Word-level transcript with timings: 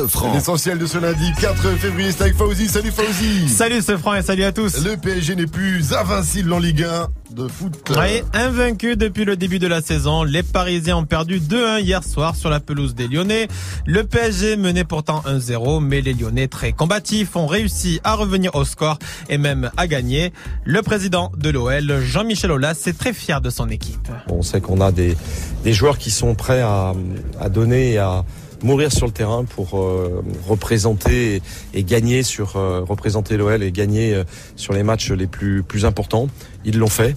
Sofran. 0.00 0.32
L'essentiel 0.32 0.78
de 0.78 0.86
ce 0.86 0.96
lundi 0.96 1.30
4 1.38 1.76
février, 1.76 2.10
c'est 2.10 2.22
avec 2.22 2.34
Fauzi. 2.34 2.68
Salut 2.68 2.90
Fauzi. 2.90 3.46
Salut 3.50 3.82
Sofran 3.82 4.14
et 4.14 4.22
salut 4.22 4.44
à 4.44 4.52
tous. 4.52 4.82
Le 4.82 4.96
PSG 4.96 5.36
n'est 5.36 5.46
plus 5.46 5.92
invincible 5.92 6.54
en 6.54 6.58
Ligue 6.58 6.84
1 6.84 7.08
de 7.34 7.46
foot. 7.46 7.74
Oui, 7.90 8.22
invaincu 8.32 8.96
depuis 8.96 9.26
le 9.26 9.36
début 9.36 9.58
de 9.58 9.66
la 9.66 9.82
saison. 9.82 10.22
Les 10.22 10.42
Parisiens 10.42 10.96
ont 10.96 11.04
perdu 11.04 11.38
2-1 11.38 11.82
hier 11.82 12.02
soir 12.02 12.34
sur 12.34 12.48
la 12.48 12.60
pelouse 12.60 12.94
des 12.94 13.08
Lyonnais. 13.08 13.48
Le 13.84 14.02
PSG 14.04 14.56
menait 14.56 14.84
pourtant 14.84 15.22
1-0, 15.26 15.84
mais 15.84 16.00
les 16.00 16.14
Lyonnais 16.14 16.48
très 16.48 16.72
combatifs 16.72 17.36
ont 17.36 17.46
réussi 17.46 18.00
à 18.02 18.14
revenir 18.14 18.54
au 18.54 18.64
score 18.64 18.98
et 19.28 19.36
même 19.36 19.70
à 19.76 19.86
gagner. 19.86 20.32
Le 20.64 20.80
président 20.80 21.30
de 21.36 21.50
l'OL, 21.50 22.00
Jean-Michel 22.00 22.52
Aulas, 22.52 22.84
est 22.86 22.98
très 22.98 23.12
fier 23.12 23.42
de 23.42 23.50
son 23.50 23.68
équipe. 23.68 24.08
On 24.28 24.40
sait 24.40 24.62
qu'on 24.62 24.80
a 24.80 24.92
des, 24.92 25.14
des 25.62 25.74
joueurs 25.74 25.98
qui 25.98 26.10
sont 26.10 26.34
prêts 26.34 26.62
à, 26.62 26.94
à 27.38 27.50
donner 27.50 27.92
et 27.92 27.98
à 27.98 28.24
mourir 28.62 28.92
sur 28.92 29.06
le 29.06 29.12
terrain 29.12 29.44
pour 29.44 29.78
euh, 29.78 30.22
représenter 30.46 31.42
et 31.74 31.84
gagner 31.84 32.22
sur 32.22 32.56
euh, 32.56 32.82
représenter 32.82 33.36
l'OL 33.36 33.62
et 33.62 33.72
gagner 33.72 34.14
euh, 34.14 34.24
sur 34.56 34.72
les 34.72 34.82
matchs 34.82 35.10
les 35.10 35.26
plus 35.26 35.62
plus 35.62 35.84
importants. 35.84 36.28
Ils 36.64 36.78
l'ont 36.78 36.88
fait, 36.88 37.16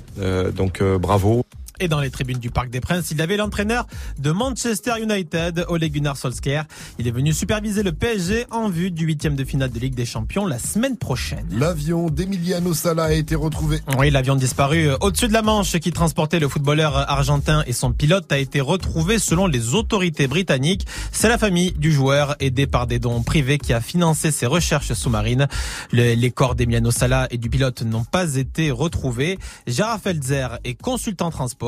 donc 0.56 0.82
bravo. 0.82 1.44
Et 1.80 1.88
dans 1.88 2.00
les 2.00 2.12
tribunes 2.12 2.38
du 2.38 2.52
Parc 2.52 2.70
des 2.70 2.82
Princes, 2.82 3.09
il 3.09 3.20
avait 3.20 3.36
l'entraîneur 3.36 3.88
de 4.20 4.32
Manchester 4.32 4.94
United, 5.02 5.66
Ole 5.70 5.90
Gunnar 5.90 6.18
Solskjaer. 6.18 6.66
Il 6.99 7.08
est 7.08 7.12
venu 7.12 7.34
superviser 7.34 7.82
le 7.82 7.91
PSG 7.91 8.46
en 8.52 8.70
vue 8.70 8.91
du 8.91 9.05
huitième 9.05 9.36
de 9.36 9.44
finale 9.44 9.72
de 9.72 9.79
Ligue 9.79 9.96
des 9.96 10.05
Champions 10.05 10.46
la 10.46 10.60
semaine 10.60 10.98
prochaine. 10.98 11.48
L'avion 11.51 12.12
d'Emiliano 12.12 12.76
Sala 12.76 13.05
a 13.05 13.13
été 13.13 13.34
retrouvé. 13.34 13.79
Oui, 13.98 14.12
l'avion 14.12 14.35
disparu 14.35 14.88
euh, 14.88 14.98
au-dessus 15.01 15.27
de 15.27 15.34
la 15.34 15.41
Manche 15.41 15.79
qui 15.79 15.91
transportait 15.91 16.40
le 16.40 16.48
footballeur 16.48 16.96
argentin 16.96 17.63
et 17.66 17.74
son 17.74 17.91
pilote 17.91 18.32
a 18.32 18.38
été 18.38 18.62
retrouvé 18.62 19.18
selon 19.18 19.48
les 19.48 19.74
autorités 19.74 20.27
britanniques. 20.27 20.85
C'est 21.12 21.29
la 21.29 21.40
famille 21.40 21.71
du 21.71 21.91
joueur 21.91 22.35
aidé 22.40 22.68
par 22.68 22.85
des 22.85 22.99
dons 22.99 23.24
privés 23.24 23.57
qui 23.57 23.74
a 23.74 23.82
financé 23.82 24.29
ses 24.29 24.46
recherches 24.46 24.94
sous-marines. 24.94 25.48
les 25.91 26.32
corps 26.32 26.54
d'Emiliano 26.54 26.91
Sala 26.91 27.27
et 27.32 27.40
du 27.40 27.49
pilote 27.49 27.82
n'ont 27.82 28.04
pas 28.04 28.35
été 28.35 28.70
retrouvés. 28.70 29.40
Gérard 29.66 29.99
Felzer 29.99 30.60
est 30.63 30.79
consultant 30.79 31.32
transport 31.32 31.63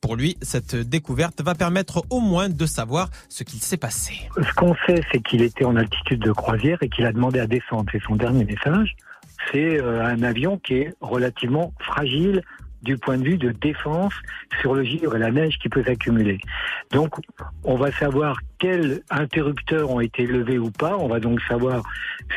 pour 0.00 0.16
lui, 0.16 0.36
cette 0.42 0.76
découverte 0.76 1.42
va 1.42 1.54
permettre 1.54 2.04
au 2.10 2.20
moins 2.20 2.48
de 2.48 2.66
savoir 2.66 3.10
ce 3.28 3.44
qu'il 3.44 3.60
s'est 3.60 3.76
passé. 3.76 4.28
Ce 4.36 4.52
qu'on 4.54 4.74
sait, 4.86 5.02
c'est 5.12 5.22
qu'il 5.22 5.42
était 5.42 5.64
en 5.64 5.76
altitude 5.76 6.20
de 6.20 6.32
croisière 6.32 6.78
et 6.82 6.88
qu'il 6.88 7.04
a 7.06 7.12
demandé 7.12 7.40
à 7.40 7.46
descendre. 7.46 7.86
C'est 7.92 8.02
son 8.02 8.16
dernier 8.16 8.44
message. 8.44 8.96
C'est 9.50 9.80
euh, 9.80 10.04
un 10.04 10.22
avion 10.22 10.58
qui 10.58 10.74
est 10.74 10.94
relativement 11.00 11.72
fragile, 11.80 12.42
du 12.82 12.96
point 12.96 13.18
de 13.18 13.24
vue 13.24 13.38
de 13.38 13.50
défense 13.50 14.14
sur 14.60 14.74
le 14.74 14.84
givre 14.84 15.14
et 15.16 15.18
la 15.18 15.30
neige 15.30 15.58
qui 15.58 15.68
peut 15.68 15.84
s'accumuler. 15.84 16.38
Donc, 16.92 17.14
on 17.64 17.76
va 17.76 17.92
savoir 17.92 18.38
quels 18.60 19.02
interrupteurs 19.10 19.90
ont 19.90 20.00
été 20.00 20.26
levés 20.26 20.58
ou 20.58 20.70
pas. 20.70 20.96
On 20.98 21.08
va 21.08 21.18
donc 21.18 21.40
savoir 21.48 21.82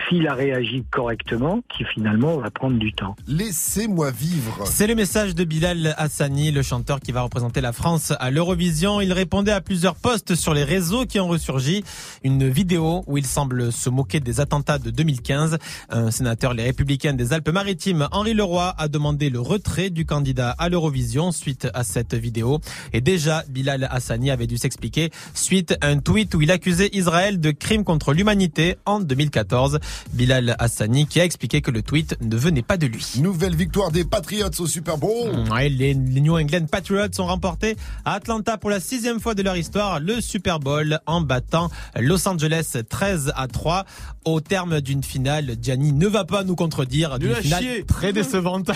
s'il 0.07 0.27
a 0.27 0.33
réagi 0.33 0.83
correctement, 0.89 1.61
qui 1.69 1.83
finalement 1.83 2.38
va 2.38 2.49
prendre 2.49 2.79
du 2.79 2.93
temps. 2.93 3.16
Laissez-moi 3.27 4.09
vivre. 4.09 4.63
C'est 4.66 4.88
le 4.88 4.95
message 4.95 5.35
de 5.35 5.44
Bilal 5.44 5.94
Hassani, 5.97 6.51
le 6.51 6.63
chanteur 6.63 6.99
qui 6.99 7.11
va 7.11 7.21
représenter 7.21 7.61
la 7.61 7.73
France 7.73 8.13
à 8.19 8.31
l'Eurovision. 8.31 9.01
Il 9.01 9.13
répondait 9.13 9.51
à 9.51 9.61
plusieurs 9.61 9.95
posts 9.95 10.33
sur 10.33 10.53
les 10.53 10.63
réseaux 10.63 11.05
qui 11.05 11.19
ont 11.19 11.27
ressurgi. 11.27 11.83
Une 12.23 12.49
vidéo 12.49 13.03
où 13.05 13.17
il 13.17 13.25
semble 13.25 13.71
se 13.71 13.89
moquer 13.89 14.19
des 14.19 14.39
attentats 14.39 14.79
de 14.79 14.89
2015. 14.89 15.57
Un 15.89 16.09
sénateur 16.09 16.53
les 16.53 16.63
Républicains 16.63 17.13
des 17.13 17.33
Alpes-Maritimes, 17.33 18.07
Henri 18.11 18.33
Leroy, 18.33 18.73
a 18.77 18.88
demandé 18.88 19.29
le 19.29 19.41
retrait 19.41 19.90
du 19.90 20.05
candidat 20.05 20.55
à 20.57 20.69
l'Eurovision 20.69 21.31
suite 21.31 21.67
à 21.73 21.84
cette 21.84 22.16
vidéo. 22.16 22.61
Et 22.94 23.01
déjà, 23.01 23.44
Bilal 23.50 23.88
Hassani 23.91 24.31
avait 24.31 24.47
dû 24.47 24.57
s'expliquer 24.57 25.11
suite 25.34 25.75
à 25.81 25.88
un 25.88 26.00
tweet 26.00 26.12
où 26.13 26.41
il 26.41 26.51
accusait 26.51 26.91
Israël 26.94 27.40
de 27.40 27.50
crimes 27.50 27.84
contre 27.84 28.13
l'humanité 28.13 28.75
en 28.85 29.00
2014. 29.00 29.79
Bilal 30.13 30.56
Hassani 30.59 31.07
qui 31.07 31.19
a 31.19 31.25
expliqué 31.25 31.62
que 31.62 31.72
le 31.72 31.81
tweet 31.81 32.16
ne 32.22 32.35
venait 32.38 32.62
pas 32.62 32.78
de 32.78 32.85
lui. 32.85 33.13
Nouvelle 33.18 33.56
victoire 33.56 33.90
des 33.90 34.03
Patriots 34.03 34.50
au 34.59 34.68
Super 34.68 35.00
Bowl. 35.00 35.31
Mmh, 35.31 35.57
les, 35.69 35.96
New 35.96 36.38
England 36.38 36.68
Patriots 36.69 37.07
ont 37.18 37.25
remporté 37.25 37.75
à 38.06 38.13
Atlanta 38.13 38.57
pour 38.57 38.69
la 38.69 38.79
sixième 38.79 39.19
fois 39.19 39.34
de 39.34 39.41
leur 39.41 39.57
histoire 39.57 40.00
le 40.00 40.22
Super 40.22 40.59
Bowl 40.59 41.00
en 41.07 41.22
battant 41.22 41.72
Los 42.00 42.28
Angeles 42.28 42.78
13 42.88 43.34
à 43.35 43.47
3 43.47 43.85
au 44.25 44.40
terme 44.40 44.81
d'une 44.81 45.03
finale. 45.03 45.56
Gianni 45.59 45.94
ne 45.94 46.07
va 46.07 46.25
pas 46.25 46.44
nous 46.44 46.56
contredire. 46.56 47.18
D'une 47.18 47.34
finale 47.35 47.85
très 47.88 48.13
décevante. 48.13 48.69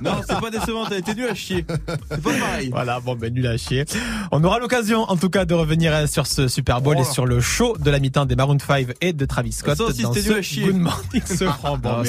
non, 0.00 0.12
c'est 0.28 0.40
pas 0.40 0.50
décevante, 0.50 0.88
elle 0.92 0.98
était 0.98 1.14
nulle 1.14 1.28
à 1.28 1.34
chier. 1.34 1.66
C'est 2.08 2.22
pas 2.22 2.30
pareil. 2.38 2.70
Voilà, 2.70 3.00
bon 3.00 3.16
ben 3.16 3.34
nul 3.34 3.48
à 3.48 3.56
chier. 3.56 3.84
On 4.30 4.44
aura 4.44 4.60
l'occasion 4.60 5.02
en 5.02 5.16
tout 5.16 5.28
cas 5.28 5.44
de 5.44 5.54
revenir 5.54 6.08
sur 6.08 6.28
ce 6.28 6.46
Super 6.46 6.80
Bowl 6.80 6.83
et 6.92 7.04
sur 7.04 7.26
le 7.26 7.40
show 7.40 7.76
de 7.78 7.90
la 7.90 7.98
mi-temps 7.98 8.26
des 8.26 8.36
Maroon 8.36 8.58
5 8.58 8.94
et 9.00 9.12
de 9.12 9.24
Travis 9.24 9.52
Scott. 9.52 9.76
Ça 9.76 9.84
aussi, 9.84 10.02
dans 10.02 10.12
ce 10.12 10.32
à 10.32 10.42
chier. 10.42 10.66
Good 10.66 10.76
Morning 10.76 11.22
se 11.24 11.44
prend. 11.44 11.78
Bon, 11.78 12.02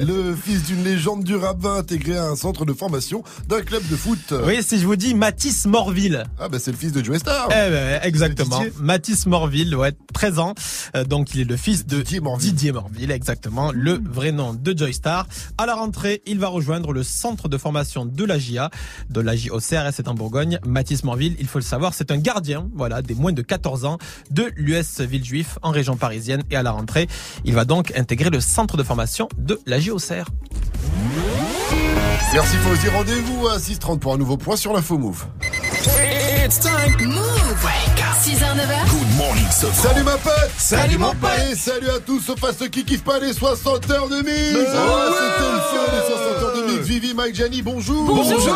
le 0.00 0.34
fils 0.34 0.64
d'une 0.64 0.84
légende 0.84 1.24
du 1.24 1.36
rap 1.36 1.58
va 1.60 1.72
intégrer 1.72 2.16
un 2.16 2.36
centre 2.36 2.64
de 2.64 2.72
formation 2.72 3.22
d'un 3.48 3.62
club 3.62 3.82
de 3.88 3.96
foot. 3.96 4.34
Oui, 4.46 4.62
si 4.62 4.78
je 4.78 4.86
vous 4.86 4.96
dis 4.96 5.14
Mathis 5.14 5.66
Morville. 5.66 6.24
Ah 6.38 6.48
ben 6.48 6.58
c'est 6.58 6.70
le 6.70 6.76
fils 6.76 6.92
de 6.92 7.02
Joe 7.04 7.18
Star. 7.18 7.48
Eh 7.50 7.70
ben, 7.70 8.00
exactement. 8.02 8.62
Mathis 8.80 9.26
Morville, 9.26 9.74
ouais, 9.74 9.92
13 10.12 10.38
ans. 10.38 10.54
Euh, 10.96 11.04
donc 11.04 11.34
il 11.34 11.40
est 11.40 11.44
le 11.44 11.56
fils 11.56 11.86
de 11.86 11.98
Didier 11.98 12.20
Morville. 12.20 12.50
Didier 12.50 12.72
Morville, 12.72 13.10
exactement. 13.10 13.72
Le 13.72 14.00
vrai 14.04 14.32
nom 14.32 14.54
de 14.54 14.76
Joy 14.76 14.94
Star. 14.94 15.26
À 15.58 15.66
la 15.66 15.74
rentrée, 15.74 16.22
il 16.26 16.38
va 16.38 16.48
rejoindre 16.48 16.92
le 16.92 17.02
centre 17.02 17.48
de 17.48 17.58
formation 17.58 18.04
de 18.06 18.24
la 18.24 18.38
GIA, 18.38 18.70
de 19.10 19.20
la 19.20 19.36
JOCRS 19.36 19.92
c'est 19.92 20.08
en 20.08 20.14
Bourgogne. 20.14 20.58
Mathis 20.66 21.04
Morville, 21.04 21.36
il 21.38 21.46
faut 21.46 21.58
le 21.58 21.64
savoir, 21.64 21.94
c'est 21.94 22.10
un 22.10 22.18
gardien, 22.18 22.68
voilà, 22.74 23.02
des 23.02 23.14
moins 23.24 23.32
de 23.32 23.40
14 23.40 23.86
ans 23.86 23.96
de 24.30 24.52
l'US 24.54 25.00
Villejuif 25.00 25.58
en 25.62 25.70
région 25.70 25.96
parisienne. 25.96 26.42
Et 26.50 26.56
à 26.56 26.62
la 26.62 26.72
rentrée, 26.72 27.08
il 27.46 27.54
va 27.54 27.64
donc 27.64 27.90
intégrer 27.96 28.28
le 28.28 28.38
centre 28.38 28.76
de 28.76 28.82
formation 28.82 29.30
de 29.38 29.58
la 29.64 29.80
JOCR. 29.80 30.26
Merci 32.34 32.56
Fauzi, 32.56 32.88
rendez-vous 32.88 33.48
à 33.48 33.56
6h30 33.56 33.98
pour 33.98 34.12
un 34.12 34.18
nouveau 34.18 34.36
point 34.36 34.56
sur 34.56 34.74
l'info 34.74 34.98
Move. 34.98 35.24
It's 36.44 36.60
time. 36.60 36.94
Move. 37.00 37.44
6h, 38.24 38.40
9h. 38.40 38.88
Good 38.88 39.16
morning, 39.18 39.46
Salut 39.50 40.02
ma 40.02 40.16
pote. 40.16 40.50
Salut, 40.56 40.96
mon 40.96 41.14
pote. 41.14 41.30
Et 41.50 41.54
salut 41.54 41.90
à 41.90 42.00
tous, 42.00 42.20
sauf 42.20 42.42
à 42.44 42.54
ceux 42.58 42.68
qui 42.68 42.82
kiffent 42.84 43.04
pas 43.04 43.18
les 43.18 43.34
60 43.34 43.90
heures 43.90 44.08
de. 44.08 44.16
Ah, 44.16 44.22
C'était 44.22 45.50
le 45.52 45.60
feu, 45.60 45.82
les 45.92 46.14
60 46.14 46.42
heures 46.42 46.53
de 46.53 46.53
Vivi, 46.82 47.14
Mike, 47.14 47.34
Gianni, 47.34 47.62
bonjour. 47.62 48.04
Bonjour. 48.04 48.50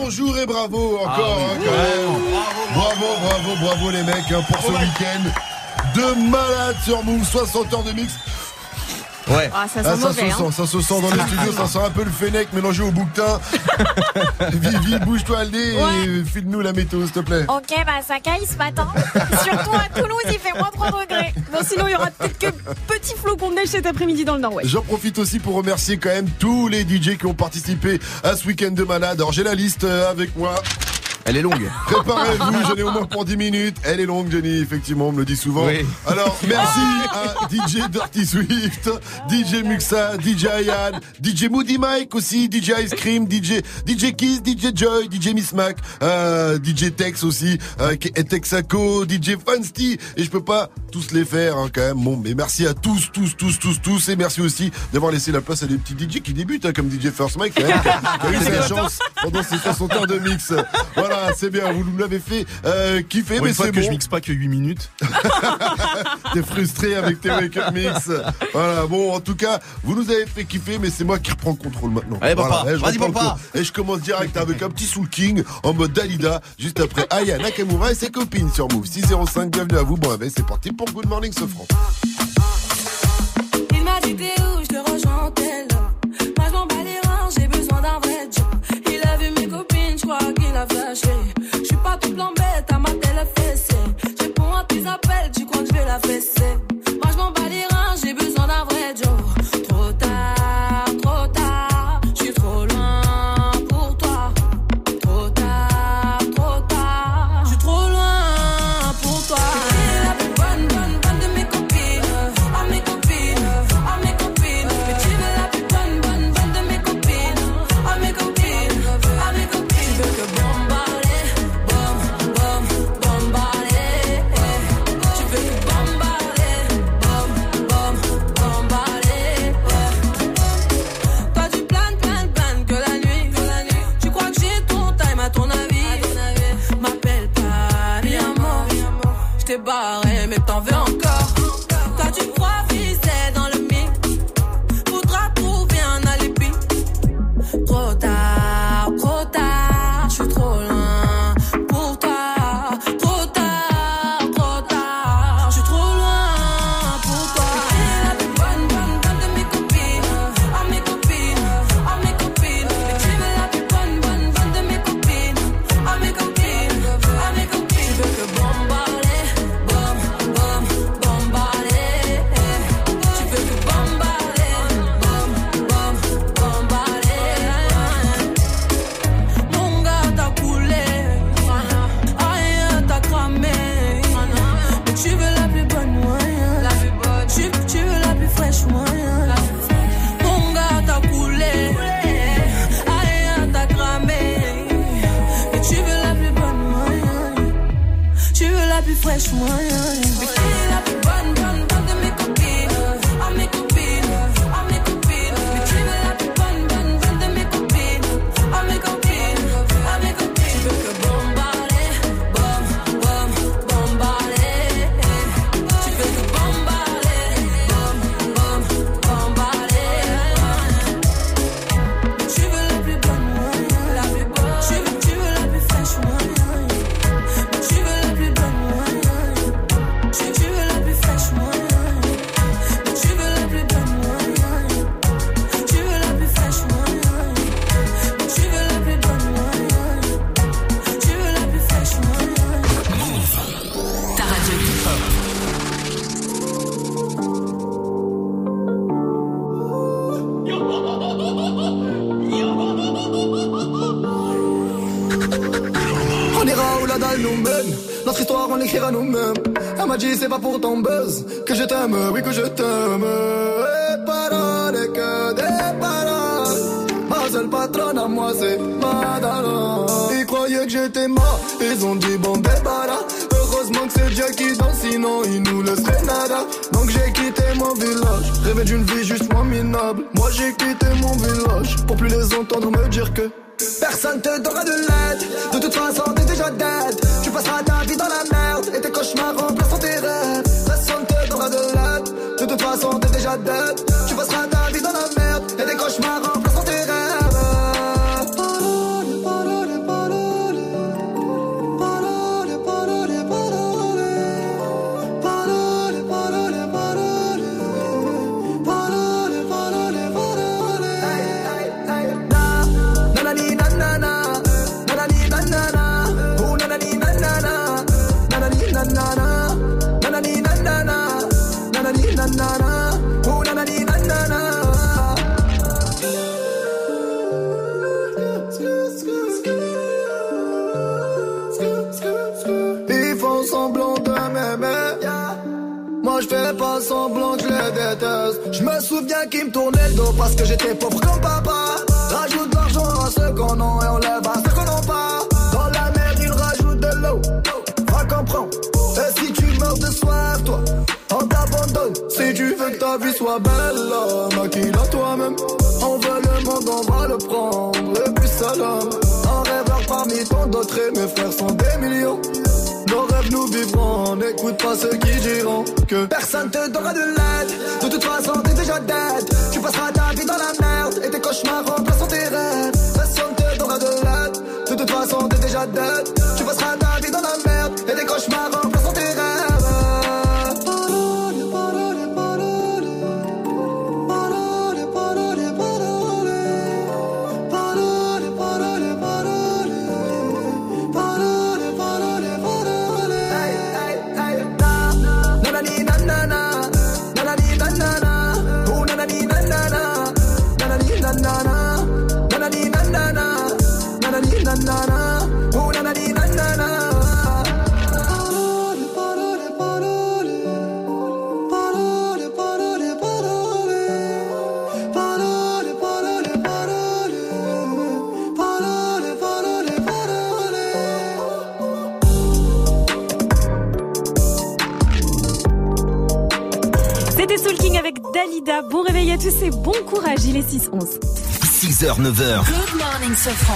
Bonjour 0.00 0.38
et 0.38 0.46
bravo 0.46 0.98
encore. 0.98 1.38
Ah, 1.38 1.54
hein, 1.54 2.38
bravo, 2.74 3.06
bravo, 3.22 3.56
bravo 3.60 3.90
les 3.90 4.02
mecs 4.02 4.30
hein, 4.30 4.42
pour 4.48 4.62
ce 4.62 4.70
week-end 4.70 5.30
de 5.94 6.30
malade 6.30 6.76
sur 6.84 7.02
Move. 7.04 7.24
60 7.24 7.72
heures 7.72 7.82
de 7.82 7.92
mix. 7.92 8.12
Ouais. 9.28 9.50
Ah, 9.54 9.66
ça, 9.72 9.80
ah, 9.84 9.96
ça 9.96 10.12
se 10.12 10.20
sent, 10.20 10.52
ça 10.52 10.66
se 10.66 10.80
sent 10.80 11.00
dans 11.00 11.10
les 11.10 11.20
studios, 11.22 11.52
ça 11.52 11.66
sent 11.66 11.78
un 11.84 11.90
peu 11.90 12.04
le 12.04 12.10
fennec 12.10 12.52
mélangé 12.52 12.82
au 12.82 12.90
bouquetin. 12.90 13.40
Vivi, 14.52 14.98
bouge-toi 14.98 15.44
le 15.44 15.50
nez 15.50 15.74
et 16.20 16.24
file-nous 16.24 16.60
la 16.60 16.72
météo, 16.72 17.02
s'il 17.02 17.12
te 17.12 17.20
plaît. 17.20 17.44
Ok, 17.48 17.74
bah 17.86 18.02
ça 18.06 18.20
caille 18.20 18.46
ce 18.46 18.56
matin. 18.56 18.88
Surtout 19.42 19.74
à 19.74 19.88
Toulouse, 19.98 20.22
il 20.26 20.38
fait 20.38 20.56
moins 20.58 20.70
3 20.72 20.90
degrés. 21.02 21.32
Bon, 21.52 21.58
sinon, 21.66 21.86
il 21.86 21.92
y 21.92 21.94
aura 21.94 22.10
peut-être 22.10 22.38
que 22.38 22.50
petits 22.86 23.14
flocons 23.16 23.50
de 23.50 23.56
neige 23.56 23.68
cet 23.68 23.86
après-midi 23.86 24.24
dans 24.24 24.34
le 24.34 24.40
nord-ouest. 24.40 24.68
J'en 24.68 24.82
profite 24.82 25.18
aussi 25.18 25.38
pour 25.38 25.54
remercier 25.54 25.96
quand 25.96 26.10
même 26.10 26.28
tous 26.38 26.68
les 26.68 26.82
DJ 26.82 27.16
qui 27.16 27.26
ont 27.26 27.34
participé 27.34 28.00
à 28.22 28.36
ce 28.36 28.46
week-end 28.46 28.72
de 28.72 28.84
malade. 28.84 29.20
Alors, 29.20 29.32
j'ai 29.32 29.42
la 29.42 29.54
liste 29.54 29.84
euh, 29.84 30.10
avec 30.10 30.36
moi. 30.36 30.54
Elle 31.26 31.38
est 31.38 31.42
longue. 31.42 31.70
Préparez-vous, 31.86 32.62
j'en 32.68 32.74
ai 32.74 32.82
au 32.82 32.90
moins 32.90 33.06
pour 33.06 33.24
10 33.24 33.38
minutes. 33.38 33.76
Elle 33.82 34.00
est 34.00 34.06
longue, 34.06 34.30
Jenny, 34.30 34.58
effectivement, 34.60 35.08
on 35.08 35.12
me 35.12 35.20
le 35.20 35.24
dit 35.24 35.36
souvent. 35.36 35.66
Alors, 36.06 36.38
merci 36.46 36.80
à 37.10 37.48
DJ 37.48 37.88
Dirty 37.90 38.26
Swift, 38.26 38.90
DJ 39.30 39.64
Muxa, 39.64 40.18
DJ 40.18 40.46
Ayan, 40.46 41.00
DJ 41.22 41.48
Moody 41.48 41.78
Mike 41.78 42.14
aussi, 42.14 42.50
DJ 42.52 42.72
Ice 42.84 42.94
Cream, 42.94 43.26
DJ, 43.26 43.62
DJ 43.86 44.14
Kiss, 44.14 44.42
DJ 44.44 44.76
Joy, 44.76 45.08
DJ 45.10 45.28
Miss 45.34 45.54
Mac, 45.54 45.78
euh, 46.02 46.58
DJ 46.62 46.94
Tex 46.94 47.24
aussi, 47.24 47.58
euh, 47.80 47.96
Texaco, 47.96 49.04
DJ 49.04 49.36
Fancy, 49.46 49.98
et 50.18 50.24
je 50.24 50.30
peux 50.30 50.44
pas 50.44 50.68
tous 50.92 51.10
les 51.12 51.24
faire, 51.24 51.56
hein, 51.56 51.70
quand 51.74 51.80
même. 51.80 52.04
Bon, 52.04 52.20
mais 52.22 52.34
merci 52.34 52.66
à 52.66 52.74
tous, 52.74 53.10
tous, 53.12 53.34
tous, 53.34 53.58
tous, 53.58 53.80
tous, 53.80 54.08
et 54.10 54.16
merci 54.16 54.42
aussi 54.42 54.70
d'avoir 54.92 55.10
laissé 55.10 55.32
la 55.32 55.40
place 55.40 55.62
à 55.62 55.66
des 55.66 55.78
petits 55.78 55.94
DJ 55.94 56.20
qui 56.20 56.34
débutent, 56.34 56.66
hein, 56.66 56.72
comme 56.74 56.90
DJ 56.90 57.10
First 57.10 57.38
Mike, 57.38 57.58
même, 57.58 57.80
qui 57.80 58.26
a 58.26 58.30
eu 58.30 58.52
la 58.52 58.68
chance 58.68 58.98
pendant 59.22 59.42
ces 59.42 59.56
60 59.56 59.92
heures 59.94 60.06
de 60.06 60.18
mix. 60.18 60.52
Voilà 60.94 61.13
c'est 61.36 61.50
bien, 61.50 61.72
vous 61.72 61.84
nous 61.84 61.98
l'avez 61.98 62.18
fait 62.18 62.46
euh, 62.64 63.02
kiffer, 63.02 63.40
mais 63.40 63.52
c'est 63.52 63.70
que 63.72 63.82
je 63.82 63.90
mixe 63.90 64.08
pas 64.08 64.20
que 64.20 64.32
8 64.32 64.48
minutes. 64.48 64.90
T'es 66.32 66.42
frustré 66.42 66.94
avec 66.94 67.20
tes 67.20 67.30
wake 67.30 67.56
up 67.56 67.72
mix. 67.72 68.10
Voilà, 68.52 68.86
bon, 68.86 69.12
en 69.14 69.20
tout 69.20 69.36
cas, 69.36 69.60
vous 69.82 69.94
nous 69.94 70.10
avez 70.10 70.26
fait 70.26 70.44
kiffer, 70.44 70.78
mais 70.78 70.90
c'est 70.90 71.04
moi 71.04 71.18
qui 71.18 71.30
reprends 71.30 71.50
le 71.50 71.56
contrôle 71.56 71.90
maintenant. 71.90 72.18
Allez, 72.20 72.34
papa, 72.34 72.60
voilà, 72.62 72.78
vas-y, 72.78 72.98
papa. 72.98 73.36
Et 73.54 73.64
je 73.64 73.72
commence 73.72 74.00
direct 74.00 74.36
avec 74.36 74.62
un 74.62 74.70
petit 74.70 74.86
Soul 74.86 75.08
King 75.08 75.42
en 75.62 75.72
mode 75.74 75.92
Dalida, 75.92 76.40
juste 76.58 76.80
après 76.80 77.06
Aya 77.10 77.38
Nakamura 77.38 77.92
et 77.92 77.94
ses 77.94 78.10
copines 78.10 78.52
sur 78.52 78.68
Move 78.68 78.86
605. 78.86 79.50
Bienvenue 79.50 79.78
à 79.78 79.82
vous, 79.82 79.96
bon, 79.96 80.14
ben, 80.16 80.30
c'est 80.34 80.46
parti 80.46 80.72
pour 80.72 80.86
Good 80.92 81.06
Morning 81.06 81.32
Sofran. 81.32 81.66
Il 83.72 83.82
m'a 83.84 84.00
dit 84.00 84.16
t'es 84.16 84.32
où, 84.42 84.62
je 84.62 84.68
te 84.68 84.90
rejoins 84.90 85.30
tel 85.34 85.66
Moi 86.36 86.46
je 86.48 86.52
m'en 86.52 86.66
bats 86.66 86.74
les 86.84 87.08
reins, 87.08 87.28
j'ai 87.36 87.46
besoin 87.48 87.80
d'un 87.80 87.98
vrai 88.00 88.28
job 88.34 88.44
choix 90.04 90.32
qui 90.34 90.52
l'a 90.52 90.66
fâché. 90.66 91.14
Je 91.52 91.64
suis 91.64 91.76
pas 91.76 91.96
toute 92.00 92.16
l'embête 92.16 92.68
à 92.70 92.78
ma 92.78 92.90
télé 92.90 93.24
fessée. 93.36 93.74
J'réponds 94.18 94.54
à 94.54 94.64
tes 94.64 94.86
appels, 94.86 95.30
tu 95.34 95.46
crois 95.46 95.62
que 95.62 95.68
je 95.68 95.72
vais 95.72 95.84
la 95.84 95.98
fesser. 96.00 96.52
Moi 97.02 97.10
je 97.12 97.16
m'en 97.16 97.30
bats 97.30 97.48
les 97.48 97.64
reins, 97.74 97.94
j'ai 98.02 98.14
besoin 98.14 98.46
d'avoir. 98.46 98.73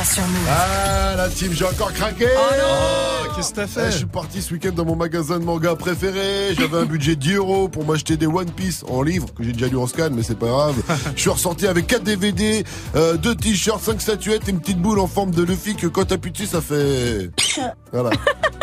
Sur 0.09 0.23
Move. 0.23 0.49
Ah, 0.49 1.15
la 1.17 1.29
team, 1.29 1.53
j'ai 1.53 1.65
encore 1.65 1.93
craqué 1.93 2.27
Oh, 2.37 3.27
qu'est-ce 3.37 3.51
que 3.51 3.57
t'as 3.57 3.65
Eh, 3.65 3.67
fait 3.69 3.91
Je 3.93 3.97
suis 3.99 4.07
parti 4.07 4.41
ce 4.43 4.53
week-end 4.55 4.73
dans 4.75 4.85
mon 4.85 4.97
magasin 4.97 5.39
de 5.39 5.45
manga 5.45 5.75
préféré. 5.77 6.55
J'avais 6.59 6.79
un 6.79 6.85
budget 6.85 7.15
de 7.17 7.21
10 7.21 7.35
euros 7.35 7.69
pour 7.69 7.85
m'acheter 7.87 8.17
des 8.17 8.27
One 8.27 8.51
Piece 8.51 8.85
en 8.89 9.03
livre, 9.03 9.33
que 9.35 9.43
j'ai 9.45 9.53
déjà 9.53 9.67
lu 9.67 9.77
en 9.77 9.87
scan, 9.87 10.09
mais 10.13 10.23
c'est 10.23 10.39
pas 10.39 10.47
grave. 10.47 10.77
Je 11.17 11.21
suis 11.21 11.31
ressorti 11.31 11.67
avec 11.67 11.87
4 11.87 12.03
DVD, 12.03 12.65
2 12.95 13.35
t-shirts, 13.35 13.83
5 13.83 14.01
statuettes 14.01 14.49
et 14.49 14.51
une 14.51 14.61
petite 14.61 14.81
boule 14.81 14.99
en 14.99 15.07
forme 15.07 15.31
de 15.33 15.43
Luffy 15.43 15.75
que 15.77 15.87
quand 15.87 16.07
t'appuies 16.07 16.33
dessus, 16.33 16.47
ça 16.47 16.61
fait... 16.61 17.31
Voilà. 17.93 18.11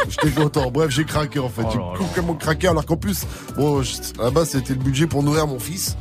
J'étais 0.07 0.29
content. 0.39 0.69
Bref, 0.69 0.91
j'ai 0.91 1.03
craqué 1.03 1.39
en 1.39 1.49
fait. 1.49 1.63
Oh 1.65 1.69
j'ai 1.71 1.97
complètement 2.05 2.35
craqué 2.35 2.67
alors 2.67 2.85
qu'en 2.85 2.95
plus, 2.95 3.23
bon, 3.57 3.81
je- 3.81 3.93
à 4.19 4.25
la 4.25 4.29
base, 4.29 4.49
c'était 4.49 4.73
le 4.73 4.79
budget 4.79 5.07
pour 5.07 5.23
nourrir 5.23 5.47
mon 5.47 5.57
fils. 5.59 5.97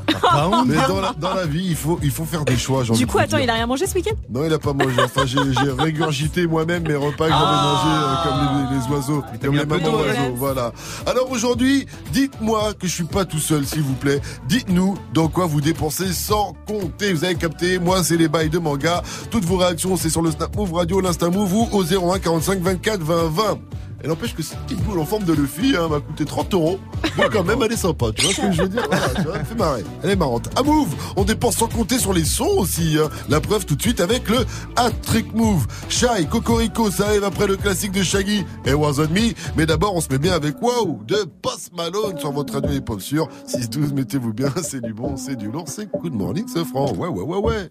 Mais 0.67 0.75
dans 0.89 1.01
la, 1.01 1.15
dans 1.19 1.33
la 1.33 1.47
vie, 1.47 1.65
il 1.69 1.75
faut, 1.77 1.99
il 2.03 2.11
faut 2.11 2.27
faire 2.27 2.45
des 2.45 2.59
choix. 2.59 2.83
Du 2.83 3.07
coup, 3.07 3.17
attends, 3.19 3.37
dire. 3.39 3.41
il 3.45 3.51
a 3.51 3.55
rien 3.55 3.67
mangé 3.67 3.87
ce 3.87 3.95
week-end? 3.95 4.15
Non, 4.35 4.45
il 4.45 4.53
a 4.53 4.59
pas 4.59 4.73
mangé. 4.73 5.00
Enfin, 5.00 5.26
j'ai 5.26 5.38
j'ai 5.38 5.71
régurgité 5.71 6.49
moi-même 6.49 6.83
mes 6.83 6.97
repas 6.97 7.26
que 7.26 7.31
j'avais 7.31 7.45
mangés 7.45 7.87
euh, 7.87 8.14
comme 8.25 8.73
les, 8.73 8.76
les 8.81 8.93
oiseaux, 8.93 9.23
comme 9.41 9.55
les 9.55 9.64
mamans 9.64 9.99
oiseaux. 10.00 10.35
Voilà. 10.35 10.73
Alors 11.07 11.31
aujourd'hui, 11.31 11.87
dites-moi 12.12 12.75
que 12.75 12.88
je 12.88 12.93
suis 12.93 13.05
pas 13.05 13.25
tout 13.25 13.38
seul, 13.38 13.64
s'il 13.64 13.83
vous 13.83 13.95
plaît. 13.95 14.21
Dites-nous 14.49 14.97
dans 15.12 15.29
quoi 15.29 15.47
vous 15.47 15.61
dépensez 15.61 16.12
sans 16.12 16.57
compter. 16.67 17.12
Vous 17.12 17.23
avez 17.23 17.37
capté 17.37 17.79
Moi, 17.79 18.03
c'est 18.03 18.17
les 18.17 18.26
bails 18.26 18.50
de 18.50 18.59
manga. 18.59 19.05
Toutes 19.31 19.45
vos 19.45 19.57
réactions, 19.57 19.97
c'est 19.97 20.11
sur 20.11 20.21
le 20.23 20.33
Snap 20.33 20.57
Move 20.57 20.73
Radio, 20.73 21.00
l'Insta 21.00 21.31
Move 21.31 21.55
ou 21.55 21.69
au 21.71 21.85
01 21.85 22.19
45 22.19 22.59
24 22.59 23.00
20 23.03 23.29
20. 23.29 23.59
Et 24.04 24.06
n'empêche 24.06 24.34
que 24.34 24.42
cette 24.42 24.58
petite 24.61 24.82
boule 24.84 24.99
en 24.99 25.06
forme 25.06 25.25
de 25.25 25.32
Luffy 25.32 25.75
hein, 25.76 25.88
m'a 25.88 25.99
coûté 25.99 26.26
30 26.26 26.52
euros. 26.52 26.78
Mais 27.16 27.25
quand 27.32 27.42
même, 27.42 27.62
elle 27.64 27.73
est 27.73 27.76
sympa. 27.76 28.06
Tu 28.14 28.25
vois 28.26 28.34
ce 28.34 28.40
que 28.42 28.52
je 28.52 28.62
veux 28.62 28.68
dire 28.68 28.87
Voilà, 28.90 29.08
tu 29.14 29.23
Elle 29.34 29.44
fait 29.46 29.54
marrer. 29.54 29.84
Elle 30.02 30.11
est 30.11 30.16
marrante. 30.16 30.50
À 30.58 30.62
Move, 30.62 30.94
on 31.16 31.25
dépense 31.25 31.56
sans 31.56 31.68
compter 31.68 31.99
sur 31.99 32.12
les 32.12 32.25
sons 32.25 32.44
aussi. 32.58 32.99
hein. 33.02 33.08
La 33.30 33.40
preuve 33.40 33.64
tout 33.64 33.76
de 33.76 33.80
suite 33.80 34.00
avec 34.00 34.28
le 34.28 34.44
Hat-Trick 34.76 35.34
Move. 35.34 35.66
Shy, 35.88 36.26
Cocorico, 36.30 36.90
ça 36.90 37.06
arrive 37.06 37.25
après 37.25 37.46
le 37.46 37.56
classique 37.56 37.92
de 37.92 38.02
Shaggy 38.02 38.44
et 38.66 38.75
Was 38.75 38.99
On 39.00 39.08
Me. 39.08 39.32
Mais 39.56 39.64
d'abord, 39.64 39.94
on 39.96 40.02
se 40.02 40.08
met 40.11 40.18
bien 40.18 40.34
avec 40.34 40.61
Wow 40.61 41.00
de 41.06 41.25
Post 41.40 41.73
Malone 41.75 42.18
sur 42.18 42.30
votre 42.30 42.52
radio 42.52 42.73
hip-hop 42.73 43.00
sûr. 43.00 43.28
6-12, 43.49 43.94
mettez-vous 43.94 44.34
bien. 44.34 44.52
C'est 44.62 44.82
du 44.82 44.92
bon, 44.92 45.16
c'est 45.16 45.37
du 45.37 45.50
lourd. 45.50 45.64
C'est 45.66 45.90
Good 45.90 46.12
Morning, 46.14 46.46
ce 46.46 46.62
franc. 46.62 46.92
Ouais, 46.94 47.08
ouais, 47.08 47.23
ouais, 47.23 47.38
ouais. 47.38 47.70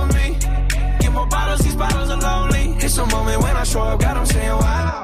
It's 2.91 2.97
a 2.97 3.05
moment 3.05 3.41
when 3.41 3.55
I 3.55 3.63
show 3.63 3.79
up, 3.83 4.01
God, 4.01 4.17
I'm 4.17 4.25
saying 4.25 4.49
wow. 4.49 5.01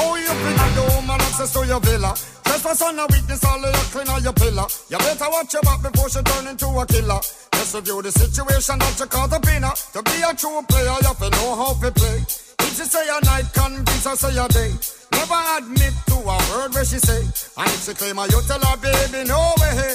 Oh, 0.00 0.16
you 0.16 0.32
bring 0.32 0.56
a 0.56 0.68
the 0.72 0.94
woman 0.96 1.20
access 1.20 1.52
to 1.52 1.66
your 1.66 1.80
villa. 1.80 2.16
Trespass 2.42 2.80
on 2.80 2.98
a 2.98 3.06
weakness, 3.12 3.44
all 3.44 3.62
of 3.62 3.68
your 3.68 3.84
clean 3.92 4.08
on 4.08 4.22
your 4.22 4.32
pillar. 4.32 4.64
You 4.88 4.96
better 4.96 5.28
watch 5.28 5.52
your 5.52 5.62
back 5.62 5.82
before 5.82 6.08
she 6.08 6.22
turn 6.22 6.46
into 6.46 6.66
a 6.68 6.86
killer. 6.86 7.20
Just 7.62 7.76
review 7.76 8.02
the 8.02 8.10
situation 8.10 8.76
that 8.80 8.98
you 8.98 9.06
call 9.06 9.28
the 9.28 9.38
winner. 9.46 9.70
To 9.94 10.02
be 10.02 10.18
a 10.26 10.34
true 10.34 10.58
player, 10.66 10.98
you 10.98 11.06
have 11.06 11.18
to 11.22 11.30
know 11.30 11.54
how 11.54 11.78
to 11.78 11.92
play. 11.94 12.18
If 12.58 12.74
she 12.74 12.82
say 12.82 13.06
a 13.06 13.22
night, 13.24 13.46
convince 13.54 14.02
her 14.02 14.16
say 14.18 14.34
a 14.34 14.48
day. 14.50 14.74
Never 15.14 15.38
admit 15.62 15.94
to 16.10 16.16
a 16.26 16.36
word 16.50 16.74
where 16.74 16.84
she 16.84 16.98
say. 16.98 17.22
And 17.22 17.70
if 17.70 17.86
she 17.86 17.94
claim 17.94 18.18
her, 18.18 18.26
you 18.26 18.42
tell 18.50 18.58
her, 18.58 18.76
baby, 18.82 19.22
no 19.30 19.54
way. 19.62 19.94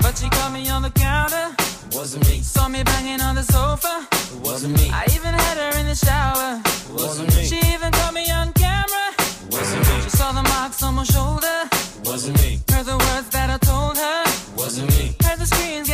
But 0.00 0.16
she 0.16 0.32
caught 0.32 0.52
me 0.56 0.64
on 0.72 0.80
the 0.80 0.90
counter. 0.96 1.52
Wasn't 1.92 2.24
me, 2.32 2.40
Saw 2.40 2.66
me 2.68 2.82
banging 2.82 3.20
on 3.20 3.34
the 3.36 3.44
sofa. 3.44 4.08
wasn't 4.40 4.72
me, 4.80 4.88
I 4.88 5.04
even 5.12 5.34
had 5.36 5.56
her 5.60 5.78
in 5.80 5.84
the 5.84 5.94
shower. 6.00 6.64
wasn't 6.96 7.28
me, 7.36 7.44
She 7.44 7.60
even 7.76 7.92
caught 7.92 8.14
me 8.14 8.24
on 8.32 8.54
camera. 8.54 9.12
wasn't 9.52 9.84
me, 9.84 10.00
She 10.00 10.10
saw 10.16 10.32
the 10.32 10.42
marks 10.48 10.82
on 10.82 10.94
my 10.96 11.04
shoulder. 11.04 11.68
wasn't 12.08 12.40
me, 12.40 12.60
Heard 12.72 12.86
the 12.86 12.96
words 12.96 13.28
that 13.36 13.50
I 13.52 13.58
told 13.60 13.96
her. 13.98 14.24
wasn't 14.56 14.88
me, 14.96 15.16
Heard 15.24 15.38
the 15.40 15.46
screams 15.46 15.87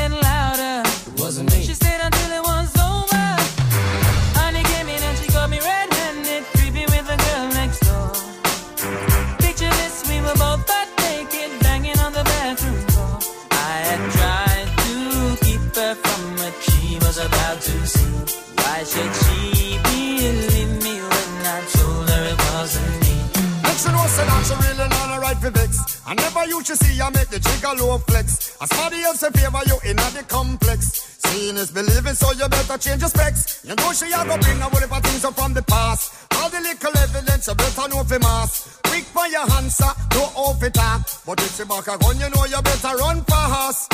I 26.06 26.14
never 26.14 26.46
used 26.46 26.66
to 26.66 26.76
see 26.76 26.96
you 26.96 27.11
make 27.12 27.28
the 27.28 27.40
jigger 27.40 27.73
low 27.80 27.99
flex. 27.99 28.56
As 28.61 28.68
somebody 28.68 29.02
else 29.02 29.23
in 29.23 29.32
favor 29.32 29.61
you 29.66 29.78
in 29.88 29.96
the 29.96 30.25
complex. 30.28 31.18
Seeing 31.25 31.56
is 31.56 31.70
believing, 31.70 32.14
so 32.14 32.32
you 32.32 32.49
better 32.49 32.76
change 32.76 33.00
your 33.00 33.08
specs. 33.08 33.64
You 33.64 33.75
know 33.75 33.92
she 33.92 34.12
a 34.12 34.25
go 34.25 34.37
bring 34.37 34.61
a 34.61 34.68
whole 34.68 34.80
heap 34.80 35.04
things 35.04 35.25
from 35.25 35.54
the 35.54 35.62
past. 35.62 36.12
All 36.37 36.50
the 36.50 36.61
little 36.61 36.99
evidence 36.99 37.46
you 37.46 37.54
better 37.54 37.88
know 37.88 38.04
for 38.04 38.18
mass. 38.18 38.84
Quick 38.94 39.06
for 39.06 39.26
your 39.26 39.50
answer, 39.58 39.90
no 40.14 40.22
off 40.36 40.62
it 40.62 40.72
talk. 40.72 41.02
But 41.26 41.40
if 41.42 41.56
she 41.56 41.64
back 41.64 41.88
a 41.88 41.98
gun, 41.98 42.16
you 42.20 42.30
know 42.30 42.44
you 42.44 42.62
better 42.62 42.96
run 42.96 43.24
fast. 43.24 43.90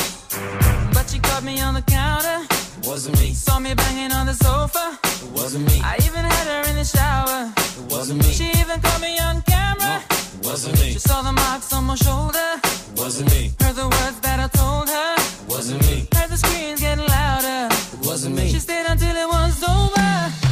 But 0.93 1.09
she 1.09 1.19
caught 1.21 1.43
me 1.43 1.59
on 1.59 1.73
the 1.73 1.81
counter. 1.81 2.45
It 2.45 2.87
wasn't 2.87 3.19
me. 3.19 3.33
Saw 3.33 3.59
me 3.61 3.73
banging 3.73 4.13
on 4.13 4.27
the 4.27 4.35
sofa. 4.35 4.99
It 5.25 5.31
wasn't 5.33 5.65
me. 5.69 5.81
I 5.83 5.97
even 6.05 6.23
had 6.23 6.47
her 6.53 6.69
in 6.69 6.77
the 6.77 6.85
shower. 6.85 7.51
It 7.57 7.91
wasn't 7.91 8.23
me. 8.23 8.31
She 8.31 8.51
even 8.61 8.79
caught 8.83 9.01
me 9.01 9.19
on 9.19 9.41
camera. 9.41 10.05
It 10.11 10.45
wasn't 10.45 10.79
me. 10.81 10.93
She 10.93 10.99
saw 10.99 11.23
the 11.23 11.33
marks 11.33 11.73
on 11.73 11.85
my 11.85 11.95
shoulder. 11.95 12.51
It 12.63 13.01
wasn't 13.01 13.31
me. 13.31 13.53
Heard 13.59 13.77
the 13.77 13.89
words 13.89 14.21
that 14.21 14.39
I 14.39 14.49
told 14.49 14.91
her. 14.91 15.15
It 15.17 15.49
wasn't 15.49 15.81
me. 15.89 16.09
Heard 16.13 16.29
the 16.29 16.37
screams 16.37 16.83
getting 16.83 17.07
louder. 17.07 17.75
It 17.75 18.07
wasn't 18.07 18.37
me. 18.37 18.51
She 18.51 18.59
stayed 18.59 18.85
until 18.85 19.17
it 19.17 19.29
was 19.29 19.65
over. 19.65 20.50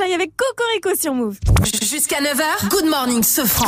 Avec 0.00 0.30
Cocorico 0.36 1.00
sur 1.00 1.12
Move. 1.12 1.38
Jusqu'à 1.82 2.20
9h, 2.20 2.68
Good 2.70 2.86
Morning 2.88 3.22
Sofran. 3.22 3.66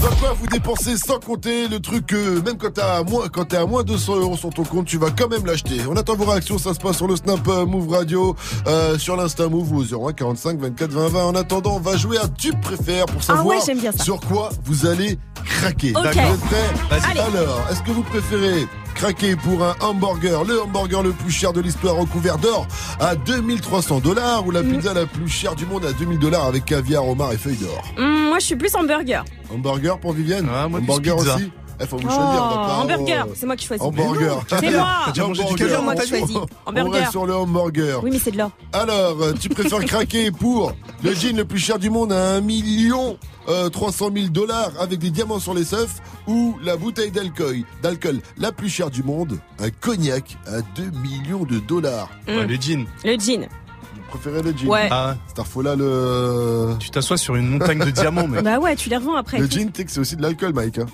Va 0.00 0.08
quoi 0.18 0.32
vous 0.32 0.46
dépenser 0.46 0.96
sans 0.96 1.18
compter 1.20 1.68
le 1.68 1.78
truc 1.80 2.06
que 2.06 2.40
même 2.40 2.56
quand 2.56 2.72
t'as 2.72 2.96
à 2.98 3.02
moins, 3.02 3.28
quand 3.28 3.44
t'es 3.44 3.58
à 3.58 3.66
moins 3.66 3.82
200 3.82 4.16
euros 4.16 4.36
sur 4.38 4.48
ton 4.50 4.64
compte, 4.64 4.86
tu 4.86 4.96
vas 4.96 5.10
quand 5.10 5.28
même 5.28 5.44
l'acheter. 5.44 5.80
On 5.88 5.96
attend 5.96 6.16
vos 6.16 6.24
réactions, 6.24 6.56
ça 6.56 6.72
se 6.72 6.78
passe 6.80 6.96
sur 6.96 7.06
le 7.06 7.16
Snap 7.16 7.46
euh, 7.48 7.66
Move 7.66 7.90
Radio, 7.90 8.34
euh, 8.66 8.98
sur 8.98 9.16
l'Insta 9.16 9.48
Move 9.48 9.70
ou 9.72 9.80
au 9.82 10.08
01 10.08 10.14
45 10.14 10.58
24 10.58 10.90
20 10.90 11.08
20. 11.08 11.24
En 11.24 11.34
attendant, 11.34 11.76
on 11.76 11.80
va 11.80 11.96
jouer 11.98 12.16
à 12.16 12.26
tu 12.28 12.52
préfères 12.54 13.04
pour 13.06 13.20
Ah 13.20 13.26
savoir 13.26 13.46
ouais, 13.46 13.58
j'aime 13.64 13.80
bien 13.80 13.92
ça. 13.92 14.02
sur 14.02 14.18
quoi 14.20 14.48
vous 14.64 14.86
allez 14.86 15.18
craquer. 15.44 15.92
Ok. 15.94 16.02
D'accord, 16.02 16.22
vous 16.22 16.34
êtes 16.34 16.40
prêts 16.40 16.70
Vas-y. 16.98 17.10
Allez. 17.10 17.20
Alors, 17.38 17.60
est-ce 17.70 17.82
que 17.82 17.90
vous 17.90 18.02
préférez 18.02 18.66
craquer 18.94 19.36
pour 19.36 19.62
un 19.62 19.74
hamburger, 19.80 20.44
le 20.44 20.62
hamburger 20.62 21.02
le 21.02 21.12
plus 21.12 21.30
cher 21.30 21.52
de 21.52 21.60
l'histoire 21.60 21.94
recouvert 21.96 22.38
d'or 22.38 22.66
à 23.00 23.14
2300 23.16 24.00
dollars 24.00 24.46
ou 24.46 24.50
la 24.50 24.62
pizza 24.62 24.92
la 24.94 25.06
plus 25.06 25.28
chère 25.28 25.54
du 25.56 25.64
monde 25.66 25.84
à 25.86 25.92
2000 25.92 26.18
dollars 26.18 26.44
avec 26.46 26.64
caviar, 26.66 27.06
homard 27.08 27.32
et 27.32 27.38
feuilles 27.38 27.56
d'or 27.56 27.82
Hum, 27.98 28.28
moi, 28.28 28.38
je 28.38 28.44
suis 28.44 28.56
plus 28.56 28.74
hamburger. 28.74 29.24
Hamburger 29.52 29.98
pour 29.98 30.12
Vivienne 30.12 30.44
moi, 30.46 30.68
plus 30.68 30.76
Hamburger 30.90 31.16
pizza. 31.16 31.34
aussi 31.36 31.50
Il 31.80 31.86
faut 31.86 31.96
vous 31.96 32.02
choisir. 32.02 32.20
on 32.22 32.54
pas- 32.54 32.76
hamburger, 32.82 33.26
oh. 33.28 33.32
c'est 33.34 33.46
moi 33.46 33.56
qui 33.56 33.66
choisis. 33.66 33.86
Hamburger. 33.86 34.40
C'est 34.48 34.70
moi. 34.70 34.86
Déjà 35.08 35.26
mangé 35.26 35.42
du 35.44 35.48
Hamburger. 35.48 35.56
caviar 35.56 35.78
C'est 35.78 35.84
moi 35.84 35.94
qui 35.96 36.08
choisis. 36.08 36.36
On 36.36 36.46
Hamburger. 36.70 36.92
reste 37.00 37.10
sur 37.10 37.26
le 37.26 37.34
hamburger. 37.36 38.00
Oui, 38.04 38.10
mais 38.12 38.18
c'est 38.18 38.30
de 38.32 38.36
là. 38.36 38.50
Alors, 38.74 39.16
euh, 39.22 39.32
tu 39.40 39.48
préfères 39.48 39.82
craquer 39.86 40.30
pour 40.30 40.72
le 41.02 41.14
jean 41.14 41.36
le 41.36 41.44
plus 41.46 41.58
cher 41.58 41.78
du 41.78 41.88
monde 41.88 42.12
à 42.12 42.34
1 42.34 42.42
million 42.42 43.16
euh, 43.48 43.70
300 43.70 44.10
000 44.14 44.28
dollars 44.28 44.72
avec 44.78 44.98
des 44.98 45.10
diamants 45.10 45.40
sur 45.40 45.54
les 45.54 45.64
seufs 45.64 45.99
ou 46.26 46.56
la 46.62 46.76
bouteille 46.76 47.10
d'alcool, 47.10 47.62
d'alcool 47.82 48.20
la 48.38 48.52
plus 48.52 48.68
chère 48.68 48.90
du 48.90 49.02
monde, 49.02 49.38
un 49.58 49.70
cognac 49.70 50.36
à 50.46 50.60
2 50.76 50.90
millions 51.02 51.44
de 51.44 51.58
dollars. 51.58 52.10
Ouais, 52.28 52.46
le 52.46 52.54
jean. 52.54 52.86
Le 53.04 53.18
jean. 53.18 53.48
Vous 53.94 54.18
préférez 54.18 54.42
le 54.42 54.56
jean 54.56 54.68
Ouais. 54.68 54.88
Ah, 54.90 55.16
là 55.62 55.76
le. 55.76 56.76
tu 56.78 56.90
t'assois 56.90 57.16
sur 57.16 57.36
une 57.36 57.48
montagne 57.48 57.78
de 57.78 57.90
diamants, 57.90 58.28
mec. 58.28 58.42
Bah 58.44 58.58
ouais, 58.58 58.76
tu 58.76 58.88
les 58.88 58.96
revends 58.96 59.16
après. 59.16 59.38
Le 59.38 59.46
jean, 59.46 59.70
tu 59.70 59.78
sais 59.78 59.84
que 59.84 59.90
c'est 59.90 60.00
aussi 60.00 60.16
de 60.16 60.22
l'alcool, 60.22 60.52
Mike. 60.52 60.78
Hein. 60.78 60.86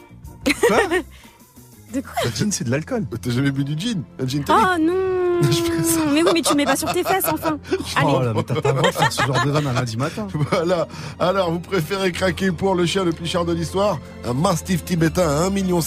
Quoi? 0.67 0.79
De 1.95 2.01
quoi? 2.01 2.13
Le 2.25 2.31
jean, 2.35 2.51
c'est 2.51 2.65
de 2.65 2.71
l'alcool. 2.71 3.07
T'as 3.23 3.31
jamais 3.31 3.53
bu 3.53 3.65
du 3.65 3.79
gin? 3.79 4.03
Un 4.19 4.27
gin 4.27 4.43
tonic 4.43 4.65
Oh 4.65 4.81
non 4.81 5.16
Mais 6.13 6.23
oui, 6.23 6.31
mais 6.35 6.43
tu 6.43 6.51
le 6.51 6.57
mets 6.57 6.65
pas 6.65 6.77
sur 6.77 6.93
tes 6.93 7.05
fesses, 7.05 7.27
enfin 7.31 7.59
Allez 7.97 8.13
Oh 8.15 8.21
là, 8.21 8.33
mais 8.35 8.43
t'as 8.43 8.61
pas 8.61 8.73
le 8.73 8.79
droit 8.79 8.91
de 8.91 8.97
faire 8.97 9.13
ce 9.13 9.23
genre 9.23 9.45
de 9.45 9.51
vanne 9.51 9.67
un 9.67 9.73
lundi 9.73 9.97
matin. 9.97 10.27
Voilà. 10.51 10.89
Alors, 11.19 11.51
vous 11.51 11.61
préférez 11.61 12.13
craquer 12.13 12.53
pour 12.53 12.75
le 12.75 12.87
chien 12.87 13.05
le 13.05 13.13
plus 13.13 13.27
cher 13.27 13.45
de 13.45 13.53
l'histoire, 13.53 13.99
un 14.25 14.33
mastiff 14.33 14.85
tibétain 14.85 15.29
à 15.29 15.49
1,5 15.49 15.51
million 15.51 15.81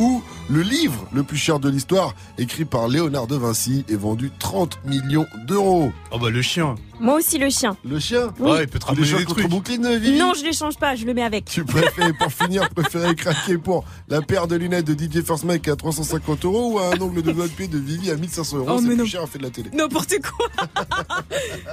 ou 0.00 0.22
le 0.50 0.60
livre 0.62 1.06
le 1.12 1.22
plus 1.22 1.36
cher 1.36 1.58
de 1.58 1.68
l'histoire, 1.68 2.14
écrit 2.38 2.64
par 2.64 2.88
Léonard 2.88 3.26
de 3.26 3.36
Vinci 3.36 3.84
et 3.88 3.96
vendu 3.96 4.30
30 4.38 4.78
millions 4.84 5.26
d'euros? 5.46 5.92
Oh 6.10 6.18
bah 6.18 6.30
le 6.30 6.42
chien. 6.42 6.74
Moi 7.04 7.16
aussi, 7.16 7.38
le 7.38 7.50
chien. 7.50 7.76
Le 7.84 7.98
chien 8.00 8.32
Oui. 8.40 8.50
Ouais, 8.50 8.62
il 8.62 8.68
peut 8.68 8.78
te 8.78 8.86
les 8.86 8.90
ramener 9.02 9.18
des 9.18 9.24
contre 9.24 9.40
trucs. 9.40 9.50
boucline, 9.50 9.96
Vivi 9.98 10.18
Non, 10.18 10.32
je 10.34 10.42
les 10.42 10.52
change 10.54 10.76
pas, 10.76 10.96
je 10.96 11.04
le 11.04 11.12
mets 11.14 11.22
avec. 11.22 11.44
Tu 11.44 11.62
préfères, 11.64 12.12
pour 12.18 12.32
finir, 12.32 12.68
préférez 12.70 13.14
craquer 13.14 13.58
pour 13.58 13.84
la 14.08 14.22
paire 14.22 14.46
de 14.48 14.56
lunettes 14.56 14.86
de 14.86 14.94
DJ 14.94 15.22
First 15.24 15.44
Mike 15.44 15.68
à 15.68 15.76
350 15.76 16.44
euros 16.46 16.72
ou 16.72 16.78
un 16.78 16.98
ongle 17.00 17.22
de 17.22 17.30
doigt 17.32 17.46
de 17.46 17.52
pied 17.52 17.68
de 17.68 17.78
Vivi 17.78 18.10
à 18.10 18.16
1500 18.16 18.56
euros? 18.56 18.66
Oh, 18.70 18.76
C'est 18.78 18.82
mais 18.86 18.94
plus 18.94 19.02
non. 19.02 19.06
cher 19.06 19.22
à 19.22 19.26
fait 19.26 19.38
de 19.38 19.42
la 19.44 19.50
télé. 19.50 19.68
N'importe 19.74 20.14
quoi 20.22 20.46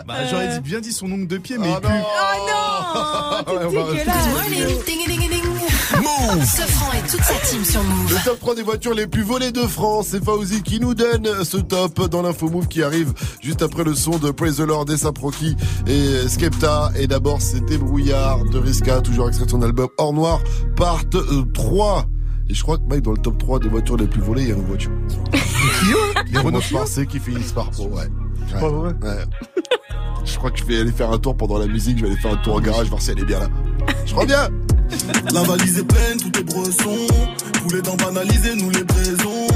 Bah 0.05 0.25
j'aurais 0.29 0.59
dit- 0.59 0.69
bien 0.69 0.79
dit 0.81 0.91
son 0.91 1.09
ongle 1.11 1.27
de 1.27 1.37
pied, 1.37 1.57
mais 1.57 1.69
Oh 1.71 1.77
il 1.81 1.87
pue. 1.87 1.93
non 1.93 2.03
Oh 3.47 3.53
non 3.53 3.69
T'es. 3.91 4.05
Sofran 6.45 6.91
et 6.93 7.01
toute 7.09 7.21
sa 7.23 7.33
team 7.45 7.63
sur 7.65 7.83
Move. 7.83 8.13
Le 8.13 8.23
top 8.23 8.39
3 8.39 8.55
des 8.55 8.61
voitures 8.63 8.93
les 8.93 9.07
plus 9.07 9.23
volées 9.23 9.51
de 9.51 9.61
France, 9.61 10.07
c'est 10.11 10.23
Fauzi 10.23 10.61
qui 10.63 10.79
nous 10.79 10.93
donne 10.93 11.43
ce 11.43 11.57
top 11.57 12.07
dans 12.09 12.21
l'info 12.21 12.49
move 12.49 12.67
qui 12.67 12.83
arrive 12.83 13.13
juste 13.41 13.61
après 13.61 13.83
le 13.83 13.93
son 13.95 14.17
de 14.17 14.31
Praise 14.31 14.57
the 14.57 14.61
Lord 14.61 14.85
et 14.91 14.97
Saproki 15.21 15.55
et 15.87 16.27
Skepta. 16.27 16.91
Et 16.95 17.07
d'abord, 17.07 17.41
c'était 17.41 17.77
Brouillard 17.77 18.43
de 18.45 18.57
Riska, 18.57 19.01
toujours 19.01 19.27
extrait 19.27 19.45
de 19.45 19.51
son 19.51 19.61
album 19.61 19.87
Hors 19.97 20.13
Noir, 20.13 20.41
part 20.75 21.03
euh, 21.13 21.43
3. 21.53 22.05
Et 22.49 22.53
je 22.53 22.63
crois 22.63 22.77
que 22.77 22.83
Mike, 22.89 23.03
dans 23.03 23.11
le 23.11 23.17
top 23.17 23.37
3 23.37 23.59
des 23.59 23.69
voitures 23.69 23.97
les 23.97 24.07
plus 24.07 24.21
volées, 24.21 24.43
il 24.43 24.49
y 24.49 24.51
a 24.51 24.55
une 24.55 24.65
voiture. 24.65 24.91
Les 26.31 26.39
Renault 26.39 26.59
par 26.71 26.87
C 26.87 27.05
qui 27.05 27.19
finissent 27.19 27.51
par 27.51 27.69
O, 27.79 27.83
ouais. 27.83 28.01
Ouais. 28.01 28.59
Pas 28.59 28.69
vrai. 28.69 28.93
Ouais. 29.01 29.23
Je 30.25 30.37
crois 30.37 30.51
que 30.51 30.59
je 30.59 30.65
vais 30.65 30.79
aller 30.79 30.91
faire 30.91 31.11
un 31.11 31.17
tour 31.17 31.35
pendant 31.37 31.57
la 31.57 31.67
musique, 31.67 31.97
je 31.97 32.03
vais 32.03 32.11
aller 32.11 32.19
faire 32.19 32.33
un 32.33 32.37
tour 32.37 32.55
au 32.55 32.61
garage, 32.61 32.87
voir 32.89 33.01
si 33.01 33.11
elle 33.11 33.19
est 33.19 33.25
bien 33.25 33.39
là. 33.39 33.47
Je 34.05 34.15
reviens 34.15 34.49
La 35.33 35.43
valise 35.43 35.79
est 35.79 35.83
pleine, 35.83 36.17
tout 36.17 36.39
est 36.39 36.43
bresson. 36.43 37.07
Poulet 37.61 37.81
dents 37.81 37.95
banalisé, 37.95 38.55
nous 38.55 38.69
les 38.71 38.83
braisons. 38.83 39.47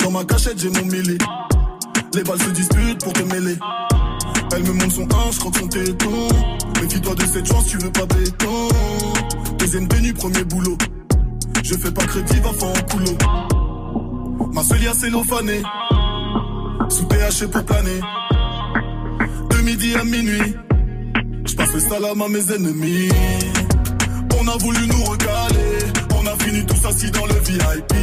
Dans 0.00 0.10
ma 0.10 0.24
cachette, 0.24 0.58
j'ai 0.58 0.70
mon 0.70 0.84
mêlé. 0.84 1.18
Les 2.14 2.22
balles 2.22 2.42
se 2.42 2.50
disputent 2.50 3.02
pour 3.02 3.12
te 3.12 3.22
mêler. 3.22 3.56
Elle 4.54 4.64
me 4.64 4.72
montre 4.72 4.94
son 4.94 5.04
1, 5.04 5.06
je 5.32 5.38
croque 5.38 5.56
son 5.56 5.68
téton. 5.68 6.28
Méfie-toi 6.80 7.14
de 7.14 7.22
cette 7.22 7.46
chance, 7.46 7.66
tu 7.66 7.78
veux 7.78 7.90
pas 7.90 8.06
béton. 8.06 8.68
Deuxième 9.58 9.88
tenue, 9.88 10.12
premier 10.12 10.44
boulot. 10.44 10.76
Je 11.62 11.74
fais 11.74 11.90
pas 11.90 12.04
crédit, 12.04 12.38
va 12.40 12.52
faire 12.52 12.68
en 12.68 12.82
coulo. 12.90 13.16
Ma 14.52 14.62
seule 14.62 14.78
c'est 14.92 15.06
cellophane. 15.06 15.62
Sous 16.90 17.04
THC 17.04 17.50
pour 17.50 17.64
planer. 17.64 18.00
De 19.50 19.56
midi 19.62 19.94
à 19.94 20.04
minuit. 20.04 20.54
Je 21.46 21.54
passe 21.54 21.72
le 21.72 21.80
salam 21.80 22.20
à 22.20 22.28
mes 22.28 22.52
ennemis. 22.52 23.08
On 24.38 24.48
a 24.48 24.56
voulu 24.58 24.86
nous 24.86 25.04
recaler, 25.04 25.78
on 26.16 26.26
a 26.26 26.36
fini 26.44 26.66
tous 26.66 26.84
assis 26.86 27.10
dans 27.10 27.26
le 27.26 27.34
VIP. 27.34 27.94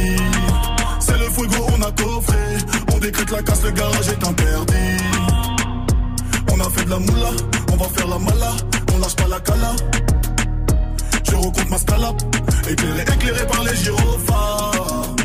C'est 0.98 1.18
le 1.18 1.30
fuego, 1.30 1.66
on 1.76 1.82
a 1.82 1.92
coffré, 1.92 2.38
on 2.94 2.98
décrète 2.98 3.30
la 3.30 3.42
casse, 3.42 3.62
le 3.64 3.70
garage 3.72 4.08
est 4.08 4.26
interdit. 4.26 5.39
A 6.70 6.72
fait 6.72 6.84
de 6.84 6.90
la 6.90 6.98
moula, 7.00 7.30
on 7.72 7.76
va 7.76 7.88
faire 7.88 8.06
la 8.06 8.18
mala, 8.18 8.52
on 8.94 8.98
lâche 8.98 9.16
pas 9.16 9.26
la 9.28 9.40
cala. 9.40 9.74
Je 11.28 11.34
recompte 11.34 11.68
ma 11.68 11.78
scala, 11.78 12.12
éclairé, 12.68 13.02
éclairé 13.02 13.46
par 13.46 13.64
les 13.64 13.74
gyrophares. 13.74 15.16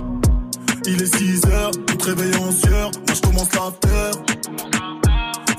Il 0.88 1.02
est 1.02 1.16
6 1.16 1.46
heures, 1.46 1.72
tout 1.86 1.98
réveillé 2.04 2.36
en 2.38 2.52
sueur, 2.52 2.92
moi 3.06 3.16
je 3.16 3.22
commence 3.22 3.50
l'after. 3.54 4.20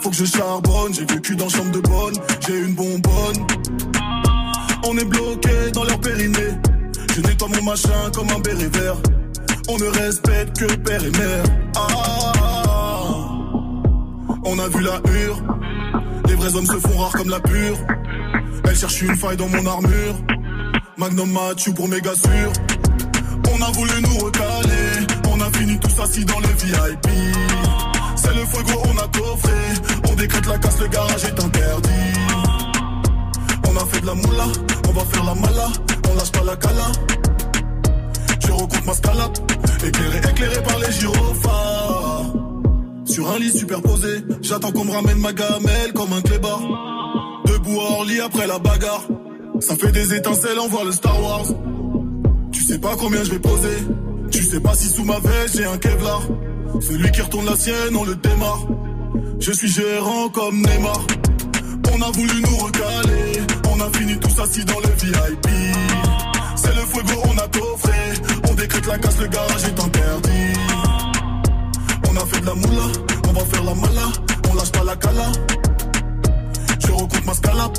Faut 0.03 0.11
que 0.11 0.17
je 0.17 0.25
charbonne, 0.25 0.93
j'ai 0.93 1.05
vécu 1.05 1.37
dans 1.37 1.49
chambre 1.49 1.71
de 1.71 1.81
bonne, 1.81 2.15
j'ai 2.47 2.59
une 2.59 2.75
bonbonne. 2.75 3.47
On 4.89 4.99
est 4.99 5.05
bloqué 5.05 5.71
dans 5.73 5.85
leur 5.85 6.01
périnée. 6.01 6.53
Je 7.15 7.21
nettoie 7.21 7.49
mon 7.49 7.63
machin 7.63 8.11
comme 8.13 8.31
un 8.31 8.41
béret 8.41 8.71
vert. 8.73 8.97
On 9.69 9.79
ne 9.79 9.87
respecte 9.87 10.59
que 10.59 10.75
père 10.77 11.05
et 11.05 11.11
mère. 11.11 11.45
Ah, 11.77 12.26
on 14.47 14.59
a 14.59 14.69
vu 14.69 14.83
la 14.83 15.01
hure. 15.11 15.43
Les 16.29 16.35
vrais 16.35 16.57
hommes 16.57 16.67
se 16.67 16.79
font 16.79 16.99
rares 16.99 17.13
comme 17.13 17.29
la 17.29 17.41
pure. 17.41 17.77
Elle 18.65 18.77
cherche 18.77 19.03
une 19.03 19.17
faille 19.17 19.37
dans 19.37 19.49
mon 19.49 19.67
armure. 19.67 20.17
Magnum 20.97 21.31
Mathieu 21.33 21.73
pour 21.73 21.89
méga 21.89 22.15
sûr. 22.15 22.53
On 23.53 23.63
a 23.63 23.71
voulu 23.73 24.03
nous 24.03 24.25
recaler. 24.25 25.07
On 25.31 25.41
a 25.41 25.51
fini 25.59 25.79
tous 25.79 26.01
assis 26.01 26.25
dans 26.25 26.41
le 26.41 26.49
VIP. 26.49 27.09
C'est 28.17 28.35
le 28.35 28.47
fuego, 28.47 28.83
on 28.85 28.99
a 28.99 29.09
coffré. 29.09 29.53
On 30.11 30.15
décrète 30.15 30.47
la 30.47 30.59
casse, 30.59 30.81
le 30.81 30.89
garage 30.89 31.25
est 31.25 31.45
interdit. 31.45 31.91
On 33.69 33.77
a 33.77 33.85
fait 33.87 34.01
de 34.01 34.07
la 34.07 34.15
moula, 34.15 34.47
on 34.89 34.93
va 34.93 35.05
faire 35.05 35.25
la 35.25 35.35
mala, 35.35 35.69
on 36.11 36.15
lâche 36.15 36.33
pas 36.33 36.45
la 36.45 36.57
cala. 36.57 36.93
Je 38.41 38.53
recompte 38.53 38.87
ma 38.87 38.95
scala, 38.95 39.29
éclairé, 39.87 40.19
éclairé 40.19 40.63
par 40.63 40.79
les 40.79 40.93
gyrophares. 40.93 42.46
Sur 43.17 43.31
un 43.31 43.39
lit 43.39 43.51
superposé, 43.51 44.09
j'attends 44.43 44.73
qu'on 44.73 44.85
me 44.85 44.91
ramène 44.91 45.19
ma 45.21 45.33
gamelle 45.33 45.95
comme 45.95 46.13
un 46.13 46.21
clébard. 46.21 46.61
Debout 47.47 47.79
hors 47.79 48.05
lit 48.05 48.21
après 48.21 48.47
la 48.47 48.59
bagarre. 48.59 49.09
Ça 49.59 49.75
fait 49.75 49.91
des 49.91 50.13
étincelles, 50.13 50.59
on 50.61 50.69
voit 50.69 50.85
le 50.85 50.93
Star 50.93 51.19
Wars. 51.23 51.47
Tu 52.53 52.61
sais 52.61 52.79
pas 52.79 52.95
combien 52.99 53.25
je 53.25 53.31
vais 53.31 53.39
poser. 53.39 53.79
Tu 54.31 54.43
sais 54.43 54.61
pas 54.61 54.75
si 54.75 54.89
sous 54.89 55.05
ma 55.05 55.19
veste 55.21 55.57
j'ai 55.57 55.65
un 55.65 55.79
Kevlar. 55.79 56.29
Celui 56.83 57.11
qui 57.11 57.23
retourne 57.23 57.47
la 57.47 57.57
sienne, 57.57 57.97
on 57.99 58.05
le 58.05 58.17
démarre. 58.17 58.67
Je 59.41 59.51
suis 59.51 59.69
gérant 59.69 60.29
comme 60.29 60.57
Neymar. 60.57 61.07
On 61.95 62.03
a 62.03 62.11
voulu 62.11 62.43
nous 62.43 62.57
recaler, 62.67 63.41
on 63.73 63.81
a 63.81 63.99
fini 63.99 64.19
tous 64.19 64.43
assis 64.43 64.65
dans 64.67 64.81
le 64.81 64.89
VIP. 64.89 65.49
C'est 66.55 66.75
le 66.75 66.83
fuego, 66.83 67.23
on 67.25 67.39
a 67.39 67.49
coffré, 67.49 67.99
on 68.51 68.53
décrète 68.53 68.87
la 68.87 68.99
casse, 68.99 69.19
le 69.23 69.29
garage 69.29 69.65
est 69.65 69.81
interdit. 69.81 70.56
Fait 72.29 72.41
de 72.41 72.47
la 72.47 72.55
moula, 72.55 72.87
on 73.29 73.33
va 73.33 73.45
faire 73.45 73.65
la 73.65 73.75
mala, 73.75 74.07
on 74.51 74.55
lâche 74.55 74.73
pas 74.73 74.85
la 74.85 74.97
cala. 74.97 75.31
Je 76.81 76.93
recompte 76.93 77.27
ma 77.27 77.35
scala, 77.35 77.71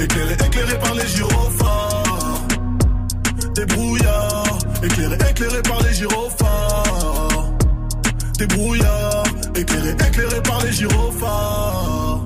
éclairé, 0.00 0.32
éclairé 0.32 0.78
par 0.78 0.94
les 0.94 1.06
gyrophares. 1.06 2.42
Des 3.54 3.66
brouillards, 3.66 4.58
éclairé, 4.82 5.16
éclairé 5.30 5.62
par 5.62 5.82
les 5.82 5.94
gyrophares. 5.94 7.52
Des 8.38 8.46
brouillards, 8.46 9.24
éclairé, 9.54 9.90
éclairé 9.90 10.42
par 10.42 10.64
les 10.64 10.72
gyrophares. 10.72 12.20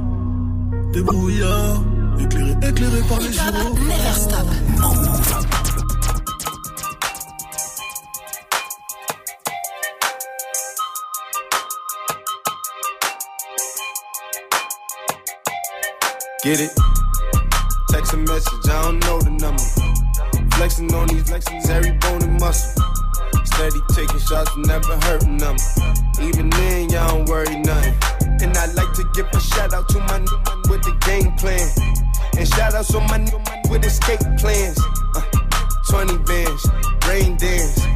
Des 0.93 1.03
brouillards, 1.03 1.83
éclairé, 2.19 2.53
éclairé 2.62 3.01
par 3.09 3.21
les 3.21 3.33
gyrophares. 3.33 3.75
Never 3.75 4.15
stop. 4.15 5.56
Get 16.46 16.61
it? 16.61 16.70
Text 17.88 18.12
a 18.14 18.18
message, 18.18 18.68
I 18.70 18.82
don't 18.82 19.00
know 19.00 19.18
the 19.18 19.30
number. 19.30 19.66
Flexing 20.54 20.94
on 20.94 21.09
these 21.09 21.24
flexings, 21.24 21.68
every 21.68 21.90
bone 21.98 22.22
and 22.22 22.38
muscle. 22.38 22.85
Steady 23.42 23.80
taking 23.90 24.20
shots, 24.20 24.56
never 24.59 24.96
hurting 25.11 25.38
them. 25.38 25.56
Even 26.22 26.48
then, 26.50 26.88
y'all 26.90 27.09
don't 27.09 27.28
worry 27.28 27.56
nothing. 27.56 27.98
And 28.40 28.56
I 28.56 28.66
like 28.78 28.94
to 28.94 29.04
give 29.12 29.26
a 29.35 29.40
shout 29.40 29.74
out 29.74 29.88
to 29.88 29.98
my 29.98 30.18
new 30.18 30.38
man 30.46 30.62
with 30.70 30.87
the 30.87 30.94
game 31.02 31.35
plan. 31.35 31.66
And 32.38 32.46
shout 32.46 32.74
outs 32.74 32.92
to 32.92 33.00
my 33.00 33.16
new 33.16 33.38
man 33.42 33.62
with 33.68 33.85
escape 33.85 34.22
plans. 34.38 34.78
Uh, 35.16 35.22
20 35.90 36.16
bands, 36.30 36.62
rain 37.09 37.37
dance. 37.38 37.95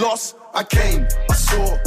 lost. 0.00 0.36
I 0.54 0.64
came, 0.64 1.06
I 1.30 1.34
saw, 1.34 1.78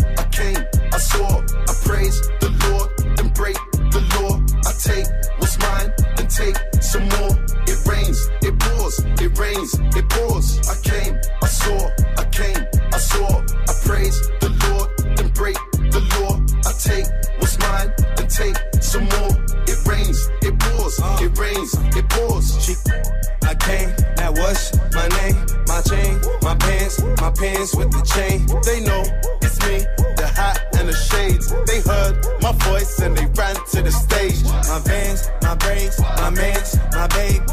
My 34.76 34.82
vans, 34.82 35.32
my 35.42 35.56
braids, 35.56 36.00
my 36.02 36.30
mans, 36.32 36.78
my 36.92 37.08
babe, 37.08 37.45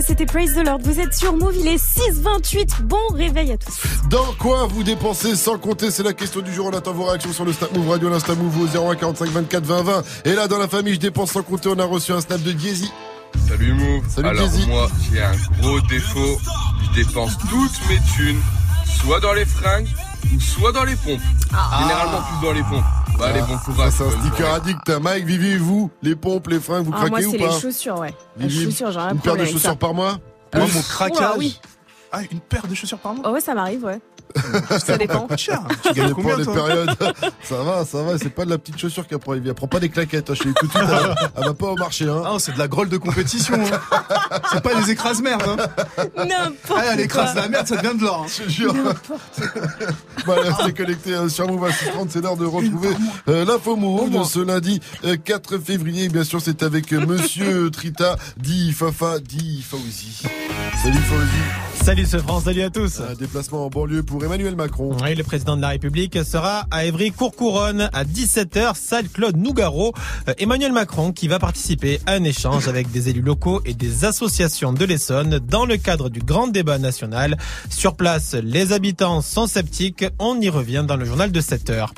C'était 0.00 0.26
Praise 0.26 0.54
the 0.54 0.64
Lord. 0.64 0.80
Vous 0.82 1.00
êtes 1.00 1.14
sur 1.14 1.34
Move, 1.34 1.54
il 1.58 1.66
est 1.68 1.82
6h28. 1.82 2.82
Bon 2.82 2.96
réveil 3.14 3.52
à 3.52 3.56
tous. 3.56 3.74
Dans 4.10 4.32
quoi 4.38 4.66
vous 4.66 4.82
dépensez 4.82 5.36
sans 5.36 5.58
compter 5.58 5.90
C'est 5.90 6.02
la 6.02 6.12
question 6.12 6.40
du 6.40 6.52
jour. 6.52 6.66
On 6.66 6.76
attend 6.76 6.92
vos 6.92 7.04
réactions 7.04 7.32
sur 7.32 7.44
le 7.44 7.52
Snap 7.52 7.74
Move 7.76 7.88
Radio, 7.88 8.08
l'Insta 8.08 8.34
Move 8.34 8.60
au 8.62 8.90
01 8.90 8.96
45 8.96 9.28
24 9.30 9.64
20 9.64 9.82
20. 9.82 10.02
Et 10.26 10.34
là, 10.34 10.48
dans 10.48 10.58
la 10.58 10.68
famille, 10.68 10.94
je 10.94 11.00
dépense 11.00 11.32
sans 11.32 11.42
compter. 11.42 11.68
On 11.68 11.78
a 11.78 11.84
reçu 11.84 12.12
un 12.12 12.20
snap 12.20 12.42
de 12.42 12.52
Diezi. 12.52 12.90
Salut 13.48 13.72
Move. 13.72 14.02
Salut 14.08 14.28
Alors 14.28 14.50
moi 14.68 14.88
j'ai 15.10 15.22
un 15.22 15.34
gros 15.60 15.80
défaut. 15.82 16.38
Je 16.82 17.02
dépense 17.02 17.36
toutes 17.38 17.88
mes 17.88 17.98
thunes, 18.16 18.40
soit 19.00 19.20
dans 19.20 19.32
les 19.32 19.44
fringues 19.44 19.88
soit 20.40 20.72
dans 20.72 20.84
les 20.84 20.96
pompes. 20.96 21.20
Généralement 21.80 22.22
plus 22.22 22.46
dans 22.46 22.52
les 22.52 22.62
pompes. 22.62 22.84
Bah 23.18 23.32
les 23.32 23.40
bons 23.40 23.56
courage. 23.58 23.92
c'est 23.96 24.04
un 24.04 24.10
sticker 24.10 24.36
soirée. 24.46 24.56
addict. 24.56 24.88
Mike, 25.00 25.24
Vivi 25.24 25.50
et 25.52 25.56
vous, 25.56 25.90
les 26.02 26.14
pompes, 26.16 26.48
les 26.48 26.60
fringues, 26.60 26.84
vous 26.84 26.92
Ah, 26.94 27.06
craquez 27.06 27.22
c'est 27.22 27.28
ou 27.28 27.32
pas 27.46 27.54
les 27.54 27.60
chaussures, 27.60 27.98
ouais. 27.98 28.14
Les 28.36 28.50
chaussures, 28.50 28.90
j'ai 28.92 28.98
un 28.98 29.10
Une 29.12 29.20
paire 29.20 29.36
de 29.36 29.44
chaussures 29.46 29.60
ça. 29.70 29.74
par 29.76 29.94
mois 29.94 30.18
Moi, 30.54 30.64
mon 30.64 30.66
pff, 30.66 30.88
craquage. 30.88 31.18
oula, 31.18 31.34
oui. 31.38 31.58
Ah, 32.12 32.20
une 32.30 32.40
paire 32.40 32.66
de 32.66 32.74
chaussures 32.74 32.98
par 32.98 33.14
mois 33.14 33.24
Oh 33.28 33.32
ouais, 33.32 33.40
ça 33.40 33.54
m'arrive, 33.54 33.84
ouais. 33.84 34.00
ça 34.84 34.96
dépend. 34.98 35.20
Pas 35.26 35.36
cher. 35.36 35.60
Ça 35.82 35.90
Tu 35.92 35.94
gagnes 36.00 36.08
dépend 36.08 36.22
combien, 36.22 36.36
des 36.36 36.44
toi 36.44 36.54
périodes. 36.54 36.90
ça 37.42 37.62
va, 37.62 37.84
ça 37.84 38.02
va. 38.02 38.18
C'est 38.18 38.28
pas 38.30 38.44
de 38.44 38.50
la 38.50 38.58
petite 38.58 38.78
chaussure 38.78 39.06
qu'elle 39.06 39.18
prend. 39.18 39.34
Elle 39.34 39.54
prend 39.54 39.66
pas 39.68 39.80
des 39.80 39.88
claquettes. 39.88 40.30
hein. 40.30 40.34
Je 40.34 40.42
sais 40.42 40.52
tout 40.52 40.66
de 40.66 40.70
suite. 40.72 40.82
Elle, 40.88 41.14
elle 41.36 41.44
va 41.44 41.54
pas 41.54 41.66
au 41.68 41.76
marché. 41.76 42.06
Hein. 42.08 42.22
Ah, 42.24 42.36
c'est 42.38 42.52
de 42.52 42.58
la 42.58 42.68
grolle 42.68 42.88
de 42.88 42.96
compétition. 42.98 43.54
hein. 43.54 44.00
C'est 44.52 44.62
pas 44.62 44.74
des 44.74 44.90
écrases-merdes. 44.90 45.42
Hein. 45.48 46.04
N'importe 46.16 46.80
Ah, 46.80 46.92
elle 46.92 47.00
écrase 47.00 47.34
la 47.34 47.48
merde, 47.48 47.66
ça 47.66 47.76
devient 47.76 47.96
de 47.98 48.02
l'or. 48.04 48.24
hein. 48.26 48.30
Je 48.38 48.42
te 48.44 48.48
jure. 48.50 48.74
Voilà, 50.24 50.52
restez 50.54 50.72
connectés 50.74 51.14
euh, 51.14 51.28
sur 51.28 51.46
Move 51.50 51.64
à 51.64 51.72
630. 51.72 52.10
C'est 52.10 52.20
l'heure 52.20 52.36
de 52.36 52.46
retrouver 52.46 52.90
euh, 53.28 53.44
l'info 53.44 53.76
Move 53.76 54.10
de 54.10 54.24
ce 54.24 54.40
lundi 54.40 54.80
euh, 55.04 55.16
4 55.16 55.58
février. 55.58 56.08
Bien 56.08 56.24
sûr, 56.24 56.40
c'est 56.40 56.62
avec 56.62 56.92
euh, 56.92 57.06
Monsieur 57.06 57.70
Trita, 57.70 58.16
dit 58.36 58.72
Fafa, 58.72 59.18
dit 59.20 59.62
Fauzi. 59.62 60.22
Salut 60.82 60.98
Fauzi. 60.98 61.84
Salut 61.84 61.95
ce 62.04 62.18
France, 62.18 62.44
salut 62.44 62.62
à 62.62 62.68
tous. 62.68 63.00
Un 63.00 63.14
déplacement 63.14 63.64
en 63.64 63.70
banlieue 63.70 64.02
pour 64.02 64.22
Emmanuel 64.22 64.54
Macron. 64.54 64.94
Oui, 65.02 65.14
le 65.14 65.24
président 65.24 65.56
de 65.56 65.62
la 65.62 65.68
République 65.68 66.22
sera 66.24 66.66
à 66.70 66.84
Évry-Courcouronne 66.84 67.88
à 67.92 68.04
17h, 68.04 68.74
salle 68.76 69.08
Claude 69.08 69.36
Nougaro. 69.36 69.94
Euh, 70.28 70.34
Emmanuel 70.38 70.72
Macron 70.72 71.12
qui 71.12 71.26
va 71.26 71.38
participer 71.38 71.98
à 72.04 72.12
un 72.12 72.24
échange 72.24 72.68
avec 72.68 72.90
des 72.90 73.08
élus 73.08 73.22
locaux 73.22 73.62
et 73.64 73.72
des 73.72 74.04
associations 74.04 74.74
de 74.74 74.84
l'Essonne 74.84 75.38
dans 75.38 75.64
le 75.64 75.78
cadre 75.78 76.10
du 76.10 76.20
grand 76.20 76.48
débat 76.48 76.78
national. 76.78 77.38
Sur 77.70 77.96
place, 77.96 78.34
les 78.34 78.72
habitants 78.72 79.22
sont 79.22 79.46
sceptiques. 79.46 80.04
On 80.18 80.38
y 80.40 80.50
revient 80.50 80.84
dans 80.86 80.96
le 80.96 81.06
journal 81.06 81.32
de 81.32 81.40
7h. 81.40 81.88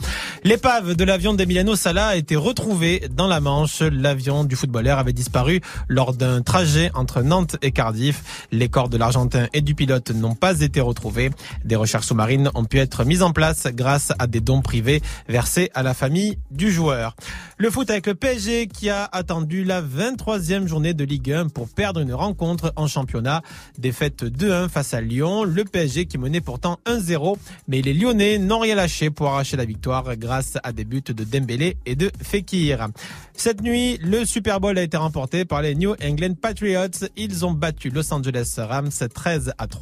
L'épave 0.44 0.94
de 0.94 1.04
l'avion 1.04 1.34
d'Emiliano 1.34 1.74
Sala 1.74 2.08
a 2.08 2.16
été 2.16 2.36
retrouvée 2.36 3.08
dans 3.10 3.26
la 3.26 3.40
Manche. 3.40 3.80
L'avion 3.80 4.44
du 4.44 4.54
footballeur 4.54 4.98
avait 4.98 5.12
disparu 5.12 5.60
lors 5.88 6.14
d'un 6.14 6.40
trajet 6.42 6.92
entre 6.94 7.22
Nantes 7.22 7.56
et 7.62 7.72
Cardiff. 7.72 8.46
Les 8.52 8.68
corps 8.68 8.88
de 8.88 8.96
l'Argentin 8.96 9.48
et 9.52 9.60
du 9.60 9.74
pilote 9.74 9.87
n'ont 10.14 10.34
pas 10.34 10.60
été 10.60 10.80
retrouvés. 10.80 11.30
Des 11.64 11.76
recherches 11.76 12.06
sous-marines 12.06 12.50
ont 12.54 12.64
pu 12.64 12.78
être 12.78 13.04
mises 13.04 13.22
en 13.22 13.32
place 13.32 13.66
grâce 13.72 14.12
à 14.18 14.26
des 14.26 14.40
dons 14.40 14.62
privés 14.62 15.02
versés 15.28 15.70
à 15.74 15.82
la 15.82 15.94
famille 15.94 16.38
du 16.50 16.70
joueur. 16.70 17.14
Le 17.56 17.70
foot 17.70 17.90
avec 17.90 18.06
le 18.06 18.14
PSG 18.14 18.68
qui 18.68 18.88
a 18.88 19.08
attendu 19.10 19.64
la 19.64 19.82
23e 19.82 20.66
journée 20.66 20.94
de 20.94 21.04
Ligue 21.04 21.32
1 21.32 21.48
pour 21.48 21.68
perdre 21.68 22.00
une 22.00 22.14
rencontre 22.14 22.72
en 22.76 22.86
championnat. 22.86 23.42
Défaite 23.78 24.22
2-1 24.22 24.68
face 24.68 24.94
à 24.94 25.00
Lyon. 25.00 25.44
Le 25.44 25.64
PSG 25.64 26.06
qui 26.06 26.18
menait 26.18 26.40
pourtant 26.40 26.78
1-0, 26.86 27.36
mais 27.66 27.82
les 27.82 27.94
Lyonnais 27.94 28.38
n'ont 28.38 28.60
rien 28.60 28.76
lâché 28.76 29.10
pour 29.10 29.28
arracher 29.28 29.56
la 29.56 29.64
victoire 29.64 30.16
grâce 30.16 30.58
à 30.62 30.72
des 30.72 30.84
buts 30.84 31.02
de 31.06 31.24
Dembélé 31.24 31.76
et 31.86 31.96
de 31.96 32.10
Fekir. 32.22 32.88
Cette 33.34 33.62
nuit, 33.62 33.98
le 34.02 34.24
Super 34.24 34.60
Bowl 34.60 34.76
a 34.76 34.82
été 34.82 34.96
remporté 34.96 35.44
par 35.44 35.62
les 35.62 35.74
New 35.74 35.94
England 36.02 36.34
Patriots. 36.40 37.06
Ils 37.16 37.46
ont 37.46 37.52
battu 37.52 37.90
Los 37.90 38.12
Angeles 38.12 38.56
Rams 38.58 38.90
13 38.90 39.52
à 39.58 39.66
3. 39.66 39.77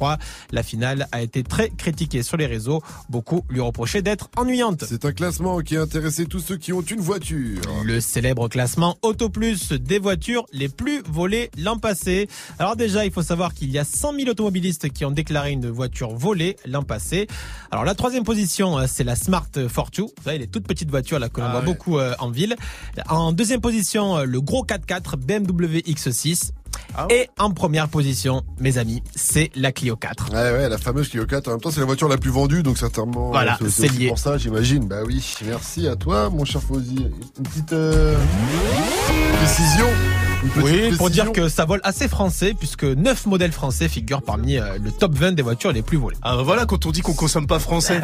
La 0.51 0.63
finale 0.63 1.07
a 1.11 1.21
été 1.21 1.43
très 1.43 1.69
critiquée 1.69 2.23
sur 2.23 2.37
les 2.37 2.45
réseaux. 2.45 2.81
Beaucoup 3.09 3.43
lui 3.49 3.59
reprochaient 3.61 4.01
d'être 4.01 4.29
ennuyante. 4.37 4.85
C'est 4.87 5.05
un 5.05 5.11
classement 5.11 5.59
qui 5.59 5.77
a 5.77 5.81
intéressé 5.81 6.25
tous 6.25 6.39
ceux 6.39 6.57
qui 6.57 6.73
ont 6.73 6.81
une 6.81 6.99
voiture. 6.99 7.61
Le 7.83 7.99
célèbre 7.99 8.47
classement 8.47 8.97
Auto 9.01 9.29
Plus 9.29 9.71
des 9.71 9.99
voitures 9.99 10.45
les 10.53 10.69
plus 10.69 11.01
volées 11.09 11.49
l'an 11.57 11.77
passé. 11.77 12.27
Alors 12.59 12.75
déjà, 12.75 13.05
il 13.05 13.11
faut 13.11 13.23
savoir 13.23 13.53
qu'il 13.53 13.69
y 13.71 13.79
a 13.79 13.83
100 13.83 14.13
000 14.15 14.29
automobilistes 14.29 14.89
qui 14.89 15.05
ont 15.05 15.11
déclaré 15.11 15.51
une 15.51 15.69
voiture 15.69 16.13
volée 16.15 16.57
l'an 16.65 16.83
passé. 16.83 17.27
Alors 17.71 17.85
la 17.85 17.95
troisième 17.95 18.23
position, 18.23 18.77
euh, 18.77 18.85
c'est 18.87 19.03
la 19.03 19.15
Smart 19.15 19.47
Fortwo. 19.67 20.11
Vous 20.17 20.23
savez, 20.23 20.37
les 20.37 20.47
toutes 20.47 20.67
petites 20.67 20.89
voitures 20.89 21.19
là 21.19 21.29
que 21.29 21.39
l'on 21.41 21.47
Ah 21.47 21.51
voit 21.51 21.59
ouais. 21.61 21.65
beaucoup 21.65 21.97
euh, 21.97 22.13
en 22.19 22.29
ville. 22.29 22.55
En 23.09 23.31
deuxième 23.31 23.61
position, 23.61 24.17
euh, 24.17 24.25
le 24.25 24.41
gros 24.41 24.65
4x4 24.65 25.15
BMW 25.17 25.79
X6. 25.87 26.51
Ah 26.95 27.07
Et 27.09 27.29
en 27.37 27.51
première 27.51 27.87
position, 27.89 28.43
mes 28.59 28.77
amis, 28.77 29.03
c'est 29.15 29.51
la 29.55 29.71
Clio 29.71 29.95
4. 29.95 30.31
Ouais, 30.31 30.35
ouais, 30.35 30.69
la 30.69 30.77
fameuse 30.77 31.09
Clio 31.09 31.25
4. 31.25 31.47
En 31.47 31.51
même 31.51 31.61
temps, 31.61 31.71
c'est 31.71 31.79
la 31.79 31.85
voiture 31.85 32.07
la 32.07 32.17
plus 32.17 32.31
vendue, 32.31 32.63
donc 32.63 32.77
certainement. 32.77 33.29
Voilà, 33.29 33.53
euh, 33.61 33.67
c'est 33.69 33.85
aussi 33.85 33.99
lié. 33.99 34.07
pour 34.07 34.19
ça, 34.19 34.37
j'imagine. 34.37 34.87
Bah 34.87 35.01
oui, 35.05 35.35
merci 35.45 35.87
à 35.87 35.95
toi, 35.95 36.29
mon 36.29 36.45
cher 36.45 36.61
Fauzi. 36.61 37.07
Une 37.37 37.43
petite 37.43 37.73
euh, 37.73 38.17
précision. 39.37 39.87
Oui, 40.63 40.95
pour 40.97 41.09
dire 41.09 41.31
que 41.31 41.49
ça 41.49 41.65
vole 41.65 41.81
assez 41.83 42.07
français, 42.07 42.53
puisque 42.57 42.83
9 42.83 43.25
modèles 43.25 43.51
français 43.51 43.87
figurent 43.87 44.21
parmi 44.21 44.57
euh, 44.57 44.77
le 44.83 44.91
top 44.91 45.13
20 45.15 45.31
des 45.33 45.41
voitures 45.41 45.71
les 45.71 45.81
plus 45.81 45.97
volées. 45.97 46.17
Ah 46.21 46.37
voilà, 46.43 46.65
quand 46.65 46.85
on 46.85 46.91
dit 46.91 47.01
qu'on 47.01 47.13
consomme 47.13 47.47
pas 47.47 47.59
français. 47.59 48.01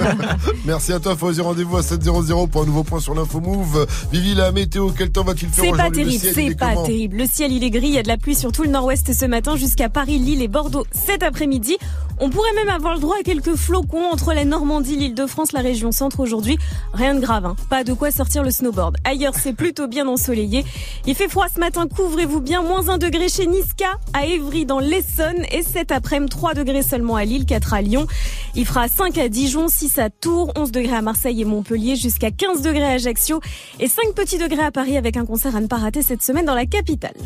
Merci 0.64 0.92
à 0.92 1.00
toi, 1.00 1.16
Fauzi. 1.16 1.40
Rendez-vous 1.40 1.76
à 1.76 1.82
700 1.82 2.48
pour 2.48 2.62
un 2.62 2.66
nouveau 2.66 2.82
point 2.82 3.00
sur 3.00 3.14
l'info 3.14 3.40
move. 3.40 3.86
Vivi, 4.12 4.34
la 4.34 4.52
météo, 4.52 4.90
quel 4.96 5.10
temps 5.10 5.24
va-t-il 5.24 5.48
faire 5.50 5.64
C'est 5.64 5.70
pas 5.70 5.90
terrible, 5.90 6.24
c'est 6.32 6.46
est 6.46 6.58
pas 6.58 6.74
terrible. 6.84 7.16
Le 7.18 7.26
ciel 7.26 7.52
il 7.52 7.62
est 7.62 7.70
gris, 7.70 7.88
il 7.88 7.94
y 7.94 7.98
a 7.98 8.02
de 8.02 8.08
la 8.08 8.16
pluie 8.16 8.34
sur 8.34 8.52
tout 8.52 8.62
le 8.62 8.70
nord-ouest 8.70 9.12
ce 9.12 9.24
matin 9.26 9.56
jusqu'à 9.56 9.88
Paris, 9.88 10.18
Lille 10.18 10.42
et 10.42 10.48
Bordeaux 10.48 10.86
cet 10.92 11.22
après-midi. 11.22 11.76
On 12.18 12.30
pourrait 12.30 12.52
même 12.54 12.70
avoir 12.70 12.94
le 12.94 13.00
droit 13.00 13.16
à 13.20 13.22
quelques 13.22 13.56
flocons 13.56 14.10
entre 14.10 14.32
la 14.32 14.46
Normandie, 14.46 14.96
l'Île-de-France, 14.96 15.52
la 15.52 15.60
région 15.60 15.92
centre 15.92 16.20
aujourd'hui. 16.20 16.56
Rien 16.94 17.14
de 17.14 17.20
grave, 17.20 17.44
hein. 17.44 17.56
pas 17.68 17.84
de 17.84 17.92
quoi 17.92 18.10
sortir 18.10 18.42
le 18.42 18.50
snowboard. 18.50 18.96
Ailleurs 19.04 19.34
c'est 19.34 19.52
plutôt 19.52 19.86
bien 19.86 20.08
ensoleillé. 20.08 20.64
Il 21.06 21.14
fait 21.14 21.28
froid 21.28 21.46
ce 21.54 21.60
matin, 21.60 21.65
couvrez-vous 21.72 22.40
bien. 22.40 22.62
Moins 22.62 22.88
1 22.88 22.98
degré 22.98 23.28
chez 23.28 23.46
Niska, 23.46 23.98
à 24.12 24.24
Évry 24.26 24.66
dans 24.66 24.78
l'Essonne 24.78 25.44
et 25.50 25.62
cet 25.62 25.90
après-midi 25.90 26.30
3 26.30 26.54
degrés 26.54 26.82
seulement 26.82 27.16
à 27.16 27.24
Lille, 27.24 27.44
4 27.44 27.74
à 27.74 27.82
Lyon. 27.82 28.06
Il 28.54 28.66
fera 28.66 28.88
5 28.88 29.18
à 29.18 29.28
Dijon, 29.28 29.68
6 29.68 29.98
à 29.98 30.10
Tours, 30.10 30.52
11 30.56 30.70
degrés 30.70 30.96
à 30.96 31.02
Marseille 31.02 31.42
et 31.42 31.44
Montpellier, 31.44 31.96
jusqu'à 31.96 32.30
15 32.30 32.62
degrés 32.62 32.84
à 32.84 32.90
Ajaccio 32.90 33.40
et 33.80 33.88
5 33.88 34.14
petits 34.14 34.38
degrés 34.38 34.62
à 34.62 34.70
Paris 34.70 34.96
avec 34.96 35.16
un 35.16 35.26
concert 35.26 35.56
à 35.56 35.60
ne 35.60 35.66
pas 35.66 35.76
rater 35.76 36.02
cette 36.02 36.22
semaine 36.22 36.44
dans 36.44 36.54
la 36.54 36.66
capitale. 36.66 37.16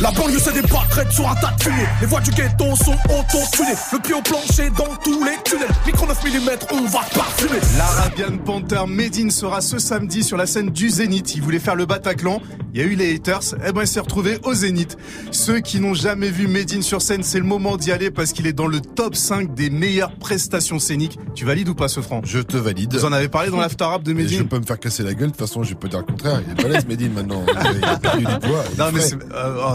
La 0.00 0.10
banlieue 0.10 0.38
se 0.38 0.50
débat, 0.50 0.82
traite 0.90 1.12
sur 1.12 1.28
un 1.28 1.34
tas 1.36 1.52
de 1.56 1.62
fumée. 1.62 1.86
Les 2.00 2.06
voix 2.06 2.20
du 2.20 2.30
ghetto 2.30 2.74
sont 2.76 2.96
auto-tunées. 3.08 3.76
Le 3.92 3.98
pied 4.00 4.14
au 4.14 4.22
plancher 4.22 4.70
dans 4.70 4.94
tous 5.02 5.22
les 5.24 5.36
tunnels. 5.44 5.68
Micro 5.86 6.06
9 6.06 6.24
mm, 6.24 6.48
on 6.72 6.84
va 6.86 7.00
parfumer. 7.14 7.60
L'Arabian 7.78 8.38
Panther 8.38 8.82
Medine 8.88 9.30
sera 9.30 9.60
ce 9.60 9.78
samedi 9.78 10.22
sur 10.22 10.36
la 10.36 10.46
scène 10.46 10.70
du 10.70 10.90
Zénith. 10.90 11.34
Il 11.36 11.42
voulait 11.42 11.58
faire 11.58 11.76
le 11.76 11.86
Bataclan. 11.86 12.40
Il 12.72 12.80
y 12.80 12.82
a 12.82 12.86
eu 12.86 12.96
les 12.96 13.14
haters. 13.14 13.54
Eh 13.66 13.72
ben, 13.72 13.82
il 13.82 13.86
s'est 13.86 14.00
retrouvé 14.00 14.38
au 14.42 14.52
Zénith. 14.52 14.96
Ceux 15.30 15.60
qui 15.60 15.78
n'ont 15.80 15.94
jamais 15.94 16.30
vu 16.30 16.48
Medine 16.48 16.82
sur 16.82 17.00
scène, 17.00 17.22
c'est 17.22 17.38
le 17.38 17.44
moment 17.44 17.76
d'y 17.76 17.92
aller 17.92 18.10
parce 18.10 18.32
qu'il 18.32 18.48
est 18.48 18.52
dans 18.52 18.66
le 18.66 18.80
top 18.80 19.14
5 19.14 19.54
des 19.54 19.70
meilleures 19.70 20.16
prestations 20.16 20.80
scéniques. 20.80 21.18
Tu 21.36 21.44
valides 21.44 21.68
ou 21.68 21.74
pas 21.74 21.86
ce 21.88 22.00
franc 22.00 22.20
Je 22.24 22.40
te 22.40 22.56
valide. 22.56 22.92
Vous 22.92 23.04
en 23.04 23.12
avez 23.12 23.28
parlé 23.28 23.50
dans 23.50 23.60
l'after 23.60 23.84
rap 23.84 24.02
de 24.02 24.10
Et 24.10 24.14
je 24.14 24.22
Medine 24.22 24.48
peux 24.48 24.58
me 24.58 24.66
faire 24.66 24.80
casser 24.80 25.04
la 25.04 25.14
gueule, 25.14 25.30
de 25.30 25.36
toute 25.36 25.38
façon, 25.38 25.62
je 25.62 25.74
peux 25.74 25.88
dire 25.88 26.00
le 26.00 26.04
contraire. 26.06 26.42
Il 26.46 26.52
est 26.52 26.62
balèze, 26.62 26.86
Medine, 26.86 27.12
maintenant. 27.12 27.44
Il 27.76 27.84
a 27.84 27.96
perdu 27.96 28.24
du 28.24 28.38
poids. 28.40 28.64
il 28.72 28.78
Non 28.78 28.86
mais 28.92 29.00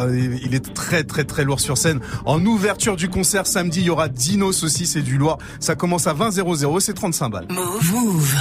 il 0.08 0.54
est 0.56 0.74
très 0.74 1.04
très 1.04 1.24
très 1.24 1.44
lourd 1.44 1.60
sur 1.60 1.78
scène. 1.78 2.00
En 2.26 2.44
ouverture 2.46 2.96
du 2.96 3.10
concert 3.10 3.48
samedi, 3.48 3.82
il 3.82 3.86
y 3.86 3.90
aura 3.90 4.10
Dinos 4.10 4.64
aussi, 4.64 4.88
c'est 4.88 5.02
du 5.02 5.18
lourd. 5.18 5.38
Ça 5.60 5.76
commence 5.76 6.08
à 6.08 6.14
20 6.14 6.32
00, 6.32 6.80
c'est 6.80 6.94
35 6.94 7.30
balles. 7.30 7.48
Move. 7.50 8.36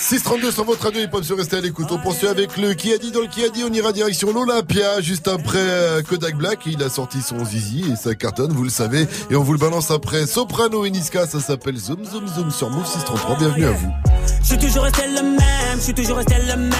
632 0.00 0.52
sur 0.52 0.64
votre 0.64 0.84
radio, 0.84 1.00
ils 1.02 1.10
peuvent 1.10 1.24
se 1.24 1.32
rester 1.32 1.56
à 1.56 1.60
l'écoute. 1.60 1.88
On 1.90 1.98
poursuit 1.98 2.28
avec 2.28 2.56
le 2.56 2.74
qui 2.74 2.92
a 2.92 2.98
dit 2.98 3.10
dans 3.10 3.20
le 3.20 3.26
qui 3.26 3.44
a 3.44 3.48
dit. 3.48 3.64
On 3.68 3.72
ira 3.72 3.92
direction 3.92 4.32
l'Olympia 4.32 5.00
juste 5.00 5.28
après 5.28 5.58
euh, 5.58 6.02
Kodak 6.02 6.36
Black. 6.36 6.60
Il 6.66 6.82
a 6.82 6.88
sorti 6.88 7.20
son 7.20 7.44
zizi 7.44 7.84
et 7.92 7.96
ça 7.96 8.14
cartonne, 8.14 8.52
vous 8.52 8.64
le 8.64 8.70
savez. 8.70 9.06
Et 9.30 9.36
on 9.36 9.42
vous 9.42 9.52
le 9.52 9.58
balance 9.58 9.90
après 9.90 10.26
Soprano 10.26 10.84
et 10.84 10.90
Niska. 10.90 11.26
Ça 11.26 11.40
s'appelle 11.40 11.76
Zoom 11.76 12.04
Zoom 12.04 12.26
Zoom 12.28 12.50
sur 12.50 12.70
Move 12.70 12.86
633. 12.86 13.36
Bienvenue 13.36 13.66
à 13.66 13.72
vous. 13.72 14.17
Je 14.42 14.46
suis 14.46 14.58
toujours 14.58 14.84
resté 14.84 15.02
le 15.06 15.22
même, 15.22 15.76
je 15.76 15.80
suis 15.80 15.94
toujours 15.94 16.16
resté 16.16 16.34
le 16.46 16.56
même. 16.56 16.72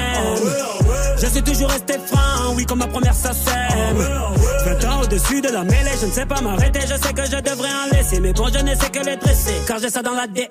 Je 1.21 1.27
suis 1.27 1.43
toujours 1.43 1.69
resté 1.69 1.95
franc, 2.07 2.55
oui, 2.55 2.65
comme 2.65 2.79
ma 2.79 2.87
première. 2.87 3.15
20 3.15 4.85
ans 4.85 5.03
au-dessus 5.03 5.41
de 5.41 5.49
la 5.49 5.65
mêlée, 5.65 5.91
je 6.01 6.07
ne 6.07 6.13
sais 6.13 6.27
pas 6.27 6.41
m'arrêter, 6.41 6.81
je 6.83 6.95
sais 6.95 7.13
que 7.13 7.25
je 7.25 7.37
devrais 7.37 7.71
en 7.71 7.97
laisser. 7.97 8.21
Mais 8.21 8.33
bon, 8.33 8.47
je 8.53 8.59
ne 8.63 8.75
sais 8.75 8.91
que 8.91 9.05
les 9.05 9.17
dresser, 9.17 9.55
car 9.67 9.79
j'ai 9.79 9.91
ça 9.91 10.03
dans 10.03 10.13
l'ADN. 10.15 10.49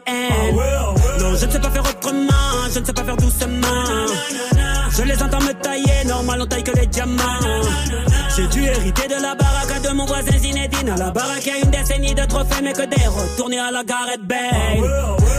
Non, 1.19 1.35
je 1.35 1.45
ne 1.45 1.51
sais 1.51 1.59
pas 1.59 1.69
faire 1.69 1.83
autrement, 1.83 2.69
je 2.73 2.79
ne 2.79 2.85
sais 2.85 2.93
pas 2.93 3.03
faire 3.03 3.17
doucement. 3.17 3.83
Je 4.97 5.03
les 5.03 5.21
entends 5.21 5.41
me 5.41 5.53
tailler, 5.53 6.05
normal, 6.05 6.41
on 6.41 6.45
taille 6.45 6.63
que 6.63 6.71
les 6.71 6.87
diamants. 6.87 7.21
J'ai 8.35 8.47
dû 8.47 8.65
hériter 8.65 9.07
de 9.07 9.21
la 9.21 9.35
baraque 9.35 9.81
de 9.81 9.89
mon 9.89 10.05
voisin 10.05 10.37
Zinedine. 10.37 10.89
À 10.89 10.97
la 10.97 11.11
baraque, 11.11 11.45
il 11.45 11.47
y 11.47 11.51
a 11.51 11.57
une 11.63 11.71
décennie 11.71 12.15
de 12.15 12.25
trophées, 12.25 12.61
mais 12.63 12.73
que 12.73 12.83
des 12.83 13.07
retournés 13.07 13.59
à 13.59 13.71
la 13.71 13.83
Gareth 13.83 14.21
Bale. 14.23 14.37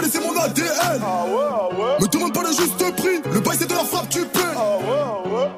bijouterie, 0.00 0.10
j'ai 0.12 0.20
pas 0.20 0.20
laissé 0.20 0.20
mon 0.20 0.36
ADN. 0.40 1.00
Me 2.00 2.06
demande 2.08 2.34
pas 2.34 2.42
le 2.42 2.48
juste 2.48 2.96
prix, 2.96 3.20
le 3.32 3.40
bail 3.40 3.56
c'est 3.58 3.68
de 3.68 3.74
la 3.74 3.84
frappe, 3.84 4.08
tu 4.08 4.24
paies. 4.26 4.40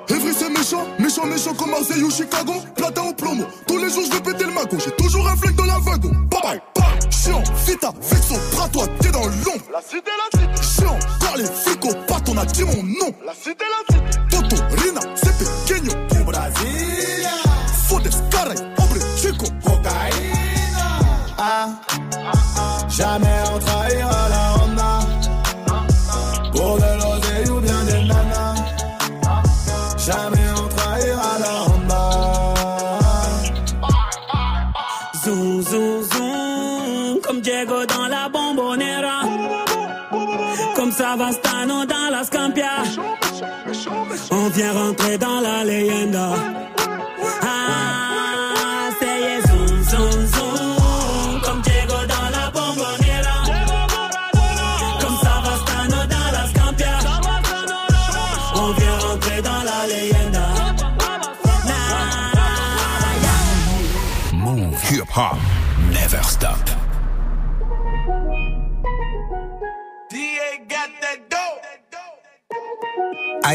Evry 0.08 0.34
c'est 0.34 0.50
méchant, 0.50 0.86
méchant, 0.98 1.26
méchant 1.26 1.54
comme 1.54 1.70
Marseille 1.70 2.02
ou 2.02 2.10
Chicago. 2.10 2.54
Platin 2.76 3.02
au 3.02 3.12
plomo, 3.14 3.44
tous 3.66 3.78
les 3.78 3.90
jours 3.90 4.04
je 4.06 4.12
vais 4.12 4.20
péter 4.20 4.44
le 4.44 4.52
magot. 4.52 4.78
J'ai 4.84 4.90
toujours 4.92 5.28
un 5.28 5.36
flingue 5.36 5.56
dans 5.56 5.64
la 5.64 5.78
wagon. 5.78 6.10
Bye 6.30 6.40
bye, 6.42 6.60
bye. 6.74 7.10
Chiant, 7.10 7.42
vita, 7.66 7.92
vexo, 8.00 8.34
bras 8.52 8.68
toi, 8.68 8.86
t'es 9.00 9.10
dans 9.10 9.24
l'ombre. 9.24 9.64
La 9.72 9.80
cité, 9.82 10.10
la 10.16 10.38
cité. 10.38 10.62
Chiant, 10.62 10.98
car 11.20 11.36
les 11.36 11.44
flics 11.44 11.84
au 11.84 11.94
pattes, 12.06 12.28
on 12.28 12.38
a 12.38 12.44
dit 12.44 12.64
mon 12.64 12.82
nom. 12.82 13.14
La 13.24 13.34
cité, 13.34 13.64
la 13.64 13.80
cité. 13.80 13.87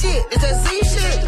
Shit. 0.00 0.24
It's 0.30 0.42
that 0.42 0.54
Z 0.64 0.68
shit. 0.84 1.20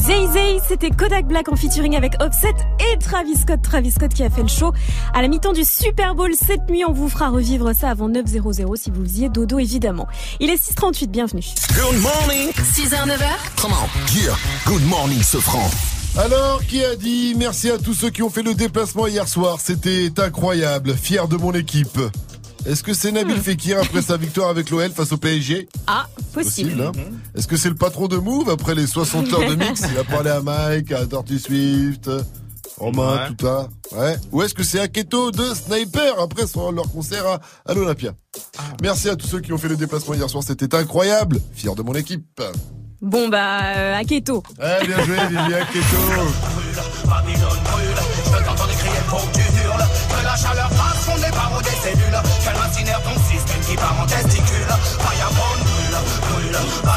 Zay 0.00 0.26
Zay, 0.32 0.58
c'était 0.66 0.90
Kodak 0.90 1.26
Black 1.26 1.50
en 1.50 1.56
featuring 1.56 1.94
avec 1.94 2.14
Offset 2.20 2.54
et 2.80 2.98
Travis 2.98 3.36
Scott. 3.36 3.60
Travis 3.62 3.90
Scott 3.92 4.14
qui 4.14 4.22
a 4.22 4.30
fait 4.30 4.42
le 4.42 4.48
show 4.48 4.72
à 5.12 5.20
la 5.20 5.28
mi-temps 5.28 5.52
du 5.52 5.64
Super 5.64 6.14
Bowl 6.14 6.30
cette 6.34 6.68
nuit. 6.70 6.84
On 6.84 6.92
vous 6.92 7.08
fera 7.08 7.28
revivre 7.28 7.74
ça 7.74 7.90
avant 7.90 8.08
9.00 8.08 8.76
si 8.76 8.90
vous 8.90 9.04
faisiez 9.04 9.28
dodo 9.28 9.58
évidemment. 9.58 10.06
Il 10.40 10.48
est 10.50 10.54
6.38, 10.54 11.08
bienvenue. 11.08 11.42
Good 11.74 12.00
morning. 12.00 12.50
6h, 12.52 13.06
9h. 13.06 13.60
Come 13.60 13.72
on. 13.72 14.18
Yeah. 14.18 14.34
Good 14.64 14.86
morning, 14.86 15.22
Sofran. 15.22 15.68
Alors, 16.16 16.64
qui 16.66 16.82
a 16.82 16.96
dit 16.96 17.34
merci 17.36 17.70
à 17.70 17.78
tous 17.78 17.94
ceux 17.94 18.10
qui 18.10 18.22
ont 18.22 18.30
fait 18.30 18.42
le 18.42 18.54
déplacement 18.54 19.06
hier 19.06 19.28
soir? 19.28 19.58
C'était 19.60 20.10
incroyable, 20.18 20.94
fier 20.94 21.28
de 21.28 21.36
mon 21.36 21.52
équipe. 21.52 22.00
Est-ce 22.68 22.82
que 22.82 22.92
c'est 22.92 23.10
Nabil 23.12 23.38
Fekir 23.40 23.78
après 23.80 24.02
sa 24.02 24.18
victoire 24.18 24.50
avec 24.50 24.68
l'OL 24.68 24.90
face 24.90 25.10
au 25.12 25.16
PSG 25.16 25.68
Ah, 25.86 26.06
possible. 26.34 26.82
hein 26.82 26.92
Est-ce 27.34 27.46
que 27.48 27.56
c'est 27.56 27.70
le 27.70 27.74
patron 27.74 28.08
de 28.08 28.18
Move 28.18 28.50
après 28.50 28.74
les 28.74 28.86
60 28.86 29.32
heures 29.32 29.48
de 29.48 29.54
mix 29.54 29.82
Il 29.92 29.98
a 29.98 30.04
parlé 30.04 30.28
à 30.30 30.42
Mike, 30.42 30.92
à 30.92 31.06
Dirty 31.06 31.38
Swift, 31.38 32.10
Romain, 32.76 33.14
Ouais. 33.14 33.28
tout 33.28 33.46
ça. 33.46 33.68
Ouais. 33.96 34.16
Ou 34.32 34.42
est-ce 34.42 34.52
que 34.54 34.62
c'est 34.62 34.80
Aketo 34.80 35.30
de 35.30 35.54
Sniper 35.54 36.20
après 36.20 36.46
son- 36.46 36.70
leur 36.70 36.90
concert 36.92 37.26
à, 37.26 37.40
à 37.66 37.72
l'Olympia? 37.74 38.12
Merci 38.82 39.08
à 39.08 39.16
tous 39.16 39.26
ceux 39.26 39.40
qui 39.40 39.50
ont 39.54 39.58
fait 39.58 39.68
le 39.68 39.76
déplacement 39.76 40.12
hier 40.14 40.28
soir, 40.28 40.44
c'était 40.46 40.74
incroyable. 40.74 41.40
Fier 41.54 41.74
de 41.74 41.82
mon 41.82 41.94
équipe. 41.94 42.42
Bon 43.00 43.28
bah, 43.28 43.60
euh, 43.76 43.94
Aketo. 43.96 44.42
Ouais, 44.60 44.86
bien 44.86 45.04
joué, 45.06 45.16
Vivi 45.30 45.54
Aketo. 45.54 45.96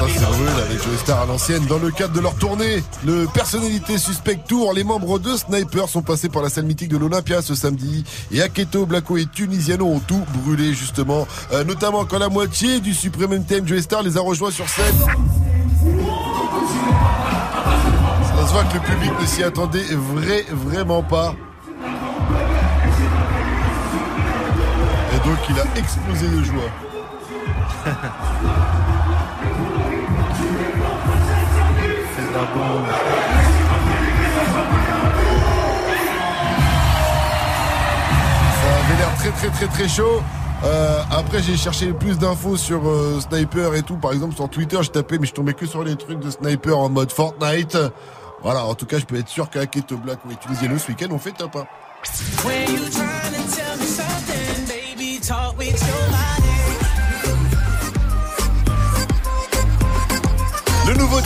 Ça, 0.01 0.07
c'est 0.17 0.61
avec 0.63 0.83
Joe 0.83 0.97
Star 0.97 1.21
à 1.21 1.25
l'ancienne. 1.27 1.63
Dans 1.67 1.77
le 1.77 1.91
cadre 1.91 2.13
de 2.13 2.21
leur 2.21 2.33
tournée, 2.33 2.83
le 3.05 3.27
Personnalité 3.27 3.99
Suspect 3.99 4.39
Tour, 4.47 4.73
les 4.73 4.83
membres 4.83 5.19
de 5.19 5.35
Sniper 5.37 5.87
sont 5.87 6.01
passés 6.01 6.27
par 6.27 6.41
la 6.41 6.49
salle 6.49 6.65
mythique 6.65 6.89
de 6.89 6.97
l'Olympia 6.97 7.43
ce 7.43 7.53
samedi. 7.53 8.03
Et 8.31 8.41
Aketo, 8.41 8.87
Blacko 8.87 9.17
et 9.17 9.27
Tunisiano 9.27 9.85
ont 9.85 9.99
tout 9.99 10.25
brûlé, 10.33 10.73
justement. 10.73 11.27
Euh, 11.53 11.63
notamment 11.63 12.05
quand 12.05 12.17
la 12.17 12.29
moitié 12.29 12.79
du 12.79 12.95
Supreme 12.95 13.43
Theme 13.45 13.67
Joe 13.67 13.79
Star 13.81 14.01
les 14.01 14.17
a 14.17 14.21
rejoints 14.21 14.49
sur 14.49 14.67
scène. 14.67 14.95
Ça 18.35 18.47
se 18.47 18.53
voit 18.53 18.63
que 18.63 18.73
le 18.73 18.79
public 18.79 19.11
ne 19.21 19.25
s'y 19.27 19.43
attendait 19.43 19.85
vrai, 19.91 20.45
vraiment 20.49 21.03
pas. 21.03 21.35
Et 25.13 25.27
donc 25.27 25.37
il 25.47 25.59
a 25.59 25.65
explosé 25.77 26.27
de 26.27 26.43
joie. 26.43 26.71
vagabond. 32.41 32.85
Ça 38.61 38.75
avait 38.79 38.97
l'air 38.97 39.15
très 39.17 39.31
très 39.31 39.49
très 39.49 39.67
très 39.67 39.87
chaud. 39.87 40.21
Euh, 40.63 41.01
après, 41.09 41.41
j'ai 41.41 41.57
cherché 41.57 41.91
plus 41.91 42.19
d'infos 42.19 42.55
sur 42.55 42.87
euh, 42.87 43.19
Sniper 43.19 43.73
et 43.73 43.81
tout. 43.81 43.95
Par 43.95 44.11
exemple, 44.11 44.35
sur 44.35 44.47
Twitter, 44.47 44.77
je 44.81 44.91
tapais, 44.91 45.17
mais 45.17 45.25
je 45.25 45.33
tombais 45.33 45.53
que 45.53 45.65
sur 45.65 45.83
les 45.83 45.95
trucs 45.95 46.19
de 46.19 46.29
Sniper 46.29 46.77
en 46.77 46.89
mode 46.89 47.11
Fortnite. 47.11 47.77
Voilà, 48.43 48.65
en 48.65 48.75
tout 48.75 48.85
cas, 48.85 48.99
je 48.99 49.05
peux 49.05 49.17
être 49.17 49.27
sûr 49.27 49.49
qu'Aketo 49.49 49.97
Black 49.97 50.19
ont 50.27 50.31
utilisé 50.31 50.67
le 50.67 50.77
ce 50.77 50.89
week-end, 50.89 51.07
on 51.11 51.19
fait 51.19 51.31
top 51.31 51.55
hein. 51.55 51.65
1. 52.45 53.20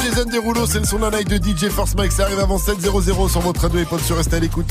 Jason 0.06 0.26
Derulo, 0.30 0.68
c'est 0.68 0.78
le 0.78 0.86
son 0.86 1.00
d'un 1.00 1.10
night 1.10 1.28
de 1.28 1.38
DJ 1.38 1.68
Force 1.72 1.96
Mike, 1.96 2.12
ça 2.12 2.26
arrive 2.26 2.40
avant 2.40 2.58
7.00 2.58 3.32
sur 3.32 3.42
votre 3.42 3.62
radio 3.62 3.80
et 3.80 3.86
pas 3.86 3.98
sur 3.98 4.16
rester 4.16 4.36
à 4.36 4.40
l'écoute. 4.40 4.68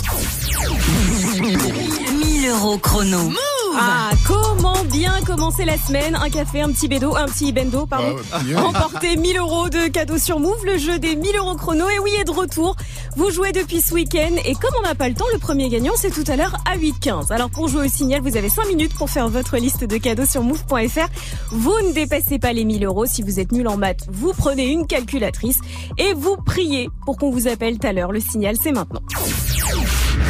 1000 2.24 2.49
euros 2.51 2.78
chrono. 2.78 3.32
Ah, 3.76 4.11
comment 4.24 4.85
bien 4.85 5.12
commencer 5.26 5.64
la 5.64 5.76
semaine? 5.76 6.14
Un 6.14 6.30
café, 6.30 6.61
un 6.62 6.70
petit 6.70 6.87
bédo, 6.87 7.16
un 7.16 7.26
petit 7.26 7.53
bendo, 7.53 7.87
pardon. 7.87 8.14
Ah 8.32 8.39
ouais. 8.47 8.55
Remportez 8.55 9.16
1000 9.16 9.39
euros 9.39 9.68
de 9.68 9.89
cadeaux 9.89 10.18
sur 10.18 10.39
Move, 10.39 10.64
le 10.64 10.78
jeu 10.78 11.01
des 11.01 11.16
1000 11.16 11.37
euros 11.37 11.57
chrono. 11.57 11.89
Et 11.89 11.99
oui, 11.99 12.12
est 12.20 12.24
de 12.24 12.30
retour. 12.30 12.76
Vous 13.16 13.30
jouez 13.30 13.52
depuis 13.52 13.80
ce 13.80 13.94
week-end. 13.94 14.34
Et 14.44 14.54
comme 14.54 14.72
on 14.78 14.82
n'a 14.82 14.94
pas 14.94 15.08
le 15.08 15.14
temps, 15.14 15.24
le 15.32 15.38
premier 15.38 15.68
gagnant, 15.68 15.92
c'est 15.96 16.10
tout 16.10 16.24
à 16.26 16.36
l'heure 16.36 16.56
à 16.64 16.76
8h15. 16.76 17.32
Alors 17.32 17.48
pour 17.48 17.68
jouer 17.68 17.86
au 17.86 17.88
signal, 17.88 18.20
vous 18.22 18.36
avez 18.36 18.48
5 18.48 18.66
minutes 18.66 18.94
pour 18.94 19.08
faire 19.08 19.28
votre 19.28 19.56
liste 19.56 19.84
de 19.84 19.96
cadeaux 19.98 20.26
sur 20.26 20.42
move.fr. 20.42 21.08
Vous 21.50 21.74
ne 21.86 21.92
dépassez 21.92 22.38
pas 22.38 22.52
les 22.52 22.64
1000 22.64 22.84
euros. 22.84 23.06
Si 23.06 23.22
vous 23.22 23.38
êtes 23.38 23.52
nul 23.52 23.68
en 23.68 23.76
maths, 23.76 24.06
vous 24.10 24.32
prenez 24.32 24.68
une 24.68 24.86
calculatrice 24.86 25.58
et 25.98 26.12
vous 26.14 26.36
priez 26.44 26.88
pour 27.04 27.16
qu'on 27.16 27.30
vous 27.30 27.46
appelle 27.46 27.78
tout 27.78 27.86
à 27.86 27.92
l'heure. 27.92 28.10
Le 28.12 28.20
signal, 28.20 28.56
c'est 28.60 28.72
maintenant. 28.72 29.02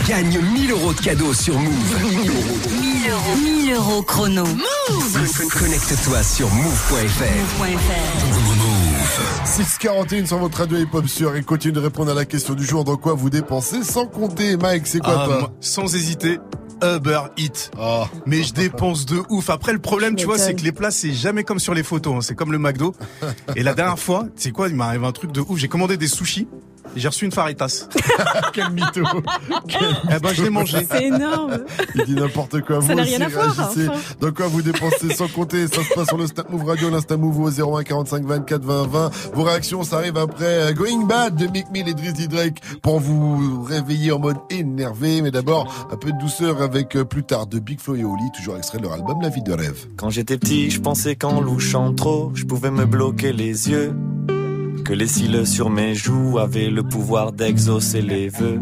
Gagne 0.07 0.39
1000 0.41 0.71
euros 0.73 0.93
de 0.93 1.01
cadeaux 1.01 1.33
sur 1.33 1.59
Move. 1.59 1.97
1000 2.03 2.31
euros. 2.31 2.43
1000 2.81 3.11
euros. 3.11 3.37
1000 3.37 3.73
euros 3.75 4.03
chrono. 4.03 4.45
Move. 4.45 5.49
Connecte-toi 5.59 6.23
sur 6.23 6.49
move.fr. 6.51 7.25
641 9.45 10.27
sur 10.27 10.39
votre 10.39 10.59
radio 10.59 10.79
hip-hop 10.79 11.07
sur 11.07 11.37
et 11.37 11.43
continue 11.43 11.73
de 11.75 11.81
répondre 11.81 12.11
à 12.11 12.15
la 12.15 12.25
question 12.25 12.55
du 12.55 12.65
jour 12.65 12.83
dans 12.85 12.97
quoi 12.97 13.13
vous 13.15 13.31
dépensez 13.31 13.83
sans 13.85 14.07
compter. 14.07 14.57
Mike, 14.57 14.87
c'est 14.87 15.01
quoi 15.01 15.21
Ah, 15.23 15.25
toi 15.27 15.39
moi, 15.41 15.53
Sans 15.61 15.95
hésiter. 15.95 16.39
Uber 16.83 17.21
Eats. 17.37 17.71
Mais 18.27 18.43
je 18.43 18.53
dépense 18.53 19.07
de 19.07 19.23
ouf. 19.31 19.51
Après, 19.51 19.73
le 19.73 19.79
problème, 19.79 20.17
tu 20.17 20.25
vois, 20.27 20.39
c'est 20.39 20.55
que 20.55 20.63
les 20.63 20.73
plats, 20.73 20.91
c'est 20.91 21.13
jamais 21.13 21.45
comme 21.45 21.59
sur 21.61 21.73
les 21.75 21.83
photos. 21.83 22.15
hein. 22.17 22.21
C'est 22.21 22.35
comme 22.35 22.53
le 22.53 22.59
McDo. 22.59 22.95
Et 23.57 23.63
la 23.63 23.75
dernière 23.75 23.99
fois, 23.99 24.25
tu 24.37 24.43
sais 24.45 24.51
quoi, 24.51 24.69
il 24.69 24.75
m'est 24.75 24.85
arrivé 24.85 25.07
un 25.07 25.13
truc 25.13 25.31
de 25.33 25.41
ouf. 25.41 25.59
J'ai 25.59 25.69
commandé 25.69 25.97
des 25.97 26.09
sushis. 26.09 26.49
J'ai 26.97 27.09
reçu 27.09 27.25
une 27.25 27.33
faritas. 27.33 27.89
Quel 28.53 28.71
mytho. 28.71 29.03
Eh 30.11 30.19
ben, 30.21 30.33
je 30.33 30.43
l'ai 30.43 30.51
mangé. 30.51 30.87
C'est 30.89 31.05
énorme. 31.05 31.65
Il 31.95 32.05
dit 32.05 32.15
n'importe 32.15 32.61
quoi. 32.63 32.81
Ça 32.81 32.89
vous 32.89 32.95
n'a 32.95 33.03
aussi, 33.03 33.17
rien 33.17 33.27
à 33.27 33.29
voir, 33.29 33.49
enfin. 33.59 33.93
Dans 34.21 34.33
quoi 34.33 34.47
vous 34.47 34.63
dépensez 34.63 35.15
sans 35.15 35.29
compter 35.29 35.67
Ça 35.67 35.83
se 35.83 35.95
passe 35.95 36.09
sur 36.09 36.19
le 36.19 36.27
Snap 36.27 36.51
Move 36.51 36.65
Radio, 36.65 36.91
l'Insta 36.91 37.17
Move 37.17 37.41
au 37.41 37.79
01 37.79 37.83
45 37.83 38.25
24 38.25 38.63
20 38.63 38.87
20. 38.87 39.11
Vos 39.35 39.43
réactions, 39.43 39.83
ça 39.83 39.97
arrive 39.97 40.17
après 40.17 40.45
euh, 40.45 40.73
Going 40.73 41.07
Bad 41.07 41.37
de 41.37 41.47
Mick 41.47 41.71
Mill 41.73 41.89
et 41.89 41.95
Drizzy 41.95 42.29
Drake 42.29 42.61
pour 42.83 43.01
vous 43.01 43.63
réveiller 43.63 44.13
en 44.13 44.19
mode 44.19 44.37
énervé. 44.51 45.23
Mais 45.23 45.31
d'abord, 45.31 45.89
un 45.91 45.97
peu 45.97 46.13
de 46.13 46.19
douceur 46.19 46.63
avec 46.63 46.97
euh, 46.97 47.05
plus 47.05 47.25
tard 47.25 47.47
de 47.47 47.59
Big 47.59 47.81
Flo 47.81 47.97
et 47.97 48.05
Oli, 48.05 48.31
toujours 48.37 48.57
extrait 48.57 48.79
de 48.79 48.85
leur 48.85 48.93
album 48.93 49.21
La 49.21 49.29
vie 49.31 49.43
de 49.43 49.53
rêve. 49.53 49.87
Quand 49.97 50.11
j'étais 50.11 50.39
petit, 50.39 50.71
je 50.71 50.81
pensais 50.81 51.17
qu'en 51.17 51.41
louchant 51.41 51.93
trop, 51.93 52.31
je 52.35 52.45
pouvais 52.45 52.71
me 52.71 52.87
bloquer 52.87 53.33
les 53.33 53.71
yeux. 53.71 53.95
Que 54.85 54.93
les 54.93 55.07
cils 55.07 55.47
sur 55.47 55.71
mes 55.71 55.95
joues 55.95 56.39
avaient 56.39 56.69
le 56.69 56.83
pouvoir 56.83 57.33
d'exaucer 57.33 58.03
les 58.03 58.29
vœux. 58.29 58.61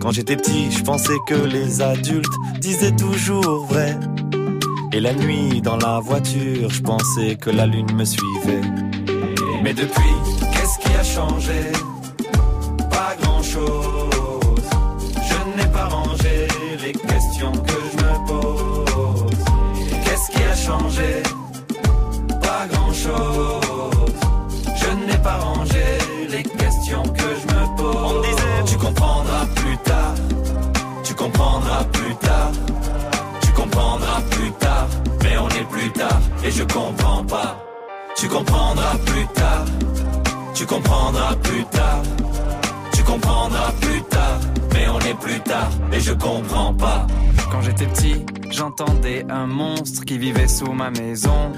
Quand 0.00 0.10
j'étais 0.10 0.36
petit, 0.36 0.70
je 0.72 0.82
pensais 0.82 1.16
que 1.28 1.34
les 1.34 1.80
adultes 1.80 2.34
disaient 2.60 2.96
toujours 2.96 3.64
vrai. 3.66 3.96
Et 4.92 5.00
la 5.00 5.14
nuit, 5.14 5.60
dans 5.62 5.76
la 5.76 6.00
voiture, 6.00 6.70
je 6.70 6.82
pensais 6.82 7.36
que 7.36 7.50
la 7.50 7.66
lune 7.66 7.92
me 7.94 8.04
suivait. 8.04 8.60
Mais 9.62 9.74
depuis, 9.74 10.16
qu'est-ce 10.52 10.78
qui 10.80 10.92
a 10.94 11.04
changé? 11.04 11.72
Pas 12.90 13.14
grand-chose. 13.22 14.68
Je 15.14 15.62
n'ai 15.62 15.70
pas 15.70 15.86
rangé 15.86 16.48
les 16.82 16.92
questions 16.92 17.52
que 17.52 17.78
je 17.92 17.96
me 18.04 18.26
pose. 18.26 19.44
Qu'est-ce 20.04 20.30
qui 20.32 20.42
a 20.42 20.56
changé? 20.56 21.22
Pas 22.40 22.66
grand-chose. 22.72 23.67
Les 26.30 26.42
questions 26.42 27.02
que 27.02 27.20
je 27.20 27.46
me 27.54 27.76
pose. 27.76 27.96
On 27.96 28.20
disait, 28.20 28.64
tu 28.66 28.76
comprendras 28.76 29.46
plus 29.56 29.76
tard. 29.78 30.14
Tu 31.02 31.14
comprendras 31.14 31.84
plus 31.84 32.14
tard. 32.16 32.52
Tu 33.40 33.52
comprendras 33.52 34.20
plus 34.30 34.52
tard. 34.52 34.86
Mais 35.22 35.36
on 35.38 35.48
est 35.48 35.68
plus 35.68 35.90
tard 35.90 36.20
et 36.44 36.50
je 36.50 36.62
comprends 36.64 37.24
pas. 37.24 37.64
Tu 38.16 38.28
comprendras 38.28 38.96
plus 39.06 39.26
tard. 39.34 39.64
Tu 40.54 40.66
comprendras 40.66 41.34
plus 41.36 41.64
tard. 41.64 42.02
Tu 42.92 43.02
comprendras 43.02 43.72
plus 43.80 44.02
tard. 44.02 44.40
Mais 44.74 44.86
on 44.88 44.98
est 45.00 45.18
plus 45.18 45.40
tard 45.40 45.70
et 45.92 46.00
je 46.00 46.12
comprends 46.12 46.74
pas. 46.74 47.06
Quand 47.50 47.62
j'étais 47.62 47.86
petit, 47.86 48.26
j'entendais 48.50 49.24
un 49.30 49.46
monstre 49.46 50.04
qui 50.04 50.18
vivait 50.18 50.48
sous 50.48 50.72
ma 50.72 50.90
maison. 50.90 51.52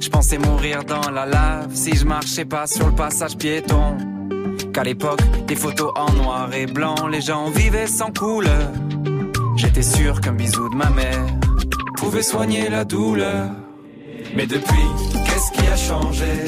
Je 0.00 0.08
pensais 0.08 0.38
mourir 0.38 0.84
dans 0.84 1.10
la 1.10 1.26
lave 1.26 1.74
si 1.74 1.94
je 1.96 2.04
marchais 2.04 2.44
pas 2.44 2.66
sur 2.66 2.86
le 2.86 2.94
passage 2.94 3.36
piéton. 3.36 3.96
Qu'à 4.72 4.84
l'époque, 4.84 5.20
des 5.46 5.56
photos 5.56 5.92
en 5.96 6.12
noir 6.12 6.52
et 6.54 6.66
blanc, 6.66 7.06
les 7.10 7.20
gens 7.20 7.50
vivaient 7.50 7.86
sans 7.86 8.12
couleur. 8.12 8.70
J'étais 9.56 9.82
sûr 9.82 10.20
qu'un 10.20 10.34
bisou 10.34 10.68
de 10.68 10.76
ma 10.76 10.90
mère 10.90 11.26
pouvait 11.96 12.22
soigner 12.22 12.68
la 12.68 12.84
douleur. 12.84 13.50
Mais 14.36 14.46
depuis, 14.46 14.88
qu'est-ce 15.26 15.50
qui 15.52 15.66
a 15.66 15.76
changé? 15.76 16.44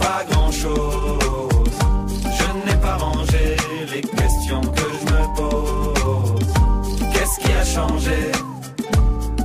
Pas 0.00 0.24
grand-chose. 0.30 1.70
Je 2.24 2.68
n'ai 2.70 2.76
pas 2.80 2.96
rangé 2.96 3.56
les 3.94 4.00
questions 4.00 4.60
que 4.60 4.86
je 5.00 5.12
me 5.12 5.36
pose. 5.36 6.52
Qu'est-ce 7.12 7.38
qui 7.38 7.52
a 7.52 7.64
changé? 7.64 8.32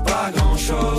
Pas 0.06 0.32
grand-chose. 0.36 0.99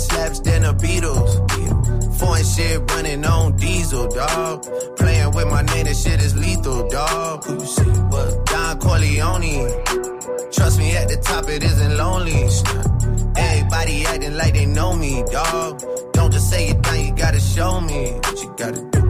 slaps 0.00 0.40
than 0.40 0.62
the 0.62 0.72
Beatles. 0.74 1.32
Foreign 2.18 2.44
shit 2.44 2.90
running 2.90 3.24
on 3.24 3.56
diesel, 3.56 4.08
dog. 4.08 4.64
Playing 4.96 5.32
with 5.32 5.48
my 5.48 5.62
name, 5.62 5.84
this 5.84 6.02
shit 6.02 6.20
is 6.20 6.36
lethal, 6.36 6.88
dog. 6.88 7.44
Who? 7.44 7.58
Don 8.44 8.78
Corleone. 8.78 9.70
Trust 10.52 10.78
me, 10.78 10.96
at 10.96 11.08
the 11.08 11.18
top 11.22 11.48
it 11.48 11.62
isn't 11.62 11.96
lonely. 11.96 12.48
Everybody 13.36 14.04
acting 14.06 14.36
like 14.36 14.54
they 14.54 14.66
know 14.66 14.94
me, 14.94 15.22
dog. 15.30 15.82
Don't 16.12 16.32
to 16.32 16.40
say 16.40 16.68
it 16.70 16.82
down, 16.82 17.04
you 17.04 17.12
gotta 17.14 17.40
show 17.40 17.80
me 17.80 18.12
what 18.12 18.42
you 18.42 18.54
gotta 18.56 18.82
do. 18.90 19.09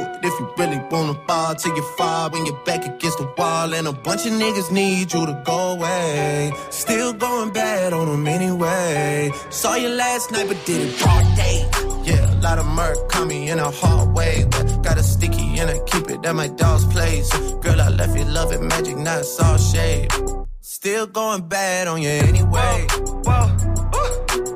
it. 0.91 1.01
If 1.01 1.01
you 1.01 1.03
really 1.03 1.07
wanna 1.07 1.27
ball 1.27 1.55
till 1.55 1.75
you 1.75 1.83
fall 1.97 2.29
when 2.29 2.45
you're 2.45 2.63
back 2.65 2.85
against 2.85 3.17
the 3.17 3.33
wall. 3.37 3.73
And 3.73 3.87
a 3.87 3.93
bunch 3.93 4.25
of 4.25 4.33
niggas 4.33 4.71
need 4.71 5.13
you 5.13 5.25
to 5.25 5.41
go 5.45 5.71
away. 5.71 6.51
Still 6.69 7.13
going 7.13 7.51
bad 7.51 7.93
on 7.93 8.07
them 8.07 8.27
anyway. 8.27 9.31
Saw 9.49 9.75
you 9.75 9.89
last 9.89 10.31
night, 10.31 10.47
but 10.47 10.65
did 10.65 10.81
it 10.81 10.99
broad 10.99 11.35
day. 11.35 11.65
Yeah, 12.03 12.33
a 12.33 12.37
lot 12.41 12.59
of 12.59 12.65
murk 12.65 13.09
caught 13.09 13.27
me 13.27 13.49
in 13.49 13.59
a 13.59 13.71
hard 13.71 14.13
way. 14.15 14.45
But 14.49 14.83
got 14.83 14.97
a 14.97 15.03
sticky 15.03 15.59
and 15.59 15.69
I 15.69 15.79
keep 15.85 16.09
it 16.09 16.25
at 16.25 16.35
my 16.35 16.47
dog's 16.47 16.85
place. 16.85 17.29
Girl, 17.61 17.79
I 17.79 17.89
left 17.89 18.17
you 18.17 18.25
loving 18.25 18.67
magic, 18.67 18.97
not 18.97 19.23
all 19.43 19.57
shade. 19.57 20.11
Still 20.61 21.07
going 21.07 21.47
bad 21.47 21.87
on 21.87 22.01
you 22.01 22.09
anyway. 22.09 22.87
Whoa, 23.23 23.47
whoa, 23.93 24.07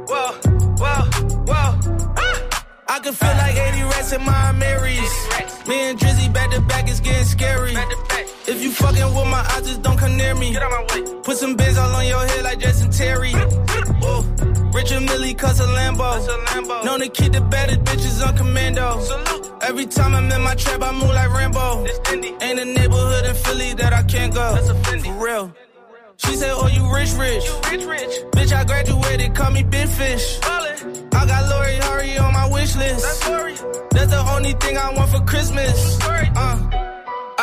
whoa, 0.08 1.04
whoa. 1.48 1.80
Ah! 2.18 2.66
I 2.88 3.00
can 3.00 3.14
feel 3.14 3.36
like 3.38 3.56
80 3.56 3.84
rats 3.84 4.12
in 4.14 4.24
my 4.24 4.52
Marys. 4.54 5.55
Me 5.68 5.90
and 5.90 6.00
Drizzy 6.00 6.32
back 6.32 6.52
to 6.52 6.62
back 6.62 6.88
is 6.88 7.00
getting 7.00 7.26
scary. 7.26 7.74
If 8.48 8.62
you 8.62 8.72
fucking 8.72 9.16
with 9.16 9.28
my 9.28 9.44
eyes, 9.54 9.68
just 9.68 9.82
don't 9.82 9.98
come 9.98 10.16
near 10.16 10.36
me. 10.36 10.56
Put 11.24 11.38
some 11.38 11.56
bins 11.56 11.78
all 11.78 11.90
on 11.96 12.06
your 12.06 12.26
head 12.28 12.44
like 12.44 12.60
Jason 12.60 12.92
Terry. 12.92 13.34
Richard 14.74 15.02
Millie 15.02 15.34
cuss 15.34 15.60
a 15.60 15.64
Lambo. 15.64 16.86
Known 16.86 17.00
to 17.00 17.10
keep 17.10 17.32
the 17.32 17.42
baddest 17.42 17.80
bitches 17.82 18.28
on 18.28 18.38
commando. 18.38 19.00
Salute. 19.00 19.54
Every 19.64 19.88
time 19.88 20.14
I'm 20.14 20.32
in 20.32 20.42
my 20.42 20.54
trap, 20.54 20.84
I 20.84 20.92
move 20.92 21.10
like 21.10 21.34
Rambo. 21.34 21.86
Ain't 22.42 22.60
a 22.60 22.66
neighborhood 22.66 23.26
in 23.26 23.36
Philly 23.36 23.74
that 23.74 23.94
I 23.94 24.04
can't 24.04 24.34
go. 24.34 24.56
For 24.58 25.14
real. 25.14 25.52
She 26.18 26.36
said, 26.36 26.52
Oh, 26.54 26.68
you 26.68 26.84
rich, 26.94 27.12
rich. 27.14 27.44
rich 27.72 27.86
rich 27.86 28.14
Bitch, 28.32 28.54
I 28.54 28.64
graduated, 28.64 29.36
call 29.36 29.52
me 29.52 29.64
Big 29.64 29.88
Fish. 29.88 30.40
I 30.44 31.26
got 31.28 31.50
Lori 31.50 31.76
Hurry 31.78 32.18
on 32.18 32.34
my 32.34 32.48
wish 32.50 32.76
list. 32.76 33.22
That's 33.92 34.12
the 34.12 34.26
only 34.36 34.54
thing 34.54 34.78
I 34.78 34.94
want 34.94 35.10
for 35.12 35.22
Christmas. 35.22 36.00
Uh. 36.02 36.85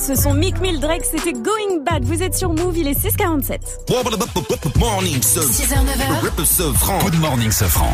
Ce 0.00 0.14
sont 0.14 0.32
Mick 0.32 0.60
Mill 0.60 0.78
Drake, 0.80 1.02
c'était 1.04 1.32
Going 1.32 1.80
Bad. 1.84 2.04
Vous 2.04 2.22
êtes 2.22 2.34
sur 2.36 2.52
Move, 2.52 2.78
il 2.78 2.86
est 2.86 2.98
6h47. 2.98 3.58
Morning, 4.78 5.20
ce 5.22 5.40
6h, 5.40 5.74
9h. 5.74 6.44
ce 6.44 6.72
franc. 6.72 6.98
Good 7.02 7.18
morning, 7.20 7.50
ce 7.50 7.64
franc. 7.64 7.92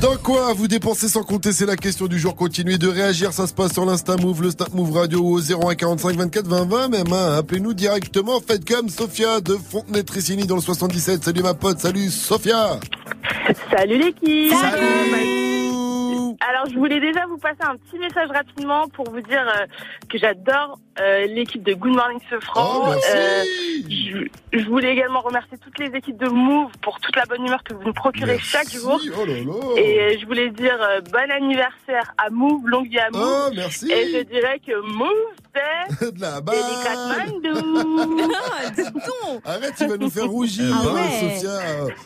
Dans 0.00 0.16
quoi 0.16 0.54
vous 0.54 0.66
dépensez 0.66 1.08
sans 1.08 1.22
compter 1.22 1.52
C'est 1.52 1.66
la 1.66 1.76
question 1.76 2.06
du 2.06 2.18
jour. 2.18 2.34
Continuez 2.34 2.78
de 2.78 2.88
réagir. 2.88 3.32
Ça 3.32 3.46
se 3.46 3.52
passe 3.52 3.72
sur 3.74 3.84
l'Insta 3.84 4.16
Move, 4.16 4.42
le 4.42 4.50
Snap 4.50 4.72
Move 4.72 4.92
Radio 4.96 5.22
au 5.24 5.40
01 5.40 5.74
45 5.74 6.16
24 6.16 6.46
20 6.46 6.64
20 6.68 6.88
même. 6.88 7.12
hein. 7.12 7.36
Appelez-nous 7.38 7.74
directement. 7.74 8.40
Faites 8.40 8.64
comme 8.68 8.88
Sophia 8.88 9.40
de 9.40 9.56
Fontenay-Tricini 9.56 10.46
dans 10.46 10.56
le 10.56 10.62
77. 10.62 11.24
Salut 11.24 11.42
ma 11.42 11.54
pote. 11.54 11.80
Salut 11.80 12.10
Sophia. 12.10 12.80
Salut 13.70 13.98
l'équipe 13.98 14.52
Salut 14.52 15.47
Alors 16.40 16.66
je 16.70 16.78
voulais 16.78 17.00
déjà 17.00 17.26
vous 17.26 17.38
passer 17.38 17.62
un 17.62 17.76
petit 17.76 17.98
message 17.98 18.28
rapidement 18.30 18.88
pour 18.88 19.10
vous 19.10 19.20
dire 19.20 19.46
euh, 19.56 19.66
que 20.08 20.18
j'adore 20.18 20.78
euh, 21.00 21.26
l'équipe 21.26 21.62
de 21.62 21.74
Good 21.74 21.94
Morning 21.94 22.20
Sofran. 22.30 22.62
Oh, 22.64 22.90
merci. 22.90 23.10
Euh, 23.14 24.22
je, 24.52 24.58
je 24.60 24.64
voulais 24.68 24.92
également 24.92 25.20
remercier 25.20 25.58
toutes 25.58 25.78
les 25.78 25.88
équipes 25.96 26.16
de 26.16 26.28
Move 26.28 26.70
pour 26.80 27.00
toute 27.00 27.16
la 27.16 27.24
bonne 27.26 27.44
humeur 27.44 27.62
que 27.64 27.74
vous 27.74 27.82
nous 27.84 27.92
procurez 27.92 28.32
Merci. 28.32 28.48
chaque 28.50 28.70
jour. 28.70 29.00
Oh 29.20 29.24
là 29.24 29.34
là. 29.34 29.80
Et 29.80 30.00
euh, 30.00 30.18
je 30.20 30.26
voulais 30.26 30.50
dire 30.50 30.78
euh, 30.80 31.00
bon 31.00 31.30
anniversaire 31.30 32.14
à 32.18 32.30
Move, 32.30 32.66
longue 32.66 32.88
vie 32.88 32.98
à 33.00 33.10
Move. 33.10 33.48
Oh, 33.48 33.50
merci. 33.54 33.90
Et 33.90 34.12
je 34.18 34.22
dirais 34.22 34.60
que 34.64 34.80
Move 34.80 35.08
de 36.00 36.20
la 36.20 36.40
Katmandou. 36.42 38.28
Arrête, 39.44 39.74
tu 39.76 39.86
vas 39.86 39.96
nous 39.96 40.10
faire 40.10 40.28
rougir, 40.28 40.74
Ah 40.74 40.84
hein. 40.96 41.08
Sophia. 41.20 41.60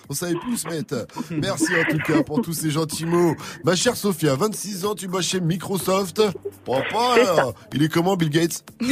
On 0.08 0.14
savait 0.14 0.34
plus 0.36 0.64
mettre. 0.66 1.06
Merci 1.30 1.66
en 1.76 1.90
tout 1.90 1.98
cas 1.98 2.22
pour 2.22 2.40
tous 2.42 2.52
ces 2.52 2.70
gentils 2.70 3.06
mots. 3.06 3.34
Ma 3.64 3.74
chère 3.74 3.96
Sophia, 3.96 4.34
26 4.34 4.84
ans, 4.86 4.94
tu 4.94 5.08
bosses 5.08 5.26
chez 5.26 5.40
Microsoft. 5.40 6.22
Papa, 6.64 6.82
C'est 7.14 7.24
ça. 7.24 7.32
alors, 7.32 7.54
il 7.72 7.82
est 7.82 7.88
comment 7.88 8.16
Bill 8.16 8.30
Gates 8.30 8.64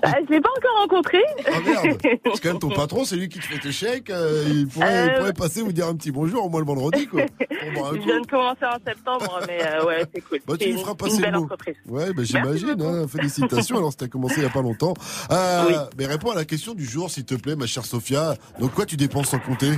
Ah, 0.00 0.14
je 0.26 0.32
l'ai 0.32 0.40
pas 0.40 0.48
encore 0.56 0.80
rencontré. 0.82 1.18
Ah 1.46 1.58
merde 1.64 1.98
C'est 2.02 2.40
quand 2.42 2.48
même 2.50 2.58
ton 2.60 2.70
patron, 2.70 3.04
c'est 3.04 3.16
lui 3.16 3.28
qui 3.28 3.38
te 3.40 3.44
fait 3.44 3.58
tes 3.58 3.72
chèques. 3.72 4.10
euh, 4.10 4.44
il, 4.48 4.66
pourrait, 4.68 4.86
il 5.06 5.10
Euh, 5.10 5.18
pourrait 5.18 5.32
passer 5.32 5.60
vous 5.60 5.72
dire 5.72 5.86
un 5.88 5.94
petit 5.96 6.10
bonjour 6.12 6.44
au 6.46 6.48
moins 6.48 6.60
le 6.60 6.66
vendredi 6.66 7.06
quoi. 7.08 7.22
Je 7.50 7.98
viens 8.04 8.20
de 8.20 8.26
commencer 8.26 8.64
en 8.64 8.78
septembre, 8.86 9.40
mais 9.46 9.58
euh, 9.66 9.84
ouais, 9.84 10.04
c'est 10.14 10.20
cool. 10.22 10.38
Bah, 10.46 10.54
tu 10.58 10.66
lui 10.66 10.72
une, 10.72 10.78
feras 10.78 10.94
passer 10.94 11.20
belle 11.20 11.32
le 11.32 11.40
mot. 11.40 11.48
Ouais, 11.88 12.12
bah, 12.12 12.22
j'imagine. 12.24 12.80
Hein, 12.80 13.06
félicitations. 13.08 13.37
Alors, 13.42 13.90
c'était 13.92 14.08
commencé 14.08 14.36
il 14.38 14.42
y 14.42 14.46
a 14.46 14.50
pas 14.50 14.62
longtemps. 14.62 14.94
Euh, 15.30 15.64
Oui. 15.66 15.74
Mais 15.98 16.06
réponds 16.06 16.30
à 16.30 16.34
la 16.34 16.44
question 16.44 16.74
du 16.74 16.84
jour, 16.84 17.10
s'il 17.10 17.24
te 17.24 17.34
plaît, 17.34 17.56
ma 17.56 17.66
chère 17.66 17.84
Sophia. 17.84 18.34
Donc, 18.58 18.72
quoi 18.72 18.86
tu 18.86 18.96
dépenses 18.96 19.28
sans 19.28 19.38
compter? 19.38 19.72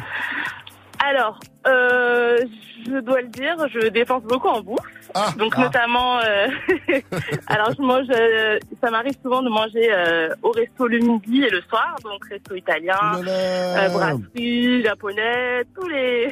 Alors, 1.03 1.41
euh, 1.67 2.39
je 2.87 3.01
dois 3.01 3.23
le 3.23 3.29
dire, 3.29 3.57
je 3.73 3.89
dépense 3.89 4.23
beaucoup 4.25 4.49
en 4.49 4.61
bouffe. 4.61 4.79
Ah. 5.15 5.33
Donc 5.39 5.55
Ah. 5.57 5.63
notamment, 5.63 6.19
euh, 6.21 6.47
alors 7.49 7.73
je 7.77 7.83
mange, 7.83 8.07
euh, 8.15 8.59
ça 8.83 8.91
m'arrive 8.91 9.15
souvent 9.23 9.43
de 9.43 9.49
manger 9.49 9.89
euh, 9.91 10.29
au 10.43 10.51
resto 10.51 10.87
le 10.87 10.99
midi 10.99 11.43
et 11.43 11.51
le 11.51 11.63
soir, 11.63 11.97
donc 12.05 12.25
resto 12.29 12.55
italien, 12.55 12.97
euh, 13.27 13.89
brasserie, 13.89 14.83
japonais, 14.85 15.65
tous 15.75 15.89
les. 15.89 16.29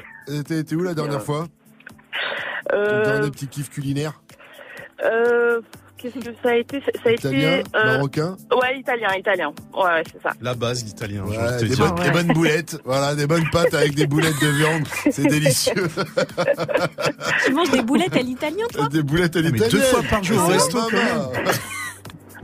T'es 0.47 0.63
t'es 0.63 0.75
où 0.77 0.83
la 0.83 0.95
dernière 0.95 1.23
fois? 1.29 1.47
Ton 2.71 2.77
Euh, 2.77 3.05
dernier 3.05 3.31
petit 3.31 3.49
kiff 3.49 3.71
culinaire? 3.71 4.21
euh, 5.05 5.61
Qu'est-ce 5.99 6.15
que 6.25 6.31
ça 6.43 6.51
a 6.51 6.55
été? 6.55 6.81
Ça 6.81 7.09
a 7.09 7.11
Italien 7.13 7.59
été. 7.59 7.63
euh, 7.75 7.85
Marocain? 7.97 8.37
Ouais, 8.53 8.79
italien, 8.79 9.09
italien. 9.19 9.53
Ouais, 9.75 9.83
ouais, 9.83 10.03
c'est 10.13 10.23
ça. 10.23 10.31
La 10.41 10.55
base, 10.55 10.85
l'italien. 10.85 11.25
j'ai 11.29 11.37
Ouais, 11.37 11.69
des, 11.69 11.77
bonnes, 11.77 11.95
des 12.05 12.11
bonnes 12.11 12.27
boulettes, 12.29 12.81
voilà, 12.85 13.15
des 13.17 13.27
bonnes 13.27 13.51
pâtes 13.51 13.75
avec 13.75 13.95
des 13.97 14.07
boulettes 14.07 14.41
de 14.41 14.47
viande, 14.49 14.85
c'est 15.11 15.27
délicieux. 15.27 15.89
Tu 17.47 17.53
manges 17.53 17.71
des 17.71 17.83
boulettes 17.83 18.17
à 18.17 18.23
l'italien, 18.23 18.65
toi? 18.73 18.89
Des 18.89 19.03
boulettes 19.03 19.35
à 19.37 19.43
mais 19.43 19.51
l'italienne. 19.51 19.71
deux 19.73 19.81
fois 19.81 20.03
par 20.09 20.23
jour 20.23 20.39
au 20.39 20.41
Ah, 20.41 20.53
resto. 20.53 20.79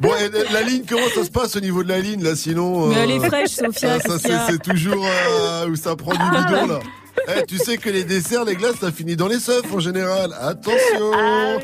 Bon, 0.00 0.10
et 0.16 0.52
la- 0.52 0.62
ligne, 0.62 0.82
comment 0.88 1.06
ça 1.14 1.22
se 1.22 1.30
passe 1.30 1.54
au 1.54 1.60
niveau 1.60 1.84
de 1.84 1.88
la 1.88 2.00
ligne, 2.00 2.22
là, 2.24 2.34
sinon 2.34 2.88
Mais 2.88 2.96
elle 2.96 3.10
est 3.12 3.20
euh, 3.20 3.28
fraîche, 3.28 3.50
Sophia, 3.50 3.98
ah, 4.04 4.18
ça, 4.18 4.18
c'est 4.50 4.60
toujours 4.60 5.06
euh, 5.06 5.68
où 5.68 5.76
ça 5.76 5.94
prend 5.94 6.10
du 6.10 6.18
bidon, 6.18 6.66
là. 6.66 6.80
Eh, 7.28 7.44
tu 7.46 7.58
sais 7.58 7.78
que 7.78 7.88
les 7.88 8.04
desserts, 8.04 8.44
les 8.44 8.56
glaces, 8.56 8.76
ça 8.80 8.92
finit 8.92 9.16
dans 9.16 9.28
les 9.28 9.38
seufs 9.40 9.72
en 9.72 9.80
général. 9.80 10.34
Attention 10.40 11.12
Ah 11.14 11.56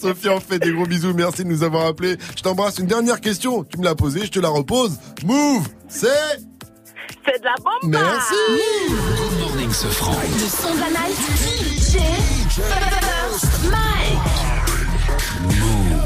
Sophia, 0.00 0.32
on 0.32 0.40
fait 0.40 0.58
des 0.58 0.72
gros 0.72 0.86
bisous. 0.86 1.12
Merci 1.14 1.44
de 1.44 1.48
nous 1.48 1.62
avoir 1.62 1.86
appelés. 1.86 2.16
Je 2.36 2.42
t'embrasse. 2.42 2.78
Une 2.78 2.86
dernière 2.86 3.20
question. 3.20 3.64
Tu 3.64 3.78
me 3.78 3.84
l'as 3.84 3.94
posée, 3.94 4.24
je 4.24 4.30
te 4.30 4.40
la 4.40 4.48
repose. 4.48 4.98
Move, 5.24 5.68
c'est... 5.88 6.08
C'est 7.24 7.40
de 7.40 7.44
la 7.44 7.54
bombe 7.56 7.90
Merci 7.90 8.34
Good 8.88 9.40
morning, 9.40 9.70
ce 9.70 9.86
franc. 9.88 10.12
Le 10.12 10.48
son 10.48 10.74
de 10.74 10.80
la 10.80 10.88
night, 10.88 11.18
DJ 11.52 11.98
First 12.50 13.64
Mike. 13.70 14.47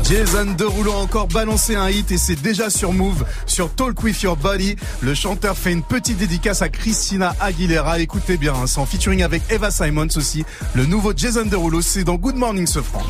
Jason 0.05 0.55
Derulo 0.59 0.93
a 0.93 0.97
encore 0.97 1.29
balancé 1.29 1.77
un 1.77 1.89
hit 1.89 2.11
et 2.11 2.19
c'est 2.19 2.41
déjà 2.41 2.71
sur 2.71 2.93
Move, 2.93 3.25
sur 3.47 3.73
Talk 3.73 4.03
With 4.03 4.21
Your 4.23 4.37
Body. 4.37 4.77
Le 5.01 5.15
chanteur 5.15 5.57
fait 5.57 5.73
une 5.73 5.83
petite 5.83 6.19
dédicace 6.19 6.61
à 6.61 6.69
Christina 6.69 7.35
Aguilera. 7.41 8.01
Écoutez 8.01 8.37
bien, 8.37 8.53
hein, 8.55 8.67
c'est 8.67 8.81
en 8.81 8.87
featuring 8.87 9.23
avec 9.23 9.43
Eva 9.51 9.71
Simons 9.71 10.09
aussi. 10.17 10.45
Le 10.75 10.87
nouveau 10.87 11.13
Jason 11.17 11.45
Derulo, 11.45 11.83
c'est 11.83 12.05
dans 12.05 12.17
Good 12.17 12.37
Morning 12.37 12.67
ce 12.67 12.83
franc. 12.83 13.03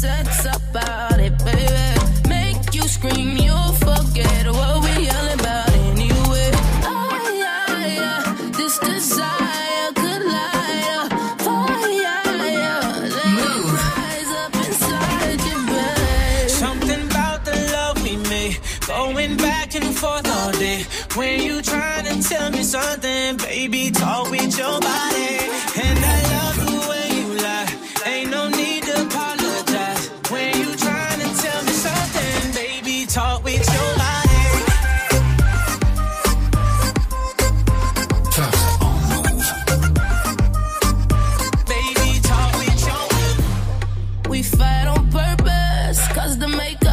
sex 0.00 0.44
about 0.44 1.18
it, 1.18 1.36
baby. 1.44 2.28
Make 2.28 2.72
you 2.72 2.82
scream, 2.82 3.36
you'll 3.36 3.72
forget 3.86 4.46
what 4.46 4.74
we 4.84 4.92
yelling 5.06 5.40
about 5.40 5.70
anyway. 5.90 6.50
Oh, 6.92 7.14
yeah, 7.42 7.86
yeah, 8.00 8.20
this 8.58 8.78
desire 8.78 9.90
could 10.00 10.22
lie. 10.34 11.08
Oh, 11.40 11.86
yeah, 12.04 12.22
yeah, 12.58 12.80
let 13.16 13.32
you 13.42 13.54
rise 13.82 14.32
up 14.42 14.54
inside 14.66 15.40
your 15.50 15.62
bed. 15.66 16.50
Something 16.50 17.02
about 17.10 17.44
the 17.44 17.56
love 17.74 17.96
we 18.04 18.16
made, 18.30 18.56
going 18.86 19.36
back 19.36 19.74
and 19.74 19.92
forth 19.96 20.28
all 20.28 20.52
day. 20.52 20.84
When 21.16 21.42
you 21.42 21.60
trying 21.60 22.04
to 22.10 22.28
tell 22.28 22.50
me 22.52 22.62
something, 22.62 23.36
baby, 23.38 23.90
talk 23.90 24.30
with 24.30 24.56
your 24.56 24.80
body 24.80 25.07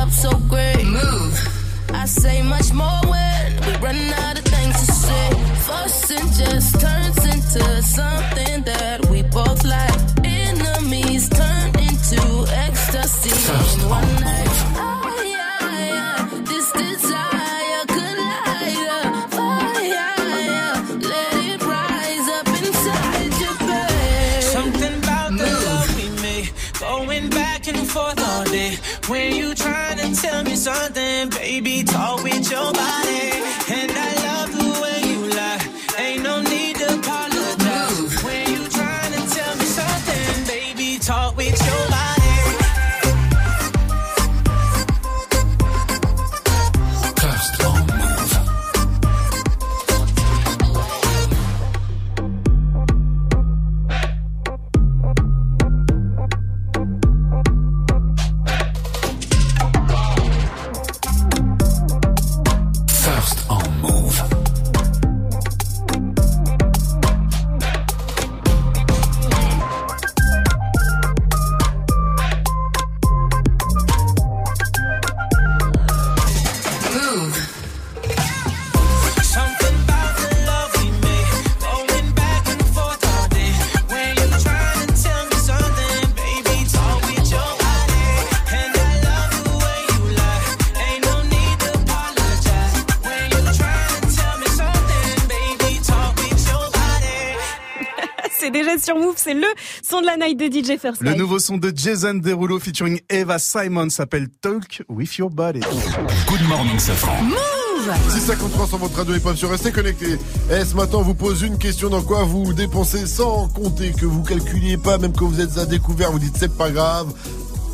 makeup's 0.06 0.22
so 0.22 0.32
great. 0.50 0.86
Move. 0.86 1.90
I 1.94 2.06
say 2.06 2.42
much 2.44 2.74
more 2.74 3.02
when 3.08 3.56
we 3.66 3.78
run 3.78 4.14
out 4.26 4.38
of 4.38 4.46
things 4.46 4.86
to 4.86 4.92
say. 4.92 5.30
Fussing 5.66 6.28
just 6.34 6.80
turns 6.80 7.26
into 7.26 7.82
something 7.82 8.64
that 8.64 9.06
we 9.10 9.24
both 9.24 9.64
like. 9.64 10.00
Enemies 10.24 11.30
turn 11.30 11.68
into 11.80 12.46
ecstasy 12.50 13.30
in 13.30 13.90
one 13.90 14.16
night. 14.22 14.75
Something, 30.66 31.30
baby, 31.30 31.84
talk 31.84 32.24
with 32.24 32.50
your 32.50 32.55
son 99.96 100.02
de 100.02 100.08
la 100.08 100.18
night 100.18 100.38
de 100.38 100.46
DJ 100.46 100.78
First 100.78 101.02
Le 101.02 101.14
nouveau 101.14 101.40
son 101.40 101.58
de 101.58 101.72
Jason 101.74 102.16
Derulo 102.16 102.60
featuring 102.60 103.00
Eva 103.10 103.40
Simon 103.40 103.90
s'appelle 103.90 104.28
Talk 104.42 104.84
with 104.90 105.16
Your 105.16 105.30
Body. 105.30 105.62
Good 106.28 106.42
morning, 106.50 106.78
Safran. 106.78 107.24
Move 107.24 107.94
653 108.10 108.68
sur 108.68 108.78
votre 108.78 108.98
radio 108.98 109.16
et 109.16 109.20
pas 109.20 109.36
sur 109.36 109.50
restez 109.50 109.72
connectés. 109.72 110.18
Et 110.52 110.66
ce 110.66 110.76
matin, 110.76 110.98
on 110.98 111.02
vous 111.02 111.14
pose 111.14 111.44
une 111.44 111.58
question 111.58 111.90
dans 111.90 112.02
quoi 112.02 112.24
vous 112.24 112.52
dépensez 112.54 113.06
sans 113.06 113.48
compter 113.48 113.94
que 113.94 114.06
vous 114.06 114.24
calculiez 114.24 114.78
pas, 114.78 114.98
même 114.98 115.14
que 115.14 115.24
vous 115.24 115.40
êtes 115.40 115.58
à 115.58 115.66
découvert, 115.66 116.12
vous 116.12 116.20
dites 116.20 116.36
c'est 116.38 116.58
pas 116.58 116.72
grave. 116.72 117.14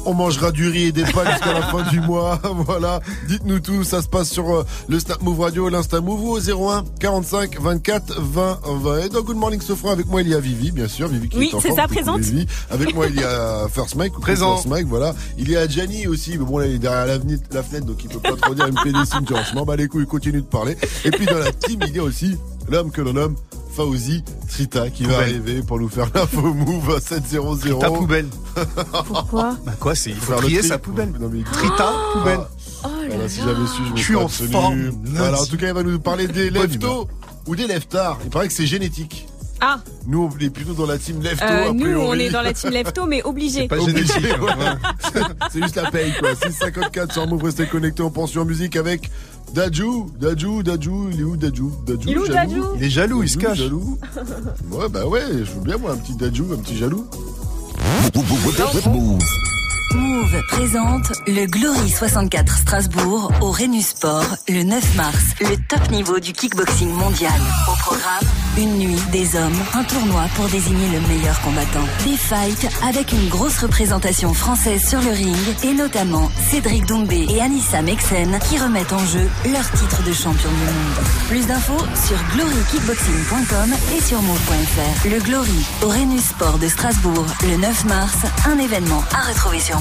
On 0.06 0.14
mangera 0.14 0.52
du 0.52 0.68
riz 0.68 0.86
et 0.88 0.92
des 0.92 1.04
pâtes 1.04 1.32
jusqu'à 1.32 1.54
la 1.54 1.62
fin 1.64 1.84
du 1.90 2.00
mois. 2.02 2.40
Voilà. 2.66 3.00
Dites-nous 3.28 3.60
tout. 3.60 3.84
Ça 3.84 4.02
se 4.02 4.08
passe 4.08 4.30
sur 4.30 4.50
euh, 4.50 4.66
le 4.90 5.00
Snap 5.00 5.22
Move 5.22 5.40
Radio, 5.40 5.70
l'Insta 5.70 6.02
Move 6.02 6.22
ou 6.24 6.32
au 6.32 6.40
01 6.72 6.84
45 7.00 7.60
24 7.62 8.20
20 8.22 8.60
20. 8.66 9.00
Et 9.06 9.10
dans 9.10 9.22
Good 9.22 9.38
Morning 9.38 9.62
Sofra, 9.62 9.92
avec 9.92 10.08
moi, 10.08 10.22
il 10.22 10.30
y 10.30 10.36
a 10.36 10.40
Vivi, 10.40 10.72
bien 10.72 10.88
sûr. 10.88 11.08
Vivi 11.08 11.30
qui 11.30 11.38
Oui, 11.38 11.50
est 11.52 11.56
en 11.56 11.62
c'est 11.62 11.72
ça, 11.74 11.88
présente. 11.88 12.22
Vivi. 12.22 12.46
Avec 12.70 12.94
moi, 12.96 13.08
il 13.08 13.16
y 13.16 13.24
a 13.24 13.68
First 13.74 13.96
Mike. 13.96 14.14
Présent. 14.20 14.56
First 14.56 14.68
Mike, 14.68 14.88
voilà. 14.88 15.14
Il 15.38 15.50
y 15.50 15.56
a 15.58 15.68
Gianni 15.68 16.08
aussi. 16.08 16.32
Mais 16.38 16.46
bon, 16.46 16.58
là, 16.58 16.68
il 16.68 16.76
est 16.76 16.80
derrière 16.80 17.06
la 17.06 17.20
fenêtre, 17.20 17.44
la 17.52 17.64
fenêtre 17.64 17.86
donc 17.86 18.04
il 18.04 18.10
peut 18.10 18.20
pas 18.20 18.36
trop 18.42 18.54
dire. 18.56 18.66
Il 18.68 18.74
me 18.74 18.80
fait 18.80 18.92
des 18.92 19.06
signes. 19.06 19.28
genre, 19.28 19.44
Je 19.50 19.56
m'en 19.56 19.66
bats 19.66 19.76
les 19.76 19.88
couilles, 19.88 20.04
il 20.04 20.08
continue 20.08 20.42
de 20.42 20.46
parler. 20.48 20.78
Et 21.06 21.12
puis, 21.12 21.26
dans 21.26 21.38
la 21.40 21.52
team, 21.52 21.80
il 21.88 21.96
y 21.96 22.00
a 22.00 22.04
aussi 22.04 22.38
l'homme 22.70 22.92
que 22.92 23.02
l'on 23.02 23.14
nomme 23.14 23.36
Fauzi 23.74 24.24
Trita 24.50 24.90
qui 24.90 25.06
va 25.06 25.18
arriver 25.20 25.62
pour 25.62 25.80
nous 25.80 25.90
faire 25.90 26.08
l'info 26.14 26.42
move 26.54 26.96
à 26.96 27.00
700. 27.00 27.78
Ta 27.80 27.90
poubelle. 27.90 28.28
Pourquoi 29.08 29.58
Bah 29.66 29.74
quoi, 29.80 29.96
c'est 29.96 30.10
il 30.12 30.16
faut 30.18 30.26
Faire 30.34 30.38
le 30.38 30.44
trier 30.44 30.60
tri. 30.60 30.68
sa 30.68 30.78
poubelle. 30.78 31.14
Non, 31.20 31.30
mais- 31.32 31.44
Trita, 31.44 31.94
poubelle. 32.14 32.40
Oh 32.84 32.88
là 32.88 33.08
Voilà, 33.10 33.30
si 33.30 33.40
j'avais 33.40 33.68
su, 33.68 33.82
je 33.88 33.92
me 33.92 33.98
Je 33.98 34.04
suis 34.04 34.16
en 34.16 34.28
forme. 34.28 34.92
Voilà, 35.06 35.42
en 35.42 35.46
tout 35.46 35.58
cas, 35.58 35.68
il 35.68 35.74
va 35.74 35.84
nous 35.84 36.00
parler 36.00 36.28
des 36.28 36.50
leftos 36.50 37.08
ou 37.48 37.56
des 37.56 37.68
leftards. 37.68 38.20
Il 38.24 38.30
paraît 38.30 38.48
que 38.48 38.54
c'est 38.54 38.66
génétique. 38.66 39.28
Ah, 39.64 39.80
Nous, 40.08 40.28
on 40.36 40.40
est 40.44 40.50
plutôt 40.50 40.74
dans 40.74 40.88
la 40.88 40.98
team 40.98 41.22
lefto. 41.22 41.46
euh, 41.46 41.70
a 41.70 41.72
nous, 41.72 41.86
on 42.00 42.16
est 42.16 42.32
dans 42.32 42.42
la 42.42 42.52
team 42.52 42.72
Lefto, 42.72 43.06
mais 43.06 43.22
obligé. 43.22 43.68
Pas 43.68 43.78
Obligé, 43.78 44.08
génétique. 44.12 44.42
ouais. 44.42 44.54
C'est 45.54 45.62
juste 45.62 45.76
la 45.76 45.92
paye, 45.92 46.12
quoi. 46.20 46.34
654 46.34 47.14
sur 47.14 47.28
Move, 47.28 47.44
restez 47.44 47.68
connectés 47.68 48.02
en 48.02 48.10
pension 48.10 48.44
musique 48.44 48.76
avec 48.76 49.12
Dajou. 49.54 50.10
Dajou, 50.20 50.64
Dajou, 50.64 51.10
il 51.12 51.20
est 51.20 51.24
où 51.24 51.36
Dajou 51.36 51.72
Dajou, 51.86 52.10
Il 52.10 52.32
jaloux 52.32 52.66
Il 52.78 52.84
est 52.84 52.90
jaloux, 52.90 53.24
il 53.24 53.30
se 53.30 53.38
cache. 53.38 53.58
Jaloux. 53.60 53.98
Ouais, 54.72 54.90
bah 54.90 55.06
ouais, 55.06 55.22
je 55.30 55.52
veux 55.52 55.62
bien, 55.62 55.78
moi, 55.78 55.92
un 55.92 55.98
petit 55.98 56.16
Dajou, 56.16 56.48
un 56.54 56.58
petit 56.58 56.78
jaloux. 56.78 57.06
Move. 59.94 60.42
Présente 60.48 61.12
le 61.28 61.46
Glory 61.46 61.90
64 61.90 62.58
Strasbourg 62.58 63.32
au 63.42 63.52
Rhenus 63.52 63.88
Sport 63.88 64.38
le 64.48 64.64
9 64.64 64.96
mars. 64.96 65.18
Le 65.42 65.58
top 65.68 65.92
niveau 65.92 66.20
du 66.20 66.32
kickboxing 66.32 66.90
mondial. 66.90 67.34
Au 67.68 67.76
programme, 67.78 68.28
une 68.58 68.78
nuit, 68.78 69.02
des 69.12 69.36
hommes, 69.36 69.60
un 69.74 69.84
tournoi 69.84 70.24
pour 70.36 70.46
désigner 70.48 70.88
le 70.94 71.08
meilleur 71.08 71.40
combattant. 71.42 71.86
Des 72.06 72.16
fights 72.16 72.70
avec 72.88 73.12
une 73.12 73.28
grosse 73.28 73.58
représentation 73.58 74.34
française 74.34 74.88
sur 74.88 75.02
le 75.02 75.12
ring 75.12 75.36
et 75.64 75.74
notamment 75.74 76.30
Cédric 76.50 76.86
Doumbé 76.86 77.26
et 77.30 77.42
Anissa 77.42 77.82
Mexen 77.82 78.40
qui 78.50 78.58
remettent 78.58 78.94
en 78.94 79.06
jeu 79.06 79.28
leur 79.52 79.70
titre 79.72 80.04
de 80.04 80.14
champion 80.14 80.50
du 80.50 80.56
monde. 80.56 81.06
Plus 81.28 81.46
d'infos 81.48 81.86
sur 82.08 82.18
glorykickboxing.com 82.36 83.74
et 83.98 84.02
sur 84.02 84.22
move.fr. 84.22 85.08
Le 85.10 85.20
Glory 85.20 85.66
au 85.84 85.90
Rhenus 85.90 86.24
Sport 86.24 86.60
de 86.60 86.68
Strasbourg 86.68 87.26
le 87.44 87.58
9 87.58 87.86
mars, 87.86 88.18
un 88.46 88.58
événement 88.58 89.04
à 89.14 89.28
retrouver 89.28 89.60
sur. 89.60 89.81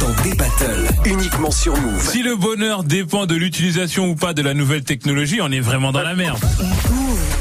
dans 0.00 0.22
des 0.22 0.34
battles, 0.34 0.88
uniquement 1.04 1.50
sur 1.50 1.76
Move. 1.76 2.08
Si 2.10 2.22
le 2.22 2.36
bonheur 2.36 2.84
dépend 2.84 3.26
de 3.26 3.34
l'utilisation 3.34 4.08
ou 4.08 4.14
pas 4.14 4.34
de 4.34 4.42
la 4.42 4.54
nouvelle 4.54 4.84
technologie, 4.84 5.40
on 5.40 5.50
est 5.50 5.60
vraiment 5.60 5.92
dans 5.92 6.02
la 6.02 6.14
merde. 6.14 6.38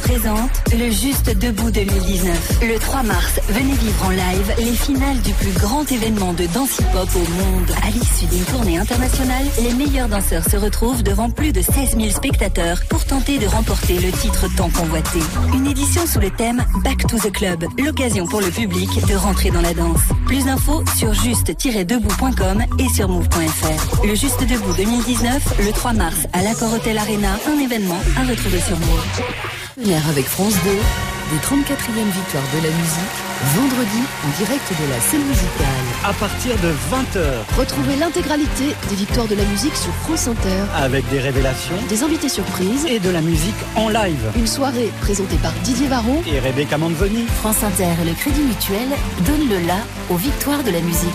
Présente 0.04 0.52
le 0.72 0.90
Juste 0.92 1.38
Debout 1.38 1.72
2019. 1.72 2.60
Le 2.62 2.80
3 2.80 3.04
mars, 3.04 3.40
venez 3.50 3.74
vivre 3.74 4.06
en 4.06 4.10
live 4.10 4.54
les 4.58 4.74
finales 4.74 5.20
du 5.22 5.32
plus 5.34 5.52
grand 5.52 5.90
événement 5.92 6.34
de 6.34 6.46
danse 6.48 6.80
hip-hop 6.80 7.10
au 7.16 7.44
monde. 7.44 7.72
À 7.86 7.90
l'issue 7.90 8.26
d'une 8.26 8.44
tournée 8.46 8.78
internationale, 8.78 9.46
les 9.62 9.74
meilleurs 9.74 10.10
danseurs 10.10 10.44
se 10.44 10.58
retrouvent 10.58 11.04
devant 11.04 11.30
plus 11.30 11.52
de 11.52 11.62
16 11.62 11.98
000 11.98 12.10
spectateurs 12.10 12.82
pour 12.90 13.06
tenter 13.06 13.40
de 13.40 13.48
remporter 13.48 14.00
le 14.00 14.12
titre 14.12 14.48
tant 14.56 14.70
convoité. 14.70 15.20
Une 15.54 15.68
édition 15.68 16.06
sous 16.06 16.20
le 16.20 16.30
thème 16.30 16.64
Back 16.84 17.08
to 17.08 17.18
the 17.18 17.32
Club, 17.32 17.66
l'occasion 17.78 18.26
pour 18.28 18.42
le 18.42 18.50
public 18.50 18.90
de 19.08 19.16
rentrer 19.16 19.52
dans 19.52 19.62
la 19.62 19.74
danse. 19.74 20.02
Plus 20.28 20.46
d'infos 20.46 20.84
sur 20.98 21.14
juste-debout.com 21.14 22.64
et 22.80 22.90
sur 22.90 23.10
move.fr. 23.10 24.06
Le 24.06 24.16
Juste 24.16 24.42
Debout 24.42 24.74
2019, 24.78 25.60
le 25.66 25.72
3 25.72 25.94
mars 25.94 26.18
à 26.34 26.42
l'Accor 26.42 26.74
Hotel 26.74 26.98
Arena, 26.98 27.38
un 27.48 27.60
événement 27.60 28.00
à 28.18 28.24
retrouver 28.30 28.60
sur 28.60 28.78
Move. 28.80 29.62
Avec 29.78 30.26
France 30.26 30.54
2, 30.64 30.70
des 30.70 31.38
34e 31.40 32.06
victoires 32.14 32.44
de 32.54 32.62
la 32.62 32.70
musique, 32.70 33.16
vendredi 33.56 34.04
en 34.24 34.38
direct 34.38 34.70
de 34.70 34.88
la 34.88 35.00
scène 35.02 35.26
musicale. 35.26 35.68
À 36.04 36.14
partir 36.14 36.56
de 36.58 36.70
20h. 36.70 37.58
Retrouvez 37.58 37.96
l'intégralité 37.96 38.76
des 38.90 38.96
victoires 38.96 39.28
de 39.28 39.34
la 39.34 39.44
musique 39.46 39.76
sur 39.76 39.92
France 40.04 40.28
Inter. 40.28 40.64
Avec 40.76 41.10
des 41.10 41.20
révélations, 41.20 41.76
des 41.90 42.04
invités 42.04 42.30
surprises 42.30 42.86
et 42.86 43.00
de 43.00 43.10
la 43.10 43.22
musique 43.22 43.56
en 43.76 43.90
live. 43.90 44.32
Une 44.36 44.46
soirée 44.46 44.92
présentée 45.02 45.38
par 45.38 45.54
Didier 45.64 45.88
Varro 45.88 46.22
et 46.32 46.40
Rebecca 46.40 46.78
Manzoni. 46.78 47.26
France 47.42 47.64
Inter 47.64 47.96
et 48.00 48.06
le 48.06 48.14
Crédit 48.14 48.42
Mutuel 48.42 48.90
donnent 49.26 49.50
le 49.50 49.66
la 49.66 49.80
aux 50.12 50.18
victoires 50.18 50.64
de 50.64 50.70
la 50.70 50.82
musique. 50.82 51.10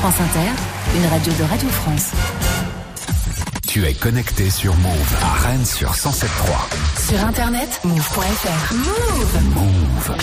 France 0.00 0.20
Inter, 0.20 0.50
une 0.96 1.06
radio 1.06 1.32
de 1.32 1.44
Radio 1.44 1.68
France. 1.68 2.10
Tu 3.74 3.84
es 3.84 3.92
connecté 3.92 4.50
sur 4.50 4.72
Move 4.76 5.16
à 5.20 5.32
Rennes 5.40 5.66
sur 5.66 5.90
107.3. 5.90 7.08
Sur 7.08 7.26
internet, 7.26 7.80
move.fr. 7.82 8.72
Move. 8.72 9.42
Move. 9.52 10.16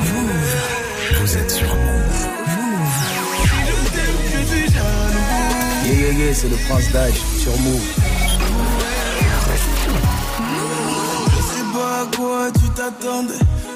Move. 0.00 1.20
Vous 1.20 1.36
êtes 1.36 1.50
sur 1.52 1.68
Move. 1.68 2.26
Yeah, 5.84 5.94
yeah, 5.94 6.12
yeah, 6.14 6.34
c'est 6.34 6.48
le 6.48 6.56
prince 6.68 6.90
d'âge 6.90 7.14
sur 7.38 7.56
Move. 7.60 7.94
Je 11.30 11.42
sais 11.42 11.64
pas 11.72 12.00
à 12.00 12.06
quoi 12.16 12.50
tu 12.50 12.68
t'attendais. 12.70 13.75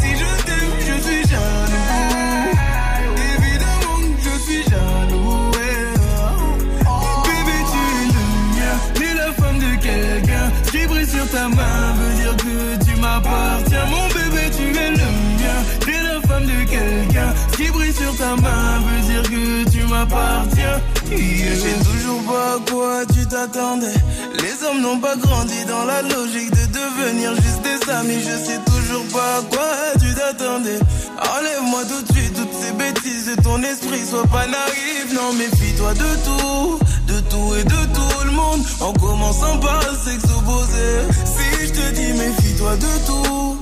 Si 0.00 0.10
je 0.20 0.30
t'aime, 0.46 0.74
je 0.88 0.96
suis 1.06 1.22
jaloux. 1.30 1.92
Évidemment 3.34 4.00
que 4.16 4.22
je 4.24 4.34
suis 4.46 4.62
jaloux. 4.70 5.50
Bébé, 7.26 7.56
tu 7.70 7.80
es 7.98 8.06
le 8.14 8.24
mien. 8.54 8.74
T'es 8.94 9.12
la 9.14 9.30
femme 9.40 9.58
de 9.58 9.72
quelqu'un. 9.86 10.46
Qui 10.70 10.82
brille 10.86 11.06
sur 11.06 11.26
ta 11.30 11.44
main 11.48 11.80
veut 11.98 12.14
dire 12.22 12.36
que 12.36 12.56
tu 12.84 12.92
m'appartiens. 13.00 13.86
Mon 13.90 14.06
bébé, 14.08 14.44
tu 14.56 14.66
es 14.84 14.90
le 14.90 15.08
mien. 15.38 15.58
T'es 15.84 16.00
la 16.02 16.18
femme 16.26 16.46
de 16.46 16.58
quelqu'un. 16.74 17.30
Qui 17.56 17.66
brille 17.70 17.92
sur 17.92 18.16
ta 18.16 18.36
main 18.36 18.80
veut 18.86 19.02
dire 19.12 19.22
que 19.22 19.70
tu 19.70 19.71
m'appartiens. 19.92 20.80
Yeah. 21.10 21.54
Je 21.54 21.60
sais 21.60 21.78
toujours 21.84 22.22
pas 22.24 22.54
à 22.56 22.70
quoi 22.70 23.06
tu 23.14 23.26
t'attendais. 23.26 23.98
Les 24.42 24.66
hommes 24.66 24.80
n'ont 24.80 24.98
pas 24.98 25.16
grandi 25.16 25.64
dans 25.66 25.84
la 25.84 26.02
logique 26.02 26.50
de 26.50 26.64
devenir 26.80 27.34
juste 27.34 27.62
des 27.62 27.90
amis. 27.92 28.20
Je 28.20 28.36
sais 28.46 28.60
toujours 28.64 29.04
pas 29.12 29.38
à 29.38 29.42
quoi 29.50 29.70
tu 30.00 30.14
t'attendais. 30.14 30.80
Enlève-moi 31.36 31.82
tout 31.90 32.02
de 32.02 32.12
suite 32.18 32.34
toutes 32.34 32.56
ces 32.60 32.72
bêtises 32.72 33.26
de 33.26 33.42
ton 33.42 33.62
esprit. 33.62 34.04
Sois 34.08 34.26
pas 34.26 34.46
naïf, 34.46 35.06
non, 35.14 35.32
méfie-toi 35.34 35.92
de 35.94 36.10
tout. 36.26 36.78
De 37.06 37.20
tout 37.30 37.54
et 37.60 37.64
de 37.64 37.82
tout 37.96 38.24
le 38.24 38.32
monde. 38.32 38.62
En 38.80 38.92
commençant 38.94 39.58
par 39.58 39.82
s'exposer. 39.82 40.92
Si 41.24 41.66
je 41.66 41.72
te 41.72 41.94
dis 41.94 42.12
méfie-toi 42.12 42.76
de 42.76 43.06
tout. 43.06 43.61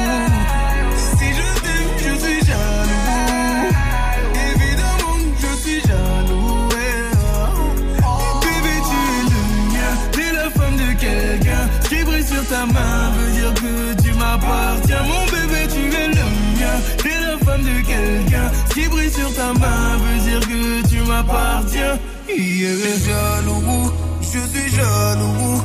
Mon 14.39 15.25
bébé, 15.25 15.67
tu 15.69 15.93
es 15.93 16.07
le 16.07 16.13
mien. 16.13 16.77
T'es 16.97 17.19
la 17.19 17.37
femme 17.45 17.63
de 17.63 17.85
quelqu'un. 17.85 18.51
Qui 18.73 18.87
brille 18.87 19.11
sur 19.11 19.33
ta 19.33 19.53
main 19.53 19.97
veut 19.97 20.29
dire 20.29 20.39
que 20.39 20.87
tu 20.87 21.01
m'appartiens. 21.01 21.99
Yeah. 22.29 22.71
Je 22.71 22.77
suis 22.77 23.09
jaloux. 23.09 23.91
Je 24.21 24.39
suis 24.47 24.69
jaloux. 24.75 25.61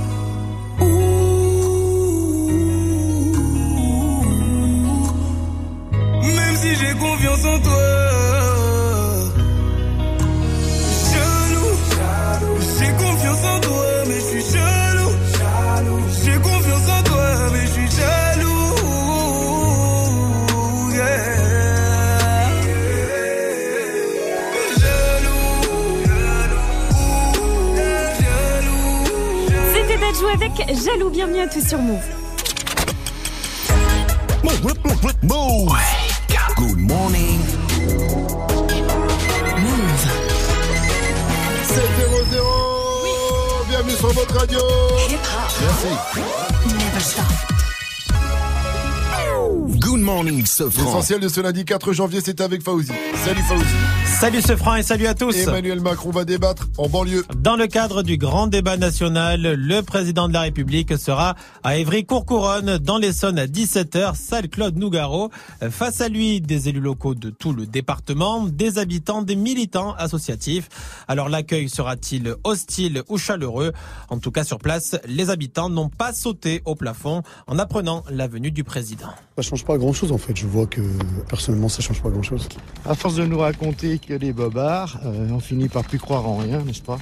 Même 6.22 6.56
si 6.56 6.74
j'ai 6.74 6.94
confiance 6.98 7.44
en 7.44 7.58
toi. 7.60 8.15
D'être 30.26 30.42
avec 30.42 30.76
Jaloux. 30.84 31.10
Bienvenue 31.10 31.40
à 31.40 31.46
tous 31.46 31.66
sur 31.66 31.78
Move. 31.78 32.00
Move. 35.22 35.76
Good 36.56 36.78
morning. 36.78 37.40
Move. 39.58 40.06
7 41.64 41.82
0 42.30 42.44
Bienvenue 43.68 43.96
sur 43.96 44.12
votre 44.12 44.34
radio. 44.36 44.60
Merci. 45.60 45.88
Good 46.64 47.55
Good 49.86 50.00
Morning 50.00 50.44
Sofran. 50.44 50.82
L'essentiel 50.82 51.20
de 51.20 51.28
ce 51.28 51.40
lundi 51.40 51.64
4 51.64 51.92
janvier, 51.92 52.20
c'est 52.20 52.40
avec 52.40 52.60
Fauzi. 52.60 52.90
Salut 53.24 53.42
Fauzi. 53.42 53.64
Salut 54.04 54.42
ce 54.42 54.56
franc 54.56 54.74
et 54.74 54.82
salut 54.82 55.06
à 55.06 55.14
tous. 55.14 55.36
Emmanuel 55.36 55.80
Macron 55.80 56.10
va 56.10 56.24
débattre 56.24 56.66
en 56.76 56.88
banlieue. 56.88 57.24
Dans 57.36 57.54
le 57.54 57.68
cadre 57.68 58.02
du 58.02 58.18
grand 58.18 58.48
débat 58.48 58.76
national, 58.76 59.42
le 59.42 59.82
président 59.82 60.26
de 60.26 60.32
la 60.32 60.40
République 60.40 60.98
sera 60.98 61.36
à 61.62 61.76
Évry-Courcouronne 61.76 62.78
dans 62.78 62.98
l'Essonne 62.98 63.38
à 63.38 63.46
17h, 63.46 64.16
salle 64.16 64.48
Claude 64.48 64.76
Nougaro. 64.76 65.30
Face 65.70 66.00
à 66.00 66.08
lui, 66.08 66.40
des 66.40 66.68
élus 66.68 66.80
locaux 66.80 67.14
de 67.14 67.30
tout 67.30 67.52
le 67.52 67.64
département, 67.64 68.44
des 68.44 68.78
habitants, 68.78 69.22
des 69.22 69.36
militants 69.36 69.94
associatifs. 69.94 70.68
Alors 71.06 71.28
l'accueil 71.28 71.68
sera-t-il 71.68 72.34
hostile 72.42 73.04
ou 73.08 73.18
chaleureux? 73.18 73.72
En 74.08 74.18
tout 74.18 74.32
cas 74.32 74.42
sur 74.42 74.58
place, 74.58 74.96
les 75.06 75.30
habitants 75.30 75.70
n'ont 75.70 75.90
pas 75.90 76.12
sauté 76.12 76.60
au 76.64 76.74
plafond 76.74 77.22
en 77.46 77.60
apprenant 77.60 78.02
la 78.10 78.26
venue 78.26 78.50
du 78.50 78.64
président. 78.64 79.14
Ça 79.36 79.42
change 79.42 79.66
pas 79.66 79.76
grand 79.76 79.92
chose 79.92 80.12
en 80.12 80.16
fait. 80.18 80.34
Je 80.34 80.46
vois 80.46 80.66
que 80.66 80.80
personnellement 81.28 81.68
ça 81.68 81.82
change 81.82 82.00
pas 82.00 82.08
grand 82.08 82.22
chose. 82.22 82.48
À 82.86 82.94
force 82.94 83.16
de 83.16 83.26
nous 83.26 83.38
raconter 83.38 83.98
que 83.98 84.14
les 84.14 84.32
bobards, 84.32 84.98
euh, 85.04 85.28
on 85.30 85.40
finit 85.40 85.68
par 85.68 85.84
plus 85.84 85.98
croire 85.98 86.26
en 86.26 86.38
rien, 86.38 86.62
n'est-ce 86.62 86.80
pas? 86.80 86.98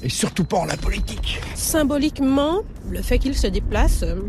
Et 0.00 0.08
surtout 0.08 0.44
pas 0.44 0.56
en 0.56 0.64
la 0.64 0.78
politique. 0.78 1.42
Symboliquement, 1.54 2.62
le 2.88 3.02
fait 3.02 3.18
qu'il 3.18 3.36
se 3.36 3.48
déplace, 3.48 4.02
euh, 4.02 4.22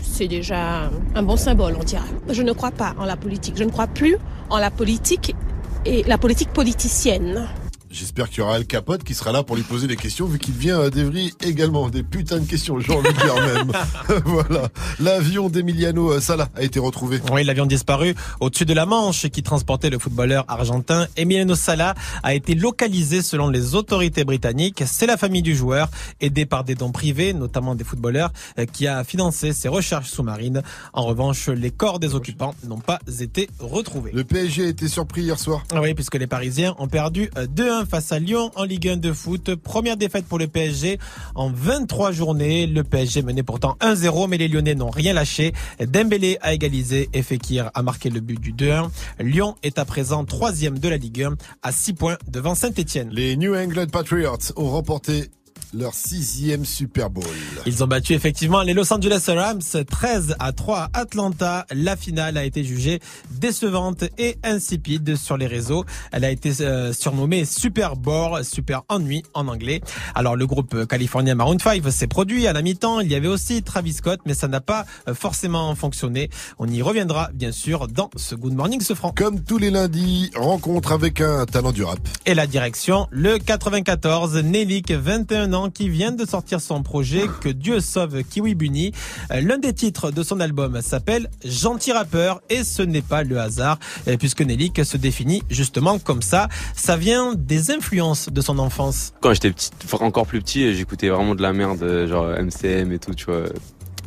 c'est 0.00 0.28
déjà 0.28 0.90
un 1.14 1.22
bon 1.22 1.36
symbole, 1.36 1.76
on 1.78 1.84
dirait. 1.84 2.08
Je 2.30 2.42
ne 2.42 2.52
crois 2.52 2.70
pas 2.70 2.94
en 2.98 3.04
la 3.04 3.18
politique. 3.18 3.58
Je 3.58 3.64
ne 3.64 3.70
crois 3.70 3.86
plus 3.86 4.16
en 4.48 4.56
la 4.56 4.70
politique 4.70 5.36
et 5.84 6.04
la 6.04 6.16
politique 6.16 6.54
politicienne. 6.54 7.48
J'espère 7.90 8.28
qu'il 8.28 8.38
y 8.38 8.40
aura 8.42 8.56
Al 8.56 8.66
Capote 8.66 9.02
qui 9.02 9.14
sera 9.14 9.32
là 9.32 9.42
pour 9.42 9.56
lui 9.56 9.62
poser 9.62 9.86
des 9.86 9.96
questions, 9.96 10.26
vu 10.26 10.38
qu'il 10.38 10.52
vient 10.52 10.78
à 10.78 10.90
Devry 10.90 11.32
également. 11.42 11.88
Des 11.88 12.02
putains 12.02 12.38
de 12.38 12.44
questions, 12.46 12.78
j'ai 12.80 12.92
envie 12.92 13.12
de 13.12 13.18
dire 13.18 13.34
même. 13.34 13.72
voilà. 14.26 14.68
L'avion 15.00 15.48
d'Emiliano 15.48 16.12
euh, 16.12 16.20
Sala 16.20 16.48
a 16.54 16.62
été 16.62 16.78
retrouvé. 16.78 17.20
Oui, 17.32 17.44
l'avion 17.44 17.64
disparu 17.64 18.14
au-dessus 18.40 18.66
de 18.66 18.74
la 18.74 18.84
Manche 18.84 19.28
qui 19.28 19.42
transportait 19.42 19.88
le 19.88 19.98
footballeur 19.98 20.44
argentin 20.48 21.06
Emiliano 21.16 21.54
Sala 21.54 21.94
a 22.22 22.34
été 22.34 22.54
localisé 22.54 23.22
selon 23.22 23.48
les 23.48 23.74
autorités 23.74 24.24
britanniques. 24.24 24.82
C'est 24.86 25.06
la 25.06 25.16
famille 25.16 25.42
du 25.42 25.56
joueur, 25.56 25.88
aidée 26.20 26.44
par 26.44 26.64
des 26.64 26.74
dons 26.74 26.92
privés, 26.92 27.32
notamment 27.32 27.74
des 27.74 27.84
footballeurs, 27.84 28.32
euh, 28.58 28.66
qui 28.66 28.86
a 28.86 29.02
financé 29.02 29.54
ses 29.54 29.68
recherches 29.68 30.10
sous-marines. 30.10 30.62
En 30.92 31.04
revanche, 31.04 31.48
les 31.48 31.70
corps 31.70 32.00
des 32.00 32.14
occupants 32.14 32.54
n'ont 32.64 32.80
pas 32.80 32.98
été 33.20 33.48
retrouvés. 33.58 34.10
Le 34.12 34.24
PSG 34.24 34.66
a 34.66 34.68
été 34.68 34.88
surpris 34.88 35.22
hier 35.22 35.38
soir. 35.38 35.64
Ah 35.72 35.80
oui, 35.80 35.94
puisque 35.94 36.16
les 36.16 36.26
Parisiens 36.26 36.74
ont 36.78 36.88
perdu 36.88 37.30
euh, 37.38 37.46
2-1 37.46 37.77
face 37.86 38.12
à 38.12 38.18
Lyon 38.18 38.50
en 38.56 38.64
Ligue 38.64 38.88
1 38.88 38.96
de 38.96 39.12
foot. 39.12 39.54
Première 39.54 39.96
défaite 39.96 40.26
pour 40.26 40.38
le 40.38 40.46
PSG 40.46 40.98
en 41.34 41.50
23 41.50 42.12
journées. 42.12 42.66
Le 42.66 42.84
PSG 42.84 43.22
menait 43.22 43.42
pourtant 43.42 43.76
1-0, 43.80 44.28
mais 44.28 44.38
les 44.38 44.48
Lyonnais 44.48 44.74
n'ont 44.74 44.90
rien 44.90 45.12
lâché. 45.12 45.52
Dembélé 45.80 46.38
a 46.40 46.54
égalisé 46.54 47.08
et 47.12 47.22
Fekir 47.22 47.70
a 47.74 47.82
marqué 47.82 48.10
le 48.10 48.20
but 48.20 48.40
du 48.40 48.52
2-1. 48.52 48.90
Lyon 49.20 49.56
est 49.62 49.78
à 49.78 49.84
présent 49.84 50.24
troisième 50.24 50.78
de 50.78 50.88
la 50.88 50.96
Ligue 50.96 51.22
1 51.22 51.34
à 51.62 51.72
6 51.72 51.92
points 51.94 52.18
devant 52.28 52.54
Saint-Etienne. 52.54 53.10
Les 53.10 53.36
New 53.36 53.54
England 53.54 53.86
Patriots 53.90 54.52
ont 54.56 54.70
remporté 54.70 55.30
leur 55.74 55.94
sixième 55.94 56.64
Super 56.64 57.10
Bowl. 57.10 57.24
Ils 57.66 57.84
ont 57.84 57.86
battu 57.86 58.14
effectivement 58.14 58.62
les 58.62 58.74
Los 58.74 58.92
Angeles 58.92 59.24
Rams 59.28 59.84
13 59.88 60.36
à 60.38 60.52
3 60.52 60.78
à 60.78 61.00
Atlanta. 61.00 61.66
La 61.72 61.96
finale 61.96 62.36
a 62.36 62.44
été 62.44 62.64
jugée 62.64 63.00
décevante 63.30 64.04
et 64.18 64.38
insipide 64.42 65.16
sur 65.16 65.36
les 65.36 65.46
réseaux. 65.46 65.84
Elle 66.12 66.24
a 66.24 66.30
été 66.30 66.52
euh, 66.60 66.92
surnommée 66.92 67.44
Super 67.44 67.96
Bowl, 67.96 68.44
Super 68.44 68.82
Ennui 68.88 69.22
en 69.34 69.48
anglais. 69.48 69.80
Alors 70.14 70.36
le 70.36 70.46
groupe 70.46 70.86
californien 70.86 71.34
Maroon 71.34 71.58
5 71.58 71.82
s'est 71.90 72.06
produit 72.06 72.46
à 72.46 72.52
la 72.52 72.62
mi-temps. 72.62 73.00
Il 73.00 73.10
y 73.10 73.14
avait 73.14 73.28
aussi 73.28 73.62
Travis 73.62 73.94
Scott, 73.94 74.20
mais 74.26 74.34
ça 74.34 74.48
n'a 74.48 74.60
pas 74.60 74.86
euh, 75.08 75.14
forcément 75.14 75.74
fonctionné. 75.74 76.30
On 76.58 76.68
y 76.68 76.82
reviendra 76.82 77.30
bien 77.34 77.52
sûr 77.52 77.88
dans 77.88 78.10
ce 78.16 78.34
Good 78.34 78.54
Morning 78.54 78.80
ce 78.80 78.94
franc. 78.94 79.12
Comme 79.16 79.42
tous 79.42 79.58
les 79.58 79.70
lundis, 79.70 80.30
rencontre 80.34 80.92
avec 80.92 81.20
un 81.20 81.46
talent 81.46 81.72
du 81.72 81.82
rap. 81.82 81.98
Et 82.26 82.34
la 82.34 82.46
direction, 82.46 83.08
le 83.10 83.38
94, 83.38 84.36
Nelik, 84.36 84.92
21 84.92 85.52
ans, 85.52 85.57
qui 85.68 85.88
vient 85.88 86.12
de 86.12 86.24
sortir 86.24 86.60
son 86.60 86.82
projet 86.82 87.24
Que 87.40 87.48
Dieu 87.48 87.80
sauve 87.80 88.22
Kiwi 88.22 88.54
Bunny. 88.54 88.92
Euh, 89.32 89.40
L'un 89.40 89.58
des 89.58 89.72
titres 89.72 90.10
de 90.10 90.22
son 90.22 90.40
album 90.40 90.80
s'appelle 90.80 91.28
Gentil 91.44 91.92
rappeur 91.92 92.40
et 92.48 92.62
ce 92.64 92.82
n'est 92.82 93.02
pas 93.02 93.24
le 93.24 93.38
hasard 93.40 93.78
euh, 94.06 94.16
puisque 94.16 94.42
Nelik 94.42 94.84
se 94.84 94.96
définit 94.96 95.42
justement 95.50 95.98
comme 95.98 96.22
ça. 96.22 96.48
Ça 96.74 96.96
vient 96.96 97.34
des 97.34 97.70
influences 97.70 98.28
de 98.28 98.40
son 98.40 98.58
enfance. 98.58 99.12
Quand 99.20 99.34
j'étais 99.34 99.50
petit, 99.50 99.70
encore 100.00 100.26
plus 100.26 100.40
petit, 100.40 100.74
j'écoutais 100.74 101.08
vraiment 101.08 101.34
de 101.34 101.42
la 101.42 101.52
merde, 101.52 102.06
genre 102.06 102.28
MCM 102.28 102.92
et 102.92 102.98
tout, 102.98 103.14
tu 103.14 103.24
vois. 103.26 103.44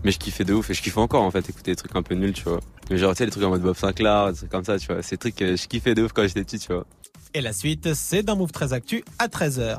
Mais 0.03 0.11
je 0.11 0.17
kiffais 0.17 0.43
de 0.45 0.53
ouf 0.53 0.69
et 0.69 0.73
je 0.73 0.81
kiffe 0.81 0.97
encore 0.97 1.23
en 1.23 1.31
fait 1.31 1.47
écouter 1.49 1.71
des 1.71 1.75
trucs 1.75 1.95
un 1.95 2.01
peu 2.01 2.15
nuls, 2.15 2.33
tu 2.33 2.43
vois. 2.43 2.59
Mais 2.89 2.97
genre, 2.97 3.11
tu 3.11 3.19
sais, 3.19 3.25
les 3.25 3.31
trucs 3.31 3.43
en 3.43 3.49
mode 3.49 3.61
Bob 3.61 3.75
Sinclair, 3.75 4.31
des 4.31 4.37
trucs 4.37 4.49
comme 4.49 4.63
ça, 4.65 4.79
tu 4.79 4.87
vois. 4.87 5.03
Ces 5.03 5.17
trucs, 5.17 5.39
je 5.39 5.67
kiffais 5.67 5.93
de 5.93 6.03
ouf 6.03 6.11
quand 6.13 6.23
j'étais 6.23 6.43
petit, 6.43 6.59
tu 6.59 6.73
vois. 6.73 6.85
Et 7.33 7.39
la 7.41 7.53
suite, 7.53 7.93
c'est 7.93 8.23
dans 8.23 8.35
Move 8.35 8.51
13 8.51 8.73
Actu 8.73 9.03
à 9.17 9.27
13h. 9.27 9.77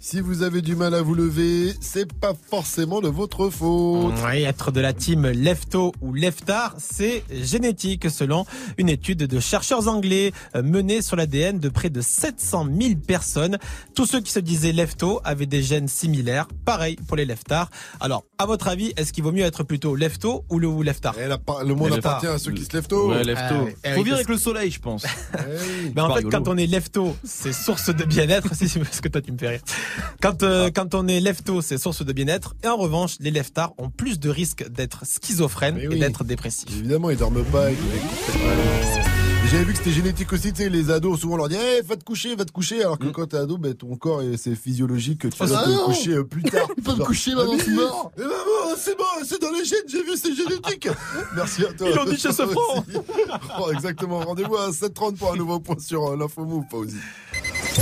Si 0.00 0.20
vous 0.20 0.42
avez 0.42 0.62
du 0.62 0.76
mal 0.76 0.94
à 0.94 1.02
vous 1.02 1.14
lever, 1.14 1.74
c'est 1.80 2.10
pas 2.12 2.32
forcément 2.50 3.00
de 3.00 3.08
votre 3.08 3.50
faute. 3.50 4.14
Oui, 4.24 4.42
être 4.44 4.70
de 4.70 4.80
la 4.80 4.92
team 4.92 5.26
Lefto 5.26 5.92
ou 6.00 6.14
Leftard, 6.14 6.76
c'est 6.78 7.24
génétique 7.32 8.08
selon 8.08 8.46
une 8.78 8.88
étude 8.88 9.18
de 9.18 9.40
chercheurs 9.40 9.88
anglais 9.88 10.32
euh, 10.54 10.62
menée 10.62 11.02
sur 11.02 11.16
l'ADN 11.16 11.58
de 11.58 11.68
près 11.68 11.90
de 11.90 12.00
700 12.00 12.68
000 12.80 12.94
personnes. 13.06 13.58
Tous 13.96 14.06
ceux 14.06 14.20
qui 14.20 14.30
se 14.30 14.38
disaient 14.38 14.72
Lefto 14.72 15.20
avaient 15.24 15.46
des 15.46 15.64
gènes 15.64 15.88
similaires. 15.88 16.46
Pareil 16.64 16.94
pour 17.08 17.16
les 17.16 17.24
Leftards. 17.24 17.68
Alors, 17.98 18.24
à 18.38 18.46
votre 18.46 18.68
avis, 18.68 18.92
est-ce 18.96 19.12
qu'il 19.12 19.24
vaut 19.24 19.32
mieux 19.32 19.44
être 19.44 19.64
plutôt 19.64 19.96
Lefto 19.96 20.44
ou 20.48 20.60
le 20.60 20.68
ou 20.68 20.82
Leftard 20.84 21.16
Eh, 21.18 21.26
Le 21.66 21.74
monde 21.74 21.92
appartient 21.94 22.28
à 22.28 22.38
ceux 22.38 22.52
qui 22.52 22.62
se 22.64 22.78
tôt. 22.78 23.10
Ouais, 23.10 23.24
tôt. 23.24 23.32
Ah, 23.34 23.94
Faut 23.94 23.98
oui, 23.98 24.04
vivre 24.04 24.04
parce 24.04 24.12
avec 24.14 24.28
le 24.28 24.38
soleil, 24.38 24.70
je 24.70 24.78
pense. 24.80 25.04
Mais 25.94 26.00
en 26.00 26.06
pas 26.06 26.14
fait, 26.14 26.18
rigolo. 26.20 26.38
quand 26.44 26.48
on 26.48 26.56
est 26.56 26.66
lefto, 26.68 27.16
c'est 27.24 27.52
source 27.52 27.90
de 27.94 28.04
bien-être. 28.04 28.48
Si, 28.58 28.68
si, 28.68 28.78
parce 28.80 29.00
que 29.00 29.08
toi, 29.08 29.20
tu 29.20 29.30
me 29.30 29.38
fais 29.38 29.48
rire. 29.48 29.60
Quand, 30.20 30.42
euh, 30.42 30.70
quand 30.74 30.94
on 30.94 31.06
est 31.08 31.20
lefto, 31.20 31.60
c'est 31.62 31.78
source 31.78 32.04
de 32.04 32.12
bien-être. 32.12 32.54
Et 32.64 32.68
en 32.68 32.76
revanche, 32.76 33.16
les 33.20 33.30
leftards 33.30 33.72
ont 33.78 33.90
plus 33.90 34.18
de 34.18 34.30
risques 34.30 34.68
d'être 34.68 35.04
schizophrènes 35.06 35.78
et 35.78 35.98
d'être 35.98 36.24
dépressifs. 36.24 36.70
Évidemment, 36.78 37.10
ils 37.10 37.16
dorment 37.16 37.44
pas. 37.44 37.70
Ils 37.70 37.76
J'avais 39.50 39.64
vu 39.64 39.72
que 39.72 39.78
c'était 39.78 39.92
génétique 39.92 40.30
aussi, 40.34 40.52
tu 40.52 40.62
sais, 40.64 40.68
les 40.68 40.90
ados, 40.90 41.20
souvent 41.20 41.34
on 41.34 41.36
leur 41.38 41.48
dit, 41.48 41.54
hey, 41.56 41.80
va 41.82 41.96
te 41.96 42.04
coucher, 42.04 42.36
va 42.36 42.44
te 42.44 42.52
coucher, 42.52 42.82
alors 42.82 42.98
que 42.98 43.06
Mm. 43.06 43.12
quand 43.12 43.26
t'es 43.28 43.38
ado, 43.38 43.56
ben, 43.56 43.72
ton 43.72 43.96
corps, 43.96 44.20
c'est 44.36 44.54
physiologique, 44.54 45.20
que 45.22 45.28
tu 45.28 45.38
Oh, 45.40 45.46
vas 45.46 45.60
ah 45.60 45.64
te 45.64 45.84
coucher 45.86 46.10
euh, 46.12 46.24
plus 46.24 46.42
tard. 46.42 46.68
Pas 46.84 46.94
me 46.96 47.02
coucher, 47.04 47.30
ah 47.32 47.36
maman, 47.36 47.52
oui, 47.52 47.62
c'est 47.64 47.70
mort. 47.70 48.12
eh, 48.18 48.20
maman, 48.20 48.76
c'est 48.76 48.98
bon, 48.98 49.04
c'est 49.24 49.40
dans 49.40 49.50
les 49.52 49.64
gènes, 49.64 49.78
j'ai 49.88 50.02
vu, 50.02 50.16
c'est 50.22 50.34
génétique. 50.34 50.88
Merci 51.34 51.64
à 51.64 51.72
toi. 51.72 51.88
Ils 51.88 51.96
l'ont 51.96 52.04
dit 52.04 52.18
chez 52.18 52.32
Sofran. 52.32 52.84
Oh, 53.60 53.70
exactement, 53.72 54.20
rendez-vous 54.20 54.56
à 54.56 54.70
7h30 54.70 55.16
pour 55.16 55.32
un 55.32 55.36
nouveau 55.36 55.60
point 55.60 55.78
sur 55.78 56.08
euh, 56.08 56.16
l'info 56.16 56.44
move, 56.44 56.64
pas 56.70 56.76
aussi. 56.76 56.96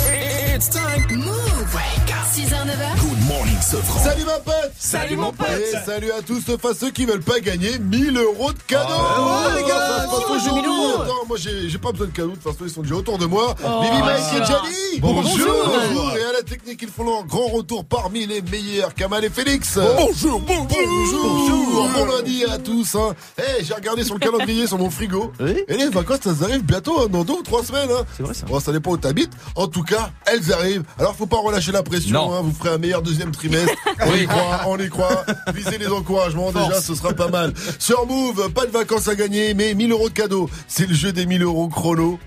It's 0.01 0.69
time. 0.69 1.05
Move. 1.17 1.75
Wake 1.75 2.13
up. 2.13 2.27
6h, 2.33 2.65
9h. 2.65 2.99
Good 2.99 3.27
morning, 3.27 3.57
Sofran. 3.61 4.03
Salut 4.03 4.25
ma 4.25 4.39
pote 4.39 4.71
Salut, 4.77 5.15
mon 5.17 5.31
pote. 5.31 5.47
Et 5.49 5.85
salut 5.85 6.11
à 6.11 6.21
tous, 6.21 6.41
sauf 6.41 6.63
à 6.65 6.73
ceux 6.73 6.91
qui 6.91 7.05
veulent 7.05 7.21
pas 7.23 7.39
gagner 7.39 7.79
1000 7.79 8.15
euros 8.17 8.53
de 8.53 8.59
cadeaux 8.67 8.85
Ah, 8.89 9.49
ouais, 9.55 9.61
les 9.61 9.67
gars, 9.67 9.75
Ça 9.79 10.03
se 10.03 10.09
passe 10.09 10.25
qui 10.25 10.33
veut 10.33 10.39
jouer 10.39 10.61
1000 10.61 10.69
aujourd'hui. 10.69 10.91
euros 10.91 11.01
Attends, 11.01 11.25
moi 11.27 11.37
j'ai 11.37 11.77
pas 11.77 11.91
besoin 11.91 12.07
de 12.07 12.11
cadeaux, 12.11 12.29
de 12.29 12.35
toute 12.35 12.43
façon 12.43 12.57
ils 12.65 12.69
sont 12.69 12.81
déjà 12.81 12.95
autour 12.95 13.17
de 13.17 13.25
moi. 13.25 13.55
Oh. 13.65 13.81
Bibi 13.81 13.97
Mike 14.01 14.23
Ah. 14.31 14.35
et 14.37 14.45
Jali 14.45 14.99
Bonjour. 14.99 15.47
Bonjour 15.65 16.17
Et 16.17 16.23
à 16.23 16.31
la 16.33 16.41
technique, 16.43 16.79
ils 16.81 16.89
font 16.89 17.03
leur 17.03 17.23
grand 17.25 17.47
retour 17.47 17.85
parmi 17.85 18.25
les 18.27 18.41
meilleurs, 18.41 18.93
Kamal 18.93 19.25
et 19.25 19.29
Félix 19.29 19.77
Bonjour, 19.97 20.39
bonjour. 20.41 20.67
Bonjour 21.23 21.89
Bon 21.89 22.05
lundi 22.05 22.43
à 22.45 22.57
tous 22.59 22.95
hein. 22.95 23.15
Eh, 23.39 23.63
j'ai 23.63 23.73
regardé 23.73 24.03
sur 24.03 24.13
le 24.15 24.19
calendrier 24.19 24.67
sur 24.67 24.77
mon 24.77 24.89
frigo. 24.89 25.31
Et 25.67 25.75
les 25.77 25.89
vacances, 25.89 26.19
ça 26.23 26.45
arrive 26.45 26.63
bientôt, 26.63 27.01
hein, 27.01 27.07
dans 27.09 27.23
deux 27.23 27.33
ou 27.33 27.43
trois 27.43 27.63
semaines. 27.63 27.89
Hein. 27.91 28.03
C'est 28.15 28.23
vrai 28.23 28.33
ça. 28.33 28.45
Bon, 28.45 28.59
ça 28.59 28.71
dépend 28.71 28.91
où 28.91 28.97
t'habites. 28.97 29.31
En 29.55 29.67
tout 29.67 29.83
cas, 29.87 30.11
elles 30.25 30.53
arrivent. 30.53 30.83
Alors, 30.99 31.15
faut 31.15 31.25
pas 31.25 31.37
relâcher 31.37 31.71
la 31.71 31.83
pression. 31.83 32.33
Hein. 32.33 32.41
Vous 32.43 32.51
ferez 32.51 32.75
un 32.75 32.77
meilleur 32.77 33.01
deuxième 33.01 33.31
trimestre. 33.31 33.73
On 34.05 34.15
y 34.15 34.27
croit, 34.27 34.61
on 34.67 34.77
y 34.77 34.89
croit. 34.89 35.25
Visez 35.53 35.77
les 35.77 35.87
encouragements. 35.87 36.51
Déjà, 36.51 36.79
ce 36.81 36.93
sera 36.93 37.13
pas 37.13 37.29
mal. 37.29 37.53
Sur 37.79 38.05
Move, 38.05 38.51
pas 38.53 38.65
de 38.65 38.71
vacances 38.71 39.07
à 39.07 39.15
gagner, 39.15 39.53
mais 39.53 39.73
1000 39.73 39.91
euros 39.91 40.09
de 40.09 40.13
cadeaux. 40.13 40.49
C'est 40.67 40.87
le 40.87 40.93
jeu 40.93 41.11
des 41.11 41.25
1000 41.25 41.41
euros 41.41 41.67
chrono. 41.67 42.19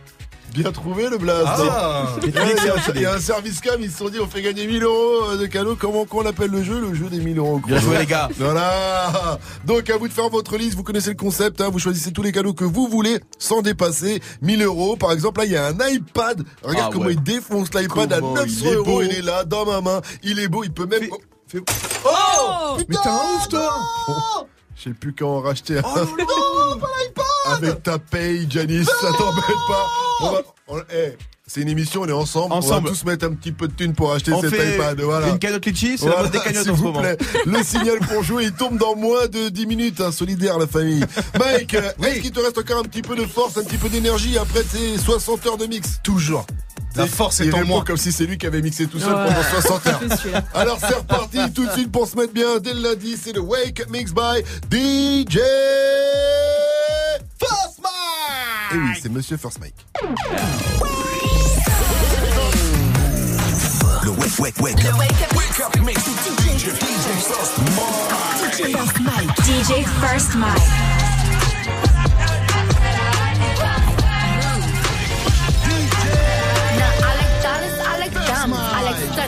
Bien 0.55 0.73
trouvé 0.73 1.09
le 1.09 1.17
blast. 1.19 1.47
Ah. 1.47 2.07
hein. 2.17 2.21
il, 2.27 3.01
y 3.03 3.05
a, 3.07 3.15
un 3.15 3.21
service 3.21 3.61
cam, 3.61 3.81
ils 3.81 3.91
se 3.91 3.99
sont 3.99 4.09
dit 4.09 4.19
on 4.21 4.27
fait 4.27 4.43
gagner 4.43 4.67
1000 4.67 4.83
euros 4.83 5.37
de 5.37 5.47
cadeaux. 5.47 5.77
Comment 5.79 6.05
qu'on 6.05 6.27
appelle 6.27 6.51
le 6.51 6.63
jeu? 6.63 6.81
Le 6.81 6.95
jeu 6.95 7.09
des 7.09 7.19
1000 7.21 7.39
euros. 7.39 7.61
Bien 7.67 7.79
joué, 7.79 7.99
les 7.99 8.07
gars. 8.07 8.29
Voilà. 8.39 9.39
Donc 9.65 9.89
à 9.91 9.97
vous 9.97 10.09
de 10.09 10.13
faire 10.13 10.29
votre 10.29 10.57
liste. 10.57 10.75
Vous 10.75 10.83
connaissez 10.83 11.11
le 11.11 11.17
concept. 11.17 11.61
hein. 11.61 11.69
Vous 11.71 11.79
choisissez 11.79 12.13
tous 12.13 12.23
les 12.23 12.33
cadeaux 12.33 12.53
que 12.55 12.65
vous 12.65 12.89
voulez 12.89 13.21
sans 13.39 13.63
dépasser 13.63 14.21
1000 14.43 14.63
euros. 14.63 14.97
Par 14.97 15.13
exemple, 15.13 15.41
là 15.41 15.47
il 15.47 15.53
y 15.53 15.57
a 15.57 15.67
un 15.69 15.89
iPad. 15.89 16.43
Regarde 16.63 16.87
Ah 16.89 16.91
comment 16.93 17.07
ouais. 17.07 17.13
il 17.15 17.23
défonce 17.23 17.73
l'iPad 17.75 18.13
à 18.13 18.21
Comment 18.21 18.35
900 18.35 18.47
il 18.61 18.67
est 18.67 18.75
euros. 18.75 18.85
beau. 18.85 19.03
Il 19.03 19.13
est 19.15 19.23
là 19.23 19.45
dans 19.45 19.65
ma 19.67 19.81
main. 19.81 20.01
Il 20.23 20.39
est 20.41 20.49
beau. 20.49 20.65
Il 20.65 20.73
peut 20.73 20.87
même. 20.87 21.07
Oh, 21.13 21.19
fais- 21.47 21.63
Oh 22.05 22.77
Mais 22.79 22.85
t'es 22.85 23.09
un 23.09 23.37
ouf 23.37 23.49
toi 23.49 23.71
Je 24.77 24.83
sais 24.85 24.91
plus 24.91 25.13
quand 25.15 25.37
en 25.37 25.41
racheter 25.41 25.79
un. 25.79 25.83
non, 25.83 26.79
pas 26.79 26.89
l'iPad 27.03 27.25
Avec 27.47 27.83
ta 27.83 27.99
paye, 27.99 28.47
Janice, 28.51 28.87
ça 29.01 29.09
t'embête 29.17 29.45
pas. 29.69 29.87
On 30.23 30.31
va- 30.33 30.43
on- 30.69 30.79
eh, 30.95 31.17
c'est 31.47 31.63
une 31.63 31.69
émission, 31.69 32.03
on 32.03 32.07
est 32.09 32.13
ensemble. 32.13 32.53
Ensemble. 32.53 32.89
On 32.89 32.91
va 32.93 32.97
tous 32.97 33.05
mettre 33.05 33.27
un 33.27 33.33
petit 33.35 33.51
peu 33.53 33.67
de 33.67 33.73
thunes 33.73 33.95
pour 33.95 34.13
acheter 34.13 34.33
On 34.33 34.41
cet 34.41 34.55
fait 34.55 34.75
iPad. 34.77 35.01
Voilà. 35.01 35.29
une 35.29 35.39
cagnotte 35.39 35.65
litchi, 35.67 35.97
c'est 35.99 36.09
la 36.09 36.23
mode 36.23 36.31
des 36.31 36.39
cagnottes 36.39 36.63
s'il 36.63 36.71
en 36.73 36.77
ce 36.77 36.79
vous 36.81 36.85
moment. 36.93 37.01
plaît. 37.01 37.17
Le 37.47 37.63
signal 37.65 37.99
pour 38.01 38.23
jouer, 38.23 38.45
il 38.45 38.53
tombe 38.53 38.77
dans 38.79 38.95
moins 38.95 39.27
de 39.27 39.49
10 39.49 39.67
minutes. 39.67 40.01
Hein, 40.01 40.13
solidaire, 40.13 40.59
la 40.59 40.67
famille. 40.67 41.05
Mike, 41.39 41.75
euh, 41.75 41.91
est-ce 42.07 42.21
qu'il 42.21 42.31
te 42.31 42.41
reste 42.41 42.59
encore 42.59 42.79
un 42.79 42.83
petit 42.85 43.03
peu 43.03 43.17
de 43.17 43.25
force, 43.25 43.57
un 43.57 43.65
petit 43.65 43.79
peu 43.79 43.89
d'énergie 43.89 44.37
après 44.39 44.63
tes 44.63 44.99
60 44.99 45.47
heures 45.47 45.57
de 45.57 45.67
mix? 45.67 45.99
Toujours. 46.05 46.47
La 46.97 47.07
force 47.07 47.41
est 47.41 47.55
en 47.55 47.65
moi. 47.65 47.85
comme 47.87 47.97
si 47.97 48.11
c'est 48.11 48.25
lui 48.27 48.37
qui 48.37 48.47
avait 48.47 48.61
mixé 48.63 48.87
tout 48.89 48.99
seul 48.99 49.15
Ouais. 49.15 49.27
pendant 49.29 49.43
60 49.45 49.87
heures. 49.87 50.01
Alors 50.55 50.77
c'est 50.81 50.95
reparti 50.95 51.39
tout 51.55 51.65
de 51.65 51.71
suite 51.71 51.91
pour 51.93 52.07
se 52.09 52.17
mettre 52.17 52.33
bien. 52.33 52.59
Dès 52.59 52.75
le 52.75 52.81
lundi, 52.81 53.17
c'est 53.17 53.33
le 53.33 53.41
Wake 53.41 53.89
Mix 53.89 54.13
by 54.13 54.43
DJ 54.71 55.39
First 57.41 57.81
Mike. 57.83 58.73
Et 58.73 58.77
oui, 58.77 58.99
c'est 59.01 59.09
Monsieur 59.11 59.37
First 59.37 59.59
Mike. 59.61 59.75
Le 64.03 64.11
wake, 64.11 64.39
wake, 64.39 64.61
wake 64.61 64.85
up. 64.85 64.99
Wake 64.99 65.61
up 65.61 65.73
DJ, 65.73 66.73
DJ 66.77 67.07
First 68.77 69.01
Mike. 69.01 69.31
DJ 69.37 69.85
First 70.01 70.35
Mike. 70.37 71.00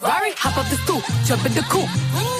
Ferrari, 0.00 0.32
hop 0.32 0.56
up 0.56 0.64
the 0.72 0.76
stool, 0.80 1.02
jump 1.28 1.44
in 1.44 1.52
the 1.52 1.60
coupe. 1.68 1.92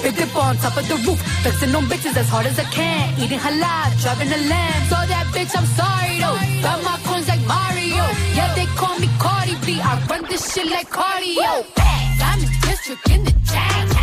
Big 0.02 0.16
dip 0.16 0.34
on 0.34 0.56
top 0.56 0.78
of 0.78 0.88
the 0.88 0.96
roof, 1.04 1.20
flexing 1.44 1.74
on 1.74 1.84
bitches 1.84 2.16
as 2.16 2.26
hard 2.26 2.46
as 2.46 2.58
I 2.58 2.64
can. 2.72 3.12
Eating 3.20 3.38
halal, 3.38 4.00
driving 4.00 4.32
a 4.32 4.40
lamb. 4.48 4.82
So 4.88 4.96
that 4.96 5.26
bitch, 5.28 5.52
I'm 5.52 5.68
sorry 5.76 6.16
though. 6.24 6.40
Got 6.64 6.82
my 6.82 6.96
coins 7.04 7.28
like 7.28 7.44
Mario. 7.44 8.04
Yeah, 8.32 8.54
they 8.54 8.64
call 8.80 8.98
me 8.98 9.08
Cardi 9.18 9.56
B. 9.66 9.78
I 9.78 10.00
run 10.08 10.24
this 10.30 10.54
shit 10.54 10.70
like 10.70 10.88
cardio. 10.88 11.66
I'm 11.76 12.40
in 12.40 12.48
district 12.64 13.10
in 13.10 13.24
the 13.24 13.32
chain. 13.44 13.99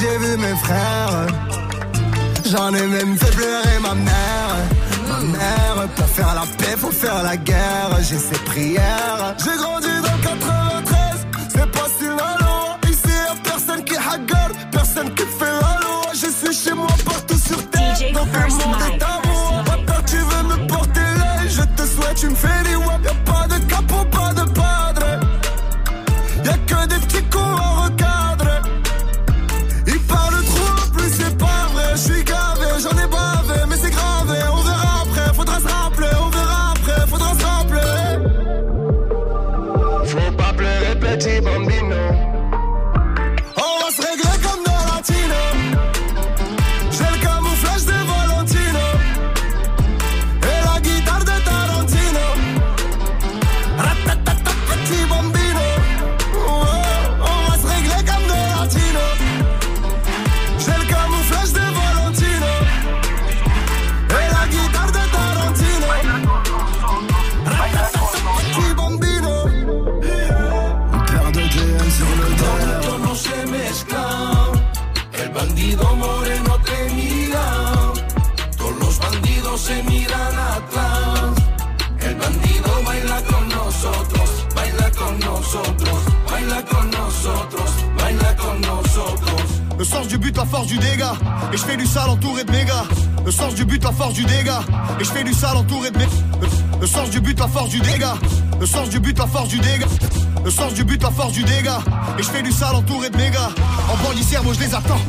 J'ai 0.00 0.18
vu 0.18 0.36
mes 0.36 0.56
frères. 0.64 1.26
J'en 2.50 2.72
ai 2.74 2.86
même 2.86 3.16
fait 3.18 3.34
pleurer 3.36 3.78
ma 3.82 3.94
mère. 3.94 4.56
Ma 5.08 5.20
mère, 5.20 5.88
pour 5.96 6.06
faire 6.06 6.34
la 6.34 6.46
paix, 6.58 6.76
faut 6.76 6.90
faire 6.90 7.22
la 7.22 7.36
guerre. 7.36 7.90
J'ai 8.00 8.18
ses 8.18 8.40
prières. 8.50 9.34
J'ai 9.44 9.56
grandi 9.56 9.88
dans 10.06 10.18
93, 10.22 11.26
c'est 11.52 11.70
pas 11.70 11.88
si 11.98 12.04
la 12.04 12.30
loi. 12.42 12.78
Ici 12.88 13.14
y'a 13.26 13.34
personne 13.50 13.84
qui 13.84 13.96
hagarde, 13.96 14.54
personne 14.70 15.14
qui 15.14 15.24
fait 15.38 15.56
la 15.64 15.74
loi. 15.84 16.02
Je 16.12 16.28
suis 16.38 16.54
chez 16.64 16.74
moi 16.74 16.94
partout 17.04 17.38
sur 17.38 17.70
terre. 17.70 17.96
Dans 18.14 18.22
un 18.22 18.48
monde 18.58 18.98
d'amour. 18.98 19.64
Papa, 19.64 20.02
tu 20.06 20.16
veux 20.16 20.44
me 20.50 20.66
porter 20.68 21.08
l'œil. 21.18 21.48
Je 21.48 21.62
te 21.76 21.86
souhaite 21.86 22.22
une 22.22 22.36
félix. 22.36 22.67
Force 90.48 90.66
du 90.66 90.78
dégât. 90.78 91.14
Et 91.52 91.56
je 91.56 91.64
fais 91.64 91.76
du 91.76 91.86
sale 91.86 92.08
entouré 92.10 92.44
de 92.44 92.50
méga. 92.50 92.84
Le 93.24 93.30
sens 93.30 93.54
du 93.54 93.64
but, 93.64 93.82
la 93.84 93.92
force 93.92 94.14
du 94.14 94.24
dégât. 94.24 94.60
Et 95.00 95.04
je 95.04 95.10
fais 95.10 95.24
du 95.24 95.32
sale 95.32 95.56
entouré 95.56 95.90
de 95.90 95.98
méga. 95.98 96.10
Le, 96.80 96.86
sens 96.86 97.10
du 97.10 97.20
but, 97.20 97.38
la 97.38 97.48
force 97.48 97.70
du 97.70 97.80
dégât. 97.80 98.14
Le 98.60 98.66
sens 98.66 98.88
du 98.88 98.98
but, 98.98 99.16
la 99.18 99.26
force 99.26 99.48
du 99.48 99.58
dégât. 99.58 99.86
Le 100.44 100.50
sens 100.50 100.74
du 100.74 100.84
but, 100.84 101.02
la 101.02 101.10
force 101.10 101.32
du 101.32 101.44
dégât. 101.44 101.78
Et 102.18 102.22
je 102.22 102.28
fais 102.28 102.42
du 102.42 102.52
sale 102.52 102.74
entouré 102.74 103.10
de 103.10 103.16
méga. 103.16 103.50
En 103.88 103.96
bandit 104.04 104.26
moi 104.42 104.52
je 104.54 104.60
les 104.60 104.74
attends. 104.74 105.00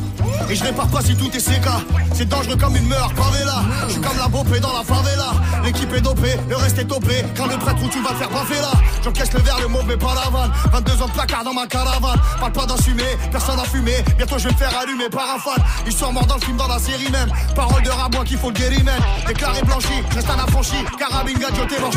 Et 0.49 0.55
je 0.55 0.63
répare 0.63 0.87
pas 0.87 1.01
si 1.01 1.15
tout 1.15 1.29
est 1.35 1.39
CK. 1.39 1.67
C'est 2.13 2.27
dangereux 2.27 2.55
comme 2.55 2.75
une 2.75 2.87
meilleure 2.87 3.11
favela. 3.13 3.61
Je 3.87 3.93
suis 3.93 4.01
comme 4.01 4.17
la 4.17 4.27
bopée 4.27 4.59
dans 4.59 4.73
la 4.73 4.83
favela. 4.83 5.31
L'équipe 5.63 5.93
est 5.93 6.01
dopée, 6.01 6.35
le 6.49 6.55
reste 6.55 6.79
est 6.79 6.85
topé. 6.85 7.23
Quand 7.35 7.45
le 7.47 7.57
prêtre 7.57 7.83
où 7.83 7.89
tu 7.89 8.01
vas 8.01 8.13
faire 8.15 8.29
baffer. 8.29 8.61
J'encaisse 9.03 9.31
le 9.33 9.39
verre, 9.41 9.59
le 9.61 9.67
mot, 9.67 9.81
mais 9.87 9.97
pas 9.97 10.13
la 10.15 10.29
vanne. 10.29 10.51
22 10.71 11.03
ans 11.03 11.07
de 11.07 11.11
placard 11.11 11.43
dans 11.43 11.53
ma 11.53 11.67
caravane. 11.67 12.19
Parle 12.39 12.51
pas 12.51 12.65
d'assumer, 12.65 13.17
personne 13.31 13.59
a 13.59 13.63
fumé. 13.63 13.93
Bientôt 14.17 14.37
je 14.37 14.45
vais 14.47 14.53
me 14.53 14.57
faire 14.57 14.77
allumer 14.77 15.09
par 15.09 15.35
un 15.35 15.39
fan. 15.39 15.63
Histoire 15.87 16.11
mort 16.11 16.25
dans 16.25 16.35
le 16.35 16.41
film, 16.41 16.57
dans 16.57 16.67
la 16.67 16.79
série 16.79 17.11
même. 17.11 17.29
Parole 17.55 17.83
de 17.83 17.89
rabois 17.89 18.23
qu'il 18.25 18.37
faut 18.37 18.49
le 18.49 18.55
guérir 18.55 18.83
même. 18.83 19.01
Déclaré 19.27 19.61
blanchi, 19.63 20.03
reste 20.13 20.29
un 20.29 20.43
affranchi. 20.43 20.77
Carabine, 20.97 21.37
gadget, 21.37 21.67
t'es 21.67 21.79
mort, 21.79 21.91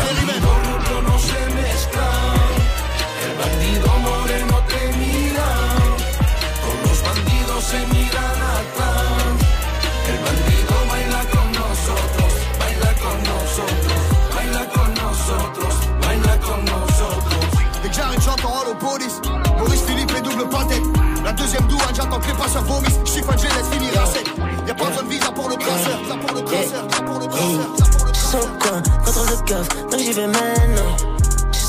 La 21.25 21.33
deuxième 21.33 21.67
douane, 21.67 21.95
j'attends 21.95 22.19
que 22.19 22.27
les 22.27 22.35
passeurs 22.35 22.65
vomissent. 22.65 22.99
Je 23.07 23.15
les 23.15 23.23
laisse 23.23 23.69
finir 23.71 24.03
assez. 24.03 24.25
Y'a 24.67 24.75
pas 24.75 24.87
besoin 24.87 25.03
de 25.03 25.09
visa 25.09 25.31
pour 25.33 25.49
le. 25.49 25.55
Ça 25.55 26.17
pour 26.17 26.35
le 26.35 26.45
traceur, 26.45 26.85
ça 26.91 27.03
pour 27.03 27.21
le 27.21 27.27
traceur. 27.27 27.67
J'suis 28.13 28.27
sur 28.27 28.39
le 28.41 28.59
contrôle 28.59 29.45
coffre, 29.47 29.89
donc 29.91 30.01
j'y 30.01 30.13
vais 30.13 30.27
maintenant. 30.27 31.12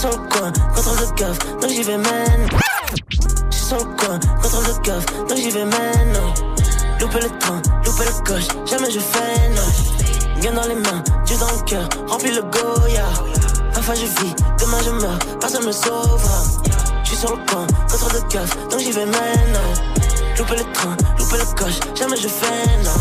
Le 0.04 0.10
coin, 0.10 0.52
contrôle 0.76 0.98
de 0.98 1.06
coffre, 1.18 1.60
donc 1.62 1.70
j'y 1.70 1.82
vais 1.82 1.96
maintenant. 1.96 2.60
J'suis 3.50 3.74
le 3.74 3.84
coin, 3.96 4.20
contrôle 4.42 4.66
de 4.66 4.86
coffre, 4.86 5.26
donc 5.30 5.38
j'y 5.38 5.50
vais 5.50 5.64
maintenant. 5.64 6.34
Louper 7.00 7.22
le 7.22 7.40
train, 7.40 7.62
louper 7.86 8.04
le 8.04 8.26
coche, 8.26 8.48
jamais 8.70 8.92
je 8.92 9.00
fais 9.00 9.50
non. 9.56 10.42
Bien 10.42 10.52
dans 10.52 10.68
les 10.68 10.76
mains, 10.76 11.02
Dieu 11.26 11.38
dans 11.38 11.56
le 11.56 11.64
cœur, 11.64 11.88
remplis 12.10 12.32
le 12.32 12.42
Goya. 12.42 13.06
Parfois 13.74 13.96
je 13.96 14.02
vis, 14.02 14.36
demain 14.60 14.80
je 14.84 14.90
meurs, 14.90 15.20
personne 15.40 15.66
me 15.66 15.72
sauvera. 15.72 16.42
J'suis 17.06 17.16
sur 17.16 17.30
le 17.30 17.38
coin, 17.50 17.66
contrôle 17.90 18.12
de 18.12 18.34
coffre, 18.34 18.58
donc 18.70 18.82
j'y 18.82 18.92
vais 18.92 19.06
maintenant. 19.06 19.72
Louper 20.38 20.58
le 20.58 20.74
train, 20.74 20.98
louper 21.18 21.38
le 21.38 21.56
coche, 21.56 21.80
jamais 21.96 22.18
je 22.18 22.28
non. 22.28 22.92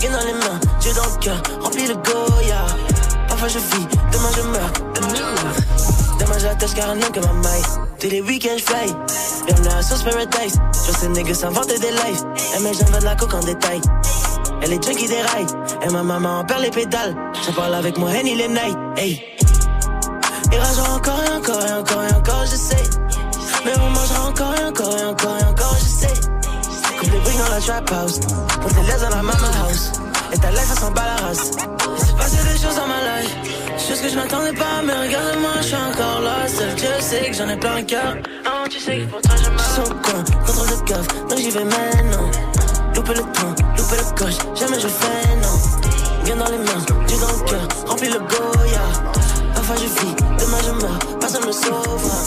Gain 0.00 0.10
dans 0.10 0.26
les 0.26 0.34
mains, 0.34 0.60
Dieu 0.80 0.92
dans 0.92 1.06
le 1.06 1.18
cœur, 1.18 1.42
rempli 1.62 1.88
de 1.88 1.94
Goya. 1.94 2.66
Parfois 3.26 3.48
je 3.48 3.58
vis, 3.58 3.86
demain 4.12 4.30
je 4.36 4.42
meurs. 4.42 4.72
Demain 4.94 6.05
j'attache 6.46 6.74
car 6.74 6.90
un 6.90 6.94
nom 6.94 7.10
que 7.12 7.20
ma 7.20 7.32
maille. 7.32 7.62
Tous 7.98 8.08
les 8.08 8.20
week-ends 8.20 8.62
fly, 8.64 8.94
bienvenue 9.46 9.68
à 9.68 9.82
Sauce 9.82 10.02
Paradise. 10.02 10.58
Je 10.86 10.92
sais 10.92 11.08
niggas 11.08 11.34
s'inventer 11.34 11.78
des 11.78 11.90
lives. 11.90 12.24
Elle 12.54 12.62
met 12.62 12.72
j'en 12.72 12.86
veux 12.86 13.00
de 13.00 13.04
la 13.04 13.16
coke 13.16 13.34
en 13.34 13.40
détail. 13.40 13.80
Elle 14.62 14.72
est 14.72 14.84
junkie 14.84 15.08
des 15.08 15.22
rails, 15.22 15.46
et 15.82 15.90
ma 15.90 16.02
maman 16.02 16.40
en 16.40 16.44
perd 16.44 16.62
les 16.62 16.70
pédales. 16.70 17.16
J'en 17.44 17.52
parle 17.52 17.74
avec 17.74 17.98
moi, 17.98 18.10
Henny 18.10 18.36
les 18.36 18.48
night. 18.48 18.78
Hey. 18.96 19.22
Et 20.52 20.58
rageant 20.58 20.94
encore 20.94 21.20
et 21.24 21.32
encore 21.36 21.66
et 21.66 21.72
encore 21.72 22.02
et 22.04 22.14
encore, 22.14 22.44
je 22.44 22.56
sais. 22.56 22.84
Mais 23.64 23.72
on 23.80 23.90
mangera 23.90 24.28
encore 24.28 24.54
et 24.54 24.64
encore 24.64 24.98
et 24.98 25.04
encore 25.04 25.38
et 25.38 25.44
encore, 25.44 25.76
je 25.80 26.06
sais. 26.06 26.14
Coupe 27.00 27.12
les 27.12 27.18
briques 27.18 27.38
dans 27.38 27.54
la 27.54 27.60
trap 27.60 27.90
house. 27.90 28.20
Tes 28.20 28.82
lèvres 28.86 29.10
dans 29.10 29.16
la 29.16 29.22
mama 29.22 29.48
house. 29.64 29.92
Et 30.32 30.38
ta 30.38 30.50
life, 30.50 30.68
elle 30.70 30.78
s'en 30.78 30.90
bat 30.92 31.02
la 31.06 31.26
race. 31.26 31.50
Passé 32.26 32.42
des 32.42 32.58
choses 32.58 32.74
dans 32.74 32.88
ma 32.88 32.98
life. 33.06 33.36
Choses 33.78 34.00
que 34.00 34.08
je 34.08 34.16
m'attendais 34.16 34.52
pas, 34.52 34.82
mais 34.84 34.94
regarde-moi, 34.94 35.52
je 35.58 35.66
suis 35.66 35.76
encore 35.76 36.20
là. 36.22 36.48
Seul 36.48 36.74
Dieu 36.74 36.88
sait 36.98 37.30
que 37.30 37.36
j'en 37.36 37.48
ai 37.48 37.56
plein 37.56 37.76
le 37.76 37.82
cœur. 37.82 38.16
Oh, 38.46 38.66
tu 38.68 38.80
sais 38.80 38.96
qu'il 38.96 39.08
faut 39.08 39.20
très 39.20 39.38
jamais. 39.38 39.62
Son 39.76 39.84
coin, 39.84 40.24
contrôle 40.44 40.70
de 40.70 40.82
cave, 40.90 41.06
donc 41.28 41.38
j'y 41.38 41.50
vais 41.50 41.62
maintenant. 41.62 42.28
Louper 42.96 43.14
le 43.14 43.32
train, 43.32 43.54
louper 43.78 43.98
le 44.02 44.18
coche, 44.18 44.38
jamais 44.58 44.80
je 44.80 44.88
fais 44.88 45.36
non. 45.36 46.24
Bien 46.24 46.34
dans 46.34 46.50
les 46.50 46.58
mains, 46.58 46.82
Dieu 47.06 47.16
dans 47.20 47.30
le 47.30 47.48
cœur, 47.48 47.68
rempli 47.86 48.08
le 48.08 48.18
Goya. 48.18 48.86
Parfois 49.54 49.76
je 49.76 49.84
vis, 49.84 50.14
demain 50.40 50.58
je 50.66 50.72
meurs, 50.82 50.98
personne 51.20 51.46
me 51.46 51.52
sauvera. 51.52 52.18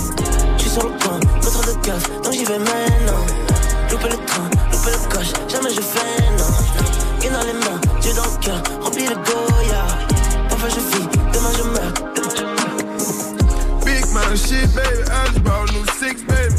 Je 0.55 0.61
suis 0.61 0.71
sur 0.71 0.83
le 0.87 0.95
point, 0.95 1.19
contrôle 1.43 1.75
de 1.75 1.85
cave, 1.85 2.07
donc 2.23 2.31
j'y 2.31 2.45
vais 2.45 2.59
maintenant. 2.59 3.25
Louper 3.91 4.09
le 4.11 4.25
train, 4.25 4.49
louper 4.71 4.91
le 4.91 5.13
coche, 5.13 5.33
jamais 5.49 5.73
je 5.73 5.81
fais 5.81 6.21
non. 6.37 6.88
Bien 7.19 7.31
dans 7.31 7.43
les 7.43 7.53
mains, 7.53 7.81
Dieu 8.01 8.13
dans 8.13 8.23
le 8.23 8.37
cœur, 8.39 8.61
rempli 8.81 9.05
le 9.07 9.15
Goya. 9.15 9.85
Parfois 10.49 10.69
je 10.69 10.79
vis, 10.79 11.07
demain 11.33 11.51
je 11.57 11.63
meurs. 11.63 11.93
Big 13.83 14.05
man 14.13 14.37
shit, 14.37 14.73
baby. 14.73 15.03
I 15.09 15.25
just 15.27 15.43
bought 15.43 15.71
new 15.73 15.85
six, 15.99 16.21
baby. 16.23 16.55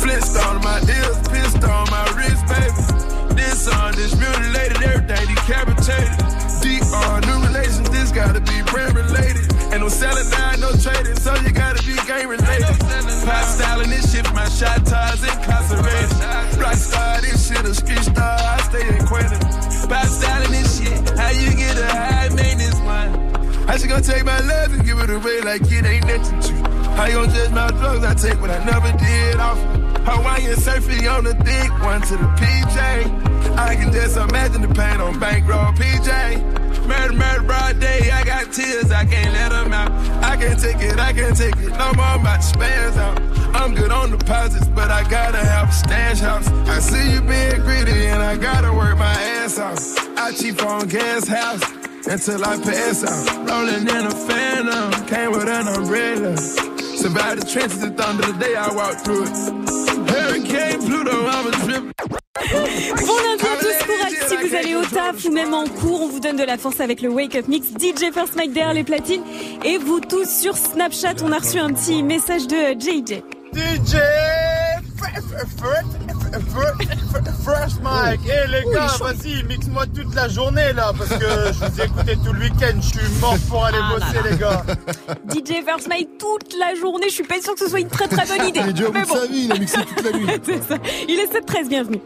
Flintstone 0.00 0.56
on 0.56 0.62
my 0.62 0.80
ears, 0.88 1.18
pistol 1.28 1.70
on 1.70 1.86
my 1.90 2.04
wrist, 2.16 2.42
baby. 2.48 2.72
This 3.34 3.64
song, 3.64 3.92
this 3.96 4.14
mutilated, 4.16 4.82
everything 4.82 5.34
decapitated. 5.34 6.16
DR, 6.62 7.20
new 7.26 7.46
relations, 7.46 7.88
this 7.90 8.10
gotta 8.10 8.40
be 8.40 8.62
brand 8.70 8.94
related. 8.94 9.57
Ain't 9.70 9.80
no 9.80 9.88
selling 9.88 10.28
now, 10.30 10.56
no 10.56 10.72
trading, 10.72 11.16
so 11.16 11.34
you 11.36 11.52
gotta 11.52 11.82
be 11.84 11.94
game 12.06 12.28
related. 12.28 12.64
Pop 13.24 13.44
styling 13.44 13.90
this 13.90 14.12
shit, 14.12 14.24
my 14.32 14.48
shot 14.48 14.84
ties 14.86 15.22
incarcerated. 15.22 16.08
Rockstar, 16.56 17.20
this 17.20 17.48
shit 17.48 17.64
a 17.64 17.74
street 17.74 17.98
star, 18.00 18.38
I 18.38 18.60
stay 18.62 18.88
acquainted. 18.96 19.40
Pop 19.88 20.06
styling 20.06 20.52
this 20.52 20.80
shit, 20.80 21.18
how 21.18 21.30
you 21.30 21.54
get 21.54 21.76
a 21.76 21.86
high 21.86 22.28
maintenance 22.30 22.80
one? 22.80 23.28
I 23.68 23.72
just 23.72 23.88
gonna 23.88 24.00
take 24.00 24.24
my 24.24 24.40
love 24.40 24.72
and 24.72 24.82
give 24.84 24.98
it 24.98 25.10
away 25.10 25.42
like 25.42 25.60
it 25.70 25.84
ain't 25.84 26.06
nothing 26.06 26.40
to 26.40 26.52
you. 26.54 26.64
How 26.96 27.04
you 27.04 27.14
gonna 27.14 27.32
judge 27.34 27.50
my 27.50 27.68
drugs? 27.68 28.04
I 28.04 28.14
take 28.14 28.40
what 28.40 28.50
I 28.50 28.64
never 28.64 28.90
did 28.96 29.36
off. 29.36 29.58
Hawaiian 30.08 30.56
surfing 30.56 31.04
on 31.14 31.24
the 31.24 31.34
thick 31.44 31.70
one 31.84 32.00
to 32.00 32.16
the 32.16 32.28
PJ. 32.40 33.58
I 33.58 33.76
can 33.76 33.92
just 33.92 34.16
imagine 34.16 34.62
the 34.62 34.68
pain 34.68 35.00
on 35.02 35.18
bankroll 35.18 35.72
PJ. 35.74 36.67
Murder, 36.88 37.12
murder, 37.12 37.42
broad 37.42 37.80
day. 37.80 38.10
I 38.10 38.24
got 38.24 38.50
tears, 38.50 38.90
I 38.90 39.04
can't 39.04 39.34
let 39.34 39.50
them 39.50 39.72
out. 39.74 39.92
I 40.24 40.36
can't 40.36 40.58
take 40.58 40.80
it, 40.80 40.98
I 40.98 41.12
can't 41.12 41.36
take 41.36 41.56
it. 41.56 41.68
No 41.76 41.92
more, 41.92 42.16
to 42.16 42.40
spaz 42.40 42.96
out. 42.96 43.20
I'm 43.54 43.74
good 43.74 43.92
on 43.92 44.10
deposits, 44.10 44.68
but 44.68 44.90
I 44.90 45.02
gotta 45.08 45.36
have 45.36 45.68
a 45.68 45.72
stash 45.72 46.20
house. 46.20 46.48
I 46.66 46.78
see 46.78 47.12
you 47.12 47.20
being 47.20 47.60
greedy, 47.60 48.06
and 48.06 48.22
I 48.22 48.38
gotta 48.38 48.72
work 48.72 48.96
my 48.96 49.12
ass 49.36 49.58
off. 49.58 49.78
I 50.16 50.32
cheap 50.32 50.62
on 50.62 50.88
gas 50.88 51.28
house 51.28 51.62
until 52.06 52.42
I 52.42 52.56
pass 52.56 53.04
out. 53.04 53.48
Rolling 53.48 53.86
in 53.86 54.06
a 54.06 54.10
phantom, 54.10 55.06
came 55.06 55.30
with 55.32 55.46
an 55.48 55.68
umbrella. 55.68 56.36
Survived 56.36 57.42
the 57.42 57.46
trenches 57.46 57.82
and 57.82 57.98
thunder 57.98 58.32
the 58.32 58.38
day 58.38 58.56
I 58.56 58.72
walked 58.74 59.00
through 59.04 59.24
it. 59.24 60.10
Hurricane 60.10 60.80
Pluto, 60.86 61.26
I'm 61.26 61.46
a 61.48 61.50
trip. 61.66 62.27
Bon 63.06 63.16
lundi 63.24 63.44
à 63.44 63.56
tous, 63.58 63.84
courage 63.84 64.28
si 64.28 64.36
vous 64.36 64.54
allez 64.54 64.74
au 64.74 64.82
taf 64.82 65.24
ou 65.24 65.32
même 65.32 65.54
en 65.54 65.64
cours, 65.64 66.02
on 66.02 66.08
vous 66.08 66.20
donne 66.20 66.36
de 66.36 66.44
la 66.44 66.56
force 66.56 66.80
avec 66.80 67.02
le 67.02 67.08
Wake 67.08 67.34
Up 67.34 67.48
Mix, 67.48 67.68
DJ 67.68 68.12
First 68.12 68.36
Mike 68.36 68.52
derrière 68.52 68.74
les 68.74 68.84
platines. 68.84 69.22
Et 69.64 69.78
vous 69.78 70.00
tous 70.00 70.28
sur 70.28 70.56
Snapchat, 70.56 71.14
on 71.24 71.32
a 71.32 71.38
reçu 71.38 71.58
un 71.58 71.72
petit 71.72 72.02
message 72.02 72.46
de 72.46 72.54
euh, 72.54 72.74
JJ. 72.78 73.22
DJ 73.54 74.57
Fresh 77.44 77.74
Mike, 77.82 78.20
eh 78.26 78.48
les 78.50 78.62
gars, 78.74 78.86
vas-y, 79.00 79.42
mixe-moi 79.44 79.84
toute 79.94 80.14
la 80.14 80.28
journée 80.28 80.72
là, 80.74 80.92
parce 80.96 81.10
que 81.10 81.26
je 81.52 81.64
vous 81.64 81.80
ai 81.80 81.84
écouté 81.84 82.16
tout 82.24 82.32
le 82.32 82.40
week-end, 82.40 82.78
je 82.80 82.98
suis 82.98 83.08
mort 83.20 83.36
pour 83.48 83.64
aller 83.64 83.78
Ah 83.80 83.94
bosser 83.94 84.14
là 84.14 84.22
là. 84.22 84.30
les 84.30 84.36
gars. 84.36 84.64
DJ 85.42 85.64
First 85.64 85.88
Mike 85.88 86.08
toute 86.18 86.54
la 86.58 86.74
journée, 86.74 87.06
je 87.08 87.14
suis 87.14 87.24
pas 87.24 87.40
sûre 87.40 87.54
que 87.54 87.60
ce 87.60 87.68
soit 87.68 87.80
une 87.80 87.88
très 87.88 88.08
très 88.08 88.26
bonne 88.26 88.48
idée. 88.48 88.60
Il 88.66 88.90
Mais 88.92 89.04
sa 89.04 89.26
vie, 89.26 89.44
il 89.44 89.52
a 89.52 89.58
mixé 89.58 89.78
toute 89.84 90.04
la 90.04 90.18
nuit. 90.18 90.26
C'est 90.44 90.62
ça. 90.68 90.76
Il 91.08 91.18
est 91.18 91.32
7-13, 91.32 91.68
bienvenue. 91.68 92.00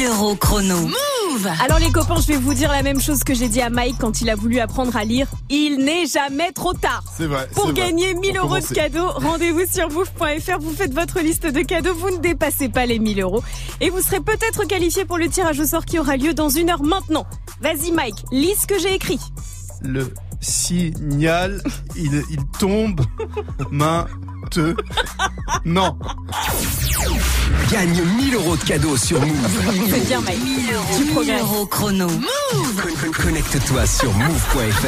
1000 0.00 0.08
euros 0.08 0.34
chrono. 0.34 0.76
Alors 1.62 1.78
les 1.78 1.92
copains, 1.92 2.18
je 2.22 2.28
vais 2.28 2.38
vous 2.38 2.54
dire 2.54 2.72
la 2.72 2.82
même 2.82 3.02
chose 3.02 3.22
que 3.22 3.34
j'ai 3.34 3.50
dit 3.50 3.60
à 3.60 3.68
Mike 3.68 3.96
quand 4.00 4.22
il 4.22 4.30
a 4.30 4.34
voulu 4.34 4.58
apprendre 4.58 4.96
à 4.96 5.04
lire. 5.04 5.26
Il 5.50 5.76
n'est 5.84 6.06
jamais 6.06 6.52
trop 6.52 6.72
tard. 6.72 7.04
C'est 7.14 7.26
vrai. 7.26 7.46
Pour 7.52 7.66
c'est 7.66 7.72
vrai. 7.72 7.88
gagner 7.88 8.14
1000 8.14 8.32
Pour 8.36 8.46
euros 8.46 8.60
de 8.60 8.74
cadeaux, 8.74 9.10
rendez-vous 9.10 9.66
sur 9.70 9.90
move.fr, 9.90 10.58
vous 10.58 10.72
faites 10.72 10.94
votre 10.94 11.20
liste 11.20 11.46
de 11.46 11.60
cadeaux, 11.60 11.92
vous 11.94 12.12
ne 12.12 12.16
dépassez 12.16 12.70
pas 12.70 12.86
les 12.86 12.98
1000 12.98 13.20
euros 13.20 13.42
et 13.82 13.90
vous 13.90 14.00
serez 14.00 14.20
peut-être 14.20 14.64
qualifié 14.66 15.04
pour 15.04 15.18
le 15.18 15.28
tirage 15.28 15.60
au 15.60 15.66
sort 15.66 15.84
qui 15.84 15.98
aura 15.98 16.16
lieu 16.16 16.32
dans 16.32 16.48
une 16.48 16.70
heure 16.70 16.82
maintenant. 16.82 17.26
Vas-y 17.60 17.92
Mike, 17.92 18.24
lis 18.32 18.54
ce 18.58 18.66
que 18.66 18.78
j'ai 18.78 18.94
écrit. 18.94 19.20
Le 19.82 20.14
signal, 20.40 21.62
il, 21.94 22.22
il 22.30 22.46
tombe 22.58 23.02
maintenant. 24.56 25.98
Gagne 27.70 28.02
1000 28.16 28.34
euros 28.34 28.56
de 28.56 28.64
cadeaux 28.64 28.96
sur 28.96 29.20
Move. 29.24 29.36
C'est 29.90 30.06
bien 30.06 30.20
Mike. 30.22 30.38
Tu 30.96 31.04
1000 31.04 31.12
progresses. 31.12 31.40
euros 31.42 31.66
chrono. 31.66 32.06
Con- 32.08 33.12
Connecte-toi 33.22 33.86
sur 33.86 34.12
move.fr. 34.12 34.86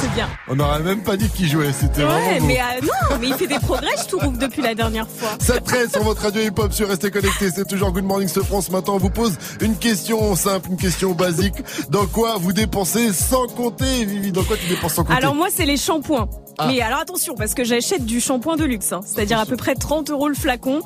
C'est 0.00 0.12
bien. 0.14 0.28
On 0.48 0.56
n'aurait 0.56 0.80
même 0.80 1.02
pas 1.02 1.16
dit 1.16 1.28
qui 1.30 1.46
jouait, 1.48 1.72
c'était 1.72 2.02
Ouais, 2.04 2.40
mais 2.44 2.58
euh, 2.58 2.80
non, 2.82 3.18
mais 3.20 3.28
il 3.28 3.34
fait 3.34 3.46
des 3.46 3.60
progrès, 3.60 3.92
je 4.02 4.16
trouve, 4.16 4.36
depuis 4.36 4.62
la 4.62 4.74
dernière 4.74 5.06
fois. 5.08 5.30
Ça 5.38 5.60
traite 5.60 5.92
sur 5.92 6.02
votre 6.02 6.22
radio 6.22 6.42
hip-hop 6.42 6.72
sur 6.72 6.88
Restez 6.88 7.10
Connectés. 7.12 7.50
C'est 7.54 7.68
toujours 7.68 7.92
Good 7.92 8.04
Morning 8.04 8.28
ce 8.28 8.40
France. 8.40 8.70
Maintenant, 8.70 8.94
on 8.94 8.98
vous 8.98 9.10
pose 9.10 9.34
une 9.60 9.76
question 9.76 10.34
simple, 10.34 10.70
une 10.70 10.76
question 10.76 11.12
basique. 11.12 11.54
Dans 11.90 12.06
quoi 12.06 12.36
vous 12.40 12.52
dépensez 12.52 13.12
sans 13.12 13.46
compter, 13.46 14.04
Vivi? 14.06 14.32
Dans 14.32 14.42
quoi 14.42 14.56
tu 14.56 14.66
dépenses 14.66 14.94
sans 14.94 15.04
compter? 15.04 15.18
Alors 15.18 15.34
moi, 15.36 15.48
c'est 15.54 15.66
les 15.66 15.76
shampoings. 15.76 16.28
Ah. 16.58 16.68
Mais 16.68 16.80
alors 16.80 17.00
attention, 17.00 17.34
parce 17.34 17.54
que 17.54 17.64
j'achète 17.64 18.04
du 18.04 18.20
shampoing 18.20 18.56
de 18.56 18.64
luxe, 18.64 18.92
hein. 18.92 19.00
c'est-à-dire 19.04 19.38
à 19.38 19.46
peu 19.46 19.56
près 19.56 19.74
30 19.74 20.10
euros 20.10 20.28
le 20.28 20.34
flacon. 20.34 20.82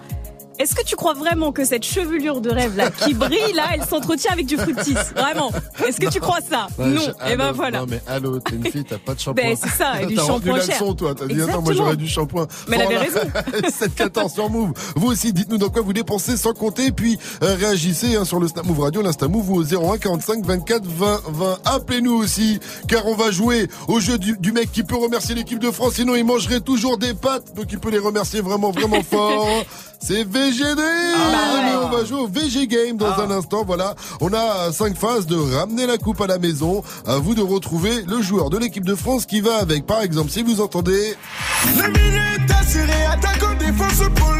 Est-ce 0.58 0.74
que 0.74 0.84
tu 0.84 0.96
crois 0.96 1.14
vraiment 1.14 1.52
que 1.52 1.64
cette 1.64 1.84
chevelure 1.84 2.40
de 2.40 2.50
rêve 2.50 2.76
là 2.76 2.90
qui 2.90 3.14
brille 3.14 3.52
là, 3.54 3.64
elle 3.74 3.84
s'entretient 3.84 4.32
avec 4.32 4.46
du 4.46 4.56
fructis? 4.56 4.94
Vraiment 5.16 5.50
Est-ce 5.86 6.00
que 6.00 6.08
tu 6.10 6.20
crois 6.20 6.40
ça? 6.40 6.66
Non. 6.78 7.02
Et 7.28 7.36
ben 7.36 7.46
allô, 7.46 7.54
voilà. 7.54 7.78
Non 7.80 7.86
mais 7.88 8.02
allô, 8.06 8.38
t'es 8.40 8.56
une 8.56 8.66
fille, 8.66 8.84
t'as 8.84 8.98
pas 8.98 9.14
de 9.14 9.20
shampoing. 9.20 9.44
Ben, 9.44 9.56
c'est 9.56 9.68
ça, 9.70 10.02
et 10.02 10.06
du 10.06 10.16
shampoing 10.16 10.60
cher. 10.60 10.80
leçon, 10.80 10.94
toi. 10.94 11.14
T'as 11.14 11.26
dit 11.26 11.40
attends, 11.40 11.62
moi 11.62 11.72
j'aurais 11.72 11.96
du 11.96 12.08
shampoing. 12.08 12.46
Mais 12.68 12.76
elle 12.76 12.96
avait 12.96 13.08
Voilà. 13.08 13.68
7-14 13.68 14.32
sur 14.34 14.50
Move. 14.50 14.72
Vous 14.96 15.06
aussi, 15.08 15.32
dites-nous 15.32 15.58
dans 15.58 15.68
quoi 15.70 15.82
vous 15.82 15.92
dépensez 15.92 16.36
sans 16.36 16.52
compter, 16.54 16.90
puis 16.92 17.18
euh, 17.42 17.54
réagissez 17.54 18.16
hein, 18.16 18.24
sur 18.24 18.40
le 18.40 18.48
Snap 18.48 18.66
Move 18.66 18.80
Radio, 18.80 19.02
l'Insta 19.02 19.28
Move 19.28 19.50
ou 19.50 19.56
au 19.60 19.62
01 19.64 19.98
45 19.98 20.44
24 20.44 20.84
20 20.84 21.20
20. 21.28 21.58
Appelez-nous 21.66 22.14
aussi, 22.14 22.58
car 22.88 23.06
on 23.06 23.14
va 23.14 23.30
jouer 23.30 23.68
au 23.86 24.00
jeu 24.00 24.18
du, 24.18 24.36
du 24.38 24.52
mec 24.52 24.72
qui 24.72 24.82
peut 24.82 24.96
remercier 24.96 25.34
l'équipe 25.34 25.58
de 25.60 25.70
France, 25.70 25.94
sinon 25.94 26.16
il 26.16 26.24
mangerait 26.24 26.60
toujours 26.60 26.98
des 26.98 27.14
pâtes, 27.14 27.54
donc 27.54 27.66
il 27.70 27.78
peut 27.78 27.90
les 27.90 27.98
remercier 27.98 28.40
vraiment 28.40 28.70
vraiment 28.70 29.02
fort. 29.08 29.46
C'est 30.00 30.22
VGD 30.50 30.80
Mais 30.80 31.74
On 31.82 31.88
va 31.88 32.04
jouer 32.04 32.20
au 32.20 32.26
VG 32.26 32.66
Game 32.66 32.96
dans 32.96 33.12
un 33.20 33.30
instant. 33.30 33.64
Voilà, 33.66 33.94
on 34.20 34.32
a 34.32 34.72
cinq 34.72 34.96
phases 34.96 35.26
de 35.26 35.36
ramener 35.36 35.86
la 35.86 35.98
coupe 35.98 36.20
à 36.20 36.26
la 36.26 36.38
maison. 36.38 36.82
À 37.06 37.16
vous 37.16 37.34
de 37.34 37.42
retrouver 37.42 38.02
le 38.06 38.22
joueur 38.22 38.50
de 38.50 38.58
l'équipe 38.58 38.84
de 38.84 38.94
France 38.94 39.26
qui 39.26 39.40
va 39.40 39.56
avec. 39.56 39.86
Par 39.86 40.00
exemple, 40.00 40.30
si 40.30 40.42
vous 40.42 40.60
entendez. 40.60 41.14
Les 41.76 41.88
minutes 41.88 42.50
assurées, 42.60 43.04
attaque 43.10 43.42
en 43.42 43.54
défense 43.54 44.08
pour 44.14 44.32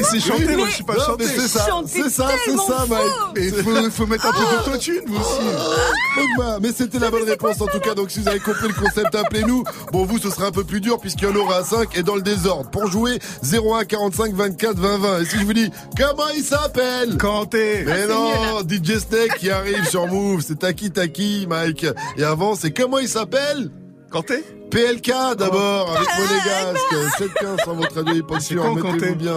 mais 0.00 0.04
c'est 0.10 0.20
chanté, 0.20 0.56
moi 0.56 0.66
je 0.68 0.74
suis 0.74 0.84
pas 0.84 0.94
Non, 0.94 1.04
chanté. 1.04 1.24
c'est 1.26 1.48
ça, 1.48 1.66
c'est 1.86 2.10
ça, 2.10 2.28
c'est 2.44 2.56
ça, 2.56 2.86
Mike. 2.88 3.12
Mais 3.36 3.46
il 3.48 3.54
faut, 3.54 3.90
faut 3.90 4.06
mettre 4.06 4.26
un 4.26 4.32
peu 4.32 4.56
d'autotune, 4.64 5.00
vous 5.06 5.16
aussi. 5.16 6.60
Mais 6.60 6.72
c'était 6.76 6.98
la 6.98 7.10
bonne 7.10 7.24
réponse 7.28 7.60
en 7.60 7.66
tout 7.66 7.80
cas. 7.80 7.94
Donc 7.94 8.10
si 8.10 8.20
vous 8.20 8.28
avez 8.28 8.40
compris 8.40 8.68
le 8.68 8.74
concept, 8.74 9.14
appelez-nous. 9.14 9.64
Bon, 9.92 10.04
vous, 10.04 10.18
ce 10.18 10.30
sera 10.30 10.46
un 10.46 10.50
peu 10.52 10.64
plus 10.64 10.80
dur 10.80 10.98
puisqu'il 10.98 11.28
y 11.28 11.30
en 11.30 11.36
aura 11.36 11.62
5 11.64 11.96
et 11.96 12.02
dans 12.02 12.16
le 12.16 12.22
désordre. 12.22 12.70
Pour 12.70 12.86
jouer, 12.90 13.18
01 13.42 13.84
45 13.84 14.34
24 14.34 14.76
20 14.78 14.98
20. 14.98 15.20
Et 15.20 15.24
si 15.24 15.38
je 15.38 15.44
vous 15.44 15.52
dis, 15.52 15.70
comment 15.96 16.28
il 16.36 16.42
s'appelle? 16.42 17.16
Kanté. 17.18 17.84
Mais 17.86 18.06
non, 18.06 18.60
DJ 18.68 18.98
Snake 18.98 19.38
qui 19.38 19.50
arrive 19.50 19.84
sur 19.88 20.06
Move. 20.06 20.42
C'est 20.46 20.58
Taki 20.58 20.90
Taki, 20.90 21.46
Mike. 21.48 21.86
Et 22.16 22.24
avant, 22.24 22.54
c'est 22.54 22.70
comment 22.72 22.98
il 22.98 23.08
s'appelle? 23.08 23.70
Kanté 24.10 24.44
PLK 24.70 25.12
d'abord, 25.36 25.94
avec 25.96 26.08
Ah, 26.12 26.18
Monégasque. 26.20 27.32
7-15 27.60 27.64
sans 27.64 27.74
votre 27.74 27.94
radio 27.94 28.14
hip 28.14 28.24
C'est 28.40 28.54
quand, 28.54 28.74
mettez-vous 28.74 29.14
bien. 29.16 29.36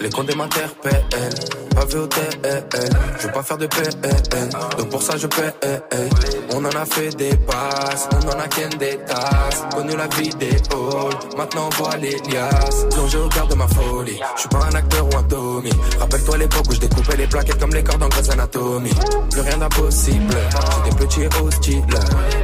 Les 0.00 0.08
comptes 0.08 0.34
m'interpellent, 0.34 1.04
pas 1.74 1.84
vu 1.84 1.98
au 1.98 2.06
TL. 2.06 2.64
Je 3.18 3.26
veux 3.26 3.32
pas 3.32 3.42
faire 3.42 3.58
de 3.58 3.66
PL, 3.66 3.90
donc 4.78 4.88
pour 4.88 5.02
ça 5.02 5.18
je 5.18 5.26
paie. 5.26 5.52
On 6.54 6.64
en 6.64 6.68
a 6.68 6.86
fait 6.86 7.14
des 7.16 7.36
passes, 7.36 8.08
on 8.12 8.28
en 8.28 8.40
a 8.40 8.48
qu'un 8.48 8.70
des 8.78 8.96
tasses. 9.06 9.62
Connu 9.74 9.94
la 9.96 10.06
vie 10.08 10.30
des 10.30 10.48
halls, 10.48 11.36
maintenant 11.36 11.68
on 11.70 11.82
voit 11.82 11.96
les 11.96 12.16
liasses. 12.30 12.86
Plongé 12.90 13.18
au 13.18 13.28
cœur 13.28 13.46
de 13.46 13.54
ma 13.54 13.68
folie, 13.68 14.18
je 14.36 14.40
suis 14.40 14.48
pas 14.48 14.64
un 14.70 14.74
acteur 14.74 15.06
ou 15.06 15.16
un 15.18 15.22
Tommy. 15.24 15.70
Rappelle-toi 15.98 16.38
l'époque 16.38 16.64
où 16.70 16.72
je 16.72 16.80
découpais 16.80 17.16
les 17.18 17.26
plaquettes 17.26 17.58
comme 17.58 17.74
les 17.74 17.84
cordes 17.84 18.02
en 18.02 18.08
Grey's 18.08 18.30
Anatomy. 18.30 18.92
Plus 19.30 19.40
rien 19.42 19.58
d'impossible, 19.58 20.34
j'étais 20.84 20.96
petit 20.96 21.20
et 21.22 21.28
hostile. 21.42 21.84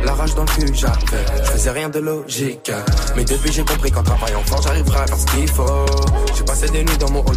La 0.04 0.12
rage 0.12 0.34
dans 0.34 0.44
le 0.44 0.48
cul 0.48 0.74
j'avais, 0.74 1.24
je 1.42 1.50
faisais 1.52 1.70
rien 1.70 1.88
de 1.88 2.00
logique. 2.00 2.70
Mais 3.16 3.24
depuis 3.24 3.50
j'ai 3.50 3.64
compris 3.64 3.90
qu'en 3.90 4.02
travaillant 4.02 4.42
fort 4.44 4.60
j'arriverai 4.60 4.98
à 4.98 5.16
ce 5.16 5.24
qu'il 5.26 5.48
faut. 5.48 5.86
J'ai 6.36 6.44
passé 6.44 6.68
des 6.68 6.84
nuits 6.84 6.98
dans 6.98 7.10
mon 7.10 7.20
hall 7.24 7.36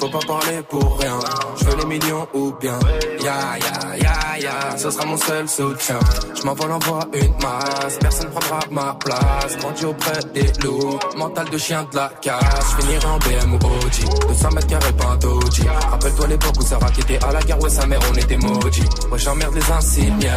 Faut 0.00 0.08
pas 0.08 0.26
parler 0.26 0.62
pour 0.66 0.98
rien. 0.98 1.18
Je 1.58 1.64
veux 1.66 1.76
les 1.76 1.84
millions 1.84 2.26
ou 2.32 2.52
bien. 2.58 2.78
Ya 3.22 3.58
ya 3.58 3.96
ya 3.96 4.38
ya, 4.38 4.76
ce 4.78 4.90
sera 4.90 5.04
mon 5.04 5.18
seul 5.18 5.46
soutien. 5.46 5.98
Je 6.34 6.42
m'envole 6.42 6.72
envoie 6.72 7.06
une 7.12 7.34
masse, 7.42 7.98
personne 8.00 8.30
prendra 8.30 8.60
ma 8.70 8.94
place. 8.94 9.58
Grandi 9.58 9.84
auprès 9.84 10.20
des 10.32 10.50
loups, 10.64 10.98
mental 11.18 11.50
de 11.50 11.58
chien 11.58 11.86
de 11.92 11.96
la 11.96 12.10
casse. 12.22 12.76
Je 12.78 12.82
finirai 12.82 13.06
en 13.06 13.18
BM 13.18 13.52
ou 13.52 13.56
Audi, 13.56 14.04
200 14.28 14.50
mètres 14.52 14.66
carrés 14.68 14.92
pas 14.94 15.04
un. 15.04 15.90
Rappelle-toi 15.90 16.26
l'époque 16.28 16.54
où 16.58 16.62
Sarah 16.62 16.90
qui 16.90 17.00
était 17.02 17.22
à 17.22 17.32
la 17.32 17.42
gare, 17.42 17.60
ouais 17.60 17.68
sa 17.68 17.86
mère 17.86 18.00
on 18.10 18.14
était 18.16 18.38
maudits. 18.38 18.88
Ouais 19.12 19.18
j'emmerde 19.18 19.54
les 19.54 19.70
insignes, 19.70 20.30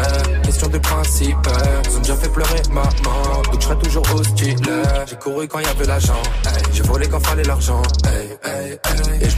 question 0.43 0.67
de 0.67 0.77
principe. 0.79 1.47
Ils 1.89 1.95
ont 1.95 1.99
déjà 1.99 2.15
fait 2.17 2.29
pleurer 2.29 2.61
maman, 2.69 3.41
donc 3.45 3.61
je 3.61 3.65
serai 3.65 3.77
toujours 3.77 4.03
hostile. 4.13 4.57
J'ai 5.07 5.15
couru 5.15 5.47
quand 5.47 5.59
y 5.59 5.65
avait 5.65 5.85
l'argent, 5.85 6.21
j'ai 6.73 6.83
volé 6.83 7.07
quand 7.07 7.25
fallait 7.25 7.43
l'argent. 7.43 7.81
Et 9.21 9.29
je 9.29 9.37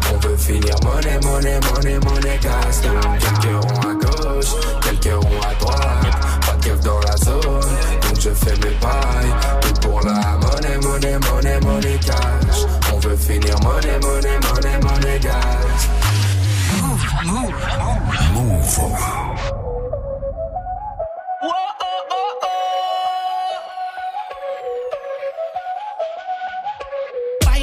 On 0.23 0.27
veut 0.27 0.37
finir 0.37 0.75
monnaie, 0.83 1.19
monnaie, 1.23 1.59
monnaie, 1.59 1.99
monnaie. 1.99 2.39
Donc 2.83 3.19
quelques 3.19 3.63
ronds 3.63 3.89
à 3.89 3.93
gauche, 3.93 4.53
quelques 4.83 5.13
ronds 5.13 5.41
à 5.41 5.53
droite, 5.55 6.41
pas 6.45 6.53
de 6.53 6.63
keuf 6.63 6.79
dans 6.81 6.99
la 6.99 7.17
zone, 7.17 7.41
donc 7.41 8.19
je 8.19 8.29
fais 8.29 8.55
mes 8.57 8.75
bails. 8.79 9.33
Tout 9.61 9.87
pour 9.87 10.01
la 10.01 10.37
monnaie, 10.37 10.77
monnaie, 10.77 11.17
monnaie, 11.19 11.59
monnaie 11.61 11.99
cash. 12.05 12.65
On 12.93 12.99
veut 12.99 13.15
finir 13.15 13.55
monnaie, 13.63 13.99
monnaie, 13.99 14.39
monnaie, 14.39 14.79
monnaie 14.79 15.19
cash. 15.19 15.89
Move. 16.81 17.55
Move. 18.33 19.70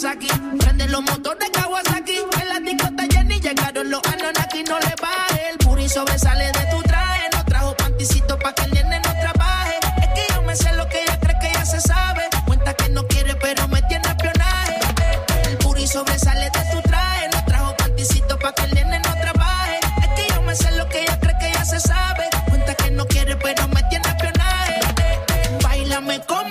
como 0.00 0.14
Nagasaki. 0.14 0.28
Prende 0.58 0.88
los 0.88 1.02
motores 1.02 1.50
Kawasaki, 1.50 2.16
en 2.40 2.48
la 2.48 2.60
discota 2.60 3.04
Jenny 3.10 3.40
llegaron 3.40 3.90
los 3.90 4.00
Anunnaki, 4.04 4.62
no 4.64 4.78
le 4.78 4.94
baje. 5.00 5.50
El 5.50 5.58
puri 5.58 5.88
sobresale 5.88 6.46
de 6.46 6.70
tu 6.70 6.82
traje, 6.82 7.28
no 7.34 7.44
trajo 7.44 7.76
panticito 7.76 8.38
pa' 8.38 8.54
que 8.54 8.69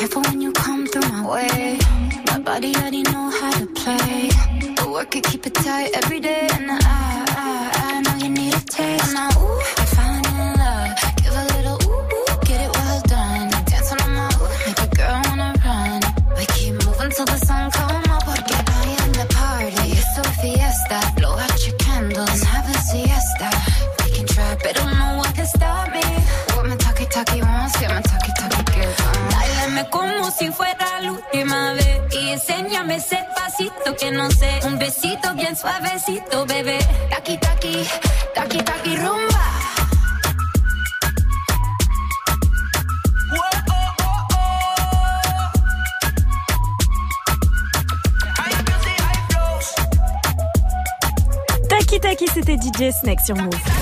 Careful 0.00 0.22
when 0.22 0.40
you 0.40 0.50
come 0.52 0.86
through 0.86 1.06
my 1.12 1.26
way. 1.28 1.78
My 2.28 2.38
body 2.38 2.74
already 2.76 3.02
know 3.02 3.28
how 3.28 3.50
to 3.50 3.66
play. 3.66 4.30
But 4.74 4.88
work 4.88 5.14
it, 5.14 5.24
keep 5.24 5.46
it 5.46 5.52
tight 5.52 5.90
every 5.92 6.20
day. 6.20 6.48
And 6.52 6.70
I, 6.70 6.78
I, 6.80 7.26
I 7.28 7.29
si 30.30 30.50
fuera 30.52 31.00
la 31.00 31.12
última 31.12 31.72
vez 31.72 32.00
y 32.12 32.30
enséñame 32.30 32.96
ese 32.96 33.18
pasito 33.34 33.96
que 33.98 34.10
no 34.12 34.30
sé, 34.30 34.60
un 34.64 34.78
besito 34.78 35.34
bien 35.34 35.56
suavecito, 35.56 36.46
bebé. 36.46 36.78
Taki 37.10 37.38
taki, 37.38 37.86
taki 38.34 38.58
taki 38.62 38.96
rumba. 38.96 39.40
Taki 51.68 52.00
Taki, 52.00 52.26
c'était 52.28 52.56
DJ 52.56 52.92
Snake 52.92 53.20
sur 53.20 53.36
Move. 53.36 53.79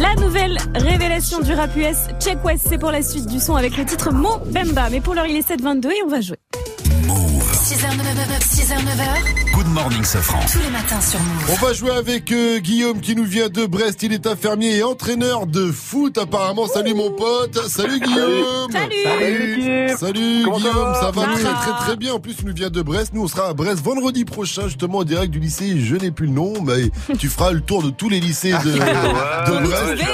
La 0.00 0.14
nouvelle 0.14 0.56
révélation 0.74 1.40
du 1.40 1.52
rap 1.52 1.74
US, 1.76 2.06
Check 2.20 2.44
West, 2.44 2.66
c'est 2.68 2.78
pour 2.78 2.92
la 2.92 3.02
suite 3.02 3.26
du 3.26 3.40
son 3.40 3.56
avec 3.56 3.76
le 3.76 3.84
titre 3.84 4.12
Mo 4.12 4.38
Bemba. 4.46 4.90
Mais 4.90 5.00
pour 5.00 5.14
l'heure, 5.14 5.26
il 5.26 5.36
est 5.36 5.48
7h22 5.48 5.90
et 5.90 6.02
on 6.04 6.08
va 6.08 6.20
jouer. 6.20 6.36
6h, 7.88 7.96
9h, 7.96 8.40
6h, 8.42 8.74
9h. 8.84 9.54
Good 9.54 9.66
morning, 9.68 10.04
Sofran. 10.04 10.40
Tous 10.52 10.58
les 10.58 10.68
matins 10.68 11.00
sur 11.00 11.18
Move. 11.20 11.50
On 11.50 11.66
va 11.66 11.72
jouer 11.72 11.90
avec 11.92 12.30
euh, 12.32 12.58
Guillaume 12.58 13.00
qui 13.00 13.16
nous 13.16 13.24
vient 13.24 13.48
de 13.48 13.64
Brest. 13.64 14.02
Il 14.02 14.12
est 14.12 14.26
infirmier 14.26 14.76
et 14.76 14.82
entraîneur 14.82 15.46
de 15.46 15.72
foot 15.72 16.18
apparemment. 16.18 16.66
Salut 16.66 16.92
mon 16.92 17.10
pote. 17.10 17.56
Salut 17.66 17.98
Guillaume. 17.98 18.70
Salut. 18.70 18.94
Salut. 19.02 19.88
Salut 19.96 20.44
Guillaume. 20.44 20.62
va 20.62 21.00
Ça 21.00 21.10
va 21.12 21.22
très 21.32 21.42
très 21.42 21.72
très 21.78 21.96
bien. 21.96 22.12
En 22.12 22.20
plus, 22.20 22.34
tu 22.36 22.44
nous 22.44 22.52
viens 22.54 22.68
de 22.68 22.82
Brest. 22.82 23.12
Nous, 23.14 23.22
on 23.22 23.26
sera 23.28 23.48
à 23.48 23.54
Brest 23.54 23.82
vendredi 23.82 24.26
prochain 24.26 24.64
justement 24.68 24.98
en 24.98 25.04
direct 25.04 25.32
du 25.32 25.40
lycée. 25.40 25.80
Je 25.80 25.96
n'ai 25.96 26.10
plus 26.10 26.26
le 26.26 26.32
nom, 26.34 26.52
mais 26.62 26.90
tu 27.18 27.28
feras 27.28 27.52
le 27.52 27.62
tour 27.62 27.82
de 27.82 27.88
tous 27.88 28.10
les 28.10 28.20
lycées 28.20 28.52
de, 28.52 28.56
de 28.72 29.66
Brest. 29.66 30.04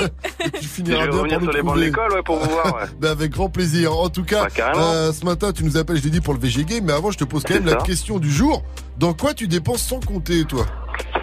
Et 0.47 0.51
tu 0.61 0.67
finiras 0.69 1.07
bien 1.09 1.27
par 1.29 1.41
nous 1.41 1.51
sur 1.51 1.53
les 1.53 1.63
bancs 1.63 1.75
de 1.77 1.81
trouver. 1.81 1.87
l'école 1.87 2.13
ouais, 2.13 2.23
pour 2.25 2.39
vous 2.39 2.51
voir. 2.51 2.67
Ouais. 2.77 2.83
Ben, 3.01 3.11
avec 3.11 3.33
grand 3.33 3.49
plaisir. 3.49 3.97
En 3.99 4.09
tout 4.11 4.23
cas, 4.25 4.47
Bah, 4.57 4.73
euh, 4.77 5.13
ce 5.13 5.25
matin, 5.25 5.51
tu 5.53 5.65
nous 5.65 5.77
appelles, 5.77 5.97
je 5.97 6.05
l'ai 6.05 6.11
dit, 6.11 6.21
pour 6.21 6.35
le 6.35 6.39
VG 6.41 6.65
Game, 6.65 6.85
mais 6.85 6.93
avant, 6.93 7.11
je 7.11 7.19
te 7.19 7.25
pose 7.25 7.43
quand 7.43 7.55
C'est 7.55 7.64
même 7.65 7.75
la 7.75 7.83
question 7.83 8.19
du 8.19 8.31
jour. 8.31 8.63
Dans 8.99 9.13
quoi 9.15 9.35
tu 9.35 9.49
dépenses 9.49 9.83
sans 9.83 10.01
compter, 10.01 10.45
toi? 10.45 10.67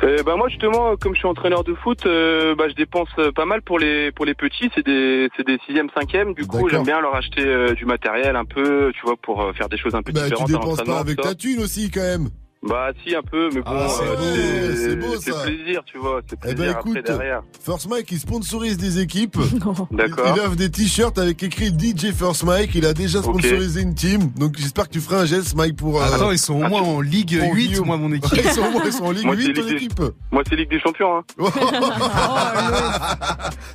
Euh, 0.03 0.23
bah 0.23 0.35
moi 0.35 0.49
justement, 0.49 0.95
comme 0.97 1.13
je 1.13 1.19
suis 1.19 1.27
entraîneur 1.27 1.63
de 1.63 1.73
foot, 1.75 2.05
euh, 2.05 2.55
bah, 2.55 2.65
je 2.67 2.73
dépense 2.73 3.07
euh, 3.19 3.31
pas 3.31 3.45
mal 3.45 3.61
pour 3.61 3.77
les 3.77 4.11
pour 4.11 4.25
les 4.25 4.33
petits. 4.33 4.69
C'est 4.73 4.85
des 4.85 5.29
c'est 5.37 5.45
des 5.45 5.57
sixième, 5.65 5.89
cinquième. 5.97 6.33
Du 6.33 6.45
coup, 6.45 6.67
j'aime 6.69 6.83
bien 6.83 6.99
leur 6.99 7.15
acheter 7.15 7.45
euh, 7.45 7.73
du 7.73 7.85
matériel 7.85 8.35
un 8.35 8.45
peu, 8.45 8.91
tu 8.95 9.01
vois, 9.05 9.15
pour 9.15 9.51
faire 9.55 9.69
des 9.69 9.77
choses 9.77 9.93
un 9.93 10.01
peu 10.01 10.11
Bah, 10.11 10.21
tu 10.23 10.29
différentes. 10.43 10.49
à 10.49 10.53
dépenses 10.53 10.83
pas 10.83 10.99
avec 10.99 11.21
ta 11.21 11.35
thune 11.35 11.59
aussi, 11.59 11.91
quand 11.91 12.01
même. 12.01 12.29
Bah 12.67 12.91
si 13.03 13.15
un 13.15 13.23
peu, 13.23 13.49
mais 13.55 13.61
bon, 13.61 13.71
Ah, 13.71 13.87
c'est 13.89 14.03
euh, 14.05 14.15
beau, 14.15 14.75
c'est 14.75 14.95
beau, 14.95 15.19
c'est 15.19 15.43
plaisir, 15.43 15.81
tu 15.83 15.97
vois, 15.97 16.21
c'est 16.29 16.35
Eh 16.35 16.53
plaisir 16.53 16.57
ben 16.57 16.69
après 16.79 16.91
écoute, 16.91 17.05
derrière. 17.07 17.41
First 17.65 17.89
Mike 17.89 18.11
il 18.11 18.19
sponsorise 18.19 18.77
des 18.77 18.99
équipes. 18.99 19.35
D'accord. 19.91 20.33
Il 20.35 20.39
offre 20.41 20.55
des 20.55 20.69
t-shirts 20.69 21.17
avec 21.17 21.41
écrit 21.41 21.69
DJ 21.69 22.11
First 22.13 22.43
Mike. 22.43 22.75
Il 22.75 22.85
a 22.85 22.93
déjà 22.93 23.23
sponsorisé 23.23 23.81
une 23.81 23.95
team. 23.95 24.29
Donc 24.37 24.57
j'espère 24.59 24.87
que 24.87 24.93
tu 24.93 24.99
feras 24.99 25.21
un 25.21 25.25
geste 25.25 25.55
Mike 25.55 25.75
pour. 25.75 25.99
euh, 25.99 26.05
Attends, 26.05 26.29
ils 26.29 26.37
sont 26.37 26.53
au 26.53 26.67
moins 26.67 26.81
en 26.81 27.01
Ligue 27.01 27.39
pour 27.39 27.51
8, 27.55 27.67
Guillaume. 27.69 27.87
moi, 27.87 27.97
mon 27.97 28.11
équipe. 28.13 28.31
ils, 28.43 28.51
sont, 28.51 28.61
au 28.61 28.69
moins- 28.69 28.83
ils 28.85 28.93
sont 28.93 29.05
en 29.05 29.11
Ligue 29.11 29.25
Moi, 29.25 29.35
8 29.37 29.43
c'est 29.47 29.53
ton 29.53 29.61
Ligue 29.61 29.69
des- 29.79 29.83
équipe. 29.85 30.01
Moi 30.31 30.43
c'est 30.47 30.55
Ligue 30.55 30.69
des 30.69 30.79
Champions. 30.79 31.17
Hein. 31.17 31.23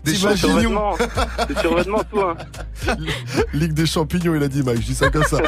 Des 0.05 0.15
Sur 0.15 0.37
champignons. 0.37 0.59
vêtements, 0.61 0.97
c'est 1.49 1.59
sur 1.59 1.75
vêtements 1.77 2.03
tout. 2.05 2.21
Hein. 2.21 2.37
Ligue 3.53 3.73
des 3.73 3.87
champignons, 3.87 4.35
il 4.37 4.43
a 4.45 4.49
dit 4.49 4.63
Mike. 4.63 4.81
Je 4.83 4.87
dis 4.87 4.95
ça 4.95 5.11
comme 5.11 5.25
ça. 5.25 5.39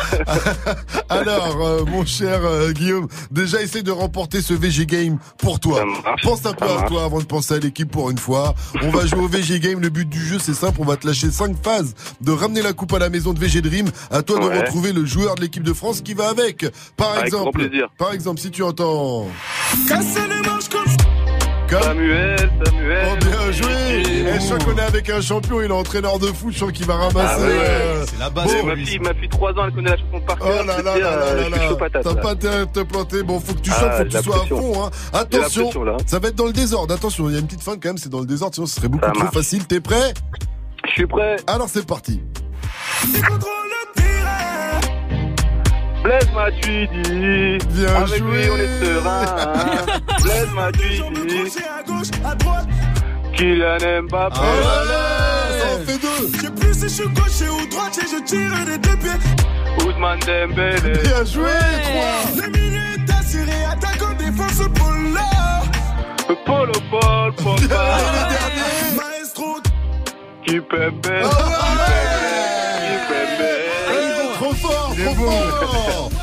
Alors, 1.08 1.64
euh, 1.64 1.84
mon 1.84 2.04
cher 2.04 2.40
euh, 2.44 2.72
Guillaume, 2.72 3.06
déjà 3.30 3.62
essaie 3.62 3.82
de 3.82 3.90
remporter 3.90 4.42
ce 4.42 4.54
VG 4.54 4.86
Game 4.86 5.18
pour 5.38 5.60
toi. 5.60 5.84
Pense 6.22 6.44
un 6.46 6.52
peu 6.52 6.66
à 6.66 6.82
toi 6.82 7.04
avant 7.04 7.18
de 7.18 7.24
penser 7.24 7.54
à 7.54 7.58
l'équipe 7.58 7.90
pour 7.90 8.10
une 8.10 8.18
fois. 8.18 8.54
On 8.82 8.90
va 8.90 9.06
jouer 9.06 9.20
au 9.20 9.28
VG 9.28 9.60
Game. 9.60 9.80
Le 9.80 9.88
but 9.88 10.08
du 10.08 10.24
jeu, 10.24 10.38
c'est 10.38 10.54
simple. 10.54 10.78
On 10.80 10.84
va 10.84 10.96
te 10.96 11.06
lâcher 11.06 11.30
5 11.30 11.56
phases 11.62 11.94
de 12.20 12.32
ramener 12.32 12.62
la 12.62 12.72
coupe 12.72 12.92
à 12.94 12.98
la 12.98 13.08
maison 13.10 13.32
de 13.32 13.38
VG 13.38 13.60
Dream. 13.60 13.88
À 14.10 14.22
toi 14.22 14.38
de 14.38 14.44
Ouais. 14.48 14.60
retrouver 14.60 14.92
le 14.92 15.04
joueur 15.04 15.34
de 15.34 15.42
l'équipe 15.42 15.62
de 15.62 15.72
France 15.72 16.00
qui 16.00 16.14
va 16.14 16.28
avec. 16.30 16.64
Par 16.96 17.10
Avec 17.12 17.30
grand 17.32 17.42
exemple, 17.48 17.66
plaisir. 17.68 17.88
par 17.98 18.12
exemple, 18.12 18.40
si 18.40 18.50
tu 18.50 18.62
entends. 18.62 19.26
Casser 19.88 20.20
les 20.28 20.36
manches 20.47 20.47
comme 21.68 21.82
Samuel, 21.82 22.50
Samuel. 22.64 23.06
Oh, 23.12 23.16
bien 23.24 23.52
joué 23.52 24.02
Eh, 24.06 24.34
Je 24.34 24.40
sens 24.40 24.64
qu'on 24.64 24.76
est 24.76 24.80
avec 24.82 25.08
un 25.10 25.20
champion, 25.20 25.60
il 25.60 25.66
est 25.68 25.72
entraîneur 25.72 26.18
de 26.18 26.26
foot, 26.26 26.52
je 26.52 26.58
sens 26.58 26.72
qu'il 26.72 26.86
va 26.86 26.94
ramasser. 26.96 27.18
Ah 27.18 27.38
ouais, 27.40 27.46
euh, 27.50 28.04
C'est 28.08 28.18
la 28.18 28.30
bon. 28.30 28.42
base. 28.42 28.54
Pour 28.56 28.66
ma 28.66 28.76
fille, 28.76 28.98
ma 28.98 29.14
fille 29.14 29.28
3 29.28 29.50
ans, 29.52 29.54
elle 29.66 29.72
connaît 29.74 29.90
la 29.90 29.96
chanson 29.96 30.20
par 30.26 30.36
Oh 30.40 30.44
cœur. 30.44 30.64
là 30.64 30.74
je 30.78 30.82
là 30.84 30.98
là 30.98 31.06
euh, 31.06 31.34
là 31.36 31.48
là 31.48 31.56
là 31.78 31.88
T'as 32.02 32.14
là. 32.14 32.14
pas 32.20 32.30
intérêt 32.32 32.60
de 32.60 32.64
te 32.72 32.80
planter, 32.80 33.22
bon 33.22 33.40
faut 33.40 33.54
que 33.54 33.60
tu 33.60 33.70
Ah, 33.74 33.80
chantes, 33.80 33.92
faut 33.98 34.04
que 34.04 34.08
tu 34.08 34.22
sois 34.22 34.42
à 34.42 34.46
fond 34.46 34.84
hein. 34.84 34.90
Attention, 35.12 35.70
ça 36.06 36.18
va 36.18 36.28
être 36.28 36.34
dans 36.36 36.46
le 36.46 36.52
désordre, 36.52 36.94
attention, 36.94 37.28
il 37.28 37.34
y 37.34 37.36
a 37.36 37.40
une 37.40 37.46
petite 37.46 37.62
fin 37.62 37.72
quand 37.74 37.88
même, 37.90 37.98
c'est 37.98 38.08
dans 38.08 38.20
le 38.20 38.26
désordre, 38.26 38.54
sinon 38.54 38.66
ce 38.66 38.76
serait 38.76 38.88
beaucoup 38.88 39.10
trop 39.12 39.26
facile, 39.32 39.66
t'es 39.66 39.80
prêt? 39.80 40.14
Je 40.86 40.92
suis 40.92 41.06
prêt. 41.06 41.36
Alors 41.46 41.68
c'est 41.68 41.86
parti 41.86 42.20
Blaise 46.08 46.30
Matuidi. 46.34 47.58
Bien 47.74 47.94
Avec 47.96 48.16
joué. 48.18 48.42
lui, 48.44 48.50
on 48.50 48.56
est 48.56 48.82
serein. 48.82 49.24
Blaise 50.22 50.52
Matuidi. 50.54 51.52
Kylian 53.36 54.02
Mbappé. 54.04 54.38
Oh 54.40 54.44
là 54.64 54.84
là, 54.90 55.00
ça 55.60 55.66
en 55.74 55.84
fait 55.84 55.98
deux 55.98 56.32
Je 56.32 56.40
sais 56.40 56.50
plus 56.50 56.72
si 56.74 56.80
je 56.80 56.88
suis 56.88 57.08
gaucher 57.10 57.50
ou 57.50 57.66
droitier, 57.68 58.04
je 58.10 58.24
tire 58.24 58.64
des 58.64 58.78
deux 58.78 58.96
pieds. 58.96 59.86
Ousmane 59.86 60.18
Dembélé. 60.20 60.98
Bien 61.02 61.24
joué, 61.26 61.50
trois 61.82 62.42
Le 62.42 62.48
milieu 62.52 62.80
est 62.96 63.10
assuré, 63.12 63.64
attaquant 63.70 64.14
défense 64.18 64.66
pour 64.76 64.92
là. 65.14 65.60
Polo 66.46 66.72
Paul 66.90 67.32
Pogba. 67.34 67.84
Maestro, 68.96 69.60
Kipembe. 70.46 71.06
Eh, 71.06 72.07
fort, 75.14 76.17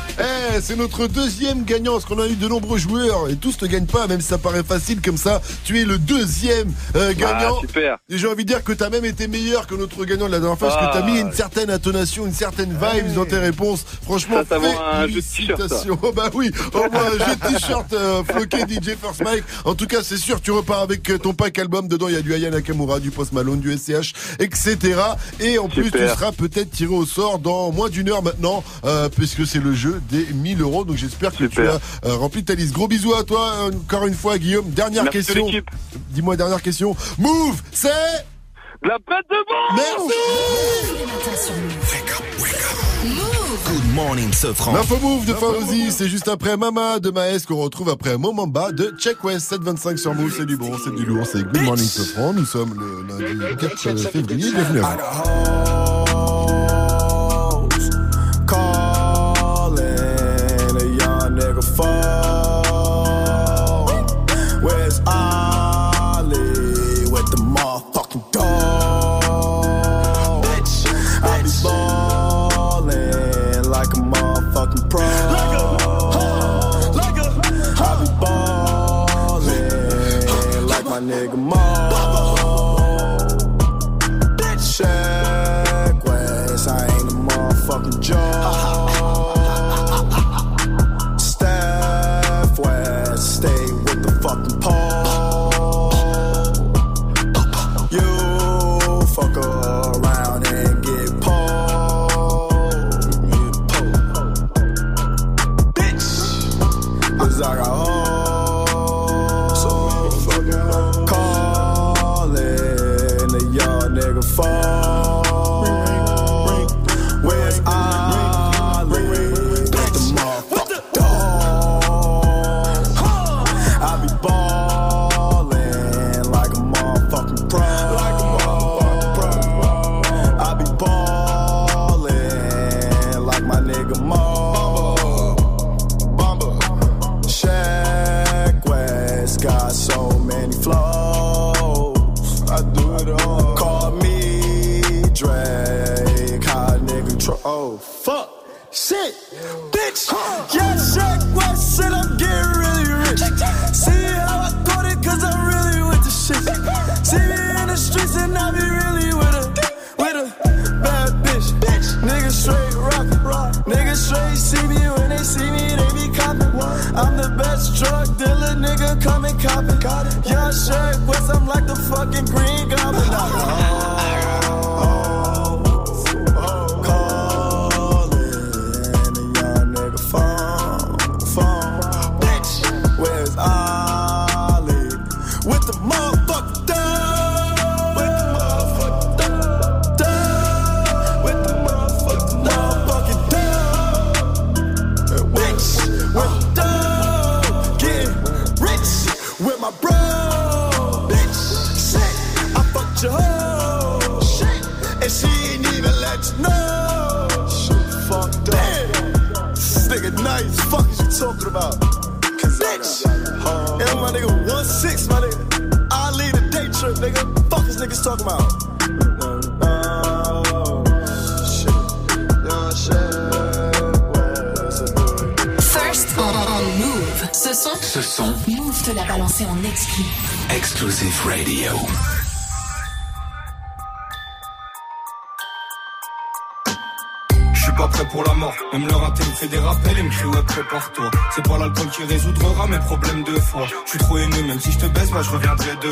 c'est 0.60 0.76
notre 0.76 1.06
deuxième 1.06 1.64
gagnant, 1.64 1.92
parce 1.92 2.04
qu'on 2.04 2.18
a 2.20 2.26
eu 2.26 2.34
de 2.36 2.48
nombreux 2.48 2.78
joueurs, 2.78 3.28
et 3.28 3.36
tous 3.36 3.60
ne 3.62 3.66
gagnent 3.66 3.86
pas, 3.86 4.06
même 4.06 4.20
si 4.20 4.28
ça 4.28 4.38
paraît 4.38 4.62
facile 4.62 5.00
comme 5.00 5.16
ça. 5.16 5.40
Tu 5.64 5.80
es 5.80 5.84
le 5.84 5.98
deuxième 5.98 6.72
euh, 6.94 7.12
gagnant. 7.14 7.56
Ah, 7.58 7.60
super. 7.60 7.98
Et 8.08 8.18
j'ai 8.18 8.26
envie 8.28 8.44
de 8.44 8.48
dire 8.48 8.62
que 8.64 8.72
t'as 8.72 8.90
même 8.90 9.04
été 9.04 9.28
meilleur 9.28 9.66
que 9.66 9.74
notre 9.74 10.04
gagnant 10.04 10.26
de 10.26 10.32
la 10.32 10.40
dernière 10.40 10.58
fois, 10.58 10.68
parce 10.68 10.80
que 10.80 10.90
Ah. 10.90 11.00
t'as 11.00 11.06
mis 11.06 11.18
une 11.20 11.32
certaine 11.32 11.70
intonation, 11.70 12.26
une 12.26 12.32
certaine 12.32 12.70
vibe 12.70 13.12
dans 13.14 13.24
tes 13.24 13.38
réponses. 13.38 13.84
Franchement, 14.02 14.42
Ça, 14.48 14.58
félicitations. 15.06 15.98
Oh 16.02 16.12
bah 16.12 16.30
oui, 16.34 16.50
au 16.74 16.78
moins 16.90 17.06
un 17.06 17.18
jeu 17.26 17.34
de 17.36 17.54
t-shirt 17.58 17.92
euh, 17.92 18.22
floqué 18.24 18.58
DJ 18.60 18.96
First 19.00 19.22
Mike. 19.24 19.44
En 19.64 19.74
tout 19.74 19.86
cas, 19.86 20.02
c'est 20.02 20.16
sûr, 20.16 20.40
tu 20.40 20.50
repars 20.50 20.80
avec 20.80 21.08
euh, 21.10 21.18
ton 21.18 21.34
pack 21.34 21.58
album. 21.58 21.88
Dedans, 21.88 22.08
il 22.08 22.14
y 22.14 22.18
a 22.18 22.22
du 22.22 22.32
Aya 22.34 22.50
Nakamura, 22.50 23.00
du 23.00 23.10
Post 23.10 23.32
Malone, 23.32 23.60
du 23.60 23.76
SCH, 23.76 24.12
etc. 24.38 24.76
Et 25.40 25.58
en 25.58 25.68
plus, 25.68 25.90
tu 25.90 25.98
seras 25.98 26.32
peut-être 26.32 26.70
tiré 26.70 26.92
au 26.94 27.04
sort 27.06 27.38
dans 27.38 27.72
moins 27.72 27.88
d'une 27.88 28.08
heure 28.10 28.22
maintenant, 28.22 28.62
euh, 28.84 29.08
puisque 29.08 29.46
c'est 29.46 29.62
le 29.62 29.74
jeu 29.74 30.00
des 30.10 30.26
1000 30.46 30.60
euros. 30.62 30.84
Donc 30.84 30.96
j'espère 30.96 31.34
que 31.34 31.44
tu 31.44 31.66
as 31.66 31.80
euh, 32.04 32.16
rempli 32.16 32.44
ta 32.44 32.54
liste. 32.54 32.72
Gros 32.72 32.88
bisous 32.88 33.14
à 33.14 33.24
toi, 33.24 33.52
euh, 33.54 33.70
encore 33.72 34.06
une 34.06 34.14
fois, 34.14 34.38
Guillaume. 34.38 34.70
Dernière 34.70 35.04
Merci 35.04 35.18
question. 35.18 35.48
Dis-moi, 36.10 36.36
dernière 36.36 36.62
question. 36.62 36.96
Move, 37.18 37.60
c'est... 37.72 37.88
De 38.82 38.88
la 38.88 38.98
bête 38.98 39.24
de 39.30 39.36
bon 39.48 39.74
Merci. 39.74 40.14
Good 43.66 43.94
morning. 43.94 44.30
L'info 44.72 44.98
move 45.00 45.26
de 45.26 45.32
Fauzi, 45.32 45.90
c'est 45.90 46.08
juste 46.08 46.28
après 46.28 46.56
Mama 46.56 47.00
de 47.00 47.10
Maes 47.10 47.46
qu'on 47.48 47.56
retrouve 47.56 47.88
après 47.88 48.18
Moment 48.18 48.46
Bas 48.46 48.72
de 48.72 48.94
Check 48.98 49.24
West 49.24 49.48
725 49.48 49.98
sur 49.98 50.14
Move. 50.14 50.32
C'est 50.36 50.46
du 50.46 50.56
bon, 50.56 50.72
c'est 50.82 50.94
du 50.94 51.04
lourd, 51.06 51.26
c'est 51.26 51.42
Good 51.42 51.62
Morning 51.62 51.86
Sofran. 51.86 52.34
Nous 52.34 52.44
sommes 52.44 52.74
le 52.78 53.26
lundi 53.26 53.56
4 53.58 53.98
février. 54.10 54.50
Bienvenue 54.52 54.80
à 54.80 54.96
vous. 54.96 56.05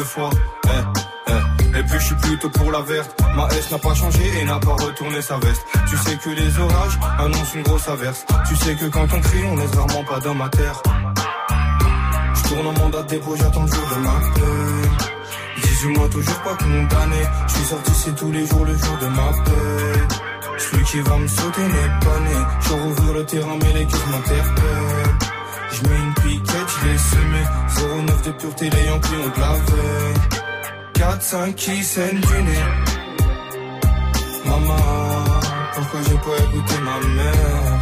Eh, 0.05 0.69
eh. 1.29 1.79
Et 1.79 1.83
puis 1.83 1.99
je 1.99 2.05
suis 2.05 2.15
plutôt 2.17 2.51
pour 2.51 2.71
la 2.71 2.83
verte 2.83 3.19
Ma 3.35 3.49
S 3.49 3.71
n'a 3.71 3.79
pas 3.79 3.95
changé 3.95 4.23
et 4.39 4.45
n'a 4.45 4.59
pas 4.59 4.73
retourné 4.73 5.23
sa 5.23 5.39
veste 5.39 5.65
Tu 5.89 5.97
sais 5.97 6.17
que 6.17 6.31
les 6.31 6.59
orages 6.59 6.99
annoncent 7.19 7.55
une 7.55 7.63
grosse 7.63 7.89
averse 7.89 8.27
Tu 8.47 8.55
sais 8.57 8.75
que 8.75 8.85
quand 8.87 9.07
on 9.13 9.21
crie, 9.21 9.45
on 9.51 9.57
laisse 9.57 9.75
rarement 9.75 10.05
pas 10.05 10.21
dans 10.21 10.35
ma 10.35 10.49
terre 10.51 10.83
Je 12.35 12.49
tourne 12.49 12.67
en 12.67 12.73
mandat 12.73 13.03
de 13.03 13.09
dépôt, 13.09 13.35
j'attends 13.37 13.63
le 13.63 13.73
jour 13.73 13.89
de 13.97 14.01
ma 14.03 14.21
paix 14.35 15.63
18 15.63 15.89
mois 15.97 16.09
toujours 16.09 16.41
pas 16.43 16.55
condamné 16.57 17.23
Je 17.47 17.53
suis 17.55 17.65
sorti 17.65 17.93
c'est 17.95 18.15
tous 18.15 18.31
les 18.31 18.47
jours 18.47 18.65
le 18.67 18.77
jour 18.77 18.99
de 19.01 19.07
ma 19.09 19.33
paix 19.45 20.15
celui 20.59 20.85
qui 20.85 21.01
va 21.01 21.17
me 21.17 21.27
sauter 21.27 21.63
n'est 21.63 22.07
pas 22.07 22.21
né. 22.21 22.37
Je 22.61 22.73
rouvre 22.75 23.13
le 23.15 23.25
terrain, 23.27 23.59
mais 23.61 23.73
les 23.73 23.87
cœurs 23.87 24.07
m'interpellent. 24.09 25.19
Je 25.73 25.89
mets 25.89 25.99
une 25.99 26.15
piquette, 26.15 26.69
je 26.81 26.89
l'ai 26.89 26.99
semé. 26.99 27.43
09 27.85 28.23
de 28.23 28.31
pureté, 28.33 28.67
Yankees 28.67 29.15
ont 29.15 29.37
de 29.37 29.41
la 29.41 29.53
veille. 29.53 30.15
4, 30.95 31.23
5 31.23 31.55
qui 31.55 31.83
saignent. 31.83 32.21
Maman, 34.47 34.77
pourquoi 35.75 36.01
j'ai 36.03 36.19
pas 36.19 36.37
écouté 36.45 36.75
ma 36.83 36.99
mère? 37.15 37.75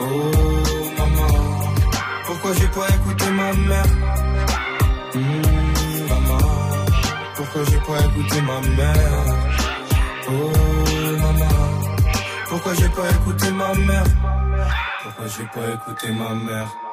Oh, 0.00 0.04
maman, 0.98 1.72
pourquoi 2.26 2.52
j'ai 2.54 2.68
pas 2.68 2.88
écouté 2.88 3.30
ma 3.30 3.52
mère? 3.52 3.86
Hmm, 5.14 6.08
maman, 6.08 6.48
pourquoi 7.36 7.62
j'ai 7.70 7.78
pas 7.78 8.00
écouté 8.04 8.40
ma 8.42 8.60
mère? 8.76 9.24
Oh, 10.28 10.52
maman. 11.22 11.64
Pourquoi 12.48 12.74
j'ai 12.74 12.88
pas 12.88 13.10
écouté 13.10 13.50
ma 13.50 13.74
mère? 13.74 14.04
Pourquoi 15.02 15.26
j'ai 15.26 15.44
pas 15.44 15.74
écouté 15.74 16.12
ma 16.12 16.34
mère? 16.34 16.83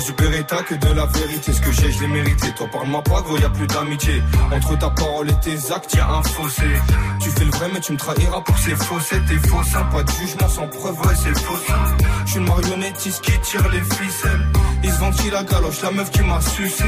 Proche 0.00 0.06
du 0.06 0.12
Beretta 0.12 0.56
que 0.62 0.74
de 0.74 0.92
la 0.94 1.06
vérité. 1.06 1.52
Ce 1.52 1.60
que 1.60 1.72
j'ai, 1.72 1.92
je 1.92 2.00
l'ai 2.00 2.08
mérité. 2.08 2.52
Toi, 2.56 2.66
parle-moi 2.72 3.02
pas, 3.02 3.20
gros, 3.22 3.36
y 3.38 3.44
a 3.44 3.50
plus 3.50 3.66
d'amitié. 3.66 4.22
Entre 4.52 4.78
ta 4.78 4.90
parole 4.90 5.30
et 5.30 5.40
tes 5.40 5.72
actes, 5.72 5.94
y 5.94 5.98
a 5.98 6.08
un 6.08 6.22
fossé. 6.22 6.70
Tu 7.20 7.30
fais 7.30 7.44
le 7.44 7.50
vrai, 7.50 7.68
mais 7.72 7.80
tu 7.80 7.92
me 7.92 7.98
trahiras 7.98 8.40
pour 8.40 8.58
ces 8.58 8.74
faussettes. 8.76 9.24
T'es 9.26 9.48
faux, 9.48 9.62
ça, 9.64 9.80
pas 9.92 10.02
de 10.02 10.10
jugement 10.10 10.48
sans 10.48 10.66
preuve, 10.68 10.98
ouais, 11.00 11.14
c'est 11.14 11.38
faux. 11.38 11.58
Je 12.24 12.30
suis 12.30 12.40
une 12.40 12.46
marionnettiste 12.46 13.20
qui 13.22 13.38
tire 13.40 13.68
les 13.70 13.80
ficelles. 13.80 14.46
Ils 14.82 14.92
se 14.92 14.98
ventile 14.98 15.32
la 15.32 15.44
galoche, 15.44 15.82
la 15.82 15.90
meuf 15.90 16.10
qui 16.10 16.22
m'a 16.22 16.40
sucé. 16.40 16.84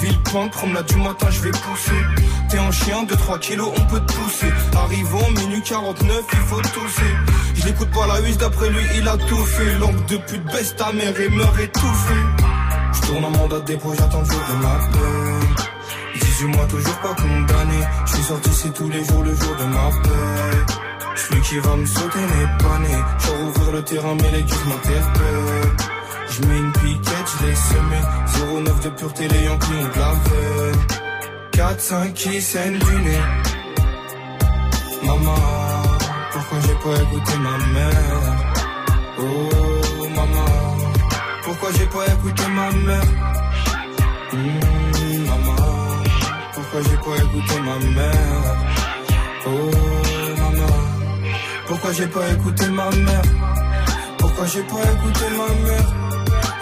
Villepinte, 0.00 0.50
promenade 0.52 0.86
du 0.86 0.96
matin, 0.96 1.26
je 1.30 1.40
vais 1.40 1.50
pousser. 1.50 2.02
T'es 2.48 2.58
un 2.58 2.70
chien 2.70 3.02
de 3.04 3.14
3 3.14 3.38
kilos, 3.38 3.72
on 3.76 3.84
peut 3.86 4.00
te 4.00 4.12
pousser. 4.12 4.52
Arrivant, 4.76 5.30
minuit 5.38 5.62
49, 5.62 6.24
il 6.32 6.38
faut 6.40 6.60
tousser. 6.60 7.12
Je 7.54 7.66
l'écoute 7.66 7.90
pas 7.90 8.06
la 8.06 8.20
huisse, 8.20 8.38
d'après 8.38 8.68
lui, 8.68 8.84
il 8.96 9.08
a 9.08 9.16
tout 9.16 9.44
fait. 9.44 9.78
Langue 9.78 10.04
de 10.06 10.16
pute, 10.16 10.44
baisse 10.44 10.74
ta 10.76 10.92
mère 10.92 11.18
et 11.20 11.28
meurt 11.28 11.58
étouffée. 11.58 12.41
Je 13.02 13.06
tourne 13.08 13.24
en 13.24 13.30
mandat 13.30 13.60
de 13.60 13.64
dépôt, 13.64 13.92
j'attends 13.98 14.20
le 14.20 14.24
jour 14.26 14.40
de 14.48 14.54
ma 14.62 14.78
paix. 14.92 15.42
18 16.20 16.68
toujours 16.68 16.98
pas 16.98 17.14
condamné. 17.14 17.80
Je 18.06 18.12
suis 18.12 18.22
sorti 18.24 18.50
c'est 18.52 18.74
tous 18.74 18.88
les 18.88 19.04
jours 19.04 19.22
le 19.22 19.34
jour 19.34 19.56
de 19.56 19.64
ma 19.64 19.90
paix. 20.02 20.74
Celui 21.14 21.40
qui 21.42 21.58
va 21.58 21.76
me 21.76 21.86
sauter 21.86 22.18
n'est 22.18 22.64
pas 22.64 22.78
né. 22.78 22.96
Je 23.18 23.30
rouvrir 23.30 23.72
le 23.72 23.82
terrain 23.82 24.16
mais 24.20 24.30
les 24.30 24.42
guides 24.42 24.66
m'interpellent. 24.66 25.76
Je 26.30 26.46
mets 26.46 26.58
une 26.58 26.72
piquette, 26.72 27.28
je 27.40 27.46
l'ai 27.46 27.54
semé. 27.54 28.00
09 28.64 28.80
de 28.80 28.88
pureté, 28.90 29.28
les 29.28 29.44
Yankees 29.44 29.70
ont 29.70 29.88
de 29.94 29.98
la 29.98 30.12
veine. 30.12 30.80
4-5 31.52 32.12
qui 32.14 32.40
saignent 32.40 32.78
du 32.78 32.96
nez. 33.02 33.22
Maman, 35.04 35.34
pourquoi 36.32 36.58
j'ai 36.60 36.74
pas 36.74 37.02
écouté 37.02 37.32
ma 37.38 37.58
mère? 37.72 38.22
Oh 39.18 40.08
maman, 40.16 40.76
pourquoi 41.44 41.68
j'ai 41.76 41.86
pas 41.86 42.06
écouté 42.06 42.41
ma 42.62 42.70
mère? 42.86 43.10
Hmm, 44.32 45.24
maman, 45.26 45.56
pourquoi 46.54 46.80
j'ai 46.82 46.96
pas 46.96 47.16
écouté 47.24 47.60
ma 47.68 47.78
mère? 47.98 48.44
Oh 49.46 49.70
maman, 50.42 50.76
pourquoi 51.66 51.92
j'ai 51.92 52.06
pas 52.06 52.28
écouté 52.30 52.66
ma 52.68 52.90
mère? 52.90 53.22
Pourquoi 54.18 54.46
j'ai 54.46 54.62
pas 54.62 54.82
écouté 54.94 55.24
ma 55.40 55.48
mère? 55.66 55.88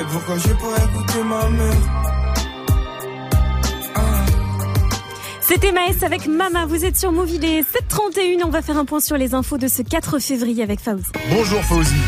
Et 0.00 0.04
pourquoi 0.12 0.36
j'ai 0.38 0.54
pas 0.54 0.76
écouté 0.84 1.18
ma 1.24 1.48
mère? 1.48 1.82
C'était 5.40 5.72
Maës 5.72 6.04
avec 6.04 6.28
Mama, 6.28 6.64
vous 6.66 6.84
êtes 6.84 6.96
sur 6.96 7.10
est 7.44 7.62
7h31, 7.62 8.44
on 8.44 8.50
va 8.50 8.62
faire 8.62 8.78
un 8.78 8.84
point 8.84 9.00
sur 9.00 9.16
les 9.16 9.34
infos 9.34 9.58
de 9.58 9.66
ce 9.66 9.82
4 9.82 10.20
février 10.20 10.62
avec 10.62 10.80
Fauzi. 10.80 11.10
Bonjour 11.32 11.60
Fauzi. 11.62 12.00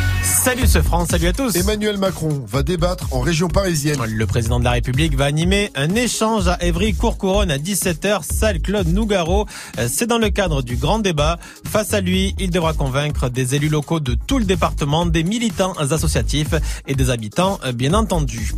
Salut 0.43 0.67
ce 0.67 0.83
France, 0.83 1.11
salut 1.11 1.29
à 1.29 1.33
tous. 1.33 1.55
Emmanuel 1.55 1.99
Macron 1.99 2.43
va 2.49 2.65
débattre 2.65 3.07
en 3.13 3.21
région 3.21 3.47
parisienne. 3.47 4.01
Le 4.05 4.27
président 4.27 4.59
de 4.59 4.65
la 4.65 4.73
République 4.73 5.17
va 5.17 5.27
animer 5.27 5.71
un 5.77 5.95
échange 5.95 6.49
à 6.49 6.59
Évry-Courcouronne 6.61 7.53
à 7.53 7.59
17h, 7.59 8.25
salle 8.25 8.61
Claude 8.61 8.89
Nougaro. 8.89 9.47
Euh, 9.79 9.87
c'est 9.89 10.09
dans 10.09 10.19
le 10.19 10.31
cadre 10.31 10.63
du 10.63 10.75
grand 10.75 10.99
débat. 10.99 11.39
Face 11.65 11.95
à 11.95 12.01
lui, 12.01 12.35
il 12.41 12.51
devra 12.51 12.73
convaincre 12.73 13.29
des 13.29 13.55
élus 13.55 13.69
locaux 13.69 14.01
de 14.01 14.15
tout 14.15 14.41
le 14.41 14.45
département, 14.45 15.07
des 15.07 15.23
militants 15.23 15.75
associatifs 15.75 16.55
et 16.89 16.97
des 16.97 17.11
habitants, 17.11 17.61
euh, 17.65 17.71
bien 17.71 17.95
entendu. 17.95 18.51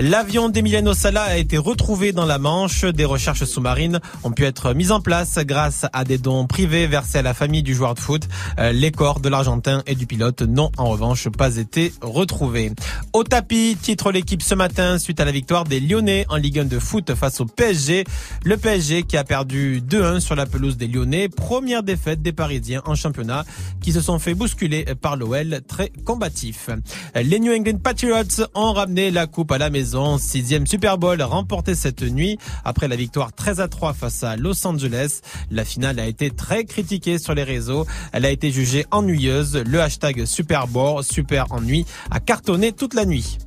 L'avion 0.00 0.48
d'Emiliano 0.48 0.94
Sala 0.94 1.22
a 1.22 1.36
été 1.38 1.58
retrouvé 1.58 2.12
dans 2.12 2.24
la 2.24 2.38
Manche. 2.38 2.84
Des 2.84 3.04
recherches 3.04 3.42
sous-marines 3.42 3.98
ont 4.22 4.30
pu 4.30 4.44
être 4.44 4.72
mises 4.72 4.92
en 4.92 5.00
place 5.00 5.40
grâce 5.40 5.86
à 5.92 6.04
des 6.04 6.18
dons 6.18 6.46
privés 6.46 6.86
versés 6.86 7.18
à 7.18 7.22
la 7.22 7.34
famille 7.34 7.64
du 7.64 7.74
joueur 7.74 7.94
de 7.94 7.98
foot. 7.98 8.28
Euh, 8.60 8.70
les 8.70 8.92
corps 8.92 9.18
de 9.18 9.28
l'Argentin 9.28 9.82
et 9.88 9.96
du 9.96 10.06
pilote 10.06 10.42
n'ont 10.42 10.70
en 10.76 10.84
revanche 10.84 11.28
pas 11.30 11.56
été 11.56 11.92
retrouvés. 12.00 12.70
Au 13.12 13.24
tapis, 13.24 13.76
titre 13.82 14.12
l'équipe 14.12 14.40
ce 14.40 14.54
matin 14.54 14.98
suite 14.98 15.18
à 15.18 15.24
la 15.24 15.32
victoire 15.32 15.64
des 15.64 15.80
Lyonnais 15.80 16.26
en 16.28 16.36
Ligue 16.36 16.60
1 16.60 16.66
de 16.66 16.78
foot 16.78 17.16
face 17.16 17.40
au 17.40 17.46
PSG. 17.46 18.04
Le 18.44 18.56
PSG 18.56 19.02
qui 19.02 19.16
a 19.16 19.24
perdu 19.24 19.82
2-1 19.84 20.20
sur 20.20 20.36
la 20.36 20.46
pelouse 20.46 20.76
des 20.76 20.86
Lyonnais. 20.86 21.28
Première 21.28 21.82
défaite 21.82 22.22
des 22.22 22.32
Parisiens 22.32 22.82
en 22.86 22.94
championnat 22.94 23.44
qui 23.80 23.90
se 23.90 24.00
sont 24.00 24.20
fait 24.20 24.34
bousculer 24.34 24.84
par 25.00 25.16
l'OL 25.16 25.60
très 25.66 25.90
combatif. 26.04 26.70
Les 27.16 27.40
New 27.40 27.52
England 27.52 27.78
Patriots 27.82 28.46
ont 28.54 28.72
ramené 28.72 29.10
la 29.10 29.26
coupe 29.26 29.50
à 29.50 29.58
la 29.58 29.70
maison. 29.70 29.87
Sixième 30.18 30.66
Super 30.66 30.98
Bowl 30.98 31.22
remporté 31.22 31.74
cette 31.74 32.02
nuit 32.02 32.36
après 32.64 32.88
la 32.88 32.96
victoire 32.96 33.32
13 33.32 33.60
à 33.60 33.68
3 33.68 33.94
face 33.94 34.22
à 34.22 34.36
Los 34.36 34.66
Angeles. 34.66 35.20
La 35.50 35.64
finale 35.64 35.98
a 35.98 36.06
été 36.06 36.30
très 36.30 36.64
critiquée 36.64 37.18
sur 37.18 37.34
les 37.34 37.42
réseaux. 37.42 37.86
Elle 38.12 38.26
a 38.26 38.30
été 38.30 38.50
jugée 38.50 38.84
ennuyeuse. 38.90 39.62
Le 39.66 39.80
hashtag 39.80 40.26
Super 40.26 40.66
Bowl, 40.66 41.02
Super 41.02 41.46
Ennui, 41.50 41.86
a 42.10 42.20
cartonné 42.20 42.72
toute 42.72 42.92
la 42.92 43.06
nuit. 43.06 43.38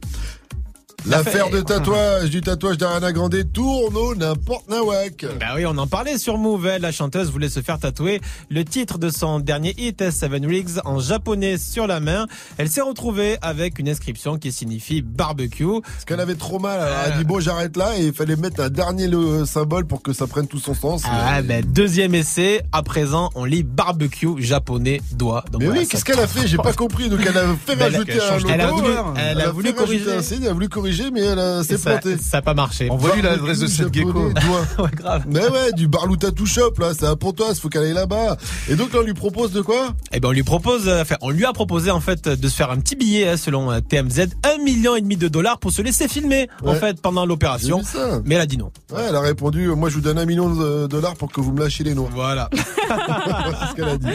L'affaire 1.07 1.49
de 1.49 1.61
tatouage, 1.61 2.29
du 2.29 2.41
tatouage 2.41 2.77
d'Ariana 2.77 3.11
Grande 3.11 3.35
tourne 3.51 3.95
au 3.97 4.13
n'importe 4.15 4.69
nawak. 4.69 5.25
Bah 5.39 5.47
oui, 5.55 5.65
on 5.65 5.75
en 5.79 5.87
parlait 5.87 6.17
sur 6.19 6.37
Move. 6.37 6.69
La 6.79 6.91
chanteuse 6.91 7.31
voulait 7.31 7.49
se 7.49 7.59
faire 7.61 7.79
tatouer 7.79 8.21
le 8.49 8.63
titre 8.63 8.99
de 8.99 9.09
son 9.09 9.39
dernier 9.39 9.73
hit, 9.79 10.11
Seven 10.11 10.45
Rigs, 10.45 10.79
en 10.85 10.99
japonais 10.99 11.57
sur 11.57 11.87
la 11.87 11.99
main. 11.99 12.27
Elle 12.57 12.69
s'est 12.69 12.81
retrouvée 12.81 13.37
avec 13.41 13.79
une 13.79 13.89
inscription 13.89 14.37
qui 14.37 14.51
signifie 14.51 15.01
barbecue. 15.01 15.81
Parce 15.81 16.05
qu'elle 16.05 16.19
avait 16.19 16.35
trop 16.35 16.59
mal. 16.59 16.79
Elle 17.07 17.13
a 17.13 17.17
dit 17.17 17.23
bon, 17.23 17.39
j'arrête 17.39 17.75
là 17.77 17.97
et 17.97 18.05
il 18.07 18.13
fallait 18.13 18.35
mettre 18.35 18.61
un 18.61 18.69
dernier 18.69 19.07
le 19.07 19.45
symbole 19.45 19.85
pour 19.85 20.03
que 20.03 20.13
ça 20.13 20.27
prenne 20.27 20.47
tout 20.47 20.59
son 20.59 20.75
sens. 20.75 21.01
Ah, 21.05 21.41
ben, 21.41 21.65
deuxième 21.65 22.13
essai. 22.13 22.61
À 22.71 22.83
présent, 22.83 23.31
on 23.33 23.45
lit 23.45 23.63
barbecue 23.63 24.39
japonais 24.39 25.01
doigt. 25.13 25.43
Mais 25.59 25.67
oui, 25.67 25.87
qu'est-ce 25.87 26.05
qu'elle 26.05 26.19
a 26.19 26.27
fait? 26.27 26.47
J'ai 26.47 26.57
pas 26.57 26.73
compris. 26.73 27.09
Donc 27.09 27.21
elle 27.27 27.37
a 27.37 27.55
fait 27.65 27.73
rajouter 27.73 28.11
elle 28.13 28.21
un 28.21 28.27
changé- 28.39 28.47
elle 28.53 28.61
a 28.61 28.67
logo. 28.67 28.81
voulu- 28.81 28.93
elle 29.17 29.41
a 29.41 29.45
fait 29.45 29.51
voulu 29.51 29.69
rajouter 29.69 29.73
corriger. 29.73 30.11
un 30.13 30.21
signe, 30.21 30.43
Elle 30.43 30.49
a 30.49 30.53
voulu 30.53 30.69
corriger, 30.69 30.90
mais 31.13 31.21
elle 31.21 31.63
s'est 31.63 31.77
ça, 31.77 31.91
plantée. 31.97 32.17
ça 32.17 32.37
a 32.37 32.41
pas 32.41 32.53
marché. 32.53 32.89
Envoie-lui 32.89 33.21
l'adresse 33.21 33.59
de 33.59 33.67
cette 33.67 33.93
gecko. 33.93 34.31
Mais 35.27 35.39
ouais, 35.47 35.71
du 35.73 35.87
Barlou 35.87 36.15
Tattoo 36.17 36.45
Shop, 36.45 36.73
là, 36.79 36.91
c'est 36.97 37.05
à 37.05 37.15
Pontoise, 37.15 37.59
faut 37.59 37.69
qu'elle 37.69 37.83
aille 37.83 37.93
là-bas. 37.93 38.37
Et 38.69 38.75
donc, 38.75 38.93
là, 38.93 38.99
on 39.01 39.03
lui 39.05 39.13
propose 39.13 39.51
de 39.51 39.61
quoi? 39.61 39.93
Eh 40.11 40.19
ben 40.19 40.29
on 40.29 40.31
lui 40.31 40.43
propose, 40.43 40.87
euh, 40.87 41.01
enfin 41.01 41.15
on 41.21 41.29
lui 41.29 41.45
a 41.45 41.53
proposé 41.53 41.91
en 41.91 41.99
fait 41.99 42.27
de 42.27 42.47
se 42.49 42.55
faire 42.55 42.71
un 42.71 42.77
petit 42.77 42.95
billet 42.95 43.29
hein, 43.29 43.37
selon 43.37 43.71
euh, 43.71 43.79
TMZ, 43.79 44.27
un 44.43 44.63
million 44.63 44.95
et 44.95 45.01
demi 45.01 45.17
de 45.17 45.27
dollars 45.27 45.59
pour 45.59 45.71
se 45.71 45.81
laisser 45.81 46.07
filmer 46.07 46.47
en 46.63 46.71
Ouais. 46.71 46.79
fait 46.79 47.01
pendant 47.01 47.25
l'opération. 47.25 47.81
Ça. 47.83 48.19
Mais 48.25 48.35
elle 48.35 48.41
a 48.41 48.45
dit 48.45 48.57
non. 48.57 48.71
Ouais, 48.93 49.01
elle 49.09 49.15
a 49.15 49.21
répondu, 49.21 49.65
euh, 49.67 49.75
moi, 49.75 49.89
je 49.89 49.95
vous 49.95 50.01
donne 50.01 50.17
un 50.17 50.25
million 50.25 50.49
de 50.53 50.87
dollars 50.87 51.15
pour 51.15 51.31
que 51.31 51.41
vous 51.41 51.51
me 51.51 51.59
lâchiez 51.59 51.85
les 51.85 51.93
noix. 51.93 52.09
Voilà. 52.13 52.49
c'est 52.53 53.67
ce 53.69 53.75
qu'elle 53.75 53.89
a 53.89 53.97
dit. 53.97 54.07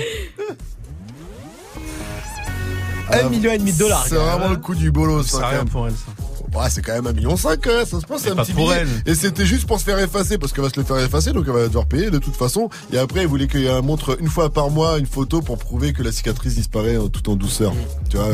Un 3.12 3.28
million 3.28 3.52
et 3.52 3.58
demi 3.58 3.72
de 3.72 3.78
dollars. 3.78 4.04
C'est 4.08 4.16
vraiment 4.16 4.48
le 4.48 4.56
coup 4.56 4.74
du 4.74 4.90
bolos. 4.90 5.22
C'est 5.26 5.36
hein, 5.36 5.46
rien 5.50 5.64
pour 5.64 5.86
elle, 5.86 5.92
ça. 5.94 6.06
Ouais, 6.56 6.70
c'est 6.70 6.82
quand 6.82 6.94
même 6.94 7.06
un 7.06 7.12
million 7.12 7.36
cinq, 7.36 7.66
hein, 7.66 7.84
ça 7.84 8.00
se 8.00 8.06
passe 8.06 8.24
Mais 8.24 8.30
un 8.30 8.36
pas 8.36 8.44
petit 8.44 8.52
pour 8.52 8.68
billet. 8.68 8.84
elle. 9.04 9.12
Et 9.12 9.14
c'était 9.14 9.44
juste 9.46 9.66
pour 9.66 9.78
se 9.78 9.84
faire 9.84 9.98
effacer, 9.98 10.38
parce 10.38 10.52
qu'elle 10.52 10.64
va 10.64 10.70
se 10.70 10.78
le 10.80 10.84
faire 10.86 10.98
effacer, 10.98 11.32
donc 11.32 11.44
elle 11.46 11.52
va 11.54 11.66
devoir 11.66 11.86
payer 11.86 12.10
de 12.10 12.18
toute 12.18 12.34
façon. 12.36 12.70
Et 12.92 12.98
après, 12.98 13.22
il 13.22 13.26
voulait 13.26 13.46
qu'il 13.48 13.68
montre 13.82 14.16
une 14.20 14.28
fois 14.28 14.50
par 14.50 14.70
mois 14.70 14.98
une 14.98 15.06
photo 15.06 15.40
pour 15.42 15.58
prouver 15.58 15.92
que 15.92 16.02
la 16.02 16.12
cicatrice 16.12 16.54
disparaît 16.54 16.96
euh, 16.96 17.08
tout 17.08 17.28
en 17.30 17.36
douceur. 17.36 17.72
Tu 18.10 18.16
vois, 18.16 18.28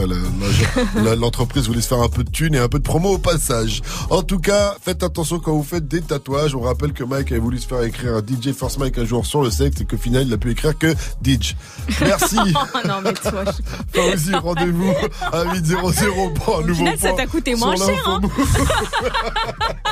l'entreprise 1.16 1.66
voulait 1.66 1.80
se 1.80 1.88
faire 1.88 2.00
un 2.02 2.08
peu 2.08 2.24
de 2.24 2.30
thunes 2.30 2.54
et 2.54 2.58
un 2.58 2.68
peu 2.68 2.78
de 2.78 2.84
promo 2.84 3.10
au 3.14 3.18
passage. 3.18 3.82
En 4.10 4.22
tout 4.22 4.38
cas, 4.38 4.74
faites 4.82 5.02
attention 5.02 5.38
quand 5.40 5.52
vous 5.52 5.62
faites 5.64 5.88
des 5.88 6.00
tatouages. 6.00 6.54
On 6.54 6.60
rappelle 6.60 6.92
que 6.92 7.04
Mike 7.04 7.32
avait 7.32 7.40
voulu 7.40 7.58
se 7.58 7.66
faire 7.66 7.82
écrire 7.82 8.14
un 8.16 8.20
DJ 8.20 8.52
First 8.52 8.78
Mike 8.78 8.98
un 8.98 9.04
jour 9.04 9.26
sur 9.26 9.42
le 9.42 9.50
sexe 9.50 9.80
et 9.80 9.84
qu'au 9.84 9.96
final, 9.96 10.26
il 10.26 10.32
a 10.32 10.36
pu 10.38 10.50
écrire 10.50 10.76
que 10.78 10.94
DJ. 11.24 11.56
Merci. 12.00 12.36
Oh 12.74 12.78
non, 12.88 13.00
mais 13.02 13.12
toi, 13.12 13.44
je- 13.46 14.00
Enfin 14.00 14.14
aussi, 14.14 14.34
rendez-vous 14.34 14.90
à 15.32 15.44
8.00 15.44 16.32
pour 16.34 16.56
un 16.56 16.58
Au 16.58 16.62
nouveau 16.62 16.74
final, 16.74 16.98
ça 16.98 17.08
point 17.08 17.16
t'a 17.16 17.26
coûté 17.26 17.54
moins 17.54 17.76
cher, 17.76 17.86
l'info 17.88 18.10
hein. 18.14 18.20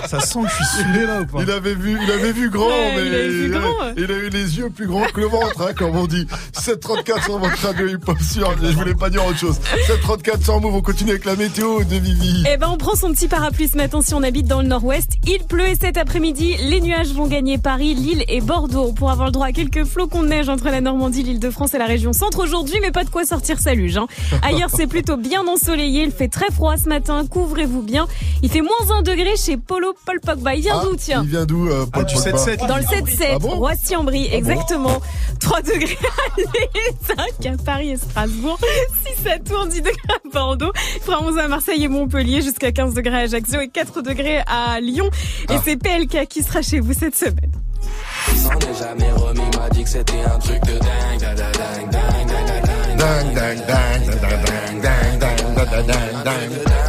Ça 0.06 0.20
sent 0.20 0.40
que 0.42 0.48
je 0.48 0.54
suis 0.54 0.82
saoulé 0.82 1.06
là 1.06 1.20
ou 1.20 1.26
pas 1.26 1.42
Il 1.42 1.50
avait 1.50 1.74
vu, 1.74 1.98
il 2.02 2.10
avait 2.10 2.32
vu 2.32 2.50
grand, 2.50 2.66
Ouais, 2.68 2.92
mais 2.96 3.06
il 3.06 3.14
avait 3.14 3.28
vu 3.28 3.50
grand, 3.50 3.60
ouais. 3.84 3.94
il 3.96 4.10
a 4.10 4.14
eu 4.16 4.28
les 4.30 4.58
yeux 4.58 4.70
plus 4.70 4.86
grands 4.86 5.06
que 5.06 5.20
le 5.20 5.26
ventre, 5.26 5.60
hein, 5.62 5.72
comme 5.76 5.96
on 5.96 6.06
dit. 6.06 6.26
734 6.52 7.24
sur 7.24 7.38
votre 7.38 7.56
radio 7.62 7.86
hip 7.88 7.98
hop 8.06 8.18
sûr. 8.20 8.54
Je 8.62 8.72
voulais 8.72 8.94
pas 8.94 9.10
dire 9.10 9.24
autre 9.26 9.38
chose. 9.38 9.60
734 9.86 10.42
sur 10.42 10.60
Move. 10.60 10.74
On 10.74 10.82
continue 10.82 11.10
avec 11.10 11.24
la 11.24 11.36
météo 11.36 11.84
de 11.84 11.96
Vivi. 11.96 12.44
Eh 12.50 12.56
ben, 12.56 12.68
on 12.70 12.76
prend 12.76 12.94
son 12.94 13.12
petit 13.12 13.28
parapluie 13.28 13.68
ce 13.68 13.76
matin 13.76 14.00
si 14.02 14.14
on 14.14 14.22
habite 14.22 14.46
dans 14.46 14.62
le 14.62 14.68
nord-ouest. 14.68 15.12
Il 15.26 15.44
pleut 15.44 15.68
et 15.68 15.74
cet 15.74 15.96
après-midi, 15.96 16.56
les 16.62 16.80
nuages 16.80 17.12
vont 17.12 17.26
gagner 17.26 17.58
Paris, 17.58 17.94
Lille 17.94 18.24
et 18.28 18.40
Bordeaux 18.40 18.92
pour 18.92 19.10
avoir 19.10 19.26
le 19.28 19.32
droit 19.32 19.46
à 19.46 19.52
quelques 19.52 19.84
flocons 19.84 20.22
de 20.22 20.28
neige 20.28 20.48
entre 20.48 20.66
la 20.66 20.80
Normandie, 20.80 21.22
l'Île-de-France 21.22 21.74
et 21.74 21.78
la 21.78 21.86
région 21.86 22.12
centre 22.12 22.42
aujourd'hui, 22.42 22.78
mais 22.80 22.90
pas 22.90 23.04
de 23.04 23.10
quoi 23.10 23.24
sortir 23.24 23.58
sa 23.60 23.74
luge. 23.74 23.96
Hein. 23.96 24.06
Ailleurs, 24.42 24.70
c'est 24.74 24.86
plutôt 24.86 25.16
bien 25.16 25.46
ensoleillé. 25.46 26.04
Il 26.04 26.12
fait 26.12 26.28
très 26.28 26.50
froid 26.50 26.76
ce 26.76 26.88
matin. 26.88 27.24
Couvrez-vous 27.28 27.82
bien. 27.82 28.06
Il 28.42 28.50
fait 28.50 28.60
moins 28.60 28.98
1 28.98 29.02
degré 29.02 29.36
chez 29.36 29.56
Polo 29.56 29.94
Paul 30.06 30.20
Pogba. 30.20 30.54
Il 30.54 30.62
vient 30.62 30.82
d'où, 30.82 30.96
tiens 30.96 31.22
Il 31.24 31.30
vient 31.30 31.46
d'où 31.46 31.68
euh, 31.68 31.86
Paul 31.92 32.04
du 32.06 32.14
Pogba 32.14 32.30
7-7. 32.30 32.66
Dans 32.66 32.76
le 32.76 32.82
7-7, 32.82 33.28
Ah 33.34 33.38
bon 33.38 33.56
Roissy-en-Brie, 33.56 34.28
exactement. 34.32 35.00
3 35.40 35.62
degrés 35.62 35.98
à 36.02 36.40
Lille, 36.40 37.26
5 37.42 37.46
à 37.46 37.56
Paris 37.64 37.90
et 37.90 37.96
Strasbourg, 37.96 38.58
6 39.18 39.26
à 39.28 39.38
Tours, 39.38 39.66
10 39.66 39.78
degrés 39.82 39.94
à 40.08 40.28
Bordeaux, 40.32 40.72
il 40.96 41.02
fera 41.02 41.22
11 41.22 41.38
à 41.38 41.48
Marseille 41.48 41.84
et 41.84 41.88
Montpellier, 41.88 42.42
jusqu'à 42.42 42.72
15 42.72 42.94
degrés 42.94 43.14
à 43.16 43.18
Ajaccio 43.20 43.60
et 43.60 43.68
4 43.68 44.02
degrés 44.02 44.40
à 44.46 44.80
Lyon. 44.80 45.10
Et 45.50 45.56
c'est 45.64 45.76
PLK 45.76 46.26
qui 46.28 46.42
sera 46.42 46.62
chez 46.62 46.80
vous 46.80 46.92
cette 46.92 47.16
semaine. 47.16 47.52
S'en 48.36 48.50
est 48.58 48.78
jamais 48.78 49.10
remis, 49.12 49.40
m'a 49.56 49.68
dit 49.70 49.82
que 49.82 49.88
c'était 49.88 50.20
un 50.22 50.38
truc 50.38 50.60
de 50.62 50.78
dingue, 50.78 51.20
da, 51.20 51.34
da, 51.34 51.50
dingue, 51.52 51.90
dingue, 51.90 52.26
dingue, 52.26 52.62
dingue, 52.66 52.96
Dang, 52.98 53.34
dang, 53.34 53.56
dang, 53.66 54.06
dang, 54.06 54.20
dang, 54.20 54.82
dang, 54.82 55.18
dang, 55.18 55.54
dang, 55.56 55.70
dang, 55.70 55.86
dang. 55.86 56.24
Dang, 56.24 56.79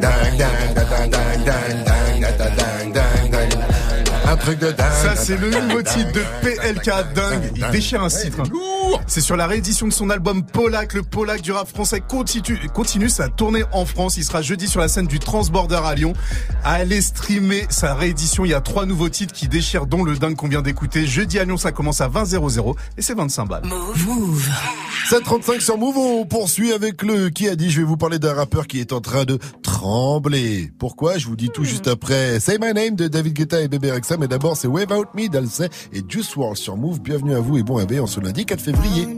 dang, 0.00 0.38
dang, 0.38 0.74
dang, 0.74 0.86
dang, 0.86 1.10
dang, 1.10 1.44
dang, 1.44 1.87
Ça, 4.48 5.14
c'est 5.14 5.36
le 5.36 5.50
nouveau 5.50 5.82
titre 5.82 6.10
de 6.12 6.22
PLK 6.40 7.12
dingue. 7.14 7.52
Il 7.54 7.68
déchire 7.70 8.02
un 8.02 8.08
titre. 8.08 8.40
Hein. 8.40 8.98
C'est 9.06 9.20
sur 9.20 9.36
la 9.36 9.46
réédition 9.46 9.86
de 9.86 9.92
son 9.92 10.08
album 10.08 10.42
Polak. 10.42 10.94
Le 10.94 11.02
Polak 11.02 11.42
du 11.42 11.52
rap 11.52 11.68
français 11.68 12.00
continue, 12.00 12.58
continue 12.72 13.10
sa 13.10 13.28
tournée 13.28 13.64
en 13.72 13.84
France. 13.84 14.16
Il 14.16 14.24
sera 14.24 14.40
jeudi 14.40 14.66
sur 14.66 14.80
la 14.80 14.88
scène 14.88 15.06
du 15.06 15.18
Transborder 15.18 15.80
à 15.84 15.94
Lyon. 15.94 16.14
Allez 16.64 17.02
streamer 17.02 17.66
sa 17.68 17.94
réédition. 17.94 18.46
Il 18.46 18.50
y 18.50 18.54
a 18.54 18.62
trois 18.62 18.86
nouveaux 18.86 19.10
titres 19.10 19.34
qui 19.34 19.48
déchirent, 19.48 19.86
dont 19.86 20.02
le 20.02 20.16
dingue 20.16 20.34
qu'on 20.34 20.48
vient 20.48 20.62
d'écouter. 20.62 21.06
Jeudi 21.06 21.38
à 21.38 21.44
Lyon, 21.44 21.58
ça 21.58 21.70
commence 21.70 22.00
à 22.00 22.08
20 22.08 22.24
00 22.48 22.76
et 22.96 23.02
c'est 23.02 23.14
25 23.14 23.44
balles. 23.44 23.64
Move. 23.66 24.48
735 25.10 25.60
sur 25.60 25.76
Move. 25.76 25.98
On 25.98 26.24
poursuit 26.24 26.72
avec 26.72 27.02
le 27.02 27.28
qui 27.28 27.48
a 27.48 27.56
dit 27.56 27.70
je 27.70 27.80
vais 27.80 27.86
vous 27.86 27.98
parler 27.98 28.18
d'un 28.18 28.34
rappeur 28.34 28.66
qui 28.66 28.80
est 28.80 28.94
en 28.94 29.02
train 29.02 29.24
de 29.24 29.38
trembler. 29.62 30.70
Pourquoi? 30.78 31.18
Je 31.18 31.26
vous 31.26 31.36
dis 31.36 31.50
tout 31.50 31.62
hmm. 31.62 31.66
juste 31.66 31.88
après. 31.88 32.40
Say 32.40 32.56
my 32.58 32.72
name 32.72 32.96
de 32.96 33.08
David 33.08 33.34
Guetta 33.34 33.60
et 33.60 33.68
Bébé 33.68 33.92
Rexha, 33.92 34.16
mesdames 34.16 34.37
d'abord, 34.38 34.56
c'est 34.56 34.68
Out 34.92 35.08
Me 35.14 35.28
d'Alsay 35.28 35.68
et 35.92 36.00
Juice 36.08 36.36
WRLD 36.36 36.56
sur 36.56 36.76
Move. 36.76 37.00
Bienvenue 37.00 37.34
à 37.34 37.40
vous 37.40 37.58
et 37.58 37.64
bon 37.64 37.74
réveil 37.74 37.98
ce 38.06 38.20
lundi 38.20 38.46
4 38.46 38.60
février. 38.60 39.08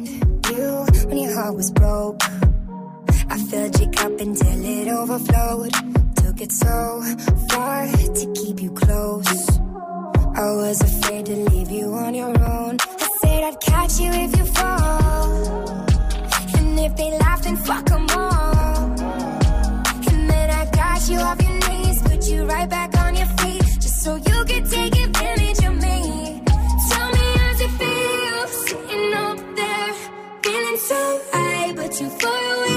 too 32.01 32.09
far 32.09 32.70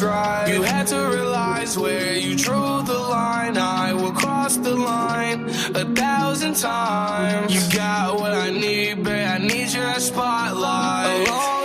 You 0.00 0.62
had 0.62 0.86
to 0.88 1.08
realize 1.08 1.76
where 1.76 2.14
you 2.14 2.36
drew 2.36 2.82
the 2.84 2.96
line. 2.96 3.58
I 3.58 3.92
will 3.92 4.12
cross 4.12 4.56
the 4.56 4.76
line 4.76 5.48
a 5.74 5.84
thousand 5.92 6.54
times. 6.54 7.52
You 7.52 7.76
got 7.76 8.20
what 8.20 8.32
I 8.32 8.50
need, 8.50 9.02
but 9.02 9.18
I 9.18 9.38
need 9.38 9.72
your 9.72 9.94
spotlight. 9.94 11.26
Alone 11.28 11.57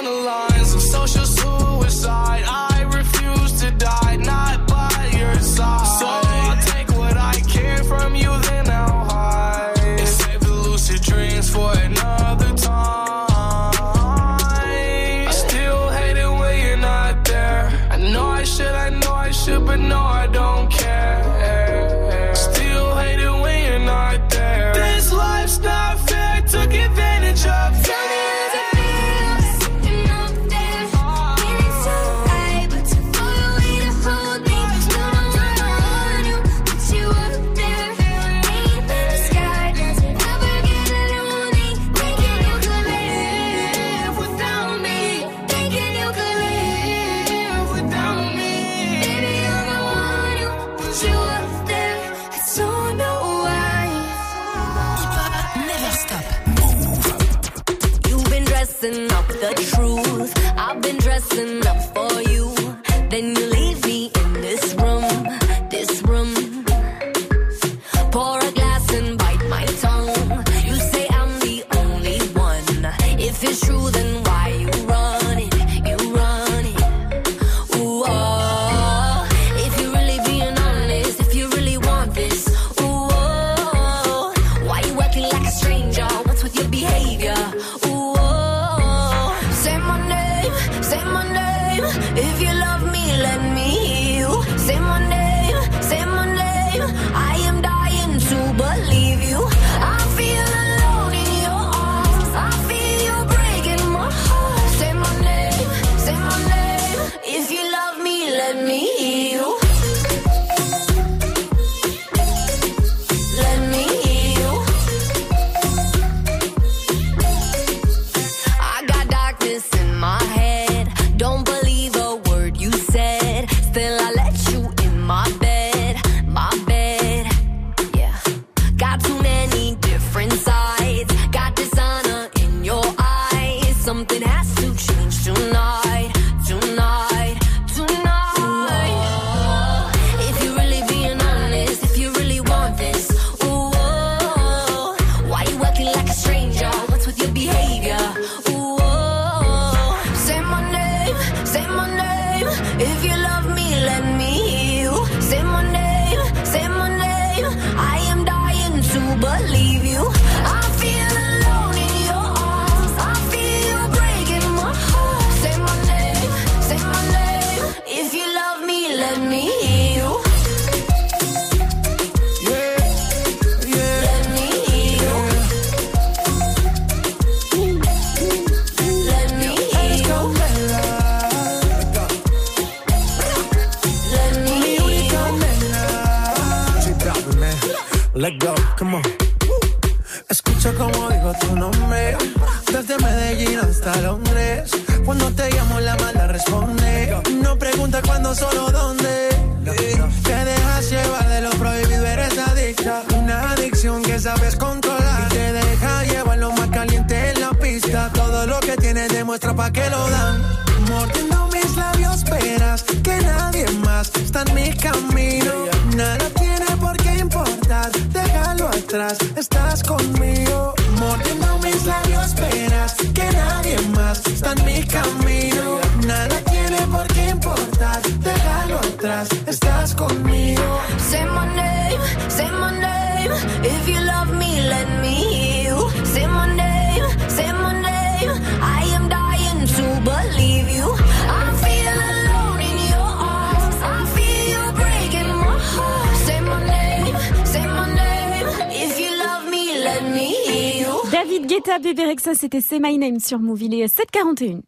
c'était 252.53 252.61
C'est 252.61 252.79
My 252.79 252.97
Name 252.99 253.19
sur 253.19 253.39
Move. 253.39 253.63
Il 253.63 253.73
est 253.73 253.85
7h41. 253.87 254.61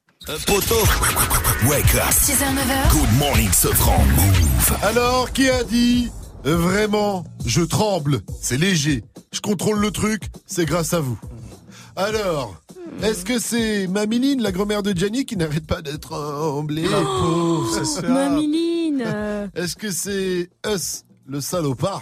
Poto. 0.47 0.75
Wake 1.69 1.93
up. 1.95 2.09
6h, 2.09 2.41
9h. 2.41 2.91
Good 2.91 3.19
morning, 3.19 3.51
Sofran. 3.51 4.03
Move. 4.05 4.77
Alors, 4.81 5.31
qui 5.31 5.47
a 5.49 5.63
dit 5.63 6.09
euh, 6.47 6.55
Vraiment, 6.57 7.23
je 7.45 7.61
tremble, 7.61 8.21
c'est 8.41 8.57
léger. 8.57 9.03
Je 9.31 9.39
contrôle 9.41 9.77
le 9.79 9.91
truc, 9.91 10.23
c'est 10.47 10.65
grâce 10.65 10.93
à 10.93 10.99
vous. 10.99 11.19
Alors, 11.95 12.59
est-ce 13.03 13.23
que 13.23 13.37
c'est 13.37 13.85
Mamiline, 13.87 14.41
la 14.41 14.51
grand-mère 14.51 14.81
de 14.81 14.91
Gianni, 14.97 15.25
qui 15.25 15.37
n'arrête 15.37 15.67
pas 15.67 15.81
d'être 15.83 16.09
tremblée 16.09 16.87
Oh, 16.91 17.65
Mamiline. 18.07 19.03
euh, 19.05 19.47
Est-ce 19.53 19.75
que 19.75 19.91
c'est 19.91 20.49
Us, 20.67 21.03
le 21.27 21.39
salopard? 21.39 22.01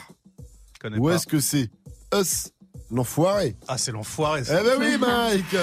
Ou 0.97 1.09
est-ce 1.09 1.27
que 1.27 1.39
c'est 1.41 1.69
Us, 2.17 2.51
l'enfoiré 2.93 3.55
Ah, 3.67 3.77
c'est 3.77 3.91
l'enfoiré. 3.91 4.41
Eh 4.41 4.45
ça. 4.45 4.63
ben 4.63 4.75
oui, 4.79 4.97
Mike 4.97 5.55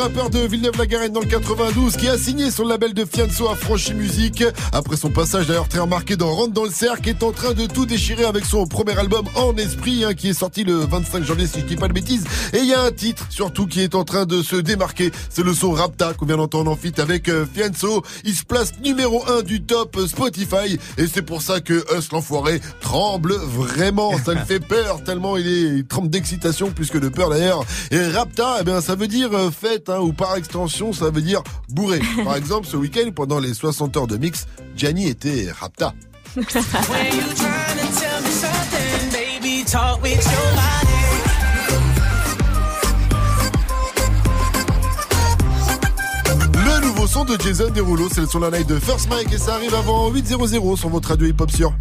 rappeur 0.00 0.30
de 0.30 0.38
Villeneuve-la-Garenne 0.40 1.12
dans 1.12 1.20
le 1.20 1.26
92 1.26 1.96
qui 1.96 2.08
a 2.08 2.16
signé 2.16 2.50
son 2.50 2.66
label 2.66 2.94
de 2.94 3.04
Fianso 3.04 3.48
à 3.48 3.54
Franchi 3.54 3.92
Musique 3.92 4.42
après 4.72 4.96
son 4.96 5.10
passage 5.10 5.46
d'ailleurs 5.46 5.68
très 5.68 5.80
remarqué 5.80 6.16
dans 6.16 6.34
Rentre 6.34 6.52
dans 6.52 6.64
le 6.64 6.70
cercle 6.70 7.10
est 7.10 7.22
en 7.22 7.32
train 7.32 7.52
de 7.52 7.66
tout 7.66 7.84
déchirer 7.84 8.24
avec 8.24 8.46
son 8.46 8.66
premier 8.66 8.98
album 8.98 9.26
En 9.34 9.54
Esprit 9.56 10.04
hein, 10.04 10.14
qui 10.14 10.30
est 10.30 10.34
sorti 10.34 10.64
le 10.64 10.76
25 10.76 11.24
janvier 11.24 11.46
si 11.46 11.60
je 11.60 11.66
dis 11.66 11.76
pas 11.76 11.88
de 11.88 11.92
bêtises. 11.92 12.24
Et 12.54 12.58
il 12.58 12.66
y 12.66 12.72
a 12.72 12.82
un 12.82 12.90
titre 12.90 13.26
surtout 13.28 13.66
qui 13.66 13.82
est 13.82 13.94
en 13.94 14.04
train 14.04 14.24
de 14.24 14.42
se 14.42 14.56
démarquer. 14.56 15.10
C'est 15.28 15.44
le 15.44 15.52
son 15.52 15.72
Rapta 15.72 16.14
qu'on 16.14 16.24
vient 16.24 16.38
d'entendre 16.38 16.70
en 16.70 16.76
feat 16.76 16.98
avec 16.98 17.28
euh, 17.28 17.44
Fianso. 17.52 18.02
Il 18.24 18.34
se 18.34 18.44
place 18.44 18.72
numéro 18.82 19.22
1 19.28 19.42
du 19.42 19.62
top 19.62 19.96
euh, 19.98 20.06
Spotify. 20.06 20.78
Et 20.96 21.06
c'est 21.06 21.22
pour 21.22 21.42
ça 21.42 21.60
que 21.60 21.84
Us 21.96 22.10
l'enfoiré 22.10 22.60
tremble 22.80 23.34
vraiment. 23.34 24.12
Ça 24.24 24.32
le 24.32 24.40
fait 24.46 24.60
peur 24.60 25.02
tellement 25.04 25.36
il 25.36 25.46
est 25.46 25.78
il 25.80 25.84
tremble 25.84 26.08
d'excitation 26.08 26.70
plus 26.70 26.88
que 26.88 26.98
de 26.98 27.08
peur 27.08 27.28
d'ailleurs. 27.28 27.64
Et 27.90 28.00
Rapta 28.00 28.56
eh 28.60 28.64
bien 28.64 28.80
ça 28.80 28.94
veut 28.94 29.08
dire 29.08 29.30
euh, 29.34 29.50
fête 29.50 29.89
hein, 29.90 30.00
ou 30.00 30.12
par 30.12 30.36
extension 30.36 30.92
ça 30.92 31.10
veut 31.10 31.22
dire 31.22 31.42
bourré 31.68 32.00
par 32.24 32.36
exemple 32.36 32.66
ce 32.66 32.76
week-end 32.76 33.10
pendant 33.14 33.38
les 33.38 33.54
60 33.54 33.96
heures 33.96 34.06
de 34.06 34.16
mix 34.16 34.46
Gianni 34.76 35.08
était 35.08 35.48
Rapta. 35.52 35.94
Le 46.54 46.80
nouveau 46.86 47.06
son 47.06 47.24
de 47.24 47.36
Jason 47.40 47.70
Derulo, 47.70 48.08
c'est 48.12 48.20
le 48.20 48.26
son 48.26 48.40
la 48.40 48.50
night 48.50 48.68
de 48.68 48.78
First 48.78 49.08
Mike 49.10 49.32
et 49.32 49.38
ça 49.38 49.54
arrive 49.54 49.74
avant 49.74 50.10
8.00 50.12 50.76
sur 50.76 50.88
votre 50.88 51.08
radio 51.08 51.26
hip-hop 51.26 51.50
sur. 51.50 51.72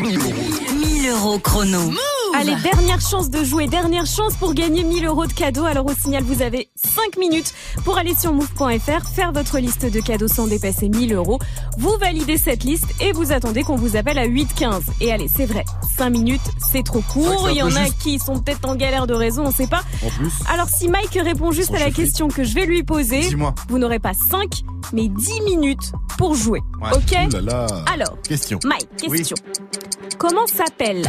1000 0.00 1.10
euros 1.10 1.38
chrono. 1.38 1.92
Allez, 2.34 2.54
dernière 2.62 3.00
chance 3.00 3.28
de 3.30 3.44
jouer, 3.44 3.66
dernière 3.66 4.06
chance 4.06 4.34
pour 4.36 4.54
gagner 4.54 4.84
1000 4.84 5.04
euros 5.06 5.26
de 5.26 5.32
cadeaux. 5.32 5.64
Alors 5.64 5.86
au 5.86 5.92
signal, 5.94 6.22
vous 6.22 6.42
avez 6.42 6.70
5 6.76 7.16
minutes 7.18 7.52
pour 7.84 7.98
aller 7.98 8.14
sur 8.14 8.32
move.fr, 8.32 9.08
faire 9.14 9.32
votre 9.32 9.58
liste 9.58 9.84
de 9.90 10.00
cadeaux 10.00 10.28
sans 10.28 10.46
dépasser 10.46 10.88
1000 10.88 11.14
euros. 11.14 11.38
Vous 11.78 11.92
validez 12.00 12.38
cette 12.38 12.64
liste 12.64 12.86
et 13.00 13.12
vous 13.12 13.32
attendez 13.32 13.62
qu'on 13.62 13.76
vous 13.76 13.96
appelle 13.96 14.18
à 14.18 14.26
8h15. 14.26 14.82
Et 15.00 15.12
allez, 15.12 15.28
c'est 15.28 15.46
vrai, 15.46 15.64
5 15.96 16.10
minutes, 16.10 16.40
c'est 16.72 16.84
trop 16.84 17.00
court. 17.02 17.48
Il 17.50 17.56
y 17.56 17.62
en 17.62 17.74
a 17.74 17.84
juste. 17.84 17.98
qui 17.98 18.18
sont 18.18 18.38
peut-être 18.40 18.66
en 18.68 18.74
galère 18.74 19.06
de 19.06 19.14
raison, 19.14 19.44
on 19.46 19.52
sait 19.52 19.66
pas. 19.66 19.82
En 20.04 20.08
plus. 20.10 20.32
Alors 20.48 20.68
si 20.68 20.88
Mike 20.88 21.18
répond 21.22 21.50
juste 21.50 21.74
à 21.74 21.78
la 21.78 21.90
question 21.90 22.28
que 22.28 22.44
je 22.44 22.54
vais 22.54 22.66
lui 22.66 22.82
poser, 22.82 23.22
vous 23.68 23.78
n'aurez 23.78 23.98
pas 23.98 24.12
5, 24.30 24.62
mais 24.92 25.08
10 25.08 25.40
minutes 25.42 25.92
pour 26.16 26.34
jouer. 26.34 26.60
Ouais. 26.80 26.90
Ok 26.94 27.16
Ouh 27.26 27.30
là 27.32 27.40
là. 27.40 27.66
Alors, 27.92 28.16
Question. 28.22 28.58
Mike, 28.64 28.88
question. 28.96 29.36
Comment 30.18 30.46
s'appelle 30.46 31.02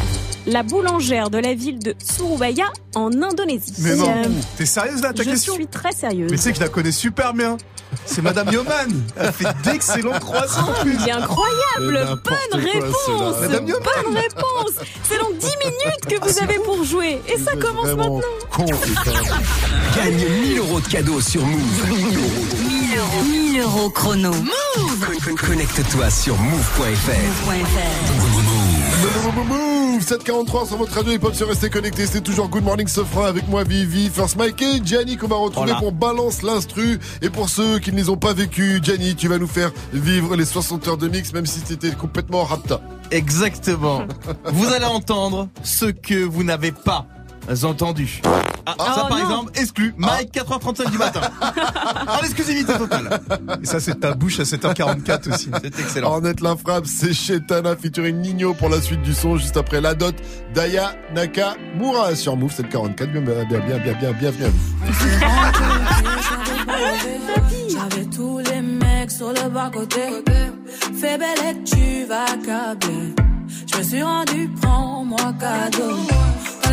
la 0.47 0.63
boulangère 0.63 1.29
de 1.29 1.37
la 1.37 1.53
ville 1.53 1.79
de 1.79 1.93
Surabaya 2.03 2.65
en 2.95 3.11
Indonésie 3.21 3.73
Mais 3.79 3.95
non, 3.95 4.09
Euh, 4.09 4.27
t'es 4.57 4.65
sérieuse 4.65 5.01
là 5.01 5.13
ta 5.13 5.23
je 5.23 5.29
question 5.29 5.53
suis 5.53 5.67
très 5.67 5.91
sérieuse. 5.91 6.29
Mais 6.31 6.37
tu 6.37 6.43
sais 6.43 6.51
que 6.51 6.57
je 6.57 6.63
la 6.63 6.69
connais 6.69 6.91
super 6.91 7.33
bien. 7.33 7.57
C'est 8.05 8.21
Madame 8.21 8.49
Yoman. 8.51 9.03
Elle 9.17 9.31
fait 9.33 9.47
d'excellents 9.63 10.17
croissants. 10.19 10.69
Oh, 10.69 10.85
il 10.85 11.07
est 11.07 11.11
incroyable 11.11 12.19
Bonne 12.23 12.23
quoi, 12.23 12.57
réponse 12.57 12.95
celle-là. 13.05 13.47
Madame 13.47 13.67
Yoman. 13.67 13.83
Bonne 14.05 14.15
réponse 14.17 14.85
C'est 15.03 15.17
dans 15.19 15.29
10 15.31 15.45
minutes 15.65 16.05
que 16.09 16.15
vous 16.29 16.39
avez 16.41 16.59
pour 16.59 16.83
jouer. 16.85 17.21
Et 17.27 17.37
ça 17.37 17.55
commence 17.57 17.87
maintenant. 17.87 18.21
con. 18.51 18.65
Gagne 19.95 20.25
1000 20.41 20.57
euros 20.59 20.79
de 20.79 20.87
cadeaux 20.87 21.19
sur 21.21 21.45
Move. 21.45 21.89
1000 21.89 22.97
euros. 22.97 23.23
1000 23.29 23.59
euros 23.61 23.89
chrono. 23.89 24.31
Con- 24.31 25.35
Connecte-toi 25.35 26.09
sur 26.09 26.37
move.fr. 26.37 27.11
Move 27.45 28.60
743 30.01 30.65
sur 30.67 30.77
votre 30.77 30.93
radio 30.93 31.13
hip-hop 31.13 31.33
sur 31.33 31.47
Restez 31.47 31.69
Connecté. 31.69 32.05
C'est 32.05 32.21
toujours 32.21 32.49
Good 32.49 32.63
Morning 32.63 32.87
Sofra 32.87 33.27
avec 33.27 33.47
moi 33.47 33.63
Vivi, 33.63 34.09
First 34.09 34.35
Mike 34.35 34.61
et 34.61 34.81
Gianni 34.83 35.17
qu'on 35.17 35.27
va 35.27 35.37
retrouver 35.37 35.73
pour 35.79 35.91
Balance 35.91 36.41
l'instru. 36.41 36.99
Et 37.21 37.29
pour 37.29 37.49
ceux 37.49 37.79
qui 37.79 37.91
ne 37.91 37.97
les 37.97 38.09
ont 38.09 38.17
pas 38.17 38.33
vécus, 38.33 38.83
Gianni, 38.83 39.15
tu 39.15 39.27
vas 39.27 39.37
nous 39.37 39.47
faire 39.47 39.71
vivre 39.93 40.35
les 40.35 40.45
60 40.45 40.87
heures 40.87 40.97
de 40.97 41.07
mix 41.07 41.33
même 41.33 41.45
si 41.45 41.61
c'était 41.63 41.91
complètement 41.91 42.43
rapta. 42.43 42.81
Exactement. 43.11 44.03
vous 44.45 44.73
allez 44.73 44.85
entendre 44.85 45.49
ce 45.63 45.85
que 45.85 46.23
vous 46.23 46.43
n'avez 46.43 46.71
pas 46.71 47.07
entendu. 47.63 48.21
Ah, 48.65 48.75
ça 48.77 49.03
Oh 49.05 49.07
par 49.09 49.17
non. 49.17 49.17
exemple, 49.23 49.51
exclu, 49.55 49.93
Mike 49.97 50.31
4h35 50.33 50.91
du 50.91 50.97
matin. 50.97 51.21
en 52.07 52.19
exclusivité 52.23 52.73
totale. 52.77 53.19
Et 53.61 53.65
ça, 53.65 53.79
c'est 53.79 53.99
ta 53.99 54.13
bouche 54.13 54.39
à 54.39 54.43
7h44 54.43 55.33
aussi. 55.33 55.49
C'est 55.61 55.79
excellent. 55.79 56.09
Ornette 56.11 56.41
la 56.41 56.55
frappe, 56.55 56.85
c'est 56.85 57.13
Chetana 57.13 57.75
featuring 57.75 58.17
Nino 58.17 58.53
pour 58.53 58.69
la 58.69 58.79
suite 58.81 59.01
du 59.01 59.13
son 59.13 59.37
juste 59.37 59.57
après 59.57 59.81
la 59.81 59.93
dot 59.95 60.15
Daya 60.53 60.95
Nakamura 61.15 62.15
sur 62.15 62.35
Move 62.37 62.53
744. 62.53 63.11
Bien, 63.11 63.21
bien, 63.21 63.43
bien, 63.45 63.59
bien, 63.59 63.77
bien, 63.77 63.93
bien, 63.93 64.11
bienvenue 64.11 64.45
à 64.45 64.49
vous. 64.49 64.91
J'avais 67.69 68.05
tous 68.05 68.39
les 68.39 68.61
mecs 68.61 69.11
sur 69.11 69.29
le 69.29 69.49
bas-côté. 69.49 70.01
Fais 70.99 71.17
belle 71.17 71.39
et 71.49 71.63
tu 71.63 72.05
vas 72.05 72.25
câbler. 72.45 73.15
Je 73.71 73.77
me 73.77 73.83
suis 73.83 74.03
rendu, 74.03 74.49
prends-moi 74.61 75.33
cadeau. 75.39 75.97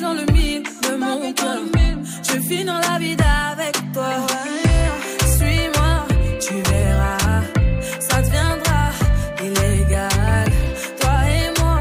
dans 0.00 0.14
le 0.14 0.24
mille 0.32 0.62
de 0.62 0.96
mon 0.96 1.32
cœur. 1.32 1.60
Je 2.22 2.40
finis 2.40 2.64
dans 2.64 2.78
la 2.78 2.98
vie 2.98 3.16
avec 3.52 3.74
toi. 3.92 4.10
Suis-moi, 5.36 5.92
tu 6.40 6.54
verras, 6.70 7.42
ça 7.98 8.22
deviendra 8.22 8.82
illégal. 9.46 10.48
Toi 11.00 11.16
et 11.36 11.60
moi, 11.60 11.80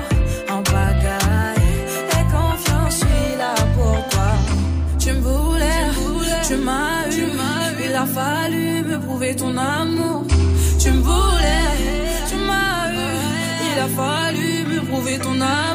en 0.49 0.61
bagaille. 0.61 1.69
Et 2.15 2.25
confiance, 2.33 2.93
je 2.93 2.97
suis 3.05 3.37
là 3.37 3.53
pour 3.75 3.97
toi. 4.09 4.31
Tu 4.97 5.11
me 5.13 5.21
voulais, 5.21 5.85
tu 6.47 6.55
m'as 6.57 7.07
eu, 7.11 7.27
il 7.85 7.95
a 7.95 8.05
fallu 8.05 8.83
me 8.83 8.99
prouver 8.99 9.35
ton 9.35 9.55
amour. 9.57 10.25
Tu 10.79 10.91
me 10.91 11.01
voulais, 11.01 11.69
tu 12.29 12.35
m'as 12.47 12.91
eu, 12.91 13.09
il 13.69 13.79
a 13.79 13.87
fallu 13.99 14.65
me 14.71 14.81
prouver 14.85 15.19
ton 15.19 15.39
amour. 15.41 15.68